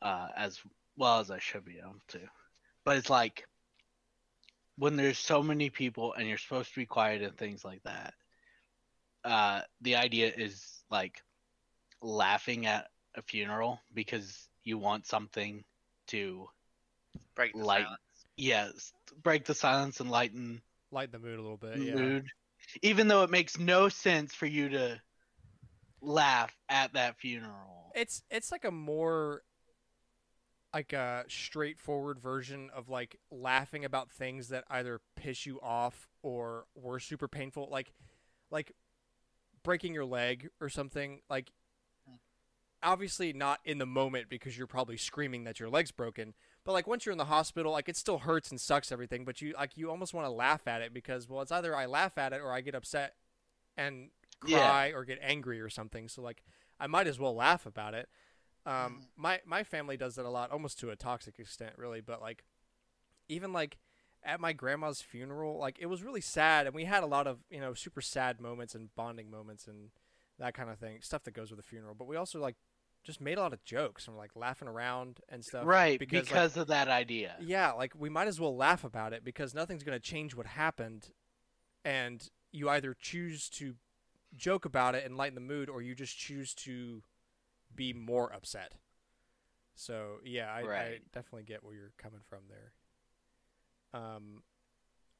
uh, 0.00 0.28
as 0.36 0.60
well 0.96 1.20
as 1.20 1.30
I 1.30 1.38
should 1.38 1.64
be 1.64 1.78
able 1.78 2.00
to. 2.08 2.20
But 2.84 2.96
it's 2.96 3.10
like 3.10 3.46
when 4.76 4.96
there's 4.96 5.18
so 5.18 5.42
many 5.42 5.70
people 5.70 6.14
and 6.14 6.26
you're 6.26 6.38
supposed 6.38 6.70
to 6.70 6.80
be 6.80 6.86
quiet 6.86 7.22
and 7.22 7.36
things 7.36 7.64
like 7.64 7.82
that. 7.84 8.14
Uh, 9.24 9.60
the 9.82 9.94
idea 9.94 10.32
is 10.36 10.82
like 10.90 11.22
laughing 12.02 12.66
at 12.66 12.88
a 13.14 13.22
funeral 13.22 13.80
because 13.94 14.48
you 14.64 14.78
want 14.78 15.06
something 15.06 15.64
to 16.08 16.48
Break 17.34 17.52
the 17.54 17.58
Like- 17.64 17.84
silence. 17.84 18.00
yes 18.36 18.92
break 19.22 19.44
the 19.44 19.54
silence 19.54 20.00
and 20.00 20.10
lighten 20.10 20.62
lighten 20.90 21.12
the 21.12 21.18
mood 21.18 21.38
a 21.38 21.42
little 21.42 21.56
bit. 21.56 21.76
the 21.78 21.84
Yeah. 21.86 21.94
mood, 21.94 22.26
even 22.82 23.08
though 23.08 23.22
it 23.22 23.30
makes 23.30 23.58
no 23.58 23.88
sense 23.88 24.34
for 24.34 24.46
you 24.46 24.68
to 24.70 25.00
laugh 26.00 26.54
at 26.68 26.92
that 26.94 27.18
funeral. 27.18 27.92
It's 27.94 28.22
it's 28.30 28.50
like 28.52 28.64
a 28.64 28.70
more 28.70 29.42
like 30.74 30.92
a 30.94 31.24
straightforward 31.28 32.18
version 32.18 32.70
of 32.70 32.88
like 32.88 33.18
laughing 33.30 33.84
about 33.84 34.10
things 34.10 34.48
that 34.48 34.64
either 34.70 35.00
piss 35.16 35.44
you 35.46 35.60
off 35.60 36.08
or 36.22 36.66
were 36.74 36.98
super 36.98 37.28
painful 37.28 37.68
like 37.70 37.92
like 38.50 38.72
breaking 39.62 39.92
your 39.94 40.06
leg 40.06 40.48
or 40.60 40.68
something 40.70 41.20
like 41.28 41.52
obviously 42.82 43.32
not 43.32 43.60
in 43.64 43.78
the 43.78 43.86
moment 43.86 44.28
because 44.28 44.56
you're 44.58 44.66
probably 44.66 44.96
screaming 44.96 45.44
that 45.44 45.60
your 45.60 45.68
leg's 45.68 45.92
broken 45.92 46.34
but 46.64 46.72
like 46.72 46.86
once 46.86 47.04
you're 47.06 47.12
in 47.12 47.18
the 47.18 47.24
hospital 47.26 47.72
like 47.72 47.88
it 47.88 47.96
still 47.96 48.18
hurts 48.18 48.50
and 48.50 48.60
sucks 48.60 48.90
everything 48.90 49.24
but 49.24 49.40
you 49.40 49.54
like 49.56 49.76
you 49.76 49.90
almost 49.90 50.12
want 50.14 50.26
to 50.26 50.30
laugh 50.30 50.66
at 50.66 50.82
it 50.82 50.92
because 50.92 51.28
well 51.28 51.40
it's 51.42 51.52
either 51.52 51.74
I 51.76 51.86
laugh 51.86 52.18
at 52.18 52.32
it 52.32 52.40
or 52.40 52.52
I 52.52 52.60
get 52.60 52.74
upset 52.74 53.14
and 53.76 54.10
Yeah. 54.44 54.58
cry 54.58 54.88
or 54.88 55.04
get 55.04 55.18
angry 55.22 55.60
or 55.60 55.68
something 55.68 56.08
so 56.08 56.22
like 56.22 56.42
I 56.80 56.86
might 56.86 57.06
as 57.06 57.18
well 57.18 57.34
laugh 57.34 57.66
about 57.66 57.94
it 57.94 58.08
um, 58.64 59.08
my 59.16 59.40
my 59.44 59.64
family 59.64 59.96
does 59.96 60.18
it 60.18 60.24
a 60.24 60.30
lot, 60.30 60.52
almost 60.52 60.78
to 60.80 60.90
a 60.90 60.96
toxic 60.96 61.38
extent, 61.40 61.72
really. 61.76 62.00
But 62.00 62.20
like, 62.20 62.44
even 63.28 63.52
like 63.52 63.78
at 64.24 64.40
my 64.40 64.52
grandma's 64.52 65.00
funeral, 65.00 65.58
like 65.58 65.78
it 65.80 65.86
was 65.86 66.02
really 66.02 66.20
sad, 66.20 66.66
and 66.66 66.74
we 66.74 66.84
had 66.84 67.02
a 67.02 67.06
lot 67.06 67.26
of 67.26 67.38
you 67.50 67.60
know 67.60 67.74
super 67.74 68.00
sad 68.00 68.40
moments 68.40 68.74
and 68.74 68.94
bonding 68.94 69.30
moments 69.30 69.66
and 69.66 69.90
that 70.38 70.54
kind 70.54 70.70
of 70.70 70.78
thing, 70.78 70.98
stuff 71.02 71.24
that 71.24 71.32
goes 71.34 71.50
with 71.50 71.58
a 71.60 71.62
funeral. 71.64 71.94
But 71.94 72.06
we 72.06 72.16
also 72.16 72.38
like 72.40 72.56
just 73.02 73.20
made 73.20 73.38
a 73.38 73.40
lot 73.40 73.52
of 73.52 73.64
jokes 73.64 74.06
and 74.06 74.16
like 74.16 74.30
laughing 74.36 74.68
around 74.68 75.20
and 75.28 75.44
stuff. 75.44 75.64
right, 75.66 75.98
because, 75.98 76.28
because, 76.28 76.56
like, 76.56 76.62
of 76.62 76.68
that 76.68 76.88
idea. 76.88 77.36
yeah, 77.40 77.72
like 77.72 77.92
we 77.98 78.08
might 78.08 78.28
as 78.28 78.40
well 78.40 78.56
laugh 78.56 78.84
about 78.84 79.12
it 79.12 79.24
because 79.24 79.54
nothing's 79.54 79.82
gonna 79.82 80.00
change 80.00 80.34
what 80.34 80.46
happened, 80.46 81.10
and 81.84 82.30
you 82.52 82.68
either 82.68 82.94
choose 82.98 83.48
to 83.48 83.74
joke 84.36 84.64
about 84.64 84.94
it 84.94 85.04
and 85.04 85.16
lighten 85.16 85.34
the 85.34 85.40
mood, 85.40 85.68
or 85.68 85.82
you 85.82 85.94
just 85.94 86.16
choose 86.16 86.54
to 86.54 87.02
be 87.74 87.92
more 87.92 88.32
upset. 88.32 88.74
So 89.74 90.18
yeah, 90.24 90.50
I, 90.52 90.60
I 90.60 90.98
definitely 91.12 91.44
get 91.44 91.64
where 91.64 91.74
you're 91.74 91.92
coming 91.98 92.20
from 92.28 92.40
there. 92.48 92.72
Um, 94.00 94.42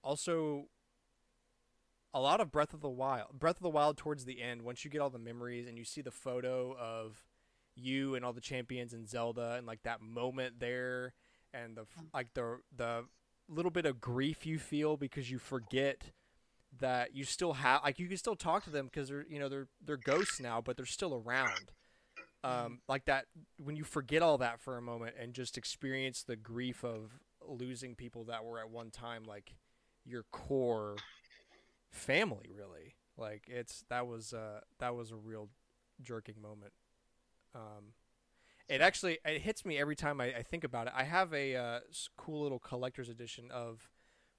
also, 0.02 0.66
a 2.14 2.20
lot 2.20 2.40
of 2.40 2.50
Breath 2.50 2.74
of 2.74 2.80
the 2.80 2.88
Wild. 2.88 3.38
Breath 3.38 3.56
of 3.56 3.62
the 3.62 3.70
Wild 3.70 3.96
towards 3.96 4.24
the 4.24 4.42
end, 4.42 4.62
once 4.62 4.84
you 4.84 4.90
get 4.90 5.00
all 5.00 5.10
the 5.10 5.18
memories 5.18 5.66
and 5.66 5.78
you 5.78 5.84
see 5.84 6.00
the 6.00 6.10
photo 6.10 6.76
of 6.78 7.18
you 7.74 8.14
and 8.14 8.24
all 8.24 8.32
the 8.32 8.40
champions 8.40 8.92
and 8.92 9.08
Zelda 9.08 9.54
and 9.56 9.66
like 9.66 9.82
that 9.84 10.00
moment 10.00 10.60
there 10.60 11.14
and 11.54 11.76
the 11.76 11.84
like 12.12 12.34
the 12.34 12.58
the 12.76 13.04
little 13.48 13.70
bit 13.70 13.86
of 13.86 14.00
grief 14.00 14.46
you 14.46 14.58
feel 14.58 14.96
because 14.96 15.30
you 15.30 15.38
forget 15.38 16.10
that 16.80 17.14
you 17.14 17.24
still 17.24 17.54
have 17.54 17.82
like 17.84 17.98
you 17.98 18.08
can 18.08 18.16
still 18.16 18.36
talk 18.36 18.64
to 18.64 18.70
them 18.70 18.86
because 18.86 19.08
they're 19.08 19.26
you 19.28 19.38
know 19.38 19.48
they're 19.48 19.68
they're 19.84 19.96
ghosts 19.96 20.40
now 20.40 20.60
but 20.60 20.76
they're 20.76 20.86
still 20.86 21.14
around. 21.14 21.72
Um 22.44 22.80
like 22.88 23.04
that 23.06 23.26
when 23.62 23.76
you 23.76 23.84
forget 23.84 24.22
all 24.22 24.38
that 24.38 24.60
for 24.60 24.76
a 24.76 24.82
moment 24.82 25.14
and 25.20 25.34
just 25.34 25.56
experience 25.58 26.22
the 26.22 26.36
grief 26.36 26.84
of 26.84 27.18
losing 27.46 27.94
people 27.94 28.24
that 28.24 28.44
were 28.44 28.58
at 28.58 28.70
one 28.70 28.90
time 28.90 29.24
like 29.24 29.54
your 30.04 30.24
core 30.32 30.96
family 31.90 32.50
really. 32.54 32.96
Like 33.16 33.44
it's 33.48 33.84
that 33.90 34.06
was 34.06 34.32
uh 34.32 34.60
that 34.80 34.94
was 34.94 35.10
a 35.10 35.16
real 35.16 35.50
jerking 36.00 36.40
moment. 36.40 36.72
Um, 37.54 37.94
it 38.68 38.80
actually 38.80 39.18
it 39.24 39.42
hits 39.42 39.64
me 39.64 39.78
every 39.78 39.96
time 39.96 40.20
I, 40.20 40.26
I 40.26 40.42
think 40.42 40.64
about 40.64 40.86
it. 40.86 40.92
I 40.96 41.04
have 41.04 41.32
a 41.34 41.56
uh, 41.56 41.80
cool 42.16 42.42
little 42.42 42.58
collector's 42.58 43.08
edition 43.08 43.50
of 43.50 43.90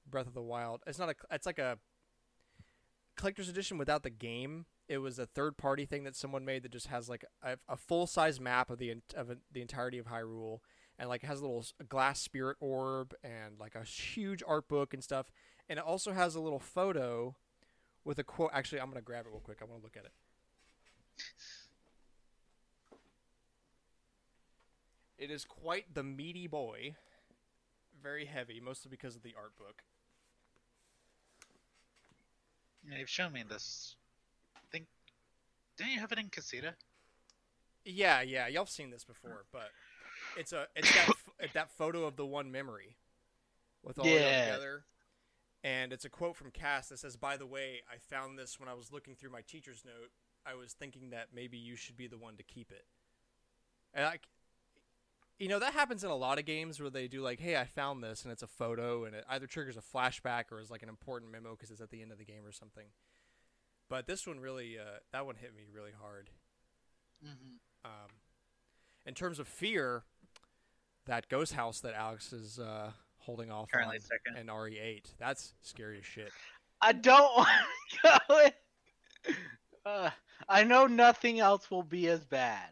Breath 0.09 0.27
of 0.27 0.33
the 0.33 0.41
Wild. 0.41 0.81
It's 0.87 0.99
not 0.99 1.09
a. 1.09 1.15
It's 1.31 1.45
like 1.45 1.59
a 1.59 1.77
collector's 3.15 3.49
edition 3.49 3.77
without 3.77 4.03
the 4.03 4.09
game. 4.09 4.65
It 4.89 4.97
was 4.97 5.17
a 5.19 5.25
third 5.25 5.57
party 5.57 5.85
thing 5.85 6.03
that 6.03 6.15
someone 6.15 6.43
made 6.43 6.63
that 6.63 6.71
just 6.71 6.87
has 6.87 7.07
like 7.07 7.23
a, 7.41 7.57
a 7.69 7.77
full 7.77 8.07
size 8.07 8.39
map 8.39 8.69
of 8.69 8.79
the 8.79 8.95
of 9.15 9.29
a, 9.29 9.37
the 9.51 9.61
entirety 9.61 9.97
of 9.97 10.07
Hyrule, 10.07 10.59
and 10.97 11.09
like 11.09 11.23
it 11.23 11.27
has 11.27 11.39
a 11.39 11.43
little 11.43 11.65
glass 11.87 12.19
spirit 12.19 12.57
orb 12.59 13.13
and 13.23 13.59
like 13.59 13.75
a 13.75 13.83
huge 13.83 14.43
art 14.47 14.67
book 14.67 14.93
and 14.93 15.03
stuff. 15.03 15.31
And 15.69 15.79
it 15.79 15.85
also 15.85 16.11
has 16.11 16.35
a 16.35 16.41
little 16.41 16.59
photo 16.59 17.35
with 18.03 18.19
a 18.19 18.23
quote. 18.23 18.51
Actually, 18.53 18.81
I'm 18.81 18.89
gonna 18.89 19.01
grab 19.01 19.25
it 19.25 19.29
real 19.31 19.39
quick. 19.39 19.59
I 19.61 19.65
want 19.65 19.81
to 19.81 19.83
look 19.83 19.97
at 19.97 20.05
it. 20.05 20.11
It 25.23 25.31
is 25.31 25.45
quite 25.45 25.93
the 25.93 26.03
meaty 26.03 26.47
boy. 26.47 26.95
Very 28.01 28.25
heavy, 28.25 28.59
mostly 28.59 28.89
because 28.89 29.15
of 29.15 29.23
the 29.23 29.33
art 29.37 29.57
book. 29.57 29.81
Yeah, 32.85 32.97
you've 32.97 33.09
shown 33.09 33.31
me 33.31 33.43
this. 33.47 33.95
I 34.53 34.59
think. 34.69 34.87
Didn't 35.77 35.93
you 35.93 36.01
have 36.01 36.11
it 36.11 36.19
in 36.19 36.27
Casita? 36.27 36.73
Yeah, 37.85 38.19
yeah, 38.19 38.47
y'all 38.47 38.65
have 38.65 38.69
seen 38.69 38.89
this 38.89 39.05
before, 39.05 39.45
but 39.53 39.69
it's 40.35 40.51
a 40.51 40.67
it's 40.75 40.93
that 40.93 41.07
f- 41.39 41.53
that 41.53 41.71
photo 41.71 42.03
of 42.03 42.17
the 42.17 42.25
one 42.25 42.51
memory 42.51 42.97
with 43.81 43.99
all 43.99 44.05
of 44.05 44.11
Yeah. 44.11 44.29
them 44.29 44.45
together, 44.45 44.83
and 45.63 45.93
it's 45.93 46.03
a 46.03 46.09
quote 46.09 46.35
from 46.35 46.51
Kass 46.51 46.89
that 46.89 46.99
says, 46.99 47.15
"By 47.15 47.37
the 47.37 47.45
way, 47.45 47.81
I 47.89 47.95
found 47.97 48.37
this 48.37 48.59
when 48.59 48.67
I 48.67 48.73
was 48.73 48.91
looking 48.91 49.15
through 49.15 49.29
my 49.29 49.41
teacher's 49.41 49.85
note. 49.85 50.11
I 50.45 50.55
was 50.55 50.73
thinking 50.73 51.11
that 51.11 51.29
maybe 51.33 51.57
you 51.57 51.77
should 51.77 51.95
be 51.95 52.07
the 52.07 52.17
one 52.17 52.35
to 52.35 52.43
keep 52.43 52.73
it." 52.73 52.83
And 53.93 54.05
I, 54.05 54.19
you 55.39 55.47
know, 55.47 55.59
that 55.59 55.73
happens 55.73 56.03
in 56.03 56.09
a 56.09 56.15
lot 56.15 56.39
of 56.39 56.45
games 56.45 56.79
where 56.79 56.89
they 56.89 57.07
do 57.07 57.21
like, 57.21 57.39
"Hey, 57.39 57.57
I 57.57 57.65
found 57.65 58.03
this," 58.03 58.23
and 58.23 58.31
it's 58.31 58.43
a 58.43 58.47
photo, 58.47 59.05
and 59.05 59.15
it 59.15 59.25
either 59.29 59.47
triggers 59.47 59.77
a 59.77 59.81
flashback 59.81 60.51
or 60.51 60.59
is 60.59 60.69
like 60.71 60.83
an 60.83 60.89
important 60.89 61.31
memo 61.31 61.51
because 61.51 61.71
it's 61.71 61.81
at 61.81 61.89
the 61.89 62.01
end 62.01 62.11
of 62.11 62.17
the 62.17 62.25
game 62.25 62.45
or 62.45 62.51
something. 62.51 62.85
But 63.89 64.07
this 64.07 64.25
one 64.25 64.39
really, 64.39 64.77
uh, 64.79 64.99
that 65.11 65.25
one 65.25 65.35
hit 65.35 65.55
me 65.55 65.63
really 65.73 65.91
hard. 65.99 66.29
Mm-hmm. 67.23 67.55
Um, 67.85 68.09
in 69.05 69.13
terms 69.13 69.39
of 69.39 69.47
fear, 69.47 70.03
that 71.05 71.29
ghost 71.29 71.53
house 71.53 71.81
that 71.81 71.93
Alex 71.93 72.31
is 72.31 72.59
uh, 72.59 72.91
holding 73.17 73.51
off 73.51 73.69
Currently 73.71 73.97
on 73.97 74.01
second. 74.01 74.37
and 74.37 74.49
RE8, 74.49 75.15
that's 75.19 75.53
scary 75.61 75.99
as 75.99 76.05
shit. 76.05 76.31
I 76.81 76.93
don't 76.93 77.37
want 77.37 77.49
to 78.03 78.21
go 78.29 78.39
in. 78.39 79.35
Uh, 79.85 80.09
I 80.47 80.63
know 80.63 80.87
nothing 80.87 81.39
else 81.39 81.69
will 81.69 81.83
be 81.83 82.07
as 82.07 82.23
bad 82.23 82.71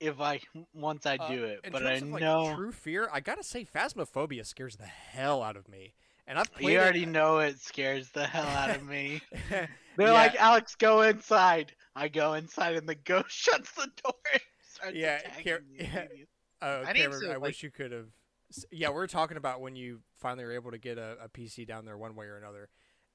if 0.00 0.20
I 0.20 0.40
once 0.74 1.06
I 1.06 1.16
Uh, 1.16 1.28
do 1.28 1.44
it, 1.44 1.60
but 1.70 1.86
I 1.86 1.94
of, 1.94 2.08
like, 2.08 2.20
know 2.22 2.54
true 2.54 2.72
fear. 2.72 3.08
I 3.12 3.20
gotta 3.20 3.42
say, 3.44 3.64
Phasmophobia 3.64 4.44
scares 4.46 4.76
the 4.76 4.86
hell 4.86 5.42
out 5.42 5.56
of 5.56 5.68
me, 5.68 5.94
and 6.26 6.38
I've 6.38 6.52
played 6.52 6.72
you 6.72 6.78
it- 6.78 6.82
already 6.82 7.06
know 7.06 7.38
it 7.38 7.58
scares 7.60 8.10
the 8.10 8.26
hell 8.26 8.46
out 8.46 8.70
of 8.74 8.84
me. 8.84 9.20
They're 9.50 9.68
Yeah. 9.98 10.12
like, 10.12 10.36
Alex, 10.36 10.74
go 10.76 11.02
inside. 11.02 11.72
I 11.96 12.08
go 12.08 12.34
inside, 12.34 12.76
and 12.76 12.88
the 12.88 12.94
ghost 12.94 13.30
shuts 13.30 13.72
the 13.72 13.88
door. 14.04 14.14
And 14.86 14.94
Yeah, 14.96 15.20
Car- 15.44 15.62
yeah. 15.74 16.04
Oh, 16.62 16.82
I 16.82 16.92
Cameron, 16.92 17.20
to, 17.22 17.26
I 17.30 17.32
like- 17.34 17.42
wish 17.42 17.62
you 17.62 17.70
could 17.70 17.90
have. 17.92 18.06
Yeah, 18.70 18.90
we're 18.90 19.06
talking 19.08 19.36
about 19.36 19.60
when 19.60 19.76
you 19.76 20.00
finally 20.16 20.44
were 20.44 20.52
able 20.52 20.70
to 20.70 20.78
get 20.78 20.96
a, 20.98 21.16
a 21.24 21.28
PC 21.28 21.66
down 21.66 21.84
there 21.84 21.98
one 21.98 22.14
way 22.14 22.26
or 22.26 22.36
another, 22.38 22.68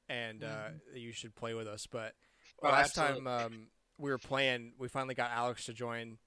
and 0.09 0.43
uh, 0.43 0.47
Mm-hmm. 0.47 0.97
you 0.97 1.11
should 1.13 1.33
play 1.35 1.53
with 1.53 1.67
us. 1.67 1.87
But 1.87 2.13
Oh, 2.61 2.67
last 2.69 2.93
time 2.95 3.25
um, 3.25 3.67
we 3.97 4.11
were 4.11 4.17
playing, 4.19 4.73
we 4.77 4.89
finally 4.89 5.15
got 5.15 5.31
Alex 5.31 5.65
to 5.65 5.73
join, 5.73 6.17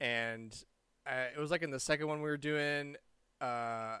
and 0.00 0.54
uh, 1.06 1.26
it 1.34 1.38
was 1.38 1.50
like 1.50 1.62
in 1.62 1.70
the 1.70 1.80
second 1.80 2.06
one 2.08 2.18
we 2.22 2.28
were 2.28 2.36
doing. 2.36 2.96
Uh, 3.40 3.98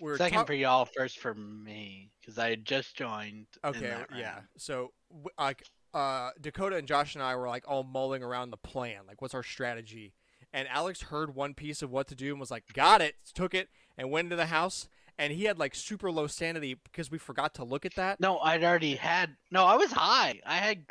we 0.00 0.10
were 0.10 0.16
Second 0.16 0.38
talk- 0.38 0.46
for 0.48 0.54
y'all, 0.54 0.84
first 0.84 1.18
for 1.18 1.34
me, 1.34 2.10
because 2.20 2.38
I 2.38 2.50
had 2.50 2.64
just 2.64 2.96
joined. 2.96 3.46
in 3.62 3.70
Okay, 3.70 3.94
yeah. 4.16 4.40
So 4.56 4.92
like 5.38 5.62
uh 5.94 6.30
Dakota 6.40 6.76
and 6.76 6.88
Josh 6.88 7.14
and 7.14 7.22
I 7.22 7.36
were 7.36 7.48
like 7.48 7.64
all 7.68 7.84
mulling 7.84 8.22
around 8.22 8.50
the 8.50 8.56
plan, 8.56 9.00
like 9.06 9.20
what's 9.22 9.34
our 9.34 9.42
strategy? 9.42 10.14
And 10.52 10.66
Alex 10.68 11.02
heard 11.02 11.34
one 11.34 11.54
piece 11.54 11.82
of 11.82 11.90
what 11.90 12.08
to 12.08 12.14
do 12.14 12.30
and 12.30 12.40
was 12.40 12.50
like, 12.50 12.64
"Got 12.74 13.00
it." 13.00 13.14
Took 13.34 13.54
it 13.54 13.68
and 13.96 14.10
went 14.10 14.26
into 14.26 14.36
the 14.36 14.46
house 14.46 14.88
and 15.18 15.32
he 15.32 15.44
had 15.44 15.58
like 15.58 15.74
super 15.74 16.10
low 16.10 16.26
sanity 16.26 16.74
because 16.74 17.10
we 17.10 17.18
forgot 17.18 17.54
to 17.54 17.64
look 17.64 17.84
at 17.86 17.94
that. 17.94 18.18
No, 18.20 18.38
I'd 18.38 18.64
already 18.64 18.96
had. 18.96 19.36
No, 19.50 19.64
I 19.66 19.76
was 19.76 19.92
high. 19.92 20.40
I 20.44 20.56
had, 20.56 20.84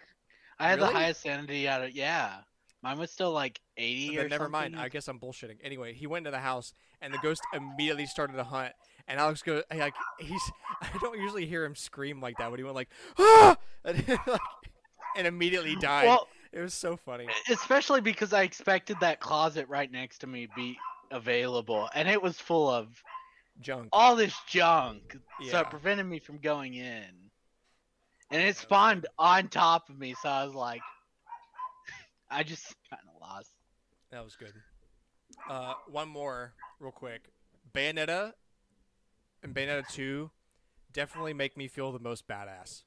I 0.59 0.69
had 0.69 0.79
Really? 0.79 0.93
the 0.93 0.99
highest 0.99 1.21
sanity 1.21 1.67
out 1.67 1.83
of. 1.83 1.91
Yeah, 1.91 2.37
mine 2.81 2.97
was 2.97 3.11
still 3.11 3.31
like 3.31 3.61
eighty 3.77 4.17
or 4.17 4.21
Then 4.21 4.29
never 4.29 4.49
mind. 4.49 4.75
I 4.77 4.89
guess 4.89 5.07
I'm 5.07 5.19
bullshitting. 5.19 5.57
Anyway, 5.63 5.93
he 5.93 6.07
went 6.07 6.25
into 6.25 6.35
the 6.35 6.41
house 6.41 6.73
and 7.01 7.13
the 7.13 7.19
ghost 7.19 7.41
immediately 7.53 8.05
started 8.05 8.33
to 8.33 8.43
hunt. 8.43 8.73
And 9.07 9.19
Alex 9.19 9.41
goes 9.41 9.63
like 9.73 9.95
he's 10.19 10.51
I 10.81 10.89
don't 10.99 11.19
usually 11.19 11.45
hear 11.45 11.65
him 11.65 11.75
scream 11.75 12.21
like 12.21 12.37
that, 12.37 12.49
but 12.49 12.59
he 12.59 12.63
went 12.63 12.75
like 12.75 12.89
ah 13.19 13.57
and, 13.85 14.07
like, 14.07 14.41
and 15.17 15.27
immediately 15.27 15.75
died. 15.75 16.05
Well, 16.07 16.27
it 16.51 16.61
was 16.61 16.73
so 16.73 16.97
funny. 16.97 17.27
especially 17.49 18.01
because 18.01 18.33
I 18.33 18.43
expected 18.43 18.97
that 19.01 19.19
closet 19.19 19.67
right 19.69 19.91
next 19.91 20.19
to 20.19 20.27
me 20.27 20.47
be 20.55 20.77
available, 21.11 21.89
and 21.93 22.07
it 22.07 22.21
was 22.21 22.39
full 22.39 22.69
of 22.69 22.87
Junk. 23.59 23.89
all 23.91 24.15
this 24.15 24.35
junk, 24.47 25.17
so 25.49 25.59
it 25.59 25.69
prevented 25.69 26.05
me 26.05 26.19
from 26.19 26.39
going 26.39 26.73
in. 26.75 27.05
And 28.31 28.41
it 28.41 28.55
spawned 28.55 29.07
on 29.19 29.49
top 29.49 29.89
of 29.89 29.99
me, 29.99 30.15
so 30.21 30.29
I 30.29 30.45
was 30.45 30.55
like, 30.55 30.81
I 32.31 32.43
just 32.43 32.75
kind 32.89 33.03
of 33.13 33.21
lost. 33.21 33.51
That 34.11 34.23
was 34.23 34.35
good. 34.35 34.53
Uh, 35.49 35.73
one 35.87 36.07
more, 36.07 36.53
real 36.79 36.91
quick. 36.91 37.29
Bayonetta 37.73 38.33
and 39.43 39.53
Bayonetta 39.53 39.87
2 39.91 40.31
definitely 40.93 41.33
make 41.33 41.57
me 41.57 41.67
feel 41.67 41.91
the 41.91 41.99
most 41.99 42.27
badass. 42.27 42.83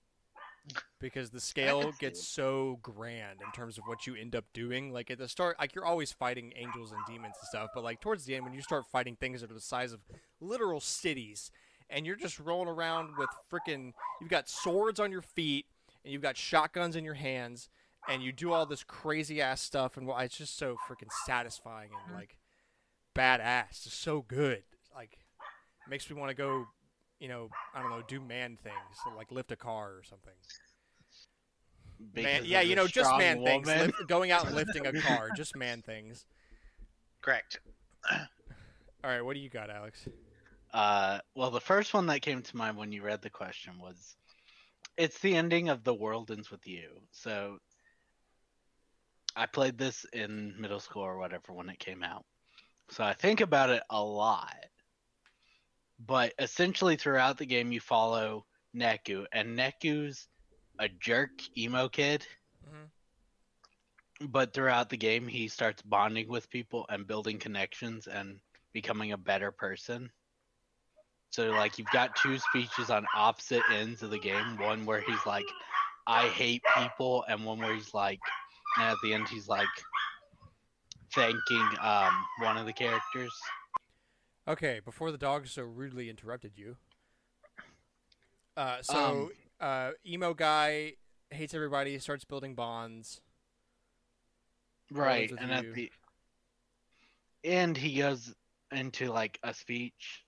Because 0.98 1.30
the 1.30 1.40
scale 1.40 1.92
gets 2.00 2.26
so 2.26 2.78
grand 2.82 3.40
in 3.44 3.52
terms 3.52 3.76
of 3.76 3.84
what 3.86 4.06
you 4.06 4.14
end 4.14 4.34
up 4.34 4.44
doing. 4.54 4.92
Like 4.92 5.10
at 5.10 5.18
the 5.18 5.28
start, 5.28 5.56
like 5.58 5.74
you're 5.74 5.84
always 5.84 6.10
fighting 6.10 6.52
angels 6.56 6.92
and 6.92 7.00
demons 7.06 7.34
and 7.38 7.48
stuff, 7.48 7.70
but 7.74 7.84
like 7.84 8.00
towards 8.00 8.24
the 8.24 8.34
end, 8.34 8.44
when 8.44 8.54
you 8.54 8.62
start 8.62 8.84
fighting 8.90 9.16
things 9.16 9.42
that 9.42 9.50
are 9.50 9.54
the 9.54 9.60
size 9.60 9.92
of 9.92 10.00
literal 10.40 10.80
cities, 10.80 11.50
and 11.90 12.06
you're 12.06 12.16
just 12.16 12.40
rolling 12.40 12.68
around 12.68 13.10
with 13.18 13.28
freaking, 13.52 13.92
you've 14.20 14.30
got 14.30 14.48
swords 14.48 14.98
on 14.98 15.12
your 15.12 15.20
feet, 15.20 15.66
and 16.02 16.12
you've 16.12 16.22
got 16.22 16.36
shotguns 16.36 16.96
in 16.96 17.04
your 17.04 17.14
hands, 17.14 17.68
and 18.08 18.22
you 18.22 18.32
do 18.32 18.52
all 18.52 18.66
this 18.66 18.82
crazy 18.82 19.40
ass 19.40 19.60
stuff, 19.60 19.96
and 19.96 20.06
well, 20.06 20.18
it's 20.18 20.36
just 20.36 20.56
so 20.56 20.76
freaking 20.88 21.10
satisfying 21.26 21.90
and 22.06 22.14
like 22.14 22.38
badass. 23.14 23.86
It's 23.86 23.94
so 23.94 24.22
good. 24.26 24.62
Like 24.94 25.18
makes 25.88 26.08
me 26.10 26.16
want 26.16 26.30
to 26.30 26.34
go, 26.34 26.66
you 27.20 27.28
know, 27.28 27.48
I 27.74 27.80
don't 27.80 27.90
know, 27.90 28.02
do 28.06 28.20
man 28.20 28.56
things, 28.62 28.74
so, 29.02 29.14
like 29.16 29.30
lift 29.32 29.52
a 29.52 29.56
car 29.56 29.90
or 29.90 30.02
something. 30.02 30.32
Man, 32.14 32.42
yeah, 32.44 32.60
you 32.60 32.76
know, 32.76 32.86
just 32.86 33.08
strong 33.08 33.18
man 33.18 33.44
things. 33.44 33.66
Lift, 33.66 34.08
going 34.08 34.30
out 34.30 34.46
and 34.46 34.54
lifting 34.56 34.86
a 34.86 34.92
car, 34.92 35.30
just 35.36 35.56
man 35.56 35.82
things. 35.82 36.26
Correct. 37.22 37.60
All 38.10 39.10
right, 39.10 39.22
what 39.22 39.34
do 39.34 39.40
you 39.40 39.48
got, 39.48 39.70
Alex? 39.70 40.06
Uh, 40.72 41.18
well, 41.34 41.50
the 41.50 41.60
first 41.60 41.94
one 41.94 42.06
that 42.06 42.20
came 42.20 42.42
to 42.42 42.56
mind 42.56 42.76
when 42.76 42.90
you 42.90 43.02
read 43.02 43.22
the 43.22 43.30
question 43.30 43.74
was, 43.80 44.16
it's 44.96 45.18
the 45.20 45.36
ending 45.36 45.68
of 45.68 45.84
The 45.84 45.94
World 45.94 46.30
Ends 46.30 46.50
with 46.50 46.66
You. 46.66 46.88
So, 47.12 47.58
I 49.36 49.46
played 49.46 49.78
this 49.78 50.04
in 50.12 50.54
middle 50.60 50.80
school 50.80 51.02
or 51.02 51.18
whatever 51.18 51.52
when 51.52 51.68
it 51.68 51.78
came 51.78 52.02
out. 52.02 52.24
So 52.90 53.02
I 53.02 53.14
think 53.14 53.40
about 53.40 53.70
it 53.70 53.82
a 53.90 54.02
lot. 54.02 54.54
But 55.98 56.34
essentially, 56.38 56.96
throughout 56.96 57.38
the 57.38 57.46
game, 57.46 57.72
you 57.72 57.80
follow 57.80 58.46
Neku, 58.74 59.26
and 59.32 59.58
Neku's 59.58 60.28
a 60.78 60.88
jerk 60.88 61.30
emo 61.56 61.88
kid. 61.88 62.26
Mhm. 62.66 62.90
But 64.28 64.52
throughout 64.52 64.90
the 64.90 64.96
game, 64.96 65.28
he 65.28 65.48
starts 65.48 65.82
bonding 65.82 66.28
with 66.28 66.50
people 66.50 66.86
and 66.88 67.06
building 67.06 67.38
connections 67.38 68.06
and 68.06 68.40
becoming 68.72 69.12
a 69.12 69.16
better 69.16 69.50
person. 69.50 70.12
So 71.30 71.50
like 71.50 71.78
you've 71.78 71.90
got 71.90 72.14
two 72.16 72.38
speeches 72.38 72.90
on 72.90 73.06
opposite 73.14 73.62
ends 73.70 74.02
of 74.02 74.10
the 74.10 74.18
game. 74.18 74.56
One 74.58 74.86
where 74.86 75.00
he's 75.00 75.26
like, 75.26 75.46
"I 76.06 76.28
hate 76.28 76.62
people," 76.76 77.24
and 77.28 77.44
one 77.44 77.58
where 77.58 77.74
he's 77.74 77.92
like, 77.92 78.20
and 78.78 78.90
at 78.90 78.96
the 79.02 79.12
end 79.14 79.28
he's 79.28 79.48
like 79.48 79.66
thanking 81.14 81.68
um 81.80 82.12
one 82.40 82.56
of 82.56 82.66
the 82.66 82.72
characters. 82.72 83.32
Okay, 84.46 84.80
before 84.84 85.10
the 85.10 85.18
dog 85.18 85.46
so 85.46 85.62
rudely 85.62 86.10
interrupted 86.10 86.52
you. 86.56 86.76
Uh, 88.56 88.82
so, 88.82 89.30
uh, 89.60 89.90
emo 90.06 90.32
guy 90.32 90.92
hates 91.30 91.54
everybody, 91.54 91.98
starts 91.98 92.24
building 92.24 92.54
bonds. 92.54 93.20
Right, 94.92 95.30
with 95.30 95.40
and 95.40 95.50
you. 95.50 95.56
at 95.56 95.74
the 95.74 95.90
end 97.42 97.76
he 97.76 97.98
goes 97.98 98.34
into 98.70 99.10
like 99.10 99.38
a 99.42 99.54
speech 99.54 100.24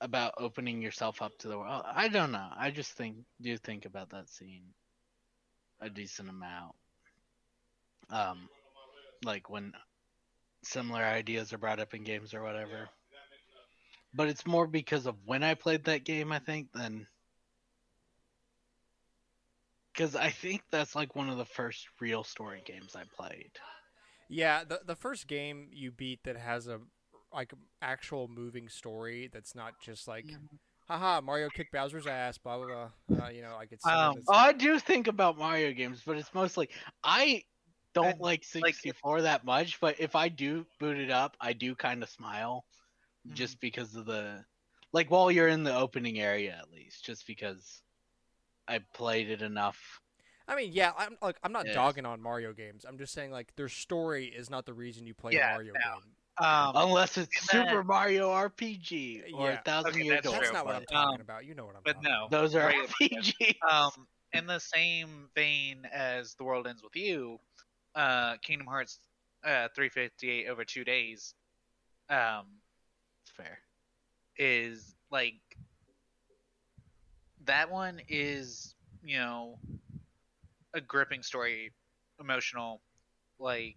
about 0.00 0.34
opening 0.38 0.80
yourself 0.82 1.22
up 1.22 1.36
to 1.38 1.48
the 1.48 1.58
world. 1.58 1.84
I 1.86 2.08
don't 2.08 2.32
know. 2.32 2.48
I 2.56 2.70
just 2.70 2.92
think 2.92 3.16
do 3.40 3.56
think 3.58 3.84
about 3.84 4.10
that 4.10 4.28
scene. 4.28 4.64
a 5.80 5.88
decent 5.88 6.28
amount. 6.28 6.74
Um, 8.12 8.48
like 9.24 9.48
when 9.50 9.72
similar 10.62 11.02
ideas 11.02 11.52
are 11.52 11.58
brought 11.58 11.80
up 11.80 11.94
in 11.94 12.04
games 12.04 12.34
or 12.34 12.42
whatever. 12.42 12.88
But 14.12 14.28
it's 14.28 14.46
more 14.46 14.66
because 14.66 15.06
of 15.06 15.16
when 15.24 15.42
I 15.42 15.54
played 15.54 15.84
that 15.84 16.04
game, 16.04 16.32
I 16.32 16.40
think, 16.40 16.72
than 16.72 17.06
because 19.92 20.16
I 20.16 20.30
think 20.30 20.62
that's 20.70 20.94
like 20.94 21.14
one 21.14 21.28
of 21.28 21.38
the 21.38 21.44
first 21.44 21.86
real 22.00 22.24
story 22.24 22.62
games 22.64 22.96
I 22.96 23.02
played. 23.16 23.50
Yeah, 24.28 24.64
the 24.64 24.80
the 24.84 24.96
first 24.96 25.26
game 25.26 25.68
you 25.72 25.90
beat 25.92 26.20
that 26.24 26.36
has 26.36 26.66
a 26.66 26.80
like 27.32 27.52
actual 27.82 28.26
moving 28.26 28.68
story 28.68 29.28
that's 29.32 29.54
not 29.54 29.74
just 29.80 30.08
like, 30.08 30.26
haha, 30.88 31.20
Mario 31.20 31.48
kicked 31.48 31.72
Bowser's 31.72 32.06
ass, 32.06 32.38
blah 32.38 32.58
blah 32.58 32.66
blah. 32.66 33.26
Uh, 33.26 33.28
you 33.30 33.42
know, 33.42 33.54
like 33.56 33.72
it's. 33.72 33.86
Um, 33.86 34.16
it's 34.16 34.26
Oh, 34.28 34.34
I 34.34 34.52
do 34.52 34.78
think 34.78 35.06
about 35.06 35.38
Mario 35.38 35.72
games, 35.72 36.02
but 36.04 36.16
it's 36.16 36.32
mostly 36.34 36.68
I 37.04 37.44
don't 37.94 38.06
And, 38.06 38.20
like 38.20 38.44
like, 38.54 38.74
64 38.74 39.22
that 39.22 39.44
much. 39.44 39.80
But 39.80 39.98
if 40.00 40.14
I 40.14 40.28
do 40.28 40.66
boot 40.78 40.98
it 40.98 41.10
up, 41.10 41.36
I 41.40 41.52
do 41.52 41.74
kind 41.74 42.02
of 42.02 42.08
smile, 42.08 42.64
Mhm. 43.28 43.34
just 43.34 43.60
because 43.60 43.94
of 43.96 44.06
the 44.06 44.44
like 44.92 45.10
while 45.10 45.30
you're 45.30 45.48
in 45.48 45.62
the 45.62 45.74
opening 45.74 46.20
area 46.20 46.56
at 46.58 46.70
least, 46.72 47.04
just 47.04 47.26
because 47.26 47.82
I 48.68 48.78
played 48.94 49.30
it 49.30 49.42
enough. 49.42 50.00
I 50.48 50.56
mean, 50.56 50.72
yeah, 50.72 50.92
I'm 50.96 51.16
like 51.22 51.38
I'm 51.42 51.52
not 51.52 51.66
Yeah. 51.66 51.74
dogging 51.74 52.06
on 52.06 52.20
Mario 52.20 52.52
games. 52.52 52.84
I'm 52.84 52.98
just 52.98 53.12
saying 53.12 53.30
like 53.30 53.54
their 53.56 53.68
story 53.68 54.26
is 54.26 54.50
not 54.50 54.66
the 54.66 54.74
reason 54.74 55.06
you 55.06 55.14
play 55.14 55.32
Yeah, 55.34 55.50
a 55.50 55.54
Mario 55.54 55.74
no. 55.74 55.80
game. 55.80 56.14
Um, 56.38 56.72
Unless 56.74 57.18
it's 57.18 57.50
and 57.52 57.60
then- 57.60 57.68
Super 57.68 57.84
Mario 57.84 58.30
RPG 58.30 59.22
or 59.34 59.50
Yeah. 59.50 59.58
a 59.58 59.62
Thousand 59.62 59.90
Okay, 59.92 60.04
Year 60.04 60.14
that's 60.14 60.24
Door. 60.24 60.32
That's 60.36 60.46
true, 60.46 60.54
not 60.54 60.64
what 60.66 60.74
I'm 60.76 60.84
talking 60.86 61.14
Um, 61.16 61.20
about. 61.20 61.44
You 61.44 61.54
know 61.54 61.66
what 61.66 61.76
I'm 61.76 61.82
but 61.84 61.96
talking 61.96 62.10
no. 62.10 62.28
Those 62.30 62.54
are 62.54 62.66
Regular 62.66 62.88
RPGs. 62.88 63.56
um, 63.70 64.08
in 64.32 64.46
the 64.46 64.58
same 64.58 65.28
vein 65.34 65.84
as 65.92 66.34
The 66.36 66.44
World 66.44 66.66
Ends 66.66 66.82
with 66.82 66.96
You, 66.96 67.38
uh, 67.94 68.36
Kingdom 68.42 68.66
Hearts 68.66 68.98
uh, 69.44 69.68
358 69.74 70.48
over 70.48 70.64
two 70.64 70.84
days 70.84 71.34
um, 72.10 72.46
It's 73.22 73.32
fair. 73.36 73.58
is 74.36 74.94
like 75.10 75.40
that 77.44 77.70
one 77.70 78.00
is 78.08 78.74
you 79.02 79.18
know 79.18 79.58
a 80.74 80.80
gripping 80.80 81.22
story, 81.22 81.72
emotional, 82.20 82.80
like, 83.38 83.76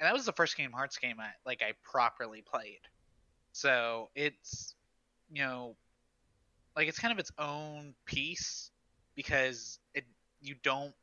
and 0.00 0.06
that 0.06 0.14
was 0.14 0.24
the 0.24 0.32
first 0.32 0.56
Kingdom 0.56 0.72
Hearts 0.72 0.98
game 0.98 1.16
I 1.20 1.28
like 1.46 1.62
I 1.62 1.72
properly 1.82 2.42
played. 2.42 2.80
So 3.52 4.10
it's 4.14 4.74
you 5.30 5.42
know 5.42 5.76
like 6.76 6.88
it's 6.88 6.98
kind 6.98 7.12
of 7.12 7.18
its 7.18 7.30
own 7.38 7.94
piece 8.06 8.70
because 9.14 9.78
it 9.94 10.04
you 10.40 10.54
don't 10.62 10.94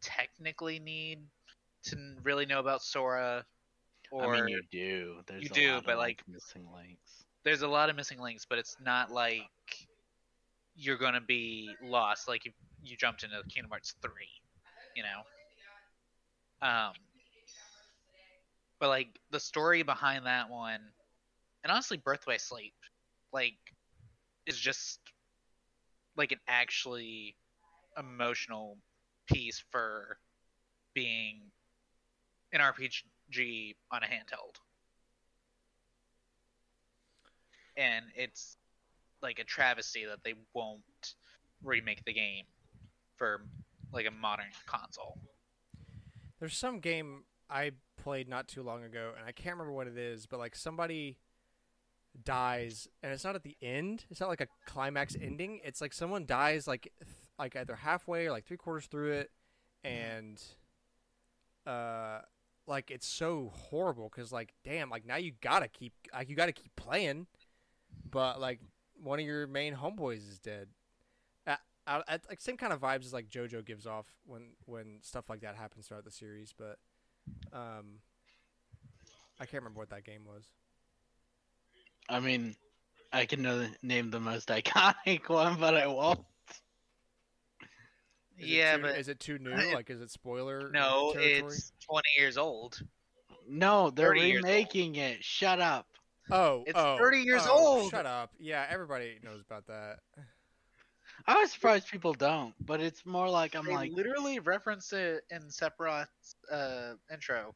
technically 0.00 0.78
need 0.78 1.20
to 1.84 1.96
really 2.22 2.46
know 2.46 2.60
about 2.60 2.82
Sora 2.82 3.44
or 4.10 4.34
I 4.34 4.40
mean, 4.40 4.48
you 4.48 4.62
do. 4.70 5.22
There's 5.26 5.44
You 5.44 5.48
a 5.50 5.54
do, 5.54 5.68
lot 5.70 5.78
of, 5.78 5.84
but, 5.84 5.98
like- 5.98 6.22
missing 6.28 6.66
links. 6.74 7.24
there's 7.44 7.62
a 7.62 7.68
lot 7.68 7.88
of 7.90 7.96
missing 7.96 8.18
links, 8.20 8.44
but 8.48 8.58
it's 8.58 8.76
not 8.80 9.10
like 9.10 9.42
you're 10.74 10.96
gonna 10.98 11.20
be 11.20 11.74
lost 11.82 12.26
like 12.28 12.46
if 12.46 12.52
you 12.82 12.96
jumped 12.96 13.22
into 13.22 13.42
Kingdom 13.48 13.70
Hearts 13.70 13.94
three, 14.02 14.28
you 14.96 15.02
know. 15.02 15.22
Um, 16.66 16.92
but 18.78 18.88
like 18.88 19.18
the 19.30 19.40
story 19.40 19.82
behind 19.82 20.26
that 20.26 20.50
one, 20.50 20.80
and 21.62 21.70
honestly, 21.70 21.98
Birth 21.98 22.24
by 22.26 22.36
Sleep, 22.38 22.74
like, 23.32 23.56
is 24.46 24.58
just 24.58 25.00
like 26.16 26.32
an 26.32 26.40
actually 26.48 27.36
emotional 27.98 28.76
piece 29.32 29.62
for 29.70 30.18
being 30.94 31.40
an 32.52 32.60
RPG 32.60 33.74
on 33.92 34.02
a 34.02 34.06
handheld. 34.06 34.56
and 37.80 38.04
it's 38.14 38.56
like 39.22 39.38
a 39.38 39.44
travesty 39.44 40.04
that 40.04 40.22
they 40.24 40.34
won't 40.54 41.14
remake 41.62 42.04
the 42.04 42.12
game 42.12 42.44
for 43.16 43.42
like 43.92 44.06
a 44.06 44.10
modern 44.10 44.46
console. 44.66 45.18
There's 46.38 46.56
some 46.56 46.80
game 46.80 47.24
I 47.48 47.72
played 48.02 48.28
not 48.28 48.48
too 48.48 48.62
long 48.62 48.84
ago, 48.84 49.12
and 49.16 49.26
I 49.26 49.32
can't 49.32 49.56
remember 49.56 49.72
what 49.72 49.86
it 49.86 49.98
is, 49.98 50.26
but 50.26 50.38
like 50.38 50.54
somebody 50.54 51.18
dies, 52.24 52.88
and 53.02 53.12
it's 53.12 53.24
not 53.24 53.34
at 53.34 53.42
the 53.42 53.56
end. 53.60 54.04
It's 54.10 54.20
not 54.20 54.28
like 54.28 54.40
a 54.40 54.48
climax 54.66 55.16
ending. 55.20 55.60
It's 55.64 55.80
like 55.80 55.92
someone 55.92 56.26
dies 56.26 56.66
like 56.66 56.92
like 57.40 57.56
either 57.56 57.74
halfway 57.74 58.26
or 58.26 58.30
like 58.30 58.44
three 58.44 58.56
quarters 58.56 58.86
through 58.86 59.12
it, 59.12 59.30
and 59.82 60.40
uh, 61.66 62.20
like 62.66 62.90
it's 62.90 63.06
so 63.06 63.52
horrible 63.54 64.10
because 64.14 64.30
like 64.32 64.54
damn, 64.64 64.90
like 64.90 65.06
now 65.06 65.16
you 65.16 65.32
gotta 65.40 65.68
keep 65.68 65.92
like 66.12 66.28
you 66.28 66.36
gotta 66.36 66.52
keep 66.52 66.74
playing, 66.76 67.26
but 68.10 68.40
like 68.40 68.60
one 69.02 69.18
of 69.18 69.26
your 69.26 69.46
main 69.46 69.74
homeboys 69.74 70.28
is 70.28 70.38
dead. 70.38 70.68
I, 71.86 72.18
like 72.28 72.40
same 72.40 72.56
kind 72.56 72.72
of 72.72 72.80
vibes 72.80 73.04
as 73.04 73.12
like 73.12 73.28
JoJo 73.28 73.64
gives 73.64 73.86
off 73.86 74.06
when 74.24 74.50
when 74.66 74.98
stuff 75.02 75.28
like 75.28 75.40
that 75.40 75.56
happens 75.56 75.88
throughout 75.88 76.04
the 76.04 76.10
series, 76.10 76.54
but 76.56 76.78
um, 77.52 77.98
I 79.40 79.46
can't 79.46 79.62
remember 79.62 79.80
what 79.80 79.90
that 79.90 80.04
game 80.04 80.22
was. 80.24 80.44
I 82.08 82.20
mean, 82.20 82.54
I 83.12 83.24
can 83.24 83.42
know, 83.42 83.66
name 83.82 84.10
the 84.10 84.20
most 84.20 84.48
iconic 84.50 85.28
one, 85.28 85.56
but 85.58 85.74
I 85.74 85.86
won't. 85.88 86.20
Is 88.40 88.46
it 88.46 88.52
yeah, 88.52 88.76
too, 88.76 88.82
but 88.82 88.98
is 88.98 89.08
it 89.08 89.20
too 89.20 89.38
new? 89.38 89.52
I- 89.52 89.74
Like, 89.74 89.90
is 89.90 90.00
it 90.00 90.10
spoiler? 90.10 90.70
no, 90.72 91.12
territory? 91.12 91.54
it's 91.54 91.72
20 91.86 92.08
years 92.16 92.38
old. 92.38 92.80
No, 93.48 93.90
they're 93.90 94.08
30 94.08 94.36
remaking 94.36 94.96
it. 94.96 95.22
Shut 95.24 95.60
up. 95.60 95.86
oh, 96.30 96.62
it's 96.66 96.78
oh, 96.78 96.96
30 96.98 97.18
years 97.18 97.42
oh, 97.44 97.80
old. 97.80 97.90
Shut 97.90 98.06
up! 98.06 98.30
Yeah, 98.38 98.64
everybody 98.70 99.18
knows 99.24 99.40
about 99.40 99.66
that. 99.66 99.98
I 101.26 101.40
was 101.40 101.52
surprised 101.52 101.88
people 101.88 102.14
don't, 102.14 102.54
but 102.64 102.80
it's 102.80 103.04
more 103.04 103.28
like 103.28 103.54
I'm 103.54 103.66
they 103.66 103.74
like, 103.74 103.92
literally 103.92 104.38
reference 104.38 104.92
it 104.92 105.24
in 105.30 105.42
Sephiroth's 105.42 106.36
uh, 106.50 106.94
intro. 107.12 107.54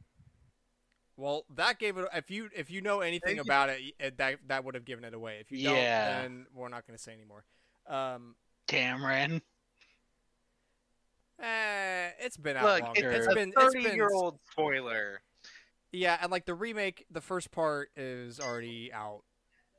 Well, 1.17 1.45
that 1.55 1.79
gave 1.79 1.97
it. 1.97 2.05
If 2.13 2.29
you 2.29 2.49
if 2.53 2.69
you 2.69 2.81
know 2.81 2.99
anything 2.99 3.37
you. 3.37 3.41
about 3.41 3.69
it, 3.69 3.79
it 3.99 4.17
that 4.17 4.39
that 4.47 4.65
would 4.65 4.75
have 4.75 4.85
given 4.85 5.05
it 5.05 5.13
away. 5.13 5.37
If 5.39 5.51
you 5.51 5.63
don't, 5.63 5.77
Yeah. 5.77 6.21
then 6.21 6.45
we're 6.53 6.67
not 6.67 6.85
going 6.85 6.97
to 6.97 7.01
say 7.01 7.13
anymore. 7.13 7.45
Um, 7.87 8.35
Cameron. 8.67 9.41
Eh, 11.41 12.09
it's 12.19 12.37
been 12.37 12.57
out 12.57 12.63
Look, 12.65 12.81
long. 12.83 12.91
it's 12.95 13.01
Sure. 13.01 13.31
a 13.31 13.35
been 13.35 13.49
it's 13.49 13.61
30 13.63 13.83
been 13.83 13.95
year 13.95 14.09
old 14.13 14.39
spoiler. 14.51 15.21
Yeah, 15.91 16.17
and 16.21 16.31
like 16.31 16.45
the 16.45 16.53
remake, 16.55 17.05
the 17.11 17.21
first 17.21 17.51
part 17.51 17.89
is 17.95 18.39
already 18.39 18.91
out. 18.93 19.23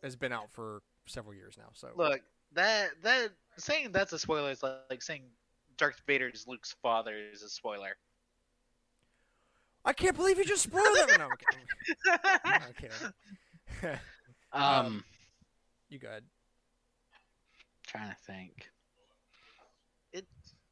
Has 0.02 0.14
been 0.16 0.32
out 0.32 0.50
for 0.52 0.82
several 1.06 1.34
years 1.34 1.56
now. 1.58 1.68
So 1.74 1.90
Look, 1.96 2.20
that 2.52 2.90
that 3.02 3.30
saying 3.58 3.92
that's 3.92 4.12
a 4.12 4.18
spoiler 4.18 4.50
is 4.50 4.62
like, 4.62 4.76
like 4.90 5.02
saying 5.02 5.24
Darth 5.78 6.00
Vader 6.06 6.28
is 6.28 6.46
Luke's 6.46 6.74
father 6.82 7.16
is 7.32 7.42
a 7.42 7.48
spoiler. 7.48 7.96
I 9.84 9.92
can't 9.92 10.16
believe 10.16 10.38
you 10.38 10.44
just 10.44 10.62
spoiled 10.64 10.84
it. 10.96 11.18
No, 11.18 11.28
I'm 11.28 11.36
kidding. 11.50 12.40
I'm 12.44 12.72
kidding. 12.74 12.92
Um, 13.82 13.98
Um, 14.86 15.04
you 15.88 15.98
go 15.98 16.08
ahead. 16.08 16.24
trying 17.86 18.08
to 18.10 18.16
think. 18.26 18.70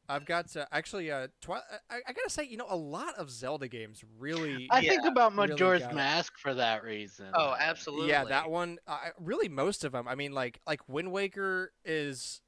I've 0.08 0.26
got 0.26 0.54
uh, 0.56 0.66
actually. 0.72 1.10
Uh, 1.10 1.28
twi- 1.40 1.62
I, 1.90 1.96
I 2.06 2.12
gotta 2.12 2.28
say, 2.30 2.44
you 2.44 2.56
know, 2.56 2.66
a 2.68 2.76
lot 2.76 3.14
of 3.16 3.30
Zelda 3.30 3.68
games 3.68 4.02
really. 4.18 4.68
I 4.70 4.80
think 4.80 5.02
Yeah, 5.02 5.08
about 5.08 5.34
really 5.34 5.48
Majora's 5.48 5.82
it. 5.82 5.94
Mask 5.94 6.38
for 6.38 6.54
that 6.54 6.82
reason. 6.84 7.26
Oh, 7.34 7.54
absolutely. 7.58 8.10
Yeah, 8.10 8.24
that 8.24 8.50
one. 8.50 8.78
Uh, 8.86 8.98
really, 9.18 9.48
most 9.48 9.84
of 9.84 9.92
them. 9.92 10.06
I 10.06 10.14
mean, 10.14 10.32
like 10.32 10.60
like 10.66 10.86
Wind 10.88 11.10
Waker 11.10 11.72
is 11.84 12.40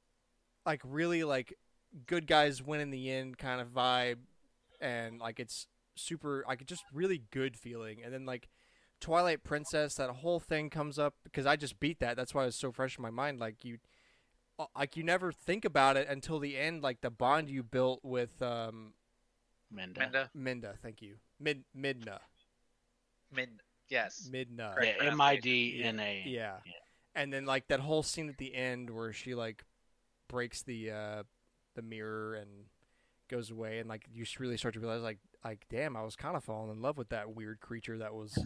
like 0.64 0.80
really 0.84 1.24
like 1.24 1.54
good 2.06 2.26
guys 2.26 2.62
win 2.62 2.80
in 2.80 2.90
the 2.90 3.10
end 3.10 3.38
kind 3.38 3.60
of 3.60 3.68
vibe, 3.68 4.18
and 4.80 5.18
like 5.18 5.40
it's 5.40 5.66
super 5.94 6.44
like 6.46 6.64
just 6.66 6.84
really 6.92 7.22
good 7.30 7.56
feeling. 7.56 8.00
And 8.04 8.12
then 8.12 8.26
like 8.26 8.48
Twilight 9.00 9.44
Princess, 9.44 9.94
that 9.94 10.10
whole 10.10 10.40
thing 10.40 10.70
comes 10.70 10.98
up 10.98 11.14
because 11.24 11.46
I 11.46 11.56
just 11.56 11.80
beat 11.80 12.00
that. 12.00 12.16
That's 12.16 12.34
why 12.34 12.42
it 12.42 12.46
was 12.46 12.56
so 12.56 12.72
fresh 12.72 12.98
in 12.98 13.02
my 13.02 13.10
mind. 13.10 13.40
Like 13.40 13.64
you, 13.64 13.78
like 14.74 14.96
you 14.96 15.02
never 15.02 15.32
think 15.32 15.64
about 15.64 15.96
it 15.96 16.08
until 16.08 16.38
the 16.38 16.56
end. 16.56 16.82
Like 16.82 17.00
the 17.00 17.10
bond 17.10 17.48
you 17.50 17.62
built 17.62 18.00
with 18.02 18.40
um 18.42 18.92
Minda. 19.70 20.00
Minda. 20.00 20.30
Minda. 20.34 20.74
Thank 20.82 21.02
you, 21.02 21.16
Mid 21.40 21.64
Midna 21.76 22.18
Mid. 23.32 23.50
Yes. 23.88 24.28
Midna. 24.32 24.74
Correct. 24.74 24.98
Yeah, 25.02 25.10
M 25.10 25.20
I 25.20 25.36
D 25.36 25.80
N 25.82 26.00
A. 26.00 26.22
Yeah. 26.26 26.56
Yeah. 26.64 26.72
And 27.14 27.32
then 27.32 27.44
like 27.46 27.68
that 27.68 27.80
whole 27.80 28.02
scene 28.02 28.28
at 28.28 28.36
the 28.38 28.54
end 28.54 28.90
where 28.90 29.12
she 29.12 29.34
like 29.34 29.64
breaks 30.28 30.62
the 30.62 30.90
uh 30.90 31.22
the 31.74 31.82
mirror 31.82 32.34
and 32.34 32.48
goes 33.28 33.50
away 33.50 33.78
and 33.78 33.88
like 33.88 34.04
you 34.12 34.22
s- 34.22 34.38
really 34.40 34.56
start 34.56 34.74
to 34.74 34.80
realize 34.80 35.02
like 35.02 35.18
like 35.44 35.66
damn 35.70 35.96
I 35.96 36.02
was 36.02 36.16
kind 36.16 36.36
of 36.36 36.44
falling 36.44 36.70
in 36.70 36.80
love 36.80 36.96
with 36.96 37.08
that 37.10 37.34
weird 37.34 37.60
creature 37.60 37.98
that 37.98 38.14
was 38.14 38.36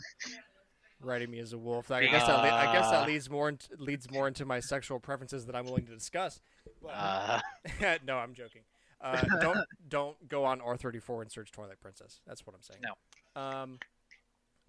writing 1.02 1.30
me 1.30 1.38
as 1.38 1.52
a 1.52 1.58
wolf. 1.58 1.90
I 1.90 2.06
guess 2.06 2.26
that 2.26 2.38
I 2.40 2.72
guess 2.72 2.86
Uh. 2.86 2.90
that 2.92 3.06
leads 3.06 3.28
more 3.30 3.48
int- 3.48 3.68
leads 3.78 4.10
more 4.10 4.28
into 4.28 4.44
my 4.44 4.60
sexual 4.60 5.00
preferences 5.00 5.46
that 5.46 5.56
I'm 5.56 5.64
willing 5.64 5.86
to 5.86 5.94
discuss. 5.94 6.40
But 6.82 6.88
Uh, 6.90 7.40
no, 8.06 8.16
I'm 8.16 8.34
joking. 8.34 8.62
Uh, 9.00 9.22
don't 9.40 9.58
don't 9.88 10.28
go 10.28 10.44
on 10.44 10.60
R34 10.60 11.22
and 11.22 11.32
search 11.32 11.50
Twilight 11.52 11.80
Princess. 11.80 12.20
That's 12.26 12.46
what 12.46 12.54
I'm 12.54 12.62
saying. 12.62 12.80
No. 12.82 13.40
Um, 13.42 13.78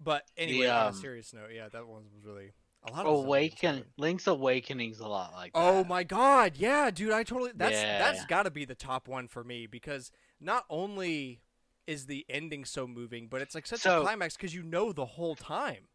but 0.00 0.24
anyway, 0.36 0.66
The, 0.66 0.72
on 0.72 0.84
a 0.84 0.88
um, 0.88 0.94
serious 0.94 1.32
note, 1.32 1.50
yeah, 1.54 1.68
that 1.68 1.86
one 1.86 2.02
was 2.14 2.24
really 2.24 2.52
a 2.84 2.90
lot 2.92 3.06
of 3.06 3.12
Awaken 3.14 3.84
Link's 3.96 4.26
Awakening's 4.26 4.98
a 5.00 5.06
lot 5.06 5.32
like 5.34 5.52
Oh 5.54 5.78
that. 5.78 5.88
my 5.88 6.02
god, 6.02 6.54
yeah, 6.56 6.90
dude, 6.90 7.12
I 7.12 7.22
totally 7.22 7.52
that's 7.54 7.80
that's 7.80 8.20
Yeah. 8.20 8.26
got 8.26 8.42
to 8.44 8.50
be 8.50 8.64
the 8.64 8.74
top 8.74 9.06
one 9.06 9.28
for 9.28 9.44
me 9.44 9.66
because 9.66 10.10
not 10.40 10.64
only 10.70 11.40
is 11.86 12.06
the 12.06 12.24
ending 12.28 12.64
so 12.64 12.86
moving, 12.86 13.26
but 13.28 13.42
it's 13.42 13.54
like 13.54 13.66
such 13.66 13.84
a 13.86 14.00
climax 14.00 14.36
because 14.36 14.54
you 14.54 14.62
know 14.62 14.92
the 14.92 15.04
whole 15.06 15.34
time. 15.36 15.88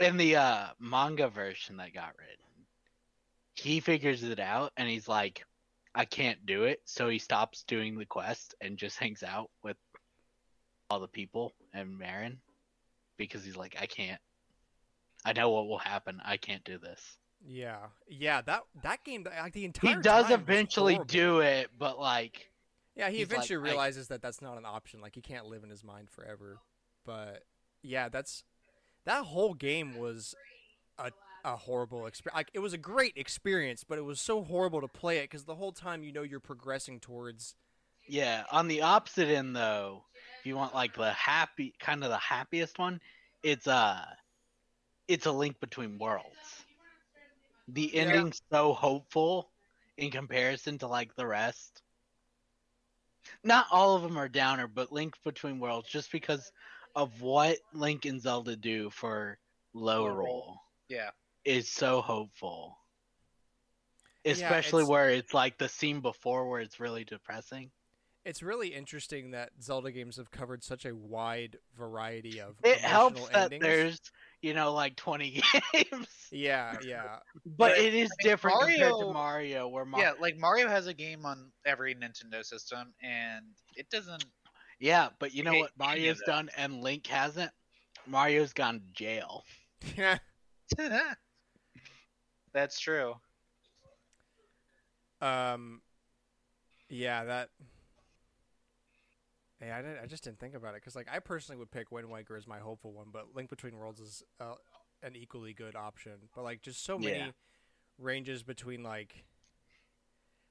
In 0.00 0.16
the 0.16 0.36
uh, 0.36 0.66
manga 0.80 1.28
version 1.28 1.76
that 1.76 1.94
got 1.94 2.14
written, 2.18 2.66
he 3.54 3.80
figures 3.80 4.22
it 4.22 4.40
out 4.40 4.72
and 4.76 4.88
he's 4.88 5.08
like, 5.08 5.44
I 5.94 6.04
can't 6.04 6.44
do 6.46 6.64
it. 6.64 6.80
So 6.84 7.08
he 7.08 7.18
stops 7.18 7.64
doing 7.68 7.98
the 7.98 8.06
quest 8.06 8.54
and 8.60 8.76
just 8.76 8.98
hangs 8.98 9.22
out 9.22 9.50
with 9.62 9.76
all 10.90 11.00
the 11.00 11.08
people 11.08 11.52
and 11.72 11.98
Marin 11.98 12.38
because 13.16 13.44
he's 13.44 13.56
like, 13.56 13.76
I 13.80 13.86
can't. 13.86 14.20
I 15.24 15.32
know 15.32 15.50
what 15.50 15.68
will 15.68 15.78
happen. 15.78 16.20
I 16.24 16.36
can't 16.36 16.64
do 16.64 16.78
this. 16.78 17.00
Yeah, 17.46 17.78
yeah, 18.08 18.40
that 18.42 18.62
that 18.82 19.04
game, 19.04 19.24
like 19.24 19.52
the 19.52 19.64
entire 19.64 19.96
He 19.96 20.00
does 20.02 20.30
eventually 20.30 21.00
do 21.06 21.40
it, 21.40 21.70
but 21.76 21.98
like, 21.98 22.50
Yeah, 22.94 23.10
he 23.10 23.18
He's 23.18 23.28
like, 23.28 23.38
eventually 23.38 23.68
I- 23.68 23.72
realizes 23.72 24.08
that 24.08 24.22
that's 24.22 24.40
not 24.40 24.58
an 24.58 24.64
option. 24.64 25.00
Like 25.00 25.14
he 25.14 25.20
can't 25.22 25.46
live 25.46 25.64
in 25.64 25.70
his 25.70 25.82
mind 25.82 26.08
forever. 26.10 26.60
But 27.04 27.42
yeah, 27.82 28.08
that's 28.08 28.44
that 29.06 29.24
whole 29.24 29.54
game 29.54 29.96
was 29.96 30.34
a 30.98 31.12
a 31.44 31.56
horrible 31.56 32.06
experience. 32.06 32.36
Like 32.36 32.50
it 32.54 32.60
was 32.60 32.72
a 32.72 32.78
great 32.78 33.14
experience, 33.16 33.84
but 33.84 33.98
it 33.98 34.02
was 34.02 34.20
so 34.20 34.42
horrible 34.44 34.80
to 34.80 34.88
play 34.88 35.18
it 35.18 35.24
because 35.24 35.44
the 35.44 35.56
whole 35.56 35.72
time 35.72 36.04
you 36.04 36.12
know 36.12 36.22
you're 36.22 36.40
progressing 36.40 37.00
towards. 37.00 37.56
yeah. 38.08 38.44
On 38.50 38.68
the 38.68 38.82
opposite 38.82 39.28
end, 39.28 39.54
though, 39.56 40.04
if 40.40 40.46
you 40.46 40.56
want 40.56 40.74
like 40.74 40.94
the 40.96 41.12
happy, 41.12 41.74
kind 41.80 42.04
of 42.04 42.10
the 42.10 42.18
happiest 42.18 42.78
one, 42.78 43.00
it's 43.42 43.66
uh 43.66 44.04
it's 45.08 45.26
a 45.26 45.32
link 45.32 45.60
between 45.60 45.98
worlds. 45.98 46.66
The 47.68 47.94
Yeah. 47.94 48.24
ending's 48.24 48.40
so 48.52 48.72
hopeful 48.72 49.50
in 49.96 50.10
comparison 50.10 50.78
to 50.78 50.86
like 50.86 51.14
the 51.16 51.26
rest. 51.26 51.82
Not 53.44 53.66
all 53.70 53.94
of 53.96 54.02
them 54.02 54.16
are 54.18 54.28
downer, 54.28 54.66
but 54.66 54.92
Link 54.92 55.14
Between 55.24 55.58
Worlds, 55.60 55.88
just 55.88 56.10
because 56.12 56.50
of 56.94 57.20
what 57.20 57.58
Link 57.72 58.04
and 58.04 58.20
Zelda 58.20 58.56
do 58.56 58.90
for 58.90 59.38
low 59.74 60.02
Low 60.04 60.08
roll. 60.08 60.16
roll, 60.16 60.60
Yeah. 60.88 61.10
is 61.44 61.68
so 61.70 62.00
hopeful. 62.02 62.78
Yeah, 64.24 64.32
Especially 64.32 64.82
it's- 64.82 64.88
where 64.90 65.10
it's 65.10 65.34
like 65.34 65.58
the 65.58 65.68
scene 65.68 66.00
before 66.00 66.48
where 66.48 66.60
it's 66.60 66.78
really 66.78 67.04
depressing. 67.04 67.70
It's 68.24 68.40
really 68.40 68.68
interesting 68.72 69.32
that 69.32 69.50
Zelda 69.60 69.90
games 69.90 70.16
have 70.16 70.30
covered 70.30 70.62
such 70.62 70.84
a 70.84 70.94
wide 70.94 71.58
variety 71.76 72.40
of. 72.40 72.54
It 72.62 72.78
helps 72.78 73.26
that 73.30 73.46
endings. 73.52 73.62
there's, 73.64 74.00
you 74.42 74.54
know, 74.54 74.72
like 74.72 74.94
20 74.94 75.42
games. 75.72 76.28
Yeah, 76.30 76.78
yeah, 76.84 77.18
But 77.44 77.56
But, 77.56 77.78
it 77.78 77.94
is 77.94 78.10
I 78.12 78.22
mean, 78.24 78.30
different 78.30 78.60
compared 78.60 78.78
to 78.78 78.90
Mario- 78.90 79.12
Mario, 79.12 79.68
where 79.68 79.84
Mario. 79.84 80.06
Yeah, 80.06 80.12
like 80.20 80.36
Mario 80.36 80.68
has 80.68 80.86
a 80.86 80.94
game 80.94 81.26
on 81.26 81.50
every 81.66 81.96
Nintendo 81.96 82.44
system, 82.44 82.94
and 83.02 83.44
it 83.74 83.90
doesn't. 83.90 84.24
Yeah, 84.82 85.10
but 85.20 85.32
you 85.32 85.44
know 85.44 85.54
what 85.54 85.70
Mario's 85.78 86.20
done 86.26 86.50
and 86.56 86.82
Link 86.82 87.06
hasn't? 87.06 87.52
Mario's 88.04 88.52
gone 88.52 88.80
to 88.80 88.84
jail. 88.92 89.44
yeah. 89.96 90.18
That's 92.52 92.80
true. 92.80 93.14
Um, 95.20 95.82
yeah, 96.88 97.22
that. 97.24 97.50
Yeah, 99.64 99.78
I, 99.78 99.82
didn't, 99.82 99.98
I 100.02 100.06
just 100.06 100.24
didn't 100.24 100.40
think 100.40 100.56
about 100.56 100.70
it 100.74 100.80
because, 100.82 100.96
like, 100.96 101.06
I 101.10 101.20
personally 101.20 101.60
would 101.60 101.70
pick 101.70 101.92
Wind 101.92 102.10
Waker 102.10 102.36
as 102.36 102.48
my 102.48 102.58
hopeful 102.58 102.92
one, 102.92 103.06
but 103.12 103.26
Link 103.36 103.50
Between 103.50 103.76
Worlds 103.76 104.00
is 104.00 104.24
uh, 104.40 104.54
an 105.04 105.14
equally 105.14 105.52
good 105.54 105.76
option. 105.76 106.14
But 106.34 106.42
like, 106.42 106.60
just 106.60 106.84
so 106.84 106.98
many 106.98 107.18
Yeah. 107.18 107.30
ranges 107.98 108.42
between 108.42 108.82
like 108.82 109.24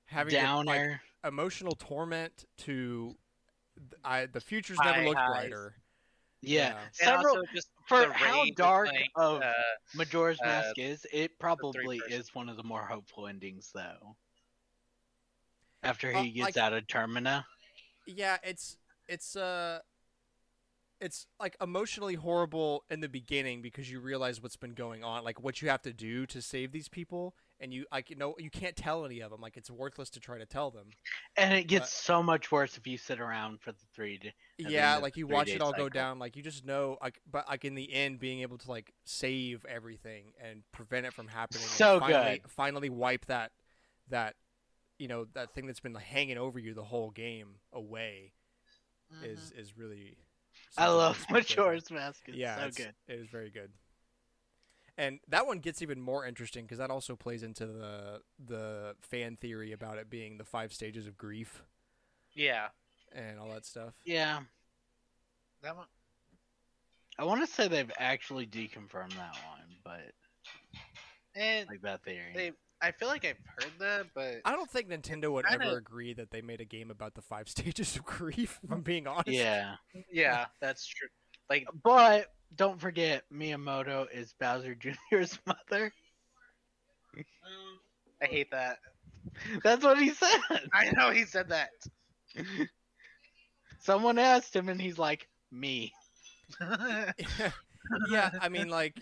having 0.06 0.32
to, 0.32 0.38
like, 0.38 0.46
Downer. 0.46 1.02
emotional 1.26 1.76
torment 1.76 2.46
to 2.60 3.08
th- 3.08 3.18
I 4.04 4.26
the 4.28 4.42
future's 4.42 4.78
High 4.80 4.92
never 4.92 5.06
looked 5.06 5.20
highs. 5.20 5.30
brighter. 5.30 5.76
yeah. 6.42 6.70
yeah. 6.70 6.78
Several 6.92 7.42
just 7.54 7.70
for 7.88 8.12
how 8.12 8.44
dark 8.56 8.90
playing, 8.90 9.08
of 9.16 9.42
uh, 9.42 9.52
Majora's 9.96 10.40
uh, 10.42 10.46
Mask 10.48 10.78
is, 10.78 11.06
it 11.12 11.38
probably 11.40 12.02
is 12.10 12.34
one 12.34 12.50
of 12.50 12.58
the 12.58 12.64
more 12.64 12.82
hopeful 12.86 13.28
endings 13.28 13.72
though. 13.74 14.16
After 15.84 16.14
Uh, 16.16 16.22
he 16.24 16.32
gets 16.32 16.46
like- 16.46 16.58
out 16.58 16.74
of 16.74 16.86
Termina. 16.88 17.44
Yeah, 18.08 18.38
it's 18.44 18.78
it's 19.08 19.36
uh 19.36 19.80
it's 21.00 21.26
like 21.40 21.56
emotionally 21.62 22.16
horrible 22.16 22.84
in 22.90 23.00
the 23.00 23.10
beginning 23.10 23.62
because 23.62 23.90
you 23.92 24.00
realize 24.00 24.42
what's 24.42 24.56
been 24.56 24.74
going 24.74 25.04
on, 25.04 25.24
like 25.24 25.42
what 25.42 25.62
you 25.62 25.70
have 25.70 25.82
to 25.84 25.94
do 25.94 26.26
to 26.28 26.42
save 26.42 26.72
these 26.72 26.88
people, 26.88 27.36
and 27.62 27.72
you 27.72 27.86
like 27.92 28.10
you 28.10 28.16
know 28.16 28.36
you 28.40 28.50
can't 28.50 28.76
tell 28.76 29.06
any 29.06 29.22
of 29.22 29.30
them. 29.30 29.40
Like 29.40 29.56
it's 29.56 29.70
worthless 29.70 30.10
to 30.12 30.20
try 30.20 30.40
to 30.40 30.46
tell 30.46 30.72
them. 30.72 30.88
And 31.38 31.54
it 31.54 31.68
gets 31.68 31.84
but- 31.84 31.90
so 31.90 32.24
much 32.24 32.52
worse 32.52 32.78
if 32.78 32.88
you 32.88 32.98
sit 32.98 33.20
around 33.20 33.62
for 33.62 33.72
the 33.72 33.86
three 33.94 34.18
d 34.18 34.28
At 34.28 34.66
the 34.66 34.72
yeah, 34.72 34.98
like 34.98 35.16
you 35.16 35.28
watch 35.28 35.48
it 35.48 35.52
three-day 35.52 35.64
all 35.64 35.72
go 35.72 35.88
down. 35.88 36.20
Like 36.20 36.36
you 36.36 36.44
just 36.44 36.66
know, 36.66 36.98
like 37.02 37.22
but 37.32 37.48
like 37.48 37.64
in 37.64 37.76
the 37.76 37.94
end, 37.94 38.20
being 38.20 38.42
able 38.42 38.58
to 38.58 38.70
like 38.70 38.92
save 39.06 39.64
everything 39.70 40.34
and 40.44 40.64
prevent 40.72 41.06
it 41.06 41.14
from 41.14 41.28
happening. 41.28 41.64
So 41.64 42.00
finally, 42.00 42.40
good. 42.40 42.52
Finally, 42.52 42.90
wipe 42.90 43.26
that 43.28 43.52
that 44.10 44.36
you 44.98 45.08
know 45.08 45.28
that 45.36 45.54
thing 45.54 45.68
that's 45.68 45.80
been 45.80 45.96
hanging 45.96 46.38
over 46.38 46.60
you 46.60 46.74
the 46.74 46.84
whole 46.84 47.12
game 47.12 47.56
away 47.72 48.34
is 49.24 49.40
mm-hmm. 49.40 49.60
is 49.60 49.78
really. 49.78 50.18
I 50.78 50.88
love 50.88 51.24
that's. 51.30 51.50
Majora's 51.50 51.92
Mask. 51.92 52.24
It's 52.28 52.38
yeah, 52.38 52.58
so 52.58 52.66
it's, 52.66 52.78
good. 52.78 52.94
it 53.08 53.20
is 53.20 53.28
very 53.30 53.52
good. 53.52 53.72
And 54.98 55.20
that 55.30 55.48
one 55.48 55.60
gets 55.60 55.82
even 55.82 56.02
more 56.02 56.26
interesting 56.26 56.66
because 56.66 56.78
that 56.78 56.92
also 56.92 57.16
plays 57.16 57.44
into 57.44 57.66
the 57.66 58.22
the 58.46 58.96
fan 59.02 59.36
theory 59.38 59.72
about 59.72 59.98
it 59.98 60.10
being 60.10 60.38
the 60.38 60.44
five 60.44 60.74
stages 60.74 61.08
of 61.08 61.18
grief 61.18 61.64
yeah, 62.34 62.68
and 63.14 63.40
all 63.40 63.50
that 63.50 63.66
stuff. 63.66 63.94
Yeah. 64.06 64.40
that 65.64 65.76
one. 65.76 65.88
I 67.20 67.26
want 67.26 67.42
to 67.46 67.48
say 67.48 67.68
they've 67.68 67.92
actually 67.98 68.48
deconfirmed 68.48 69.14
that 69.16 69.36
one, 69.48 69.76
but 69.84 70.14
And 71.36 71.68
like 71.70 71.82
that 71.82 72.04
theory. 72.04 72.32
they, 72.36 72.52
I 72.82 72.92
feel 72.92 73.08
like 73.10 73.26
I've 73.26 73.38
heard 73.60 73.72
that, 73.80 74.08
but 74.14 74.42
I 74.46 74.52
don't 74.54 74.70
think 74.70 74.90
Nintendo 74.90 75.32
would 75.32 75.46
Kinda- 75.46 75.66
ever 75.68 75.78
agree 75.78 76.14
that 76.14 76.32
they 76.32 76.42
made 76.42 76.62
a 76.62 76.66
game 76.66 76.90
about 76.90 77.14
the 77.16 77.22
five 77.22 77.48
stages 77.50 77.96
of 77.96 78.04
grief. 78.06 78.60
If 78.64 78.72
I'm 78.72 78.82
being 78.82 79.08
honest. 79.08 79.28
yeah. 79.30 79.76
yeah, 80.12 80.46
that's 80.62 80.86
true. 80.86 81.10
Like, 81.50 81.68
But 81.84 82.34
don't 82.56 82.80
forget, 82.80 83.24
Miyamoto 83.34 84.08
is 84.14 84.34
Bowser 84.40 84.76
Jr.'s 85.12 85.40
mother. 85.46 85.92
I 88.22 88.26
hate 88.26 88.52
that. 88.52 88.78
That's 89.64 89.84
what 89.84 89.98
he 89.98 90.12
said. 90.12 90.40
I 90.74 90.92
know 90.92 91.10
he 91.12 91.26
said 91.26 91.50
that. 91.50 91.70
Someone 93.80 94.20
asked 94.20 94.56
him, 94.56 94.70
and 94.70 94.80
he's 94.82 95.00
like, 95.00 95.28
"Me." 95.52 95.92
yeah, 98.10 98.32
I 98.40 98.50
mean, 98.50 98.70
like, 98.70 98.96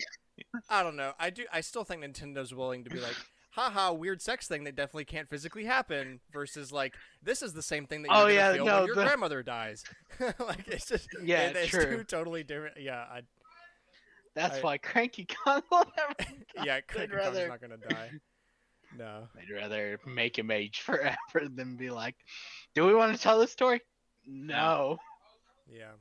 I 0.69 0.83
don't 0.83 0.95
know. 0.95 1.13
I 1.19 1.29
do. 1.29 1.43
I 1.51 1.61
still 1.61 1.83
think 1.83 2.03
Nintendo's 2.03 2.53
willing 2.53 2.83
to 2.85 2.89
be 2.89 2.99
like, 2.99 3.15
haha, 3.51 3.91
weird 3.91 4.21
sex 4.21 4.47
thing 4.47 4.63
that 4.65 4.75
definitely 4.75 5.05
can't 5.05 5.29
physically 5.29 5.65
happen. 5.65 6.19
Versus 6.31 6.71
like, 6.71 6.93
this 7.21 7.41
is 7.41 7.53
the 7.53 7.61
same 7.61 7.85
thing 7.87 8.03
that 8.03 8.09
you're 8.11 8.17
Oh, 8.23 8.27
yeah, 8.27 8.53
feel 8.53 8.65
no, 8.65 8.77
when 8.79 8.87
your 8.87 8.95
the- 8.95 9.03
grandmother 9.03 9.43
dies. 9.43 9.83
like, 10.39 10.67
it's 10.67 10.87
just 10.87 11.07
Yeah, 11.23 11.47
it- 11.49 11.55
it's 11.57 11.69
true. 11.69 11.97
two 11.97 12.03
totally 12.05 12.43
different. 12.43 12.77
Yeah, 12.79 12.99
I, 13.11 13.21
That's 14.35 14.57
I- 14.59 14.61
why 14.61 14.77
Cranky 14.77 15.25
Kong 15.45 15.61
will 15.71 15.85
never. 15.97 16.65
yeah, 16.65 16.81
Cranky 16.81 17.15
rather- 17.15 17.47
Kong's 17.47 17.61
not 17.61 17.61
gonna 17.61 17.77
die. 17.89 18.11
No. 18.97 19.27
I'd 19.39 19.53
rather 19.53 19.99
make 20.05 20.37
him 20.37 20.49
age 20.51 20.81
forever 20.81 21.15
than 21.47 21.75
be 21.77 21.89
like, 21.89 22.15
"Do 22.75 22.85
we 22.85 22.93
want 22.95 23.15
to 23.15 23.21
tell 23.21 23.39
this 23.39 23.51
story?" 23.51 23.81
No. 24.25 24.97
Yeah. 25.71 25.91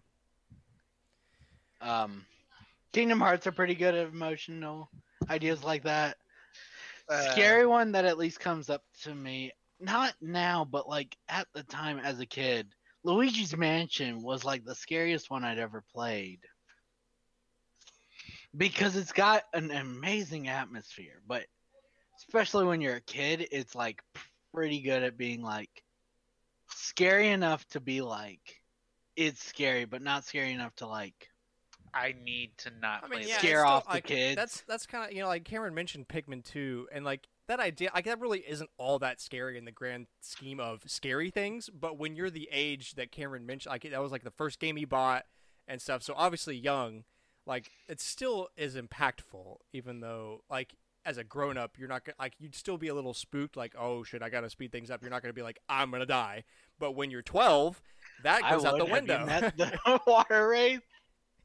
Um, 1.81 2.25
Kingdom 2.93 3.21
Hearts 3.21 3.47
are 3.47 3.53
pretty 3.53 3.75
good 3.75 3.95
at 3.95 4.09
emotional 4.09 4.91
ideas 5.31 5.63
like 5.63 5.85
that. 5.85 6.17
Uh, 7.09 7.31
Scary 7.33 7.67
one 7.67 7.93
that 7.93 8.05
at 8.05 8.19
least 8.19 8.41
comes 8.41 8.69
up 8.71 8.83
to 9.03 9.15
me, 9.15 9.53
not 9.81 10.15
now, 10.21 10.65
but 10.65 10.89
like 10.89 11.17
at 11.29 11.47
the 11.55 11.63
time 11.63 11.99
as 11.99 12.21
a 12.21 12.27
kid. 12.27 12.69
Luigi's 13.05 13.57
Mansion 13.57 14.23
was 14.23 14.45
like 14.45 14.65
the 14.65 14.75
scariest 14.75 15.31
one 15.31 15.45
I'd 15.45 15.59
ever 15.59 15.83
played. 15.95 16.41
Because 18.57 18.97
it's 18.97 19.13
got 19.13 19.45
an 19.53 19.71
amazing 19.71 20.49
atmosphere, 20.49 21.21
but 21.27 21.45
especially 22.19 22.65
when 22.65 22.81
you're 22.81 22.97
a 22.97 23.01
kid, 23.01 23.47
it's 23.53 23.75
like 23.75 24.03
pretty 24.55 24.81
good 24.81 25.03
at 25.03 25.17
being 25.17 25.43
like 25.43 25.83
scary 26.71 27.29
enough 27.29 27.67
to 27.69 27.81
be 27.81 28.01
like 28.01 28.61
it's 29.17 29.43
scary, 29.43 29.85
but 29.85 30.01
not 30.01 30.25
scary 30.25 30.53
enough 30.53 30.75
to 30.77 30.87
like 30.87 31.29
I 31.95 32.15
need 32.23 32.57
to 32.59 32.71
not 32.81 33.05
I 33.05 33.09
mean, 33.09 33.21
play 33.21 33.29
yeah. 33.29 33.39
Scare 33.39 33.51
it's 33.51 33.61
still, 33.61 33.73
off 33.73 33.87
the 33.87 33.95
like, 33.95 34.07
kids. 34.07 34.37
That's 34.37 34.63
that's 34.63 34.87
kind 34.87 35.05
of 35.05 35.13
you 35.13 35.23
know 35.23 35.29
like 35.29 35.45
Cameron 35.45 35.75
mentioned 35.75 36.09
Pikmin 36.09 36.45
two, 36.45 36.89
and 36.93 37.05
like 37.05 37.27
that 37.49 37.61
idea 37.61 37.91
like 37.95 38.05
that 38.05 38.21
really 38.21 38.41
isn't 38.41 38.71
all 38.79 38.99
that 39.01 39.21
scary 39.21 39.59
in 39.59 39.65
the 39.65 39.73
grand 39.73 40.07
scheme 40.21 40.61
of 40.61 40.83
scary 40.87 41.31
things. 41.31 41.69
But 41.69 41.99
when 41.99 42.15
you're 42.15 42.31
the 42.31 42.49
age 42.53 42.95
that 42.95 43.11
Cameron 43.11 43.47
mentioned, 43.47 43.73
like 43.73 43.91
that 43.91 44.03
was 44.03 44.13
like 44.13 44.25
the 44.25 44.31
first 44.31 44.59
game 44.61 44.77
he 44.77 44.85
bought 44.85 45.25
and 45.67 45.81
stuff. 45.81 46.03
So 46.03 46.15
obviously 46.17 46.57
young, 46.57 47.05
like 47.49 47.71
it 47.89 48.01
still 48.01 48.49
is 48.57 48.77
impactful, 48.77 49.57
even 49.73 50.01
though 50.01 50.43
like 50.51 50.75
as 51.05 51.17
a 51.17 51.25
grown 51.25 51.57
up, 51.57 51.79
you're 51.79 51.89
not 51.89 52.05
gonna 52.05 52.15
like 52.21 52.35
you'd 52.39 52.55
still 52.55 52.77
be 52.77 52.89
a 52.89 52.95
little 52.95 53.15
spooked, 53.15 53.57
like 53.57 53.75
oh 53.77 54.05
shit, 54.05 54.23
I 54.23 54.29
gotta 54.29 54.51
speed 54.51 54.71
things 54.71 54.91
up. 54.91 55.03
You're 55.03 55.11
not 55.11 55.23
gonna 55.23 55.33
be 55.33 55.43
like 55.43 55.59
I'm 55.69 55.91
gonna 55.91 56.07
die. 56.07 56.45
But 56.79 56.93
when 56.93 57.11
you're 57.11 57.23
12, 57.23 57.81
that 58.23 58.45
I 58.45 58.51
goes 58.53 58.65
out 58.65 58.79
the 58.79 58.85
would. 58.85 59.09
Have 59.09 59.09
you 59.09 59.13
window. 59.15 59.27
met 59.27 59.57
the 59.85 60.01
water 60.07 60.49
wraith? 60.49 60.83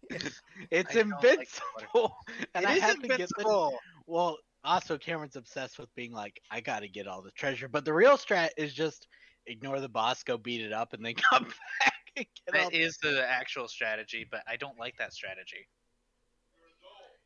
It's 0.69 0.91
I 0.95 0.99
don't 1.03 1.11
like 1.23 1.23
invincible. 1.23 2.17
and 2.53 2.65
it 2.65 2.69
I 2.69 2.73
is 2.75 2.81
had 2.81 2.95
to 3.01 3.07
get 3.07 3.07
the 3.07 3.13
invincible. 3.13 3.79
Well, 4.05 4.37
also 4.65 4.97
Cameron's 4.97 5.37
obsessed 5.37 5.79
with 5.79 5.93
being 5.95 6.11
like, 6.11 6.41
I 6.51 6.59
gotta 6.59 6.89
get 6.89 7.07
all 7.07 7.21
the 7.21 7.31
treasure. 7.31 7.69
But 7.69 7.85
the 7.85 7.93
real 7.93 8.17
strat 8.17 8.49
is 8.57 8.73
just 8.73 9.07
ignore 9.47 9.79
the 9.79 9.89
boss, 9.89 10.21
go 10.23 10.37
beat 10.37 10.61
it 10.61 10.73
up, 10.73 10.91
and 10.93 11.05
then 11.05 11.13
come 11.15 11.43
back 11.79 11.93
and 12.17 12.25
get 12.45 12.61
all 12.61 12.69
That 12.69 12.75
is 12.75 12.97
the 13.01 13.25
actual 13.29 13.69
strategy, 13.69 14.27
but 14.29 14.41
I 14.47 14.57
don't 14.57 14.77
like 14.77 14.97
that 14.97 15.13
strategy. 15.13 15.67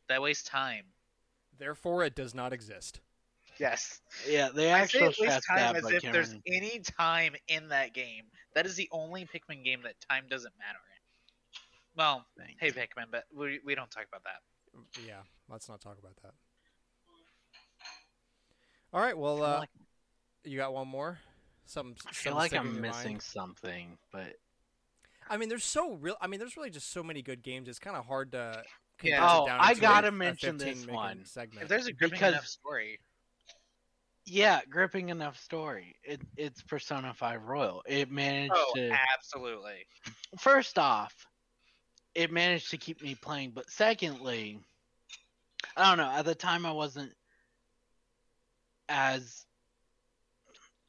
That 0.10 0.22
wastes 0.22 0.48
time. 0.48 0.86
Therefore, 1.58 2.04
it 2.04 2.16
does 2.16 2.34
not 2.34 2.54
exist. 2.54 3.00
Yes. 3.60 4.02
Yeah, 4.28 4.50
they 4.54 4.70
actually 4.70 5.00
say 5.00 5.06
actual 5.08 5.24
it 5.26 5.30
wastes 5.30 5.46
strat's 5.46 5.48
time 5.48 5.58
bad, 5.58 5.76
as 5.78 5.84
but 5.84 5.94
if 5.94 6.04
there's 6.04 6.28
Cameron. 6.28 6.44
any 6.46 6.80
time 6.80 7.36
in 7.48 7.70
that 7.70 7.94
game. 7.94 8.26
That 8.54 8.66
is 8.66 8.76
the 8.76 8.88
only 8.92 9.26
Pikmin 9.26 9.64
game 9.64 9.82
that 9.84 9.96
time 10.10 10.26
doesn't 10.30 10.54
matter 10.58 10.80
in. 10.80 11.60
Well, 11.96 12.26
Thanks. 12.38 12.54
hey 12.60 12.72
Pikmin, 12.72 13.06
but 13.12 13.26
we, 13.36 13.60
we 13.66 13.76
don't 13.76 13.90
talk 13.90 14.06
about 14.08 14.24
that. 14.24 15.04
Yeah, 15.06 15.22
let's 15.50 15.68
not 15.68 15.82
talk 15.82 15.98
about 16.00 16.16
that. 16.24 16.34
All 18.94 19.02
right, 19.02 19.18
well, 19.18 19.44
uh, 19.44 19.60
like, 19.60 19.70
you 20.44 20.58
got 20.58 20.74
one 20.74 20.88
more. 20.88 21.20
Something. 21.66 21.98
I 22.08 22.12
feel 22.14 22.36
like 22.36 22.54
I'm 22.54 22.80
missing 22.80 23.14
mind? 23.14 23.22
something, 23.22 23.98
but 24.12 24.36
I 25.30 25.38
mean, 25.38 25.50
there's 25.50 25.66
so 25.66 25.96
real. 25.96 26.16
I 26.22 26.28
mean, 26.28 26.40
there's 26.40 26.56
really 26.56 26.70
just 26.70 26.92
so 26.92 27.04
many 27.04 27.22
good 27.22 27.44
games. 27.44 27.68
It's 27.68 27.80
kind 27.80 27.98
of 27.98 28.06
hard 28.06 28.32
to. 28.32 28.64
Yeah. 29.04 29.28
Oh, 29.30 29.46
down 29.46 29.60
I 29.62 29.74
gotta 29.74 30.08
a- 30.08 30.10
a 30.10 30.14
mention 30.14 30.58
this 30.58 30.86
one. 30.88 31.26
Segment. 31.26 31.64
If 31.64 31.70
there's 31.70 31.88
a 31.88 31.94
gripping 31.94 32.18
Because- 32.18 32.34
enough 32.34 32.48
story, 32.48 33.00
yeah, 34.26 34.60
gripping 34.70 35.10
enough 35.10 35.40
story. 35.40 35.96
It, 36.04 36.22
it's 36.36 36.62
Persona 36.62 37.14
5 37.14 37.44
Royal. 37.44 37.82
It 37.88 38.12
managed 38.12 38.54
oh, 38.56 38.74
to 38.76 38.92
absolutely. 39.14 39.86
first 40.38 40.78
off, 40.78 41.14
it 42.14 42.32
managed 42.32 42.72
to 42.72 42.78
keep 42.78 43.02
me 43.02 43.16
playing, 43.16 43.52
but 43.52 43.70
secondly, 43.70 44.60
I 45.78 45.88
don't 45.88 45.98
know. 45.98 46.12
At 46.12 46.26
the 46.26 46.36
time, 46.36 46.66
I 46.66 46.72
wasn't 46.72 47.14
as. 48.90 49.46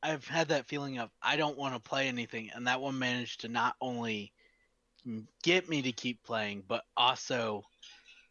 I've 0.02 0.26
had 0.26 0.48
that 0.48 0.66
feeling 0.66 0.98
of 0.98 1.10
I 1.20 1.36
don't 1.36 1.59
want 1.59 1.74
to 1.74 1.80
play 1.80 2.09
anything, 2.09 2.51
and 2.55 2.66
that 2.66 2.80
one 2.80 2.98
managed 2.98 3.43
to 3.43 3.48
not 3.48 3.74
only 3.80 4.32
get 5.43 5.68
me 5.68 5.82
to 5.82 5.93
keep 5.93 6.22
playing, 6.22 6.64
but 6.66 6.85
also 6.97 7.62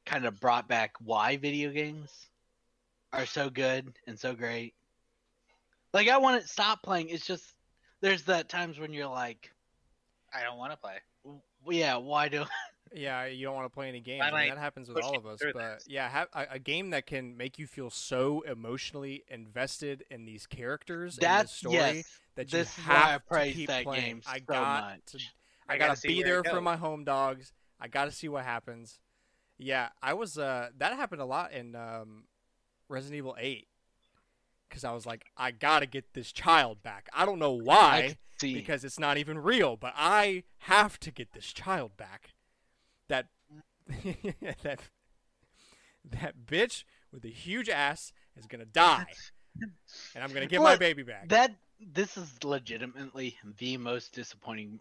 kind 0.08 0.26
of 0.26 0.40
brought 0.40 0.68
back 0.68 0.94
why 1.04 1.38
video 1.38 1.72
games 1.72 2.28
are 3.14 3.26
so 3.26 3.50
good 3.50 3.94
and 4.08 4.18
so 4.18 4.34
great. 4.34 4.74
Like 5.94 6.08
I 6.08 6.18
want 6.18 6.42
to 6.42 6.48
stop 6.48 6.82
playing. 6.82 7.10
It's 7.10 7.26
just 7.26 7.54
there's 8.02 8.24
that 8.24 8.50
times 8.50 8.80
when 8.80 8.94
you're 8.94 9.08
like, 9.08 9.52
I 10.34 10.44
don't 10.44 10.58
want 10.58 10.72
to 10.72 10.78
play. 10.78 10.96
Yeah, 11.70 11.98
why 11.98 12.30
do 12.30 12.46
Yeah, 12.94 13.26
you 13.26 13.46
don't 13.46 13.56
want 13.56 13.66
to 13.66 13.74
play 13.74 13.90
any 13.90 14.00
games. 14.00 14.22
I 14.22 14.28
I 14.28 14.32
mean, 14.32 14.34
might 14.40 14.50
that 14.56 14.58
happens 14.58 14.88
with 14.88 15.04
all 15.04 15.18
of 15.18 15.26
us. 15.26 15.40
But 15.42 15.56
this. 15.76 15.86
yeah, 15.90 16.08
have, 16.08 16.30
a, 16.34 16.46
a 16.52 16.60
game 16.60 16.92
that 16.92 17.06
can 17.06 17.36
make 17.36 17.60
you 17.60 17.68
feel 17.68 17.90
so 17.90 18.42
emotionally 18.42 19.24
invested 19.28 20.06
in 20.10 20.24
these 20.24 20.46
characters 20.46 21.18
and 21.18 21.24
That's 21.24 21.52
the 21.52 21.58
story 21.58 21.76
yes. 21.76 22.20
that 22.36 22.52
you 22.52 22.60
this 22.60 22.78
is 22.78 22.86
why 22.86 22.94
have 22.94 23.22
I 23.30 23.48
to 23.48 23.54
keep 23.54 23.68
that 23.68 23.84
playing. 23.84 24.06
game 24.06 24.22
I 24.26 24.40
got 24.40 24.84
much. 24.92 25.00
to. 25.08 25.18
I, 25.68 25.74
I 25.74 25.78
gotta, 25.78 25.90
gotta 25.96 26.08
be 26.08 26.24
there 26.24 26.40
it 26.40 26.48
for 26.48 26.62
my 26.62 26.78
home 26.78 27.04
dogs. 27.04 27.52
I 27.80 27.90
gotta 27.90 28.12
see 28.12 28.30
what 28.30 28.46
happens. 28.46 29.00
Yeah, 29.58 29.90
I 30.02 30.14
was. 30.14 30.38
Uh, 30.38 30.70
that 30.78 30.94
happened 30.94 31.22
a 31.22 31.26
lot 31.26 31.52
in 31.52 31.76
um, 31.76 32.24
Resident 32.90 33.18
Evil 33.18 33.36
Eight. 33.40 33.68
Because 34.70 34.84
I 34.84 34.92
was 34.92 35.06
like, 35.06 35.26
I 35.38 35.52
gotta 35.52 35.86
get 35.86 36.14
this 36.14 36.32
child 36.34 36.84
back. 36.84 37.08
I 37.14 37.26
don't 37.26 37.40
know 37.40 37.54
why 37.54 38.18
because 38.42 38.84
it's 38.84 39.00
not 39.00 39.18
even 39.18 39.38
real, 39.40 39.76
but 39.76 39.94
I 39.96 40.44
have 40.60 41.00
to 41.02 41.12
get 41.12 41.34
this 41.34 41.54
child 41.54 41.98
back. 41.98 42.34
That 43.08 43.28
that 44.64 44.80
that 46.12 46.36
bitch 46.46 46.84
with 47.12 47.22
the 47.24 47.32
huge 47.32 47.70
ass 47.70 48.12
is 48.36 48.46
gonna 48.46 48.66
die, 48.66 49.08
and 50.14 50.24
I'm 50.24 50.34
gonna 50.34 50.48
get 50.48 50.62
my 50.62 50.76
baby 50.76 51.04
back. 51.04 51.30
that 51.30 51.56
this 51.94 52.18
is 52.18 52.44
legitimately 52.44 53.38
the 53.58 53.78
most 53.78 54.14
disappointing 54.14 54.80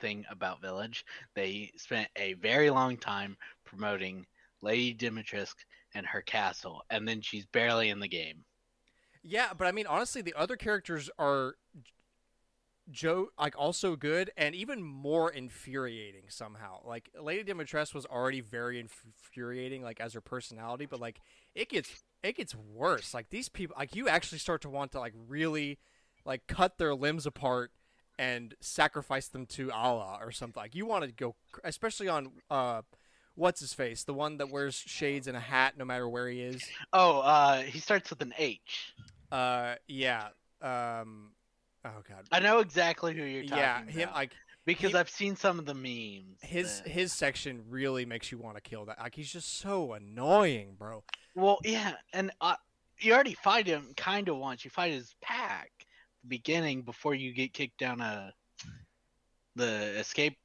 thing 0.00 0.24
about 0.30 0.60
Village. 0.62 1.04
They 1.34 1.70
spent 1.76 2.08
a 2.16 2.32
very 2.34 2.70
long 2.70 2.96
time 2.96 3.36
promoting 3.70 4.26
Lady 4.60 4.94
Dimitrescu 4.94 5.64
and 5.94 6.04
her 6.06 6.22
castle, 6.22 6.82
and 6.90 7.06
then 7.06 7.20
she's 7.20 7.46
barely 7.46 7.88
in 7.88 8.00
the 8.00 8.08
game. 8.08 8.44
Yeah, 9.22 9.52
but 9.56 9.66
I 9.66 9.72
mean, 9.72 9.86
honestly, 9.86 10.22
the 10.22 10.34
other 10.34 10.56
characters 10.56 11.10
are 11.18 11.54
Joe 12.90 13.28
like 13.38 13.54
also 13.56 13.96
good 13.96 14.30
and 14.36 14.54
even 14.54 14.82
more 14.82 15.30
infuriating 15.30 16.24
somehow. 16.28 16.80
Like 16.84 17.10
Lady 17.20 17.50
Dimitrescu 17.50 17.94
was 17.94 18.06
already 18.06 18.40
very 18.40 18.80
infuriating, 18.80 19.82
like 19.82 20.00
as 20.00 20.14
her 20.14 20.20
personality, 20.20 20.86
but 20.86 21.00
like 21.00 21.20
it 21.54 21.68
gets 21.68 22.02
it 22.22 22.36
gets 22.36 22.54
worse. 22.54 23.14
Like 23.14 23.30
these 23.30 23.48
people, 23.48 23.76
like 23.78 23.94
you 23.94 24.08
actually 24.08 24.38
start 24.38 24.62
to 24.62 24.70
want 24.70 24.92
to 24.92 25.00
like 25.00 25.14
really 25.28 25.78
like 26.24 26.46
cut 26.46 26.78
their 26.78 26.94
limbs 26.94 27.26
apart 27.26 27.70
and 28.18 28.54
sacrifice 28.60 29.28
them 29.28 29.46
to 29.46 29.70
Allah 29.72 30.18
or 30.20 30.32
something. 30.32 30.60
Like 30.60 30.74
you 30.74 30.86
want 30.86 31.04
to 31.04 31.12
go, 31.12 31.36
especially 31.64 32.08
on 32.08 32.32
uh, 32.50 32.82
what's 33.40 33.60
his 33.60 33.72
face, 33.72 34.04
the 34.04 34.12
one 34.14 34.36
that 34.36 34.50
wears 34.50 34.74
shades 34.74 35.26
and 35.26 35.36
a 35.36 35.40
hat 35.40 35.74
no 35.78 35.84
matter 35.84 36.08
where 36.08 36.28
he 36.28 36.40
is. 36.42 36.62
Oh, 36.92 37.20
uh, 37.20 37.62
he 37.62 37.78
starts 37.78 38.10
with 38.10 38.20
an 38.20 38.34
H. 38.36 38.92
Uh, 39.32 39.76
yeah. 39.88 40.28
Um, 40.60 41.32
oh 41.84 42.02
god. 42.08 42.26
I 42.30 42.40
know 42.40 42.58
exactly 42.58 43.14
who 43.14 43.22
you're 43.22 43.44
talking 43.44 43.58
about. 43.58 43.84
yeah, 43.94 44.02
about. 44.04 44.08
him 44.08 44.08
like 44.14 44.32
because 44.66 44.90
he- 44.92 44.96
I've 44.98 45.08
seen 45.08 45.36
some 45.36 45.58
of 45.58 45.64
the 45.64 45.74
memes. 45.74 46.36
his 46.42 46.82
that- 46.82 46.90
his 46.90 47.12
section 47.12 47.62
really 47.68 48.04
makes 48.04 48.30
you 48.30 48.38
want 48.38 48.56
to 48.56 48.60
kill 48.60 48.84
that. 48.84 48.98
Like 49.00 49.14
he's 49.14 49.32
just 49.32 49.58
so 49.58 49.94
annoying, 49.94 50.74
bro. 50.78 51.02
Well, 51.34 51.58
yeah, 51.64 51.94
and 52.12 52.30
uh, 52.42 52.56
you 52.98 53.14
already 53.14 53.34
fight 53.34 53.66
him 53.66 53.92
kind 53.96 54.28
of 54.28 54.36
once. 54.36 54.64
You 54.64 54.70
fight 54.70 54.92
his 54.92 55.14
pack 55.22 55.70
at 55.78 56.22
the 56.22 56.28
beginning 56.28 56.82
before 56.82 57.14
you 57.14 57.32
get 57.32 57.54
kicked 57.54 57.78
down 57.78 58.00
a 58.02 58.34
the 59.56 59.98
escape 59.98 60.36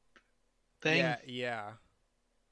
thing. 0.81 0.99
Yeah, 0.99 1.17
yeah. 1.25 1.63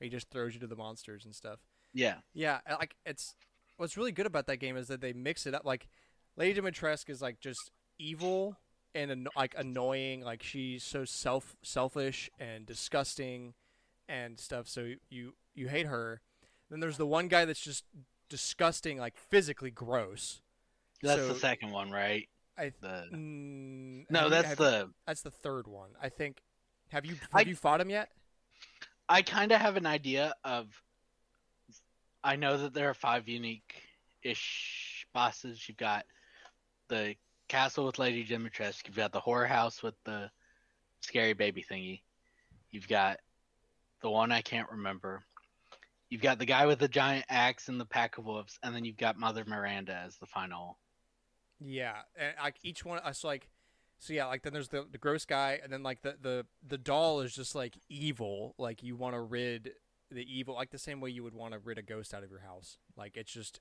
He 0.03 0.09
just 0.09 0.29
throws 0.29 0.53
you 0.53 0.59
to 0.59 0.67
the 0.67 0.75
monsters 0.75 1.25
and 1.25 1.33
stuff. 1.33 1.59
Yeah. 1.93 2.15
Yeah, 2.33 2.59
like 2.69 2.95
it's 3.05 3.35
what's 3.77 3.97
really 3.97 4.11
good 4.11 4.25
about 4.25 4.47
that 4.47 4.57
game 4.57 4.75
is 4.77 4.87
that 4.87 5.01
they 5.01 5.13
mix 5.13 5.45
it 5.47 5.53
up. 5.55 5.63
Like 5.65 5.87
Lady 6.35 6.59
Dimitrescu 6.59 7.09
is 7.09 7.21
like 7.21 7.39
just 7.39 7.71
evil 7.97 8.57
and 8.95 9.11
an- 9.11 9.27
like 9.35 9.55
annoying. 9.57 10.21
Like 10.21 10.43
she's 10.43 10.83
so 10.83 11.05
self 11.05 11.55
selfish 11.63 12.29
and 12.39 12.65
disgusting 12.65 13.53
and 14.09 14.39
stuff. 14.39 14.67
So 14.67 14.93
you 15.09 15.33
you 15.55 15.67
hate 15.69 15.85
her. 15.87 16.21
Then 16.69 16.79
there's 16.79 16.97
the 16.97 17.05
one 17.07 17.27
guy 17.27 17.45
that's 17.45 17.61
just 17.61 17.85
disgusting, 18.29 18.97
like 18.97 19.15
physically 19.15 19.71
gross. 19.71 20.41
That's 21.01 21.21
So- 21.21 21.27
the 21.33 21.39
second 21.39 21.71
one, 21.71 21.91
right? 21.91 22.27
I 22.57 22.71
The 22.81 23.07
mm, 23.13 24.05
no, 24.09 24.29
that's 24.29 24.49
have- 24.49 24.57
the. 24.57 24.89
that's 25.07 25.21
the 25.21 25.31
third 25.31 25.67
one. 25.67 25.91
I 26.01 26.09
think. 26.09 26.41
Have 26.89 27.05
you 27.05 27.13
have 27.15 27.29
I- 27.33 27.41
you 27.49 27.55
fought 27.55 27.81
him 27.81 27.89
yet? 27.89 28.09
I 29.13 29.21
kind 29.21 29.51
of 29.51 29.61
have 29.61 29.77
an 29.77 29.85
idea 29.85 30.33
of. 30.43 30.65
I 32.23 32.35
know 32.35 32.57
that 32.57 32.73
there 32.73 32.89
are 32.89 32.95
five 32.95 33.27
unique-ish 33.27 35.05
bosses. 35.13 35.63
You've 35.67 35.77
got 35.77 36.05
the 36.87 37.15
castle 37.47 37.85
with 37.85 37.99
Lady 37.99 38.25
Dimitrescu. 38.25 38.87
You've 38.87 38.95
got 38.95 39.11
the 39.11 39.19
horror 39.19 39.45
house 39.45 39.83
with 39.83 39.93
the 40.03 40.31
scary 41.01 41.33
baby 41.33 41.63
thingy. 41.69 42.01
You've 42.71 42.87
got 42.87 43.19
the 44.01 44.09
one 44.09 44.31
I 44.31 44.41
can't 44.41 44.71
remember. 44.71 45.23
You've 46.09 46.21
got 46.23 46.39
the 46.39 46.47
guy 46.47 46.65
with 46.65 46.79
the 46.79 46.87
giant 46.87 47.25
axe 47.29 47.67
and 47.67 47.79
the 47.79 47.85
pack 47.85 48.17
of 48.17 48.25
wolves, 48.25 48.57
and 48.63 48.73
then 48.73 48.83
you've 48.83 48.97
got 48.97 49.19
Mother 49.19 49.43
Miranda 49.45 49.93
as 49.93 50.17
the 50.17 50.25
final. 50.25 50.79
Yeah, 51.59 51.97
and 52.17 52.33
like 52.41 52.55
each 52.63 52.83
one, 52.83 52.99
I 53.03 53.11
so 53.11 53.27
like, 53.27 53.47
so 53.99 54.13
yeah, 54.13 54.25
like 54.25 54.43
then 54.43 54.53
there's 54.53 54.69
the 54.69 54.85
the 54.91 54.97
gross 54.97 55.25
guy, 55.25 55.59
and 55.63 55.71
then 55.71 55.83
like 55.83 56.01
the 56.01 56.15
the 56.21 56.45
the 56.65 56.77
doll 56.77 57.21
is 57.21 57.33
just 57.33 57.55
like 57.55 57.77
evil. 57.89 58.55
Like 58.57 58.83
you 58.83 58.95
want 58.95 59.15
to 59.15 59.21
rid 59.21 59.71
the 60.11 60.25
evil, 60.31 60.55
like 60.55 60.71
the 60.71 60.77
same 60.77 60.99
way 60.99 61.09
you 61.09 61.23
would 61.23 61.33
want 61.33 61.53
to 61.53 61.59
rid 61.59 61.77
a 61.77 61.81
ghost 61.81 62.13
out 62.13 62.23
of 62.23 62.29
your 62.29 62.41
house. 62.41 62.77
Like 62.97 63.17
it's 63.17 63.31
just 63.31 63.59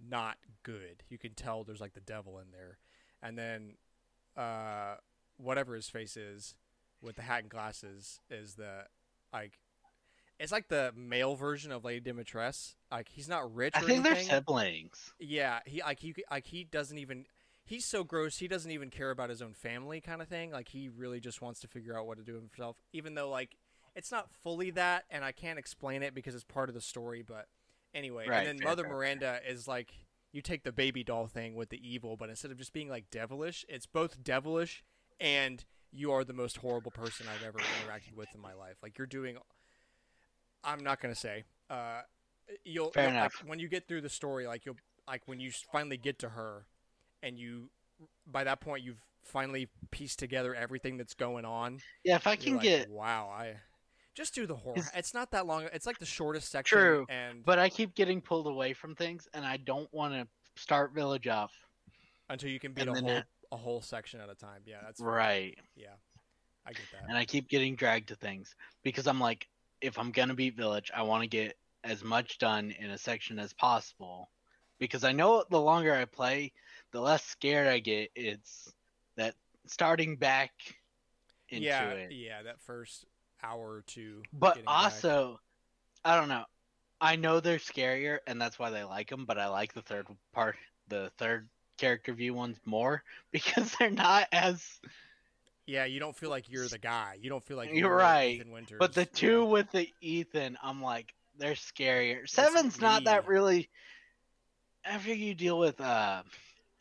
not 0.00 0.36
good. 0.62 1.04
You 1.08 1.18
can 1.18 1.34
tell 1.34 1.64
there's 1.64 1.80
like 1.80 1.94
the 1.94 2.00
devil 2.00 2.38
in 2.38 2.50
there, 2.52 2.78
and 3.22 3.38
then 3.38 3.74
uh 4.36 4.96
whatever 5.36 5.74
his 5.74 5.88
face 5.88 6.16
is 6.16 6.54
with 7.00 7.16
the 7.16 7.22
hat 7.22 7.42
and 7.42 7.50
glasses 7.50 8.20
is 8.30 8.54
the 8.54 8.86
like 9.32 9.58
it's 10.38 10.50
like 10.50 10.68
the 10.68 10.92
male 10.96 11.36
version 11.36 11.70
of 11.70 11.84
Lady 11.84 12.10
Dimitrescu. 12.10 12.74
Like 12.90 13.08
he's 13.08 13.28
not 13.28 13.54
rich. 13.54 13.74
I 13.76 13.82
think 13.82 14.02
they're 14.02 14.16
siblings. 14.16 15.12
Yeah, 15.20 15.60
he 15.66 15.82
like 15.82 16.00
he 16.00 16.14
like 16.30 16.46
he 16.46 16.64
doesn't 16.64 16.98
even 16.98 17.26
he's 17.64 17.84
so 17.84 18.04
gross. 18.04 18.38
He 18.38 18.48
doesn't 18.48 18.70
even 18.70 18.90
care 18.90 19.10
about 19.10 19.30
his 19.30 19.42
own 19.42 19.54
family, 19.54 20.00
kind 20.00 20.22
of 20.22 20.28
thing. 20.28 20.50
Like 20.50 20.68
he 20.68 20.88
really 20.88 21.20
just 21.20 21.42
wants 21.42 21.60
to 21.60 21.68
figure 21.68 21.98
out 21.98 22.06
what 22.06 22.18
to 22.18 22.24
do 22.24 22.34
himself, 22.34 22.76
even 22.92 23.14
though 23.14 23.28
like 23.28 23.56
it's 23.94 24.10
not 24.10 24.28
fully 24.42 24.70
that, 24.72 25.04
and 25.10 25.24
I 25.24 25.32
can't 25.32 25.58
explain 25.58 26.02
it 26.02 26.14
because 26.14 26.34
it's 26.34 26.44
part 26.44 26.68
of 26.68 26.74
the 26.74 26.80
story. 26.80 27.22
But 27.26 27.46
anyway, 27.94 28.26
Right, 28.28 28.46
and 28.46 28.58
then 28.58 28.64
Mother 28.64 28.88
Miranda 28.88 29.40
is 29.48 29.66
like 29.68 29.92
you 30.32 30.42
take 30.42 30.64
the 30.64 30.72
baby 30.72 31.04
doll 31.04 31.26
thing 31.26 31.54
with 31.54 31.70
the 31.70 31.80
evil, 31.88 32.16
but 32.16 32.28
instead 32.28 32.50
of 32.50 32.58
just 32.58 32.72
being 32.72 32.88
like 32.88 33.10
devilish, 33.10 33.64
it's 33.68 33.86
both 33.86 34.22
devilish 34.22 34.82
and 35.20 35.64
you 35.92 36.10
are 36.10 36.24
the 36.24 36.32
most 36.32 36.56
horrible 36.56 36.90
person 36.90 37.26
I've 37.32 37.46
ever 37.46 37.58
interacted 37.58 38.16
with 38.16 38.28
in 38.34 38.40
my 38.40 38.52
life. 38.52 38.76
Like 38.82 38.98
you're 38.98 39.06
doing. 39.06 39.38
I'm 40.64 40.82
not 40.82 41.00
gonna 41.00 41.14
say. 41.14 41.44
Uh, 41.70 42.00
you'll, 42.64 42.90
Fair 42.90 43.04
like, 43.04 43.14
enough. 43.14 43.42
when 43.46 43.58
you 43.58 43.68
get 43.68 43.86
through 43.86 44.00
the 44.00 44.08
story, 44.08 44.46
like 44.46 44.66
you'll 44.66 44.76
like 45.06 45.22
when 45.26 45.38
you 45.38 45.52
finally 45.72 45.96
get 45.96 46.18
to 46.20 46.30
her, 46.30 46.66
and 47.24 47.38
you 47.38 47.70
by 48.26 48.44
that 48.44 48.60
point 48.60 48.84
you've 48.84 49.00
finally 49.22 49.68
pieced 49.90 50.18
together 50.18 50.54
everything 50.54 50.96
that's 50.96 51.14
going 51.14 51.44
on. 51.44 51.78
Yeah, 52.04 52.16
if 52.16 52.26
I 52.26 52.36
can 52.36 52.54
like, 52.54 52.62
get, 52.62 52.90
wow, 52.90 53.28
I 53.34 53.54
just 54.14 54.34
do 54.34 54.46
the 54.46 54.54
horror. 54.54 54.76
It's 54.94 55.14
not 55.14 55.30
that 55.32 55.46
long. 55.46 55.66
It's 55.72 55.86
like 55.86 55.98
the 55.98 56.06
shortest 56.06 56.50
section. 56.50 56.78
True, 56.78 57.06
and 57.08 57.44
but 57.44 57.58
I 57.58 57.68
keep 57.68 57.94
getting 57.94 58.20
pulled 58.20 58.46
away 58.46 58.72
from 58.74 58.94
things, 58.94 59.26
and 59.34 59.44
I 59.44 59.56
don't 59.56 59.92
want 59.92 60.14
to 60.14 60.26
start 60.60 60.92
Village 60.94 61.26
off. 61.26 61.52
until 62.30 62.48
you 62.48 62.58
can 62.58 62.72
beat 62.72 62.88
a 62.88 62.92
whole 62.92 63.02
that- 63.02 63.26
a 63.52 63.56
whole 63.56 63.82
section 63.82 64.20
at 64.20 64.28
a 64.30 64.34
time. 64.34 64.62
Yeah, 64.66 64.78
that's 64.82 65.00
Right. 65.00 65.56
yeah. 65.76 65.88
I 66.66 66.72
get 66.72 66.82
that. 66.92 67.02
and 67.08 67.16
I 67.16 67.26
keep 67.26 67.48
getting 67.50 67.76
dragged 67.76 68.08
to 68.08 68.16
things 68.16 68.54
because 68.82 69.06
I'm 69.06 69.20
like, 69.20 69.46
if 69.82 69.98
I'm 69.98 70.10
gonna 70.10 70.34
beat 70.34 70.56
Village, 70.56 70.90
I 70.94 71.02
want 71.02 71.22
to 71.22 71.28
get 71.28 71.58
as 71.84 72.02
much 72.02 72.38
done 72.38 72.70
in 72.70 72.90
a 72.90 72.96
section 72.98 73.38
as 73.38 73.52
possible, 73.52 74.30
because 74.78 75.04
I 75.04 75.12
know 75.12 75.44
the 75.50 75.60
longer 75.60 75.94
I 75.94 76.06
play, 76.06 76.52
the 76.94 77.00
less 77.00 77.24
scared 77.24 77.66
I 77.66 77.80
get. 77.80 78.10
It's 78.14 78.72
that 79.16 79.34
starting 79.66 80.16
back 80.16 80.52
into 81.50 81.66
yeah, 81.66 81.90
it. 81.90 82.12
yeah, 82.12 82.42
that 82.44 82.60
first 82.60 83.04
hour 83.42 83.68
or 83.68 83.82
two. 83.86 84.22
But 84.32 84.54
getting 84.54 84.64
back. 84.66 84.74
also, 84.74 85.40
I 86.04 86.16
don't 86.16 86.28
know. 86.28 86.44
I 87.00 87.16
know 87.16 87.40
they're 87.40 87.58
scarier, 87.58 88.18
and 88.28 88.40
that's 88.40 88.60
why 88.60 88.70
they 88.70 88.84
like 88.84 89.10
them. 89.10 89.24
But 89.26 89.38
I 89.38 89.48
like 89.48 89.74
the 89.74 89.82
third 89.82 90.06
part, 90.32 90.54
the 90.86 91.10
third 91.18 91.48
character 91.76 92.14
view 92.14 92.32
ones 92.32 92.58
more 92.64 93.02
because 93.32 93.74
they're 93.78 93.90
not 93.90 94.28
as. 94.30 94.64
yeah, 95.66 95.86
you 95.86 95.98
don't 95.98 96.16
feel 96.16 96.30
like 96.30 96.48
you're 96.48 96.68
the 96.68 96.78
guy. 96.78 97.18
You 97.20 97.28
don't 97.28 97.44
feel 97.44 97.56
like 97.56 97.70
You're 97.70 97.78
you're 97.78 97.96
right, 97.96 98.36
Ethan 98.36 98.52
Winters. 98.52 98.78
But 98.78 98.94
the 98.94 99.00
yeah. 99.00 99.06
two 99.14 99.44
with 99.44 99.68
the 99.72 99.88
Ethan, 100.00 100.56
I'm 100.62 100.80
like, 100.80 101.12
they're 101.38 101.54
scarier. 101.54 102.28
Seven's 102.28 102.80
not 102.80 103.04
that 103.04 103.26
really. 103.26 103.68
After 104.84 105.14
you 105.14 105.34
deal 105.34 105.58
with, 105.58 105.80
uh, 105.80 106.22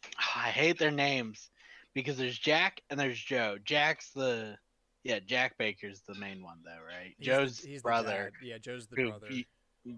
I 0.36 0.50
hate 0.50 0.78
their 0.80 0.92
names 0.92 1.50
because 1.94 2.18
there's 2.18 2.38
Jack 2.38 2.82
and 2.90 3.00
there's 3.00 3.20
Joe. 3.20 3.58
Jack's 3.64 4.10
the, 4.12 4.58
yeah, 5.04 5.20
Jack 5.20 5.58
Baker's 5.58 6.02
the 6.08 6.16
main 6.16 6.44
one 6.44 6.60
though, 6.66 6.72
right? 6.86 7.14
He's 7.18 7.26
Joe's 7.28 7.58
the 7.60 7.80
brother. 7.80 8.32
dad. 8.40 8.48
Yeah, 8.48 8.58
Joe's 8.58 8.88
the 8.88 8.96
who 8.96 9.10
brother. 9.10 9.28
you- 9.32 9.46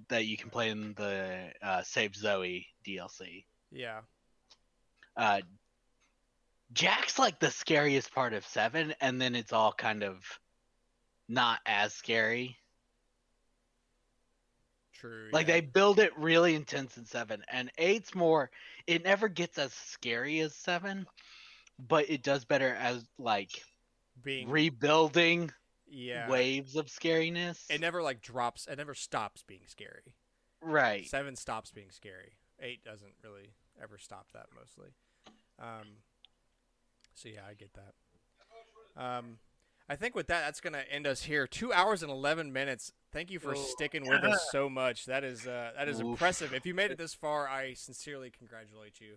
that 0.10 0.26
you 0.26 0.36
can 0.36 0.49
play 0.49 0.69
in 0.72 0.95
the 0.95 1.52
uh, 1.61 1.84
Save 1.84 2.15
Zoe 2.15 2.65
DLC. 2.88 3.45
Yeah, 3.72 3.99
Uh, 5.15 5.41
Jack's 6.73 7.19
like 7.19 7.40
the 7.40 7.52
scariest 7.52 8.11
part 8.11 8.34
of 8.34 8.44
seven, 8.48 8.95
and 8.99 9.22
then 9.22 9.36
it's 9.36 9.53
all 9.53 9.72
kind 9.72 10.02
of 10.03 10.23
not 11.30 11.60
as 11.68 11.94
scary. 11.94 12.57
true. 14.94 15.30
Like 15.32 15.48
yeah. 15.48 15.56
they 15.56 15.61
build 15.61 15.99
it 15.99 16.18
really 16.18 16.56
intense 16.56 16.98
in 16.98 17.06
seven, 17.06 17.44
and 17.52 17.72
eight's 17.77 18.15
more. 18.15 18.49
It 18.88 19.03
never 19.03 19.28
gets 19.28 19.57
as 19.57 19.74
scary 19.74 20.40
as 20.40 20.56
seven, 20.56 21.07
but 21.80 22.10
it 22.10 22.24
does 22.24 22.45
better 22.45 22.74
as 22.74 23.03
like 23.18 23.49
being 24.24 24.49
rebuilding 24.49 25.52
yeah. 25.88 26.30
waves 26.30 26.76
of 26.76 26.88
scariness. 26.88 27.64
It 27.70 27.82
never 27.82 28.02
like 28.02 28.22
drops. 28.22 28.68
It 28.68 28.78
never 28.78 28.94
stops 28.94 29.44
being 29.44 29.68
scary. 29.68 30.16
right. 30.62 31.07
Seven 31.07 31.36
stops 31.36 31.72
being 31.72 31.91
scary. 31.91 32.34
Eight 32.60 32.84
doesn't 32.84 33.14
really 33.24 33.53
ever 33.82 33.98
stop 33.98 34.28
that 34.34 34.48
mostly. 34.57 34.90
Um, 35.60 35.88
so 37.14 37.30
yeah, 37.30 37.41
I 37.49 37.53
get 37.53 37.72
that. 37.74 39.02
Um, 39.02 39.40
I 39.90 39.95
think 39.95 40.16
with 40.16 40.28
that, 40.28 40.45
that's 40.45 40.62
gonna 40.62 40.84
end 40.90 41.06
us 41.07 41.24
here. 41.24 41.48
Two 41.48 41.74
hours 41.74 42.02
and 42.02 42.12
eleven 42.12 42.52
minutes. 42.53 42.91
Thank 43.16 43.32
you 43.32 43.40
for 43.40 43.56
sticking 43.56 44.06
with 44.06 44.26
us 44.26 44.46
so 44.52 44.68
much. 44.68 45.06
That 45.06 45.24
is 45.24 45.48
uh, 45.48 45.72
that 45.78 45.88
is 45.88 46.02
Oof. 46.02 46.06
impressive. 46.06 46.54
If 46.54 46.66
you 46.66 46.74
made 46.74 46.92
it 46.92 46.98
this 47.06 47.14
far, 47.14 47.48
I 47.48 47.74
sincerely 47.74 48.30
congratulate 48.30 49.00
you. 49.00 49.16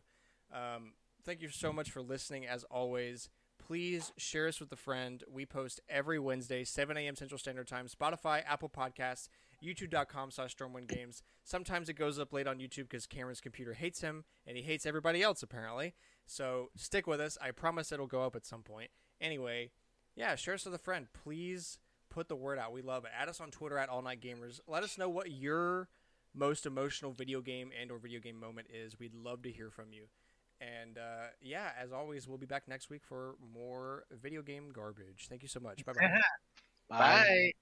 Um, 0.57 0.93
thank 1.25 1.43
you 1.43 1.49
so 1.49 1.73
much 1.73 1.91
for 1.91 2.01
listening. 2.01 2.47
As 2.47 2.62
always, 2.70 3.29
please 3.59 4.12
share 4.16 4.47
us 4.47 4.61
with 4.61 4.70
a 4.70 4.77
friend. 4.77 5.25
We 5.29 5.47
post 5.47 5.81
every 5.89 6.20
Wednesday, 6.20 6.62
7 6.62 6.97
a.m. 6.97 7.16
Central 7.16 7.41
Standard 7.41 7.66
Time. 7.66 7.89
Spotify, 7.89 8.45
Apple 8.47 8.69
Podcasts, 8.69 9.29
YouTube.com 9.61 10.31
slash 10.31 10.57
Stormwind 10.57 10.87
Games. 10.87 11.25
Sometimes 11.43 11.89
it 11.89 11.95
goes 11.95 12.20
up 12.20 12.33
late 12.33 12.47
on 12.47 12.61
YouTube 12.61 12.89
because 12.89 13.09
Cameron's 13.09 13.41
computer 13.41 13.73
hates 13.73 14.01
him 14.01 14.23
and 14.47 14.57
he 14.57 14.62
hates 14.62 14.87
everybody 14.87 15.23
else 15.25 15.43
apparently. 15.43 15.95
So 16.25 16.69
stick 16.77 17.09
with 17.09 17.20
us. 17.20 17.37
I 17.43 17.51
promise 17.51 17.91
it'll 17.91 18.07
go 18.07 18.23
up 18.23 18.37
at 18.37 18.47
some 18.47 18.62
point. 18.62 18.91
Anyway, 19.20 19.73
yeah, 20.15 20.37
share 20.37 20.55
us 20.55 20.66
with 20.66 20.75
a 20.75 20.79
friend. 20.79 21.09
Please 21.12 21.79
put 22.19 22.28
the 22.28 22.35
word 22.35 22.59
out. 22.59 22.73
We 22.73 22.82
love 22.82 23.05
it. 23.05 23.12
Add 23.16 23.28
us 23.28 23.40
on 23.40 23.53
Twitter 23.53 23.78
at 23.78 23.89
All 23.89 24.03
Night 24.03 24.20
Gamers. 24.20 24.59
Let 24.66 24.82
us 24.82 24.99
know 24.99 25.09
what 25.09 25.31
your 25.31 25.89
most 26.35 26.66
emotional 26.66 27.12
video 27.12 27.40
game 27.40 27.70
and 27.81 27.93
or 27.93 27.99
video 27.99 28.19
game 28.19 28.40
moment 28.40 28.66
is. 28.74 28.99
We'd 28.99 29.15
love 29.15 29.43
to 29.43 29.53
hear 29.53 29.70
from 29.70 29.93
you. 29.93 30.07
And 30.61 30.99
uh, 30.99 31.28
yeah, 31.40 31.70
as 31.81 31.93
always, 31.93 32.27
we'll 32.27 32.39
be 32.39 32.47
back 32.47 32.65
next 32.66 32.90
week 32.90 33.03
for 33.05 33.36
more 33.55 34.03
video 34.11 34.43
game 34.43 34.70
garbage. 34.73 35.27
Thank 35.28 35.43
you 35.43 35.49
so 35.49 35.61
much. 35.61 35.85
Bye 35.86 35.93
bye. 35.93 36.20
Bye. 36.89 36.99
Bye. 36.99 37.53